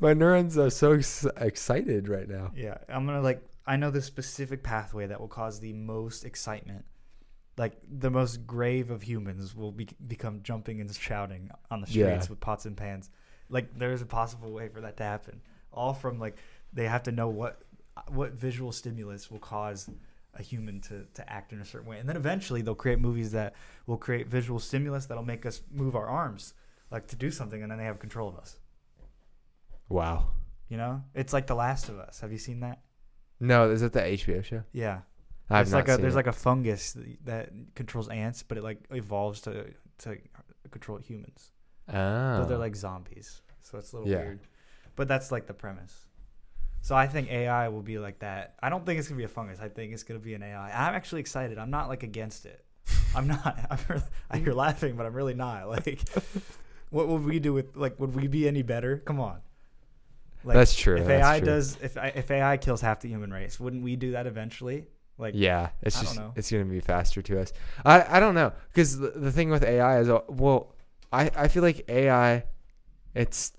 my 0.00 0.12
neurons 0.14 0.58
are 0.58 0.70
so 0.70 0.92
ex- 0.92 1.26
excited 1.38 2.08
right 2.08 2.28
now 2.28 2.52
yeah. 2.54 2.78
I'm 2.88 3.06
gonna 3.06 3.22
like 3.22 3.42
I 3.66 3.76
know 3.76 3.90
the 3.90 4.02
specific 4.02 4.62
pathway 4.62 5.06
that 5.06 5.20
will 5.20 5.28
cause 5.28 5.60
the 5.60 5.72
most 5.72 6.24
excitement. 6.24 6.84
Like 7.56 7.74
the 7.88 8.10
most 8.10 8.46
grave 8.46 8.90
of 8.90 9.02
humans 9.02 9.54
will 9.54 9.72
be, 9.72 9.86
become 10.06 10.40
jumping 10.42 10.80
and 10.80 10.92
shouting 10.94 11.50
on 11.70 11.80
the 11.82 11.86
Yeah. 11.90 12.06
streets 12.06 12.30
with 12.30 12.40
pots 12.40 12.64
and 12.64 12.76
pans. 12.76 13.10
Like 13.48 13.78
there's 13.78 14.02
a 14.02 14.06
possible 14.06 14.50
way 14.52 14.68
for 14.68 14.80
that 14.80 14.96
to 14.96 15.02
happen. 15.04 15.40
All 15.72 15.94
from 15.94 16.18
like 16.18 16.36
they 16.72 16.86
have 16.88 17.02
to 17.04 17.12
know 17.12 17.28
what 17.28 17.62
what 18.08 18.32
visual 18.32 18.72
stimulus 18.72 19.30
will 19.30 19.38
cause 19.38 19.88
a 20.34 20.42
human 20.42 20.80
to, 20.80 21.04
to 21.14 21.32
act 21.32 21.52
in 21.52 21.60
a 21.60 21.64
certain 21.64 21.86
way. 21.88 21.98
And 21.98 22.08
then 22.08 22.16
eventually 22.16 22.62
they'll 22.62 22.74
create 22.74 22.98
movies 22.98 23.32
that 23.32 23.54
will 23.86 23.98
create 23.98 24.28
visual 24.28 24.58
stimulus 24.58 25.06
that'll 25.06 25.24
make 25.24 25.44
us 25.44 25.60
move 25.70 25.94
our 25.94 26.06
arms 26.06 26.54
like 26.90 27.06
to 27.08 27.16
do 27.16 27.30
something 27.30 27.62
and 27.62 27.70
then 27.70 27.78
they 27.78 27.84
have 27.84 27.98
control 27.98 28.28
of 28.28 28.36
us. 28.36 28.58
wow 29.88 30.28
You 30.68 30.76
know? 30.76 31.02
It's 31.14 31.32
like 31.32 31.46
The 31.46 31.54
Last 31.54 31.88
of 31.88 31.98
Us. 31.98 32.20
Have 32.20 32.32
you 32.32 32.38
seen 32.38 32.60
that? 32.60 32.80
no 33.40 33.70
is 33.70 33.82
it 33.82 33.92
the 33.92 34.00
hbo 34.00 34.44
show 34.44 34.62
Yeah. 34.72 35.00
i've 35.50 35.68
not 35.70 35.78
like 35.78 35.88
a 35.88 35.92
seen 35.94 36.00
there's 36.02 36.14
it. 36.14 36.16
like 36.16 36.28
a 36.28 36.32
fungus 36.32 36.96
that 37.24 37.50
controls 37.74 38.08
ants, 38.08 38.42
but 38.44 38.56
it 38.56 38.62
like 38.62 38.78
evolves 38.90 39.40
to 39.42 39.66
to 39.98 40.16
control 40.70 40.98
humans. 40.98 41.50
oh. 41.88 41.94
But 42.38 42.44
they're 42.44 42.56
like 42.58 42.76
zombies, 42.76 43.42
so 43.60 43.78
it's 43.78 43.92
a 43.92 43.96
little 43.96 44.10
Yeah. 44.10 44.18
weird. 44.18 44.40
But 44.96 45.08
that's 45.08 45.32
like 45.32 45.46
the 45.46 45.54
premise. 45.54 46.06
So 46.82 46.96
I 46.96 47.06
think 47.06 47.30
AI 47.30 47.68
will 47.68 47.82
be 47.82 47.98
like 47.98 48.18
that. 48.18 48.56
I 48.60 48.68
don't 48.68 48.84
think 48.84 48.98
it's 48.98 49.08
gonna 49.08 49.18
be 49.18 49.24
a 49.24 49.28
fungus. 49.28 49.60
I 49.60 49.68
think 49.68 49.92
it's 49.92 50.02
gonna 50.02 50.20
be 50.20 50.34
an 50.34 50.42
AI. 50.42 50.70
I'm 50.70 50.94
actually 50.94 51.20
excited. 51.20 51.56
I'm 51.56 51.70
not 51.70 51.88
like 51.88 52.02
against 52.02 52.44
it. 52.44 52.64
I'm 53.14 53.28
not. 53.28 53.58
I'm 53.70 53.78
really, 53.88 54.44
you're 54.44 54.54
laughing, 54.54 54.96
but 54.96 55.06
I'm 55.06 55.14
really 55.14 55.34
not. 55.34 55.68
Like, 55.86 56.00
what 56.90 57.08
would 57.08 57.24
we 57.24 57.38
do 57.38 57.54
with 57.54 57.76
like? 57.76 57.98
Would 58.00 58.14
we 58.14 58.26
be 58.26 58.46
any 58.46 58.62
better? 58.62 58.98
Come 58.98 59.20
on. 59.20 59.40
Like, 60.44 60.56
That's 60.56 60.74
true, 60.74 60.96
If 60.96 61.06
that's 61.06 61.24
AI 61.24 61.38
true. 61.38 61.46
does, 61.46 61.78
if 61.80 61.96
if 61.96 62.30
AI 62.30 62.56
kills 62.56 62.80
half 62.80 63.00
the 63.00 63.08
human 63.08 63.32
race, 63.32 63.60
wouldn't 63.60 63.84
we 63.84 63.94
do 63.94 64.10
that 64.12 64.26
eventually? 64.26 64.86
Like, 65.18 65.34
yeah, 65.36 65.70
it's 65.82 65.96
I 65.96 66.02
just 66.02 66.20
it's 66.34 66.50
gonna 66.50 66.64
be 66.64 66.80
faster 66.80 67.22
to 67.22 67.40
us. 67.40 67.52
I 67.84 68.16
I 68.16 68.20
don't 68.20 68.34
know 68.34 68.52
because 68.68 68.98
the, 68.98 69.10
the 69.10 69.30
thing 69.30 69.50
with 69.50 69.62
AI 69.62 70.00
is 70.00 70.08
uh, 70.08 70.20
well, 70.28 70.74
I 71.12 71.30
I 71.36 71.46
feel 71.48 71.62
like 71.62 71.84
AI, 71.88 72.44
it's 73.14 73.52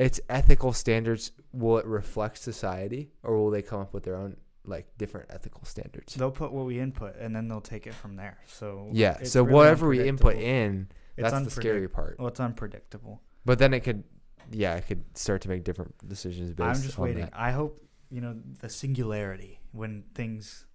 its 0.00 0.18
ethical 0.30 0.72
standards. 0.72 1.32
Will 1.52 1.78
it 1.78 1.84
reflect 1.84 2.38
society, 2.38 3.10
or 3.22 3.36
will 3.36 3.50
they 3.50 3.62
come 3.62 3.80
up 3.80 3.92
with 3.92 4.02
their 4.02 4.16
own 4.16 4.36
like 4.64 4.86
different 4.98 5.30
ethical 5.30 5.64
standards? 5.64 6.14
they'll 6.14 6.30
put 6.30 6.52
what 6.52 6.64
we 6.64 6.80
input, 6.80 7.16
and 7.16 7.36
then 7.36 7.48
they'll 7.48 7.60
take 7.60 7.86
it 7.86 7.94
from 7.94 8.16
there. 8.16 8.38
So 8.46 8.88
yeah. 8.92 9.22
So 9.24 9.42
really 9.42 9.54
whatever 9.54 9.88
we 9.88 10.08
input 10.08 10.36
in, 10.36 10.88
that's 11.16 11.44
the 11.44 11.50
scary 11.50 11.88
part. 11.88 12.16
Well, 12.18 12.28
it's 12.28 12.40
unpredictable. 12.40 13.20
But 13.44 13.58
then 13.58 13.74
it 13.74 13.80
could, 13.80 14.04
yeah, 14.50 14.74
it 14.76 14.86
could 14.86 15.04
start 15.16 15.42
to 15.42 15.48
make 15.48 15.64
different 15.64 15.94
decisions 16.08 16.52
based 16.54 16.60
on 16.60 16.72
that. 16.72 16.78
I'm 16.78 16.82
just 16.82 16.98
waiting. 16.98 17.22
that. 17.22 17.32
I 17.34 17.50
hope 17.50 17.80
you 18.10 18.20
know 18.20 18.36
the 18.60 18.68
singularity 18.70 19.60
when 19.72 20.04
things 20.14 20.66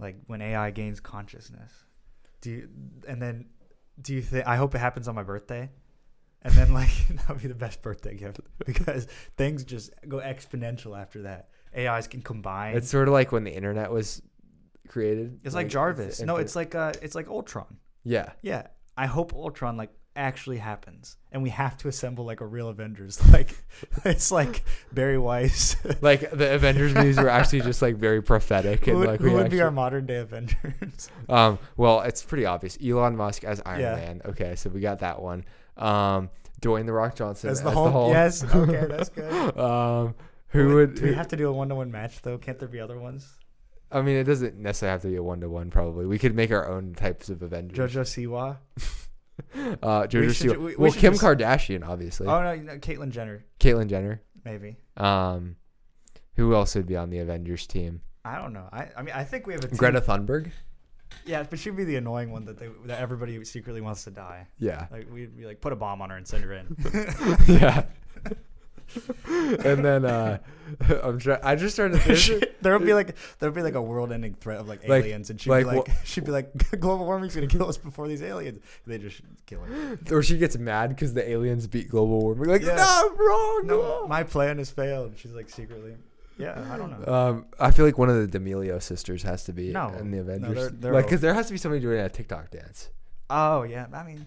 like 0.00 0.16
when 0.26 0.42
AI 0.42 0.72
gains 0.72 0.98
consciousness. 0.98 1.72
Do 2.40 2.50
you, 2.50 2.68
and 3.06 3.22
then 3.22 3.46
do 4.00 4.14
you 4.14 4.22
think 4.22 4.46
I 4.46 4.56
hope 4.56 4.74
it 4.74 4.78
happens 4.78 5.06
on 5.06 5.14
my 5.14 5.22
birthday? 5.22 5.70
And 6.42 6.52
then 6.54 6.72
like 6.72 6.90
that 7.10 7.28
would 7.28 7.42
be 7.42 7.48
the 7.48 7.54
best 7.54 7.82
birthday 7.82 8.14
gift 8.16 8.40
because 8.66 9.06
things 9.36 9.64
just 9.64 9.90
go 10.08 10.18
exponential 10.18 10.98
after 10.98 11.22
that. 11.22 11.48
AIs 11.76 12.06
can 12.06 12.22
combine. 12.22 12.76
It's 12.76 12.88
sort 12.88 13.08
of 13.08 13.12
like 13.14 13.30
when 13.32 13.44
the 13.44 13.54
internet 13.54 13.90
was 13.90 14.22
created. 14.88 15.40
It's 15.44 15.54
like 15.54 15.68
Jarvis. 15.68 16.20
no, 16.22 16.36
it's 16.36 16.56
like 16.56 16.74
uh, 16.74 16.92
it's 17.02 17.14
like 17.14 17.28
Ultron. 17.28 17.76
yeah. 18.04 18.32
Yeah, 18.42 18.68
I 18.96 19.06
hope 19.06 19.34
Ultron 19.34 19.76
like 19.76 19.90
actually 20.16 20.56
happens, 20.58 21.16
and 21.30 21.42
we 21.42 21.50
have 21.50 21.76
to 21.78 21.86
assemble 21.88 22.24
like 22.24 22.40
a 22.40 22.46
real 22.46 22.68
Avengers. 22.68 23.20
Like 23.32 23.54
it's 24.04 24.32
like 24.32 24.64
Barry 24.92 25.18
Weiss. 25.18 25.76
Like 26.00 26.30
the 26.30 26.54
Avengers 26.54 26.94
movies 26.94 27.18
were 27.18 27.28
actually 27.28 27.60
just 27.60 27.82
like 27.82 27.96
very 27.96 28.22
prophetic 28.22 28.86
who 28.86 28.92
and 28.92 29.00
would, 29.00 29.08
like 29.08 29.20
who 29.20 29.28
we 29.28 29.34
would 29.34 29.50
be 29.50 29.60
our 29.60 29.70
modern 29.70 30.06
day 30.06 30.16
Avengers? 30.16 31.10
Um, 31.28 31.58
well, 31.76 32.00
it's 32.00 32.22
pretty 32.22 32.46
obvious. 32.46 32.78
Elon 32.84 33.16
Musk 33.16 33.44
as 33.44 33.60
Iron 33.66 33.80
Yeah. 33.80 33.94
Man. 33.96 34.22
Okay, 34.24 34.56
so 34.56 34.70
we 34.70 34.80
got 34.80 35.00
that 35.00 35.20
one. 35.20 35.44
Um, 35.78 36.30
Dwayne 36.60 36.86
the 36.86 36.92
Rock 36.92 37.14
Johnson 37.14 37.50
As 37.50 37.58
as 37.58 37.64
the 37.64 37.70
the 37.70 37.74
Hulk? 37.76 37.92
Hulk. 37.92 38.12
Yes, 38.12 38.42
okay, 38.44 38.86
that's 38.88 39.08
good. 39.10 39.58
um, 39.58 40.14
who 40.48 40.74
would? 40.74 40.94
Do 40.96 41.04
we 41.04 41.14
have 41.14 41.28
to 41.28 41.36
do 41.36 41.48
a 41.48 41.52
one 41.52 41.68
to 41.68 41.74
one 41.74 41.90
match 41.90 42.20
though? 42.22 42.38
Can't 42.38 42.58
there 42.58 42.68
be 42.68 42.80
other 42.80 42.98
ones? 42.98 43.26
I 43.92 44.02
mean, 44.02 44.16
it 44.16 44.24
doesn't 44.24 44.56
necessarily 44.58 44.92
have 44.92 45.02
to 45.02 45.08
be 45.08 45.16
a 45.16 45.22
one 45.22 45.40
to 45.40 45.48
one. 45.48 45.70
Probably 45.70 46.04
we 46.06 46.18
could 46.18 46.34
make 46.34 46.50
our 46.50 46.68
own 46.68 46.94
types 46.94 47.28
of 47.30 47.42
Avengers. 47.42 47.94
JoJo 47.94 48.02
Siwa. 48.02 48.56
uh, 49.82 50.06
We 50.12 50.18
Jojo 50.20 50.34
should- 50.34 50.50
Siwa- 50.50 50.58
we- 50.58 50.64
we 50.66 50.74
well, 50.76 50.92
Kim 50.92 51.12
just- 51.14 51.22
Kardashian, 51.24 51.86
obviously. 51.86 52.26
Oh 52.26 52.42
no, 52.42 52.52
you 52.52 52.62
know, 52.64 52.76
Caitlyn 52.78 53.10
Jenner, 53.10 53.44
Caitlyn 53.60 53.88
Jenner. 53.88 54.20
maybe. 54.44 54.76
Um, 54.96 55.56
who 56.34 56.54
else 56.54 56.74
would 56.74 56.86
be 56.86 56.96
on 56.96 57.10
the 57.10 57.18
Avengers 57.18 57.66
team? 57.66 58.00
I 58.24 58.36
don't 58.36 58.52
know. 58.52 58.68
I, 58.72 58.88
I 58.96 59.02
mean, 59.02 59.14
I 59.14 59.24
think 59.24 59.46
we 59.46 59.54
have 59.54 59.64
a 59.64 59.68
team. 59.68 59.76
Greta 59.76 60.00
Thunberg. 60.00 60.50
Yeah, 61.26 61.42
but 61.42 61.58
she'd 61.58 61.76
be 61.76 61.84
the 61.84 61.96
annoying 61.96 62.30
one 62.32 62.44
that 62.46 62.58
they 62.58 62.68
that 62.86 63.00
everybody 63.00 63.44
secretly 63.44 63.80
wants 63.80 64.04
to 64.04 64.10
die. 64.10 64.46
Yeah. 64.58 64.86
Like 64.90 65.10
we'd 65.12 65.36
be 65.36 65.44
like, 65.46 65.60
put 65.60 65.72
a 65.72 65.76
bomb 65.76 66.00
on 66.02 66.10
her 66.10 66.16
and 66.16 66.26
send 66.26 66.44
her 66.44 66.52
in. 66.54 66.76
yeah. 67.48 67.84
and 69.28 69.84
then 69.84 70.04
uh, 70.06 70.38
I'm 71.02 71.18
trying. 71.18 71.40
I 71.42 71.54
just 71.56 71.74
started. 71.74 72.00
She- 72.16 72.40
there 72.62 72.76
would 72.76 72.86
be 72.86 72.94
like 72.94 73.16
there 73.38 73.50
would 73.50 73.54
be 73.54 73.62
like 73.62 73.74
a 73.74 73.82
world-ending 73.82 74.34
threat 74.34 74.58
of 74.60 74.68
like 74.68 74.88
Like- 74.88 75.04
aliens, 75.04 75.28
and 75.30 75.40
she'd 75.40 75.50
like 75.50 75.64
be 75.66 75.76
like, 75.76 75.88
wha- 75.88 75.94
she'd 76.04 76.24
be 76.24 76.30
like, 76.30 76.50
global 76.80 77.04
warming's 77.04 77.34
gonna 77.34 77.46
kill 77.46 77.68
us 77.68 77.76
before 77.76 78.08
these 78.08 78.22
aliens. 78.22 78.60
They 78.86 78.98
just 78.98 79.20
kill 79.46 79.60
her. 79.60 79.98
or 80.10 80.22
she 80.22 80.38
gets 80.38 80.56
mad 80.56 80.88
because 80.90 81.12
the 81.14 81.28
aliens 81.28 81.66
beat 81.66 81.88
global 81.90 82.20
warming. 82.20 82.48
Like, 82.48 82.62
Yeah. 82.62 82.76
no, 82.76 83.10
I'm 83.10 83.16
wrong. 83.18 83.62
No, 83.66 84.06
my 84.08 84.22
plan 84.22 84.56
has 84.58 84.70
failed. 84.70 85.12
She's 85.16 85.32
like 85.32 85.50
secretly. 85.50 85.94
Yeah, 86.38 86.64
I 86.72 86.76
don't 86.76 86.90
know. 87.06 87.12
Um, 87.12 87.46
I 87.58 87.70
feel 87.72 87.84
like 87.84 87.98
one 87.98 88.08
of 88.08 88.16
the 88.16 88.38
D'Amelio 88.38 88.80
sisters 88.80 89.22
has 89.24 89.44
to 89.44 89.52
be 89.52 89.72
No. 89.72 89.88
in 89.98 90.10
the 90.10 90.20
Avengers. 90.20 90.54
they're- 90.54 90.70
they're 90.70 90.92
like, 90.92 91.06
because 91.06 91.20
there 91.20 91.34
has 91.34 91.46
to 91.48 91.52
be 91.52 91.58
somebody 91.58 91.80
doing 91.80 91.98
a 92.00 92.08
TikTok 92.08 92.50
dance. 92.50 92.90
Oh 93.30 93.62
yeah, 93.64 93.86
I 93.92 94.04
mean, 94.04 94.26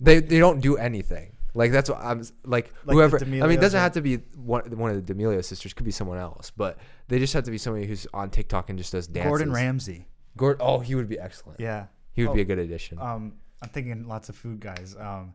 They 0.00 0.20
they 0.20 0.38
don't 0.38 0.60
do 0.60 0.76
anything. 0.76 1.32
Like 1.54 1.72
that's 1.72 1.90
what 1.90 1.98
I'm 2.00 2.20
s- 2.20 2.32
like. 2.44 2.72
The 2.84 2.92
whoever. 2.92 3.16
I 3.20 3.24
mean, 3.24 3.34
it 3.34 3.40
D'Amelios 3.56 3.60
doesn't 3.60 3.78
are- 3.80 3.82
have 3.82 3.92
to 3.92 4.00
be 4.02 4.16
one 4.36 4.62
one 4.78 4.90
of 4.90 5.04
the 5.04 5.14
D'Amelio 5.14 5.42
sisters. 5.44 5.72
Could 5.74 5.86
be 5.86 5.90
someone 5.90 6.18
else, 6.18 6.52
but 6.54 6.78
they 7.08 7.18
just 7.18 7.32
have 7.32 7.44
to 7.44 7.50
be 7.50 7.58
somebody 7.58 7.86
who's 7.86 8.06
on 8.14 8.30
TikTok 8.30 8.68
and 8.70 8.78
just 8.78 8.92
does 8.92 9.06
dances. 9.08 9.28
Gordon 9.28 9.52
Ramsay. 9.52 10.06
Gordon. 10.36 10.60
Oh, 10.64 10.78
he 10.78 10.94
would 10.94 11.08
be 11.08 11.18
excellent. 11.18 11.58
Yeah. 11.58 11.86
He 12.12 12.22
would 12.22 12.30
Oh, 12.30 12.34
be 12.34 12.42
a 12.42 12.44
good 12.44 12.58
addition. 12.60 12.98
Um, 13.00 13.32
I'm 13.62 13.70
thinking 13.70 14.06
lots 14.06 14.28
of 14.28 14.36
food 14.36 14.60
guys. 14.60 14.94
Um, 15.00 15.34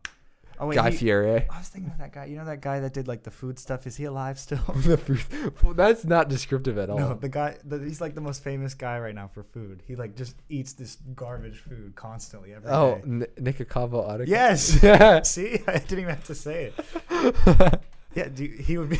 oh 0.58 0.66
wait, 0.66 0.76
Guy 0.76 0.90
he- 0.90 0.96
Fieri. 0.96 1.46
I 1.50 1.58
was 1.58 1.68
thinking 1.68 1.90
of 1.90 1.98
that 1.98 2.12
guy. 2.12 2.26
You 2.26 2.36
know 2.36 2.44
that 2.44 2.60
guy 2.60 2.80
that 2.80 2.92
did 2.92 3.08
like 3.08 3.22
the 3.22 3.30
food 3.30 3.58
stuff. 3.58 3.86
Is 3.86 3.96
he 3.96 4.04
alive 4.04 4.38
still? 4.38 4.58
The 4.84 4.96
food- 4.96 5.54
well, 5.62 5.74
that's 5.74 6.04
not 6.04 6.28
descriptive 6.28 6.78
at 6.78 6.90
all. 6.90 6.98
No, 6.98 7.14
the 7.14 7.28
guy. 7.28 7.56
The, 7.64 7.78
he's 7.78 8.00
like 8.00 8.14
the 8.14 8.20
most 8.20 8.42
famous 8.42 8.74
guy 8.74 8.98
right 8.98 9.14
now 9.14 9.28
for 9.28 9.42
food. 9.42 9.82
He 9.86 9.96
like 9.96 10.16
just 10.16 10.36
eats 10.48 10.72
this 10.72 10.96
garbage 11.14 11.58
food 11.58 11.94
constantly 11.94 12.54
every 12.54 12.70
oh, 12.70 12.96
day. 12.96 13.02
oh, 13.04 13.08
N- 13.08 13.26
Nikocado 13.40 14.04
Avocado? 14.04 14.24
Yes. 14.26 14.82
Yeah. 14.82 15.22
See, 15.34 15.60
I 15.66 15.78
didn't 15.78 16.00
even 16.00 16.14
have 16.14 16.24
to 16.24 16.34
say 16.34 16.72
it. 16.76 17.80
Yeah, 18.14 18.28
you- 18.36 18.48
he 18.48 18.78
would 18.78 18.90
be. 18.90 18.96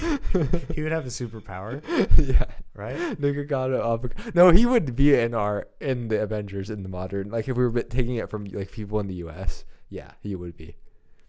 he 0.74 0.82
would 0.82 0.92
have 0.92 1.05
a 1.07 1.09
superpower, 1.09 1.82
yeah. 2.18 2.46
right? 2.74 2.96
Nikocado 3.20 3.80
Avocado. 3.80 4.32
No, 4.34 4.50
he 4.50 4.66
would 4.66 4.96
be 4.96 5.14
in 5.14 5.34
our 5.34 5.68
in 5.80 6.09
the 6.09 6.20
Avengers 6.20 6.68
in 6.68 6.82
the 6.82 6.88
modern. 6.88 7.30
Like 7.30 7.48
if 7.48 7.57
we 7.57 7.66
were 7.66 7.82
taking 7.82 8.16
it 8.16 8.28
from 8.28 8.44
like 8.46 8.72
people 8.72 8.98
in 9.00 9.07
the 9.07 9.14
U.S. 9.16 9.64
Yeah, 9.88 10.11
he 10.20 10.34
would 10.34 10.57
be. 10.57 10.76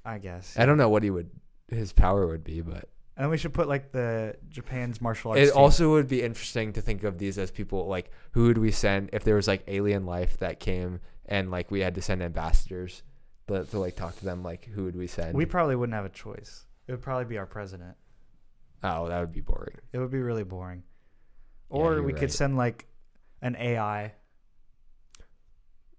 I 0.05 0.19
guess. 0.19 0.55
I 0.57 0.65
don't 0.65 0.77
know 0.77 0.89
what 0.89 1.03
he 1.03 1.09
would 1.09 1.29
his 1.69 1.91
power 1.91 2.27
would 2.27 2.43
be, 2.43 2.61
but 2.61 2.87
And 3.17 3.29
we 3.29 3.37
should 3.37 3.53
put 3.53 3.67
like 3.67 3.91
the 3.91 4.35
Japan's 4.49 5.01
martial 5.01 5.31
arts. 5.31 5.41
it 5.41 5.45
team. 5.47 5.57
also 5.57 5.89
would 5.91 6.07
be 6.07 6.21
interesting 6.21 6.73
to 6.73 6.81
think 6.81 7.03
of 7.03 7.17
these 7.17 7.37
as 7.39 7.49
people 7.51 7.87
like 7.87 8.11
who 8.31 8.45
would 8.47 8.57
we 8.59 8.71
send 8.71 9.09
if 9.13 9.23
there 9.23 9.35
was 9.35 9.47
like 9.47 9.63
alien 9.67 10.05
life 10.05 10.37
that 10.37 10.59
came 10.59 10.99
and 11.25 11.49
like 11.49 11.71
we 11.71 11.79
had 11.79 11.95
to 11.95 12.01
send 12.01 12.21
ambassadors 12.21 13.01
to, 13.47 13.63
to 13.65 13.79
like 13.79 13.95
talk 13.95 14.15
to 14.19 14.25
them 14.25 14.43
like 14.43 14.65
who 14.65 14.83
would 14.83 14.95
we 14.95 15.07
send? 15.07 15.33
We 15.35 15.45
probably 15.45 15.75
wouldn't 15.75 15.95
have 15.95 16.05
a 16.05 16.09
choice. 16.09 16.65
It 16.87 16.91
would 16.91 17.01
probably 17.01 17.25
be 17.25 17.37
our 17.39 17.47
president. 17.47 17.95
oh, 18.83 19.07
that 19.07 19.19
would 19.19 19.31
be 19.33 19.41
boring. 19.41 19.75
It 19.91 19.97
would 19.97 20.11
be 20.11 20.19
really 20.19 20.43
boring. 20.43 20.83
Or 21.69 21.93
you're 21.93 22.03
we 22.03 22.13
right. 22.13 22.19
could 22.19 22.31
send 22.31 22.57
like 22.57 22.85
an 23.41 23.55
AI. 23.55 24.13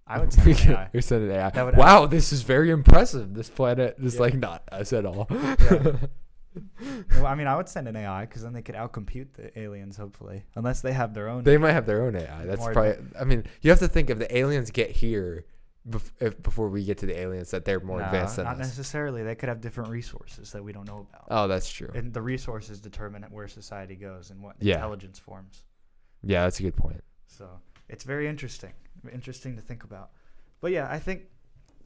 I 0.09 0.19
would 0.19 0.31
send 0.33 0.47
an 0.47 0.71
AI. 0.71 0.89
we 0.93 1.01
send 1.01 1.23
an 1.29 1.31
AI. 1.31 1.49
That 1.49 1.65
would 1.65 1.75
wow, 1.77 2.05
this 2.05 2.31
is 2.31 2.41
very 2.43 2.69
impressive. 2.71 3.33
This 3.33 3.49
planet 3.49 3.95
is 4.01 4.15
Yeah. 4.15 4.21
like 4.21 4.33
not 4.35 4.63
us 4.71 4.93
at 4.93 5.05
all. 5.05 5.27
Well, 7.11 7.27
I 7.27 7.35
mean, 7.35 7.45
I 7.45 7.55
would 7.55 7.69
send 7.69 7.87
an 7.87 7.95
AI 7.95 8.25
because 8.25 8.41
then 8.41 8.51
they 8.53 8.63
could 8.63 8.73
outcompute 8.73 9.27
the 9.33 9.57
aliens, 9.59 9.95
hopefully, 9.95 10.43
unless 10.55 10.81
they 10.81 10.91
have 10.91 11.13
their 11.13 11.29
own. 11.29 11.43
They 11.43 11.57
might 11.57 11.73
have 11.73 11.85
their 11.85 12.03
own 12.03 12.15
AI. 12.15 12.45
That's 12.45 12.59
More 12.61 12.73
probably. 12.73 12.95
I 13.19 13.25
mean, 13.25 13.43
you 13.61 13.69
have 13.69 13.77
to 13.79 13.87
think 13.87 14.09
if 14.09 14.17
the 14.17 14.35
aliens 14.35 14.71
get 14.71 14.89
here, 14.89 15.45
bef- 15.87 16.09
if, 16.19 16.41
before 16.41 16.69
we 16.69 16.83
get 16.83 16.97
to 16.99 17.05
the 17.05 17.15
aliens, 17.15 17.51
that 17.51 17.63
they're 17.63 17.79
more 17.79 17.99
No, 17.99 18.05
advanced 18.05 18.37
than 18.37 18.45
not 18.45 18.53
us. 18.59 18.59
necessarily. 18.69 19.21
They 19.21 19.35
could 19.35 19.49
have 19.49 19.61
different 19.61 19.91
resources 19.91 20.51
that 20.51 20.63
we 20.63 20.71
don't 20.73 20.87
know 20.87 21.05
about. 21.07 21.25
Oh, 21.29 21.47
that's 21.47 21.69
true. 21.69 21.91
And 21.93 22.11
the 22.11 22.23
resources 22.23 22.79
determine 22.81 23.21
where 23.29 23.47
society 23.47 23.95
goes 23.95 24.31
and 24.31 24.41
what 24.41 24.55
Yeah. 24.59 24.75
intelligence 24.75 25.19
forms. 25.19 25.63
Yeah, 26.23 26.43
that's 26.43 26.59
a 26.59 26.63
good 26.63 26.75
point. 26.75 27.03
So 27.27 27.47
it's 27.87 28.03
very 28.03 28.27
interesting, 28.27 28.73
interesting 29.11 29.55
to 29.55 29.61
think 29.61 29.83
about. 29.83 30.11
But 30.61 30.71
yeah, 30.71 30.87
I 30.89 30.99
think, 30.99 31.23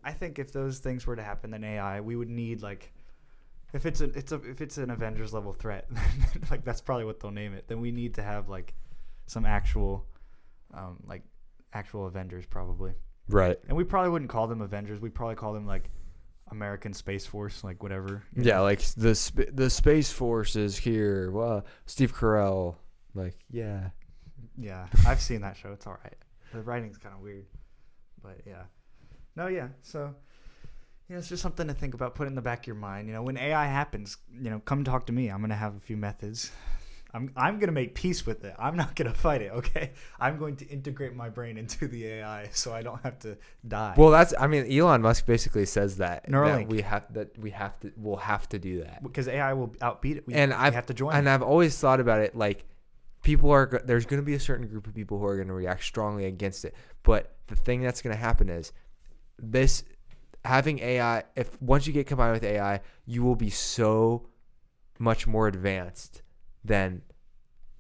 I 0.03 0.11
think 0.11 0.39
if 0.39 0.51
those 0.51 0.79
things 0.79 1.05
were 1.05 1.15
to 1.15 1.23
happen, 1.23 1.51
then 1.51 1.63
AI, 1.63 2.01
we 2.01 2.15
would 2.15 2.29
need 2.29 2.61
like, 2.61 2.93
if 3.73 3.85
it's 3.85 4.01
a, 4.01 4.05
it's 4.05 4.31
a, 4.31 4.41
if 4.43 4.61
it's 4.61 4.77
an 4.77 4.89
Avengers 4.89 5.33
level 5.33 5.53
threat, 5.53 5.87
like 6.51 6.63
that's 6.63 6.81
probably 6.81 7.05
what 7.05 7.19
they'll 7.19 7.31
name 7.31 7.53
it. 7.53 7.67
Then 7.67 7.81
we 7.81 7.91
need 7.91 8.15
to 8.15 8.23
have 8.23 8.49
like, 8.49 8.73
some 9.27 9.45
actual, 9.45 10.05
um, 10.73 10.97
like, 11.05 11.23
actual 11.73 12.05
Avengers 12.05 12.45
probably. 12.45 12.93
Right. 13.29 13.57
And 13.67 13.77
we 13.77 13.83
probably 13.83 14.09
wouldn't 14.09 14.29
call 14.29 14.47
them 14.47 14.61
Avengers. 14.61 14.99
We'd 14.99 15.15
probably 15.15 15.35
call 15.35 15.53
them 15.53 15.65
like 15.65 15.89
American 16.51 16.93
Space 16.93 17.25
Force, 17.25 17.63
like 17.63 17.81
whatever. 17.81 18.23
Yeah, 18.35 18.57
know? 18.57 18.63
like 18.63 18.81
the 18.97 19.15
sp- 19.15 19.53
the 19.53 19.69
space 19.69 20.11
force 20.11 20.55
is 20.55 20.77
here. 20.77 21.31
Well, 21.31 21.65
Steve 21.85 22.13
Carell, 22.13 22.75
like 23.15 23.35
yeah. 23.49 23.89
Yeah, 24.57 24.87
I've 25.07 25.21
seen 25.21 25.41
that 25.41 25.55
show. 25.55 25.71
It's 25.71 25.87
all 25.87 25.97
right. 26.03 26.17
The 26.53 26.61
writing's 26.61 26.97
kind 26.97 27.15
of 27.15 27.21
weird, 27.21 27.45
but 28.21 28.41
yeah. 28.45 28.63
No, 29.35 29.47
yeah. 29.47 29.69
So, 29.81 30.13
yeah, 31.09 31.17
it's 31.17 31.29
just 31.29 31.41
something 31.41 31.67
to 31.67 31.73
think 31.73 31.93
about. 31.93 32.15
Put 32.15 32.27
in 32.27 32.35
the 32.35 32.41
back 32.41 32.59
of 32.61 32.67
your 32.67 32.75
mind. 32.75 33.07
You 33.07 33.13
know, 33.13 33.23
when 33.23 33.37
AI 33.37 33.65
happens, 33.65 34.17
you 34.33 34.49
know, 34.49 34.59
come 34.59 34.83
talk 34.83 35.05
to 35.07 35.13
me. 35.13 35.29
I'm 35.29 35.41
gonna 35.41 35.55
have 35.55 35.75
a 35.75 35.79
few 35.79 35.97
methods. 35.97 36.51
I'm 37.13 37.31
I'm 37.35 37.59
gonna 37.59 37.71
make 37.71 37.95
peace 37.95 38.25
with 38.25 38.43
it. 38.45 38.55
I'm 38.57 38.75
not 38.75 38.95
gonna 38.95 39.13
fight 39.27 39.41
it. 39.41 39.51
Okay. 39.51 39.91
I'm 40.19 40.37
going 40.37 40.55
to 40.57 40.67
integrate 40.67 41.15
my 41.15 41.29
brain 41.29 41.57
into 41.57 41.87
the 41.87 42.05
AI 42.05 42.49
so 42.53 42.73
I 42.73 42.81
don't 42.81 43.01
have 43.03 43.19
to 43.19 43.37
die. 43.67 43.95
Well, 43.97 44.11
that's 44.11 44.33
I 44.39 44.47
mean 44.47 44.71
Elon 44.71 45.01
Musk 45.01 45.25
basically 45.25 45.65
says 45.65 45.97
that, 45.97 46.25
that 46.29 46.67
we 46.67 46.81
have 46.81 47.13
that 47.13 47.37
we 47.37 47.51
have 47.51 47.79
to 47.81 47.91
we'll 47.97 48.15
have 48.17 48.47
to 48.49 48.59
do 48.59 48.83
that. 48.83 49.03
because 49.03 49.27
AI 49.27 49.53
will 49.53 49.69
outbeat 49.81 50.17
it. 50.17 50.27
We, 50.27 50.33
and 50.33 50.53
I've 50.53 50.73
have 50.73 50.85
to 50.87 50.93
join. 50.93 51.13
and 51.13 51.27
it. 51.27 51.31
I've 51.31 51.43
always 51.43 51.77
thought 51.77 51.99
about 51.99 52.21
it 52.21 52.35
like 52.35 52.65
people 53.21 53.51
are 53.51 53.81
there's 53.85 54.05
going 54.05 54.21
to 54.21 54.25
be 54.25 54.33
a 54.33 54.39
certain 54.39 54.67
group 54.67 54.87
of 54.87 54.93
people 54.93 55.19
who 55.19 55.25
are 55.25 55.35
going 55.35 55.47
to 55.47 55.53
react 55.53 55.83
strongly 55.83 56.25
against 56.25 56.65
it. 56.65 56.75
But 57.03 57.35
the 57.47 57.55
thing 57.55 57.81
that's 57.81 58.01
going 58.01 58.15
to 58.15 58.21
happen 58.21 58.49
is 58.49 58.71
this 59.37 59.83
having 60.43 60.79
AI 60.79 61.23
if 61.35 61.61
once 61.61 61.87
you 61.87 61.93
get 61.93 62.07
combined 62.07 62.33
with 62.33 62.43
AI, 62.43 62.81
you 63.05 63.23
will 63.23 63.35
be 63.35 63.49
so 63.49 64.27
much 64.99 65.27
more 65.27 65.47
advanced 65.47 66.21
than 66.63 67.01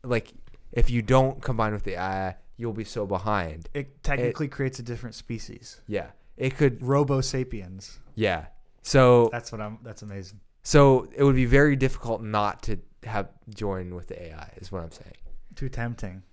like 0.03 0.33
if 0.71 0.89
you 0.89 1.01
don't 1.01 1.41
combine 1.41 1.73
with 1.73 1.83
the 1.83 1.93
AI, 1.93 2.35
you'll 2.57 2.73
be 2.73 2.83
so 2.83 3.05
behind. 3.05 3.67
it 3.73 4.03
technically 4.03 4.47
creates 4.47 4.79
a 4.79 4.83
different 4.83 5.15
species. 5.15 5.81
Yeah. 5.87 6.07
It 6.37 6.55
could 6.57 6.81
Robo 6.81 7.21
sapiens. 7.21 7.99
yeah. 8.15 8.45
So 8.83 9.29
That's 9.31 9.51
what 9.51 9.61
I'm. 9.61 9.77
That's 9.83 10.01
amazing. 10.01 10.39
so 10.63 11.07
it 11.15 11.23
would 11.23 11.35
be 11.35 11.45
very 11.45 11.75
difficult 11.75 12.23
not 12.23 12.63
to 12.63 12.79
have 13.03 13.29
join 13.53 13.93
with 13.93 14.07
the 14.07 14.19
AI 14.29 14.51
is 14.57 14.71
what 14.71 14.81
I'm 14.81 14.91
saying. 14.91 15.13
Too 15.55 15.69
tempting. 15.69 16.23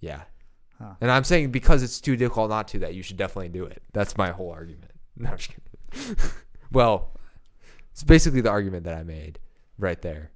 Yeah. 0.00 0.22
Huh. 0.78 0.94
And 1.00 1.10
I'm 1.10 1.24
saying 1.24 1.50
because 1.50 1.82
it's 1.82 2.00
too 2.00 2.16
difficult 2.16 2.50
not 2.50 2.68
to, 2.68 2.80
that 2.80 2.94
you 2.94 3.02
should 3.02 3.16
definitely 3.16 3.48
do 3.48 3.64
it. 3.64 3.82
That's 3.92 4.16
my 4.16 4.30
whole 4.30 4.50
argument. 4.50 4.90
No, 5.16 5.30
I'm 5.30 5.36
just 5.36 5.50
kidding. 5.50 6.16
well, 6.72 7.16
it's 7.92 8.02
basically 8.02 8.40
the 8.40 8.50
argument 8.50 8.82
that 8.82 8.96
I 8.96 9.04
made 9.04 9.38
right 9.78 10.02
there. 10.02 10.32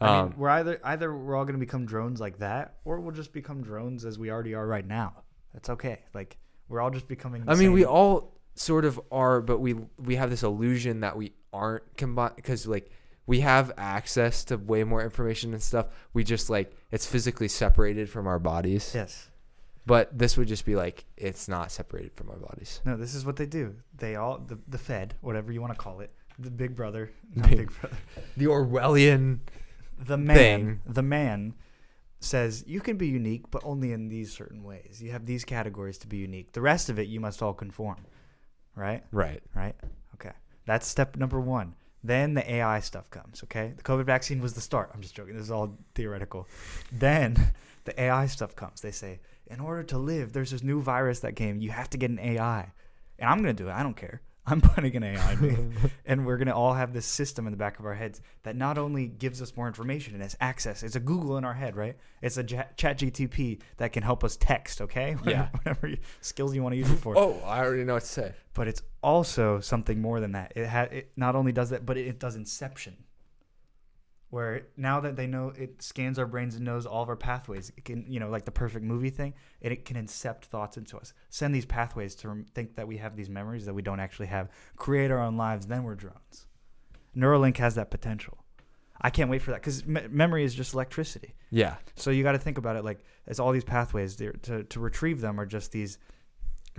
I 0.00 0.06
mean, 0.06 0.14
Um, 0.14 0.34
we're 0.38 0.48
either 0.48 0.80
either 0.82 1.14
we're 1.14 1.36
all 1.36 1.44
gonna 1.44 1.58
become 1.58 1.84
drones 1.84 2.20
like 2.22 2.38
that, 2.38 2.76
or 2.86 3.00
we'll 3.00 3.14
just 3.14 3.34
become 3.34 3.62
drones 3.62 4.06
as 4.06 4.18
we 4.18 4.30
already 4.30 4.54
are 4.54 4.66
right 4.66 4.86
now. 4.86 5.24
That's 5.52 5.68
okay. 5.68 6.00
Like 6.14 6.38
we're 6.70 6.80
all 6.80 6.88
just 6.88 7.06
becoming. 7.06 7.44
I 7.46 7.54
mean, 7.54 7.72
we 7.72 7.84
all 7.84 8.32
sort 8.54 8.86
of 8.86 8.98
are, 9.12 9.42
but 9.42 9.58
we 9.58 9.74
we 9.98 10.16
have 10.16 10.30
this 10.30 10.42
illusion 10.42 11.00
that 11.00 11.18
we 11.18 11.34
aren't 11.52 11.84
combined 11.98 12.36
because 12.36 12.66
like 12.66 12.90
we 13.26 13.40
have 13.40 13.72
access 13.78 14.44
to 14.44 14.56
way 14.56 14.84
more 14.84 15.02
information 15.02 15.52
and 15.52 15.62
stuff. 15.62 15.86
We 16.12 16.24
just 16.24 16.50
like 16.50 16.76
it's 16.90 17.06
physically 17.06 17.48
separated 17.48 18.08
from 18.08 18.26
our 18.26 18.38
bodies. 18.38 18.92
Yes. 18.94 19.28
But 19.86 20.16
this 20.16 20.36
would 20.36 20.48
just 20.48 20.64
be 20.64 20.76
like 20.76 21.04
it's 21.16 21.48
not 21.48 21.70
separated 21.70 22.12
from 22.14 22.30
our 22.30 22.38
bodies. 22.38 22.80
No, 22.84 22.96
this 22.96 23.14
is 23.14 23.26
what 23.26 23.36
they 23.36 23.46
do. 23.46 23.74
They 23.96 24.16
all 24.16 24.38
the, 24.38 24.58
the 24.68 24.78
Fed, 24.78 25.14
whatever 25.20 25.52
you 25.52 25.60
want 25.60 25.72
to 25.72 25.78
call 25.78 26.00
it, 26.00 26.10
the 26.38 26.50
Big 26.50 26.74
Brother, 26.74 27.10
not 27.34 27.48
Big- 27.48 27.58
Big 27.58 27.80
Brother, 27.80 27.96
The 28.36 28.46
Orwellian 28.46 29.40
the 29.98 30.16
man, 30.16 30.36
Thing. 30.36 30.80
the 30.86 31.02
man 31.02 31.54
says 32.20 32.64
you 32.66 32.80
can 32.80 32.96
be 32.96 33.06
unique, 33.06 33.50
but 33.50 33.62
only 33.64 33.92
in 33.92 34.08
these 34.08 34.32
certain 34.32 34.62
ways. 34.64 35.00
You 35.02 35.12
have 35.12 35.26
these 35.26 35.44
categories 35.44 35.98
to 35.98 36.06
be 36.06 36.16
unique. 36.16 36.52
The 36.52 36.60
rest 36.60 36.88
of 36.88 36.98
it, 36.98 37.06
you 37.08 37.20
must 37.20 37.42
all 37.42 37.54
conform. 37.54 37.98
Right. 38.74 39.04
right. 39.12 39.42
right? 39.54 39.76
Okay. 40.14 40.32
That's 40.66 40.86
step 40.86 41.16
number 41.16 41.40
one. 41.40 41.74
Then 42.04 42.34
the 42.34 42.52
AI 42.52 42.80
stuff 42.80 43.08
comes, 43.08 43.42
okay? 43.44 43.72
The 43.74 43.82
COVID 43.82 44.04
vaccine 44.04 44.42
was 44.42 44.52
the 44.52 44.60
start. 44.60 44.90
I'm 44.92 45.00
just 45.00 45.14
joking. 45.14 45.34
This 45.34 45.44
is 45.44 45.50
all 45.50 45.78
theoretical. 45.94 46.46
Then 46.92 47.54
the 47.84 47.98
AI 47.98 48.26
stuff 48.26 48.54
comes. 48.54 48.82
They 48.82 48.90
say, 48.90 49.20
in 49.46 49.58
order 49.58 49.82
to 49.84 49.96
live, 49.96 50.34
there's 50.34 50.50
this 50.50 50.62
new 50.62 50.82
virus 50.82 51.20
that 51.20 51.34
came. 51.34 51.60
You 51.60 51.70
have 51.70 51.88
to 51.90 51.98
get 51.98 52.10
an 52.10 52.18
AI. 52.18 52.72
And 53.18 53.30
I'm 53.30 53.42
going 53.42 53.56
to 53.56 53.62
do 53.62 53.70
it. 53.70 53.72
I 53.72 53.82
don't 53.82 53.96
care. 53.96 54.20
I'm 54.46 54.60
putting 54.60 54.94
an 54.94 55.02
AI 55.02 55.32
in 55.32 55.40
me. 55.40 55.56
and 56.06 56.26
we're 56.26 56.36
going 56.36 56.48
to 56.48 56.54
all 56.54 56.74
have 56.74 56.92
this 56.92 57.06
system 57.06 57.46
in 57.46 57.50
the 57.50 57.56
back 57.56 57.78
of 57.78 57.86
our 57.86 57.94
heads 57.94 58.20
that 58.42 58.56
not 58.56 58.76
only 58.76 59.06
gives 59.06 59.40
us 59.40 59.56
more 59.56 59.66
information 59.66 60.12
and 60.12 60.22
has 60.22 60.36
access, 60.40 60.82
it's 60.82 60.96
a 60.96 61.00
Google 61.00 61.38
in 61.38 61.44
our 61.44 61.54
head, 61.54 61.76
right? 61.76 61.96
It's 62.20 62.36
a 62.36 62.42
ja- 62.44 62.64
chat 62.76 62.98
GTP 62.98 63.60
that 63.78 63.92
can 63.92 64.02
help 64.02 64.22
us 64.22 64.36
text, 64.36 64.80
okay? 64.82 65.16
Yeah. 65.26 65.48
Whatever 65.52 65.88
you, 65.88 65.98
skills 66.20 66.54
you 66.54 66.62
want 66.62 66.74
to 66.74 66.78
use 66.78 66.90
it 66.90 66.96
for 66.98 67.16
Oh, 67.16 67.40
I 67.46 67.60
already 67.64 67.84
know 67.84 67.94
what 67.94 68.02
to 68.02 68.08
say. 68.08 68.32
but 68.52 68.68
it's 68.68 68.82
also 69.02 69.60
something 69.60 70.00
more 70.00 70.20
than 70.20 70.32
that. 70.32 70.52
It 70.56 70.66
ha- 70.66 70.88
it 70.90 71.10
not 71.16 71.34
only 71.36 71.52
does 71.52 71.70
that, 71.70 71.86
but 71.86 71.96
it, 71.96 72.06
it 72.06 72.18
does 72.20 72.36
inception. 72.36 72.96
Where 74.34 74.62
now 74.76 74.98
that 74.98 75.14
they 75.14 75.28
know 75.28 75.52
it 75.56 75.80
scans 75.80 76.18
our 76.18 76.26
brains 76.26 76.56
and 76.56 76.64
knows 76.64 76.86
all 76.86 77.04
of 77.04 77.08
our 77.08 77.14
pathways, 77.14 77.70
it 77.76 77.84
can 77.84 78.04
you 78.08 78.18
know 78.18 78.28
like 78.30 78.44
the 78.44 78.50
perfect 78.50 78.84
movie 78.84 79.10
thing, 79.10 79.32
and 79.62 79.72
it 79.72 79.84
can 79.84 79.96
incept 79.96 80.46
thoughts 80.46 80.76
into 80.76 80.96
us, 80.98 81.12
send 81.30 81.54
these 81.54 81.64
pathways 81.64 82.16
to 82.16 82.28
rem- 82.28 82.46
think 82.52 82.74
that 82.74 82.88
we 82.88 82.96
have 82.96 83.14
these 83.14 83.30
memories 83.30 83.64
that 83.66 83.74
we 83.74 83.80
don't 83.80 84.00
actually 84.00 84.26
have, 84.26 84.48
create 84.74 85.12
our 85.12 85.20
own 85.20 85.36
lives. 85.36 85.68
Then 85.68 85.84
we're 85.84 85.94
drones. 85.94 86.46
Neuralink 87.16 87.58
has 87.58 87.76
that 87.76 87.92
potential. 87.92 88.36
I 89.00 89.10
can't 89.10 89.30
wait 89.30 89.40
for 89.40 89.52
that 89.52 89.60
because 89.60 89.86
me- 89.86 90.08
memory 90.10 90.42
is 90.42 90.52
just 90.52 90.74
electricity. 90.74 91.36
Yeah. 91.50 91.76
So 91.94 92.10
you 92.10 92.24
got 92.24 92.32
to 92.32 92.38
think 92.38 92.58
about 92.58 92.74
it 92.74 92.84
like 92.84 93.04
it's 93.28 93.38
all 93.38 93.52
these 93.52 93.62
pathways 93.62 94.16
they're- 94.16 94.32
to 94.42 94.64
to 94.64 94.80
retrieve 94.80 95.20
them 95.20 95.38
are 95.38 95.46
just 95.46 95.70
these. 95.70 95.98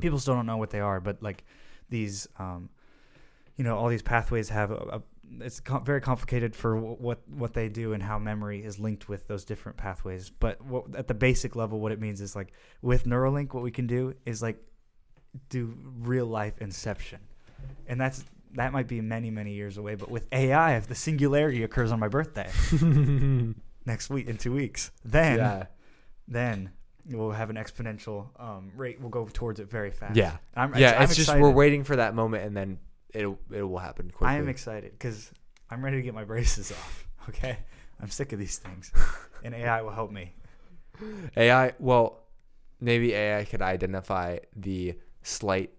People 0.02 0.20
still 0.20 0.36
don't 0.36 0.46
know 0.46 0.58
what 0.58 0.72
they 0.72 0.82
are, 0.82 1.00
but 1.00 1.24
like 1.24 1.46
these, 1.90 2.28
um, 2.38 2.70
you 3.56 3.64
know, 3.64 3.78
all 3.78 3.88
these 3.88 4.02
pathways 4.04 4.50
have 4.50 4.72
a. 4.72 4.76
a 4.98 5.02
it's 5.42 5.60
com- 5.60 5.84
very 5.84 6.02
complicated 6.02 6.56
for 6.56 6.78
wh- 6.78 7.00
what 7.02 7.28
what 7.30 7.54
they 7.54 7.70
do 7.70 7.94
and 7.94 8.02
how 8.02 8.18
memory 8.18 8.64
is 8.64 8.80
linked 8.80 9.10
with 9.10 9.28
those 9.28 9.46
different 9.46 9.78
pathways. 9.78 10.30
But 10.30 10.62
what, 10.64 10.96
at 10.96 11.08
the 11.08 11.14
basic 11.14 11.56
level, 11.56 11.80
what 11.80 11.92
it 11.92 12.00
means 12.00 12.22
is 12.22 12.36
like 12.36 12.54
with 12.82 13.06
Neuralink, 13.06 13.54
what 13.54 13.64
we 13.64 13.72
can 13.72 13.88
do 13.88 14.14
is 14.26 14.42
like 14.42 14.58
do 15.50 15.76
real 16.00 16.26
life 16.26 16.58
inception, 16.60 17.20
and 17.88 18.00
that's 18.00 18.24
that 18.54 18.72
might 18.72 18.88
be 18.88 19.02
many 19.02 19.30
many 19.30 19.54
years 19.54 19.78
away. 19.78 19.96
But 19.96 20.10
with 20.10 20.28
AI, 20.32 20.78
if 20.78 20.88
the 20.88 20.96
singularity 20.96 21.64
occurs 21.64 21.92
on 21.92 22.00
my 22.00 22.08
birthday 22.08 22.50
next 23.86 24.10
week 24.10 24.28
in 24.28 24.38
two 24.38 24.54
weeks, 24.54 24.92
then 25.04 25.38
yeah. 25.38 25.66
then 26.28 26.72
we'll 27.08 27.32
have 27.32 27.50
an 27.50 27.56
exponential 27.56 28.28
um, 28.40 28.72
rate. 28.76 29.00
We'll 29.00 29.10
go 29.10 29.28
towards 29.32 29.60
it 29.60 29.70
very 29.70 29.92
fast. 29.92 30.16
Yeah. 30.16 30.38
I'm, 30.56 30.76
yeah, 30.76 30.96
I'm 30.98 31.04
it's 31.04 31.16
just 31.16 31.36
we're 31.38 31.52
waiting 31.52 31.84
for 31.84 31.98
that 31.98 32.16
moment 32.16 32.46
and 32.46 32.56
then 32.56 32.80
it'll 33.16 33.40
it 33.52 33.64
will 33.64 33.80
happen 33.80 34.12
quickly. 34.12 34.28
I 34.36 34.38
am 34.38 34.48
excited 34.50 34.92
because 34.92 35.32
I'm 35.70 35.84
ready 35.84 35.98
to 35.98 36.04
get 36.04 36.14
my 36.14 36.24
braces 36.26 36.72
off. 36.72 37.02
Okay, 37.28 37.58
I'm 38.00 38.10
sick 38.12 38.34
of 38.34 38.38
these 38.40 38.60
things, 38.60 38.92
and 39.44 39.56
AI 39.56 39.82
will 39.82 39.90
help 39.90 40.12
me. 40.12 40.32
AI, 41.36 41.74
well, 41.80 42.22
maybe 42.80 43.14
AI 43.16 43.46
could 43.46 43.64
identify 43.64 44.38
the 44.56 44.94
slight 45.24 45.72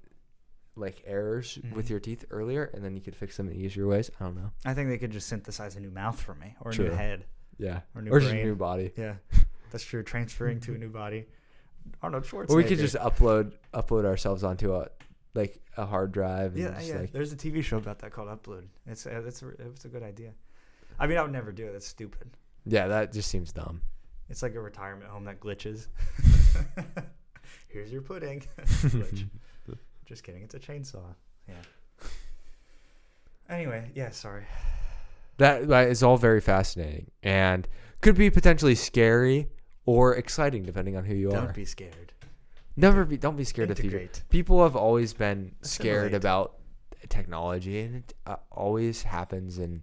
like 0.75 1.03
errors 1.07 1.59
with 1.73 1.87
Mhm. 1.87 1.91
your 1.91 2.01
teeth 2.01 2.25
earlier, 2.33 2.65
and 2.75 2.85
then 2.85 2.97
you 2.97 3.01
could 3.01 3.15
fix 3.15 3.37
them 3.37 3.49
in 3.49 3.55
easier 3.55 3.87
ways. 3.87 4.11
I 4.21 4.25
don't 4.25 4.35
know. 4.37 4.51
I 4.65 4.75
think 4.75 4.89
they 4.89 4.99
could 4.99 5.13
just 5.13 5.29
synthesize 5.29 5.77
a 5.77 5.81
new 5.81 5.91
mouth 5.93 6.21
for 6.21 6.35
me 6.35 6.57
or 6.61 6.73
a 6.73 6.75
True. 6.75 6.89
new 6.89 6.95
head. 6.95 7.25
Yeah, 7.59 7.81
Or 7.95 8.03
new 8.03 8.11
or 8.11 8.19
just 8.19 8.33
a 8.33 8.43
new 8.45 8.57
body. 8.57 8.93
Yeah, 8.97 9.15
that's 9.71 9.85
true. 9.85 10.03
Transferring 10.03 10.59
to 10.63 10.75
a 10.75 10.79
new 10.79 10.91
body. 10.91 11.27
Arnold 12.03 12.25
Schwarzenegger. 12.25 12.51
Or 12.51 12.57
we 12.57 12.65
could 12.65 12.79
just 12.79 12.97
upload 12.97 13.53
upload 13.73 14.05
ourselves 14.05 14.43
onto 14.43 14.75
a 14.75 14.89
like 15.37 15.61
a 15.77 15.87
hard 15.87 16.13
drive. 16.13 16.55
And 16.55 16.63
Yeah, 16.63 16.81
yeah. 16.81 16.99
Like, 17.01 17.13
There's 17.13 17.33
a 17.33 17.37
TV 17.37 17.63
show 17.63 17.77
about 17.77 17.99
that 18.01 18.13
called 18.13 18.29
Upload. 18.29 18.65
It's 18.87 19.07
uh, 19.07 19.23
it's 19.27 19.43
a, 19.43 19.49
it's 19.49 19.85
a 19.85 19.89
good 19.89 20.03
idea. 20.03 20.33
I 20.99 21.07
mean, 21.07 21.19
I 21.19 21.23
would 21.23 21.33
never 21.33 21.53
do 21.53 21.67
it. 21.67 21.73
That's 21.73 21.87
stupid. 21.87 22.31
yeah, 22.65 22.89
that 22.89 23.13
just 23.13 23.29
seems 23.29 23.53
dumb. 23.53 23.83
It's 24.29 24.43
like 24.43 24.55
a 24.55 24.61
retirement 24.61 25.11
home 25.11 25.25
that 25.25 25.41
glitches. 25.41 25.87
Here's 27.69 27.93
your 27.93 28.03
pudding. 28.03 28.43
Just 30.07 30.23
kidding. 30.23 30.43
It's 30.43 30.55
a 30.55 30.59
chainsaw. 30.59 31.15
Yeah. 31.49 32.09
Anyway, 33.49 33.91
yeah. 33.95 34.11
Sorry. 34.11 34.45
That, 35.39 35.69
that 35.69 35.89
is 35.89 36.03
all 36.03 36.17
very 36.17 36.41
fascinating 36.41 37.11
and 37.23 37.69
could 38.01 38.17
be 38.17 38.31
potentially 38.31 38.75
scary 38.75 39.49
or 39.85 40.15
exciting 40.17 40.65
depending 40.65 40.97
on 40.97 41.05
who 41.05 41.15
you 41.15 41.29
are. 41.29 41.33
Don't 41.33 41.51
are. 41.51 41.53
be 41.53 41.65
scared. 41.65 42.13
Never 42.77 43.05
be 43.05 43.17
don't 43.17 43.37
be 43.37 43.45
scared 43.45 43.71
of 43.71 43.79
future. 43.79 44.09
People 44.29 44.63
have 44.63 44.77
always 44.77 45.15
been 45.15 45.55
scared 45.63 46.13
Assimilate. 46.13 46.15
about 46.15 46.57
technology, 47.09 47.81
and 47.81 47.97
it 47.97 48.15
uh, 48.27 48.37
always 48.51 49.03
happens, 49.03 49.59
and 49.59 49.83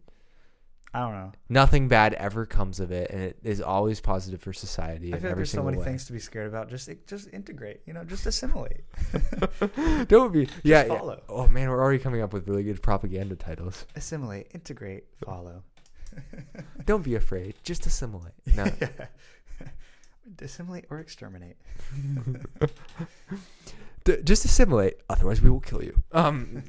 I 0.94 1.00
don't 1.00 1.14
know. 1.14 1.32
nothing 1.50 1.88
bad 1.88 2.14
ever 2.14 2.46
comes 2.46 2.80
of 2.80 2.92
it, 2.92 3.10
and 3.10 3.22
it 3.22 3.40
is 3.44 3.62
always 3.62 4.00
positive 4.00 4.42
for 4.42 4.54
society. 4.54 5.14
I 5.14 5.18
feel 5.18 5.32
like 5.32 5.38
there's 5.38 5.52
so 5.52 5.64
many 5.64 5.78
way. 5.78 5.86
things 5.86 6.06
to 6.06 6.14
be 6.14 6.20
scared 6.20 6.48
about. 6.48 6.70
Just 6.70 6.90
just 7.08 7.34
integrate. 7.34 7.82
You 7.88 7.94
know, 7.94 8.04
just 8.04 8.26
assimilate. 8.26 8.84
don't 10.08 10.32
be. 10.32 10.48
Yeah, 10.64 10.86
yeah. 10.86 10.98
follow. 10.98 11.24
Oh 11.30 11.48
man, 11.48 11.70
we're 11.70 11.82
already 11.82 12.00
coming 12.00 12.22
up 12.22 12.32
with 12.32 12.48
really 12.48 12.64
good 12.64 12.82
propaganda 12.82 13.36
titles. 13.36 13.86
Assimilate. 13.96 14.52
Integrate. 14.54 15.06
Follow. 15.26 15.64
Don't 16.86 17.04
be 17.04 17.16
afraid. 17.16 17.56
Just 17.64 17.86
assimilate. 17.86 18.34
No. 18.56 18.66
Yeah. 18.80 18.90
Assimilate 20.42 20.86
or 20.90 21.00
exterminate. 21.00 21.58
D- 24.06 24.22
just 24.24 24.46
assimilate. 24.46 24.96
Otherwise, 25.10 25.42
we 25.42 25.50
will 25.50 25.60
kill 25.60 25.84
you. 25.84 26.02
Um. 26.12 26.64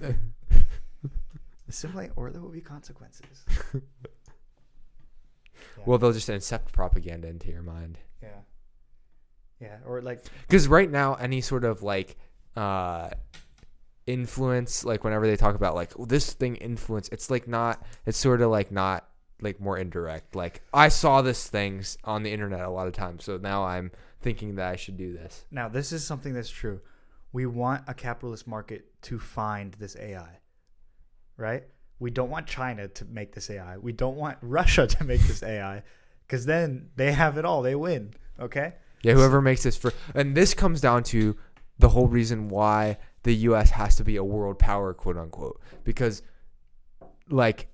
Assimilate 1.68 2.10
or 2.16 2.30
there 2.30 2.40
will 2.40 2.50
be 2.50 2.60
consequences. 2.60 3.44
Yeah. 5.76 5.82
Well, 5.86 5.98
they'll 5.98 6.12
just 6.12 6.28
incept 6.28 6.70
propaganda 6.72 7.26
into 7.26 7.50
your 7.50 7.62
mind. 7.62 7.98
yeah. 8.22 8.28
Yeah. 9.60 9.78
Or 9.84 10.00
like 10.02 10.22
because 10.42 10.68
right 10.68 10.88
now 10.88 11.14
any 11.14 11.40
sort 11.40 11.64
of 11.64 11.82
like 11.82 12.16
uh 12.56 13.10
influence 14.06 14.84
like 14.84 15.02
whenever 15.02 15.26
they 15.26 15.36
talk 15.36 15.56
about 15.56 15.74
like 15.74 15.92
oh, 15.98 16.04
this 16.04 16.32
thing 16.34 16.54
influence 16.56 17.08
it's 17.10 17.28
like 17.30 17.48
not 17.48 17.84
it's 18.06 18.18
sort 18.18 18.40
of 18.40 18.50
like 18.50 18.70
not 18.70 19.08
like 19.44 19.60
more 19.60 19.78
indirect 19.78 20.34
like 20.34 20.62
i 20.72 20.88
saw 20.88 21.22
this 21.22 21.46
things 21.46 21.96
on 22.04 22.22
the 22.22 22.32
internet 22.32 22.60
a 22.60 22.70
lot 22.70 22.86
of 22.86 22.92
times 22.92 23.24
so 23.24 23.36
now 23.36 23.64
i'm 23.64 23.90
thinking 24.20 24.56
that 24.56 24.72
i 24.72 24.76
should 24.76 24.96
do 24.96 25.12
this 25.12 25.44
Now, 25.50 25.68
this 25.68 25.92
is 25.92 26.04
something 26.04 26.32
that's 26.32 26.50
true. 26.50 26.80
We 27.32 27.46
want 27.46 27.84
a 27.86 27.94
capitalist 27.94 28.46
market 28.46 28.86
to 29.02 29.18
find 29.18 29.74
this 29.74 29.96
AI, 29.96 30.38
right? 31.36 31.64
We 31.98 32.10
don't 32.10 32.30
want 32.30 32.46
China 32.46 32.88
to 32.88 33.04
make 33.04 33.34
this 33.34 33.50
AI. 33.50 33.76
We 33.76 33.92
don't 33.92 34.16
want 34.16 34.38
Russia 34.42 34.86
to 34.86 35.04
make 35.04 35.20
this 35.20 35.42
AI 35.42 35.82
because 36.26 36.46
then 36.46 36.90
they 36.96 37.12
have 37.12 37.36
it 37.36 37.44
all. 37.44 37.60
They 37.60 37.74
win. 37.74 38.14
Okay? 38.40 38.74
yeah 39.04 39.12
whoever 39.12 39.40
makes 39.40 39.62
this 39.62 39.76
for 39.76 39.92
and 40.14 40.34
this 40.34 40.54
comes 40.54 40.80
down 40.80 41.02
to 41.04 41.36
the 41.78 41.90
whole 41.90 42.08
reason 42.08 42.48
why 42.48 42.96
the 43.22 43.34
us 43.34 43.70
has 43.70 43.96
to 43.96 44.04
be 44.04 44.16
a 44.16 44.24
world 44.24 44.58
power 44.58 44.94
quote 44.94 45.16
unquote 45.18 45.60
because 45.84 46.22
like 47.28 47.68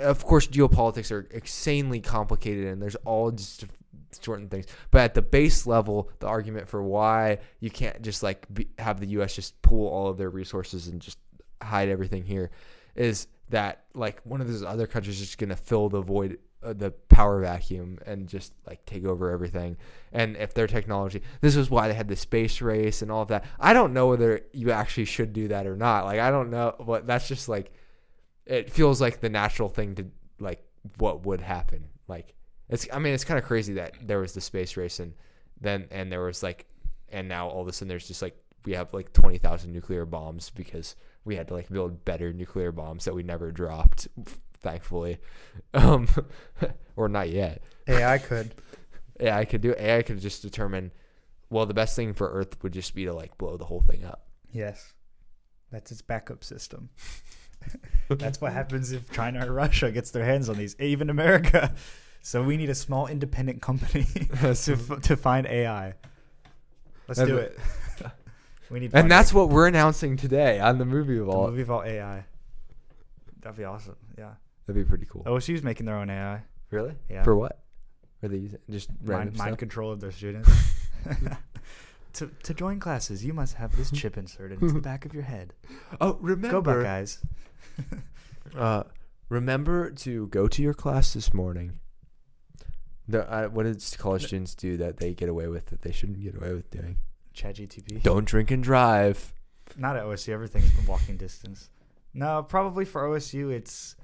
of 0.00 0.24
course 0.24 0.46
geopolitics 0.46 1.10
are 1.10 1.26
insanely 1.30 2.00
complicated 2.00 2.66
and 2.66 2.80
there's 2.80 2.96
all 2.96 3.30
just 3.30 3.66
certain 4.12 4.48
things. 4.48 4.66
But 4.90 5.02
at 5.02 5.14
the 5.14 5.22
base 5.22 5.66
level 5.66 6.10
the 6.18 6.26
argument 6.26 6.68
for 6.68 6.82
why 6.82 7.38
you 7.60 7.70
can't 7.70 8.02
just 8.02 8.22
like 8.22 8.46
be, 8.52 8.68
have 8.78 9.00
the 9.00 9.06
us 9.08 9.34
just 9.34 9.60
pool 9.62 9.88
all 9.88 10.08
of 10.08 10.18
their 10.18 10.30
resources 10.30 10.88
and 10.88 11.00
just 11.00 11.18
hide 11.62 11.88
everything 11.88 12.24
here 12.24 12.50
is 12.94 13.26
that 13.50 13.84
like 13.94 14.20
one 14.24 14.40
of 14.40 14.48
those 14.48 14.62
other 14.62 14.86
countries 14.86 15.20
is 15.20 15.26
just 15.26 15.38
going 15.38 15.50
to 15.50 15.56
fill 15.56 15.88
the 15.88 16.00
void 16.00 16.38
uh, 16.62 16.72
the 16.72 16.92
power 17.08 17.40
vacuum 17.40 17.98
and 18.06 18.28
just 18.28 18.52
like 18.66 18.84
take 18.86 19.04
over 19.04 19.30
everything. 19.30 19.76
And 20.12 20.36
if 20.36 20.54
their 20.54 20.66
technology 20.66 21.22
this 21.40 21.56
is 21.56 21.70
why 21.70 21.88
they 21.88 21.94
had 21.94 22.08
the 22.08 22.16
space 22.16 22.60
race 22.60 23.02
and 23.02 23.10
all 23.10 23.22
of 23.22 23.28
that. 23.28 23.44
I 23.58 23.72
don't 23.72 23.92
know 23.92 24.08
whether 24.08 24.42
you 24.52 24.70
actually 24.70 25.06
should 25.06 25.32
do 25.32 25.48
that 25.48 25.66
or 25.66 25.76
not. 25.76 26.04
Like 26.04 26.20
i 26.20 26.30
don't 26.30 26.50
know 26.50 26.74
but 26.84 27.06
that's 27.06 27.28
just 27.28 27.48
like 27.48 27.72
it 28.46 28.70
feels 28.70 29.00
like 29.00 29.20
the 29.20 29.28
natural 29.28 29.68
thing 29.68 29.94
to 29.94 30.06
like 30.38 30.64
what 30.98 31.24
would 31.24 31.40
happen 31.40 31.84
like 32.08 32.34
it's 32.68 32.86
i 32.92 32.98
mean 32.98 33.14
it's 33.14 33.24
kind 33.24 33.38
of 33.38 33.44
crazy 33.44 33.74
that 33.74 33.94
there 34.02 34.18
was 34.18 34.32
the 34.32 34.40
space 34.40 34.76
race 34.76 34.98
and 34.98 35.14
then 35.60 35.86
and 35.90 36.10
there 36.10 36.22
was 36.22 36.42
like 36.42 36.66
and 37.10 37.28
now 37.28 37.48
all 37.48 37.62
of 37.62 37.68
a 37.68 37.72
sudden 37.72 37.88
there's 37.88 38.08
just 38.08 38.22
like 38.22 38.36
we 38.64 38.72
have 38.72 38.92
like 38.92 39.12
20,000 39.12 39.72
nuclear 39.72 40.04
bombs 40.04 40.50
because 40.50 40.94
we 41.24 41.34
had 41.34 41.48
to 41.48 41.54
like 41.54 41.68
build 41.68 42.04
better 42.04 42.32
nuclear 42.32 42.70
bombs 42.70 43.04
that 43.04 43.14
we 43.14 43.22
never 43.22 43.50
dropped 43.50 44.06
thankfully, 44.62 45.18
um, 45.74 46.08
or 46.96 47.08
not 47.08 47.28
yet. 47.28 47.62
AI 47.86 48.18
could. 48.18 48.54
AI 49.20 49.44
could 49.44 49.60
do. 49.60 49.74
AI 49.78 50.02
could 50.02 50.20
just 50.20 50.42
determine. 50.42 50.90
Well, 51.50 51.66
the 51.66 51.74
best 51.74 51.94
thing 51.96 52.14
for 52.14 52.30
Earth 52.30 52.62
would 52.62 52.72
just 52.72 52.94
be 52.94 53.04
to 53.04 53.12
like 53.12 53.36
blow 53.36 53.56
the 53.56 53.64
whole 53.64 53.82
thing 53.82 54.04
up. 54.04 54.26
Yes. 54.50 54.94
That's 55.70 55.92
its 55.92 56.02
backup 56.02 56.44
system. 56.44 56.88
That's 58.08 58.40
what 58.40 58.52
happens 58.52 58.92
if 58.92 59.10
China 59.10 59.46
or 59.46 59.52
Russia 59.52 59.90
gets 59.90 60.10
their 60.10 60.24
hands 60.24 60.48
on 60.48 60.56
these, 60.56 60.76
even 60.78 61.08
America. 61.10 61.74
So 62.20 62.42
we 62.42 62.56
need 62.56 62.70
a 62.70 62.74
small 62.74 63.06
independent 63.08 63.60
company 63.62 64.04
to 64.40 64.48
f- 64.50 65.00
to 65.02 65.16
find 65.16 65.46
AI. 65.46 65.94
Let's 67.08 67.20
do 67.20 67.36
it. 67.38 67.58
we 68.70 68.80
need 68.80 68.90
And 68.94 69.10
that's 69.10 69.32
what 69.32 69.48
we're 69.48 69.66
announcing 69.66 70.16
today 70.16 70.60
on 70.60 70.78
the 70.78 70.84
movie 70.84 71.18
the 71.18 71.24
vault. 71.24 71.50
movie 71.50 71.64
vault 71.64 71.84
AI. 71.86 72.24
That'd 73.40 73.58
be 73.58 73.64
awesome. 73.64 73.96
Yeah. 74.16 74.30
That'd 74.66 74.84
be 74.84 74.88
pretty 74.88 75.06
cool. 75.06 75.24
OSU's 75.24 75.62
making 75.64 75.86
their 75.86 75.96
own 75.96 76.10
AI. 76.10 76.42
really? 76.70 76.94
Yeah. 77.10 77.24
For 77.24 77.34
what? 77.34 77.58
Are 78.22 78.28
they 78.28 78.36
using 78.36 78.60
just 78.70 78.88
mind, 79.02 79.36
mind 79.36 79.58
control 79.58 79.90
of 79.90 80.00
their 80.00 80.12
students. 80.12 80.48
to 82.14 82.30
to 82.42 82.54
join 82.54 82.80
classes, 82.80 83.24
you 83.24 83.32
must 83.32 83.54
have 83.54 83.76
this 83.76 83.90
chip 83.90 84.16
inserted 84.16 84.60
into 84.60 84.74
the 84.74 84.80
back 84.80 85.04
of 85.04 85.14
your 85.14 85.24
head. 85.24 85.54
Oh, 86.00 86.14
Go 86.14 86.18
remember. 86.20 86.60
Buckeyes. 86.82 87.18
Uh, 88.56 88.82
remember 89.30 89.90
to 89.90 90.26
go 90.26 90.46
to 90.46 90.60
your 90.62 90.74
class 90.74 91.14
this 91.14 91.32
morning. 91.32 91.78
The, 93.08 93.30
uh, 93.32 93.48
what 93.48 93.62
did 93.62 93.82
college 93.96 94.26
students 94.26 94.54
do 94.54 94.76
that 94.76 94.98
they 94.98 95.14
get 95.14 95.30
away 95.30 95.48
with 95.48 95.66
that 95.66 95.80
they 95.80 95.90
shouldn't 95.92 96.22
get 96.22 96.34
away 96.36 96.52
with 96.52 96.70
doing? 96.70 96.98
ChatGTP. 97.34 98.02
Don't 98.02 98.26
drink 98.26 98.50
and 98.50 98.62
drive. 98.62 99.32
Not 99.78 99.96
at 99.96 100.04
OSU. 100.04 100.28
Everything's 100.30 100.70
in 100.78 100.84
walking 100.86 101.16
distance. 101.16 101.70
No, 102.12 102.42
probably 102.42 102.84
for 102.84 103.08
OSU, 103.08 103.50
it's 103.50 103.96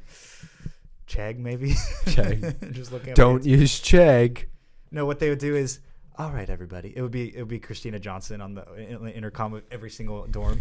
Chegg 1.07 1.39
maybe. 1.39 1.73
Chegg. 2.07 2.73
Just 2.73 2.91
looking. 2.91 3.11
At 3.11 3.17
Don't 3.17 3.45
use 3.45 3.81
Chegg. 3.81 4.45
No, 4.91 5.05
what 5.05 5.19
they 5.19 5.29
would 5.29 5.39
do 5.39 5.55
is, 5.55 5.81
all 6.19 6.31
right, 6.33 6.51
everybody. 6.51 6.93
It 6.97 7.03
would 7.03 7.11
be 7.13 7.35
it 7.35 7.39
would 7.41 7.49
be 7.49 7.61
Kristina 7.61 8.01
Johnson 8.01 8.41
on 8.41 8.55
the 8.55 8.65
in- 8.75 9.07
in- 9.07 9.09
intercom 9.09 9.55
of 9.55 9.63
every 9.71 9.91
single 9.91 10.27
dorm. 10.27 10.61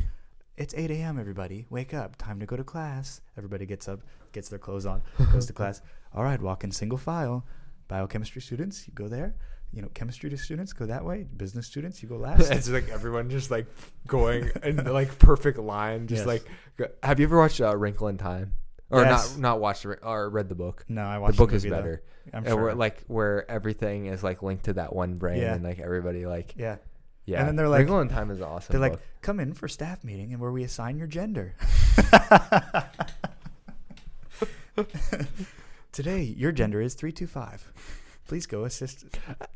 It's 0.56 0.74
8 0.76 0.90
a.m. 0.92 1.20
Everybody, 1.20 1.66
wake 1.70 1.94
up! 1.94 2.16
Time 2.18 2.40
to 2.40 2.46
go 2.46 2.56
to 2.56 2.64
class. 2.64 3.22
Everybody 3.38 3.66
gets 3.66 3.88
up, 3.88 4.02
gets 4.32 4.50
their 4.50 4.60
clothes 4.60 4.86
on, 4.86 5.02
goes 5.32 5.46
to 5.48 5.54
class. 5.60 5.82
All 6.14 6.24
right, 6.24 6.42
walk 6.42 6.64
in 6.64 6.72
single 6.72 6.98
file. 6.98 7.46
Biochemistry 7.88 8.42
students, 8.42 8.88
you 8.88 8.94
go 8.94 9.08
there. 9.08 9.36
You 9.74 9.82
know, 9.82 9.90
chemistry 9.94 10.36
students 10.38 10.72
go 10.74 10.86
that 10.86 11.04
way. 11.04 11.26
Business 11.36 11.68
students, 11.68 12.02
you 12.02 12.08
go 12.10 12.16
last. 12.18 12.50
it's 12.52 12.70
like 12.70 12.90
everyone 12.90 13.30
just 13.30 13.52
like 13.52 13.66
going 14.08 14.50
in 14.64 14.78
like 14.78 15.20
perfect 15.20 15.58
line. 15.60 16.08
Just 16.08 16.26
Yes. 16.26 16.42
like, 16.80 16.90
have 17.04 17.20
you 17.20 17.26
ever 17.26 17.38
watched 17.38 17.60
uh, 17.62 17.76
Wrinkle 17.76 18.08
in 18.08 18.18
Time? 18.18 18.54
Or 18.90 19.02
Yes. 19.04 19.34
not? 19.34 19.40
Not 19.42 19.60
watched 19.60 19.86
or 19.86 20.30
read 20.30 20.48
the 20.50 20.56
book. 20.56 20.86
no, 20.88 21.02
I 21.04 21.18
watched 21.18 21.38
The 21.38 21.44
book 21.44 21.54
is 21.54 21.64
movie, 21.66 21.72
though. 21.76 21.82
better. 21.82 22.04
I'm 22.34 22.38
And 22.40 22.48
sure. 22.54 22.62
where, 22.64 22.76
like 22.76 23.04
where 23.08 23.50
everything 23.52 24.06
is 24.08 24.24
like 24.24 24.42
linked 24.44 24.66
to 24.66 24.74
that 24.74 24.94
one 24.96 25.16
brain, 25.16 25.42
Yeah. 25.42 25.54
and 25.56 25.64
like 25.64 25.80
everybody 25.80 26.26
like 26.26 26.56
yeah. 26.58 26.78
yeah. 27.26 27.40
And 27.40 27.48
then 27.48 27.56
they're 27.58 27.68
like- 27.70 27.80
Wrinkle 27.80 28.00
in 28.02 28.10
Time 28.10 28.32
is 28.32 28.42
awesome. 28.42 28.72
They're 28.74 28.90
like, 28.90 29.00
come 29.22 29.40
in 29.40 29.54
for 29.54 29.68
staff 29.68 30.04
meeting 30.04 30.32
and 30.34 30.42
where 30.42 30.52
we 30.52 30.64
assign 30.64 30.98
your 30.98 31.08
gender. 31.08 31.56
Today, 35.92 36.22
your 36.22 36.52
gender 36.52 36.82
is 36.82 36.94
325. 36.94 37.72
Please 38.28 38.46
go 38.46 38.66
assist. 38.66 39.06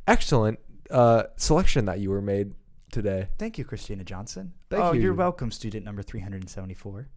excellent 0.08 0.60
uh, 0.90 1.24
selection 1.36 1.86
that 1.86 2.00
you 2.00 2.10
were 2.10 2.22
made 2.22 2.54
today. 2.92 3.28
Thank 3.38 3.58
you, 3.58 3.66
Kristina 3.66 4.06
Johnson. 4.06 4.54
Thank 4.70 4.84
oh, 4.84 4.92
you. 4.94 5.02
you're 5.02 5.14
welcome, 5.14 5.52
student 5.52 5.86
number 5.86 6.02
374. 6.02 7.08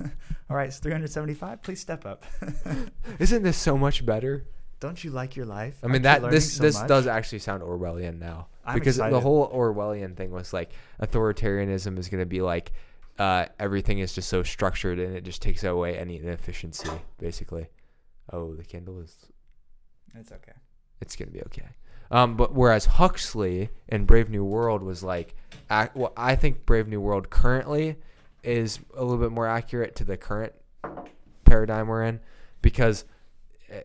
All 0.50 0.56
right, 0.56 0.68
it's 0.68 0.78
375. 0.78 1.62
Please 1.62 1.80
step 1.80 2.06
up. 2.06 2.24
Isn't 3.18 3.42
this 3.42 3.56
so 3.56 3.76
much 3.76 4.04
better? 4.04 4.46
Don't 4.80 5.04
you 5.04 5.10
like 5.10 5.36
your 5.36 5.46
life? 5.46 5.76
I 5.82 5.86
mean 5.86 6.04
Aren't 6.06 6.22
that 6.22 6.30
this 6.30 6.54
so 6.54 6.62
this 6.62 6.78
much? 6.78 6.88
does 6.88 7.06
actually 7.06 7.40
sound 7.40 7.62
Orwellian 7.62 8.18
now 8.18 8.48
I'm 8.64 8.74
because 8.74 8.96
the 8.96 9.20
whole 9.20 9.48
Orwellian 9.50 10.16
thing 10.16 10.30
was 10.30 10.54
like 10.54 10.72
authoritarianism 11.02 11.98
is 11.98 12.08
going 12.08 12.22
to 12.22 12.26
be 12.26 12.40
like 12.40 12.72
uh, 13.18 13.44
everything 13.58 13.98
is 13.98 14.14
just 14.14 14.30
so 14.30 14.42
structured 14.42 14.98
and 14.98 15.14
it 15.14 15.22
just 15.22 15.42
takes 15.42 15.64
away 15.64 15.98
any 15.98 16.16
inefficiency 16.16 16.88
basically. 17.18 17.66
Oh, 18.32 18.54
the 18.54 18.64
candle 18.64 19.00
is 19.00 19.14
It's 20.14 20.32
okay. 20.32 20.52
it's 21.02 21.14
gonna 21.14 21.30
be 21.30 21.42
okay. 21.42 21.68
Um, 22.10 22.36
but 22.36 22.52
whereas 22.54 22.86
Huxley 22.86 23.70
in 23.88 24.04
Brave 24.04 24.28
New 24.30 24.44
World 24.44 24.82
was 24.82 25.02
like, 25.02 25.34
ac- 25.70 25.90
well, 25.94 26.12
I 26.16 26.34
think 26.36 26.66
Brave 26.66 26.88
New 26.88 27.00
World 27.00 27.30
currently 27.30 27.96
is 28.42 28.80
a 28.96 29.02
little 29.04 29.18
bit 29.18 29.30
more 29.32 29.46
accurate 29.46 29.94
to 29.96 30.04
the 30.04 30.16
current 30.16 30.52
paradigm 31.44 31.88
we're 31.88 32.04
in 32.04 32.20
because 32.62 33.04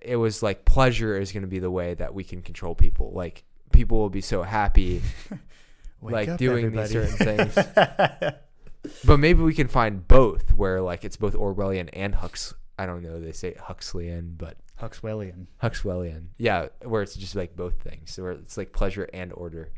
it 0.02 0.16
was 0.16 0.42
like 0.42 0.66
pleasure 0.66 1.18
is 1.20 1.32
going 1.32 1.42
to 1.44 1.48
be 1.48 1.60
the 1.60 1.70
way 1.70 1.94
that 1.94 2.14
we 2.14 2.24
can 2.24 2.42
control 2.42 2.74
people. 2.74 3.12
Like 3.14 3.44
people 3.72 3.98
will 4.00 4.10
be 4.10 4.22
so 4.22 4.42
happy, 4.44 5.02
Like 6.02 6.30
up, 6.30 6.38
doing 6.40 6.72
these 6.72 6.96
everybody. 6.96 7.50
certain 7.52 8.34
but 9.06 9.18
maybe 9.18 9.42
we 9.42 9.54
can 9.54 9.68
find 9.68 10.08
both 10.08 10.54
where 10.54 10.82
like 10.82 11.04
it's 11.04 11.18
both 11.18 11.34
Orwellian 11.34 11.90
and 11.94 12.14
Hux. 12.14 12.54
I 12.78 12.86
don't 12.86 13.02
know. 13.02 13.20
They 13.20 13.32
say 13.32 13.56
Huxleyan, 13.60 14.36
but 14.38 14.58
Huxwellian. 14.82 15.48
Huxwellian. 15.62 16.28
Yeah, 16.38 16.68
where 16.84 17.02
it's 17.02 17.16
just 17.16 17.36
like 17.36 17.56
both 17.56 17.82
things, 17.82 18.18
where 18.20 18.32
it's 18.32 18.58
like 18.58 18.74
pleasure 18.74 19.10
and 19.14 19.32
order. 19.34 19.72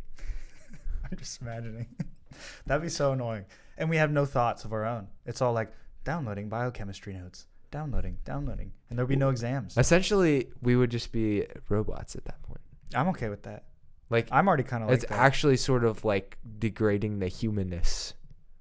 I'm 1.12 1.18
just 1.18 1.42
imagining. 1.42 1.88
That'd 2.66 2.84
be 2.84 2.90
so 2.90 3.12
annoying. 3.14 3.46
And 3.78 3.90
we 3.90 3.98
have 3.98 4.12
no 4.12 4.26
thoughts 4.26 4.66
of 4.66 4.74
our 4.74 4.86
own. 4.86 5.08
It's 5.26 5.42
all 5.42 5.54
like 5.54 5.72
downloading 6.04 6.50
biochemistry 6.50 7.14
notes, 7.14 7.46
downloading, 7.70 8.18
downloading, 8.26 8.72
and 8.90 8.98
there'll 8.98 9.08
be 9.08 9.16
no 9.16 9.30
exams. 9.30 9.78
Essentially, 9.78 10.48
we 10.62 10.76
would 10.76 10.90
just 10.90 11.12
be 11.12 11.46
robots 11.70 12.16
at 12.16 12.26
that 12.26 12.42
point. 12.42 12.62
I'm 12.96 13.10
okay 13.10 13.30
with 13.30 13.44
that. 13.44 13.66
Like 14.10 14.30
I'm 14.32 14.48
already 14.48 14.64
kind 14.64 14.84
of 14.84 14.90
like 14.90 15.02
it's 15.04 15.12
actually 15.12 15.58
sort 15.58 15.84
of 15.84 16.06
like 16.06 16.38
degrading 16.60 17.20
the 17.20 17.28
humanness. 17.28 18.14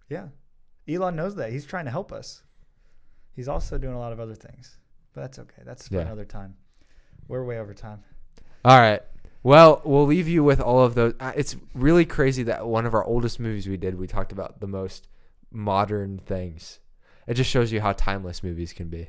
yeah. 0.09 0.29
Elon 0.89 1.17
knows 1.17 1.35
that. 1.35 1.51
He's 1.51 1.67
trying 1.67 1.87
to 1.87 1.91
help 1.91 2.13
us. 2.13 2.45
He's 3.33 3.49
also 3.49 3.77
doing 3.77 3.95
a 3.95 3.99
lot 3.99 4.13
of 4.13 4.21
other 4.21 4.37
things, 4.37 4.79
but 5.17 5.23
that's 5.23 5.39
okay. 5.41 5.63
That's 5.65 5.89
for 5.89 5.95
Yeah. 5.95 6.03
another 6.03 6.27
time. 6.27 6.55
We're 7.27 7.43
way 7.45 7.59
over 7.59 7.73
time. 7.75 8.05
All 8.65 8.79
right. 8.79 9.03
Well, 9.43 9.81
we'll 9.85 10.05
leave 10.07 10.29
you 10.29 10.45
with 10.45 10.61
all 10.61 10.83
of 10.83 10.95
those. 10.95 11.15
Uh, 11.19 11.33
it's 11.35 11.57
really 11.75 12.05
crazy 12.05 12.43
that 12.45 12.67
one 12.67 12.85
of 12.85 12.93
our 12.95 13.03
oldest 13.05 13.41
movies 13.41 13.67
we 13.67 13.77
did, 13.79 13.97
we 13.99 14.07
talked 14.07 14.31
about 14.33 14.61
the 14.61 14.67
most 14.67 15.09
modern 15.51 16.19
things. 16.19 16.81
It 17.27 17.35
just 17.35 17.49
shows 17.51 17.73
you 17.73 17.81
how 17.81 17.93
timeless 17.93 18.43
movies 18.43 18.73
can 18.73 18.89
be, 18.89 19.09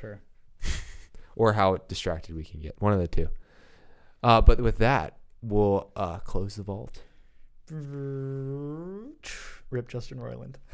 Sure. 0.00 0.20
or 1.36 1.52
how 1.52 1.76
distracted 1.88 2.34
we 2.34 2.44
can 2.44 2.60
get. 2.60 2.74
One 2.80 2.92
of 2.92 2.98
the 2.98 3.06
two. 3.08 3.28
Uh, 4.22 4.40
but 4.40 4.60
with 4.60 4.78
that, 4.78 5.18
we'll 5.42 5.90
uh, 5.94 6.18
close 6.18 6.56
the 6.56 6.62
vault. 6.64 7.02
Rip 9.70 9.88
Justin 9.88 10.18
Roiland. 10.18 10.56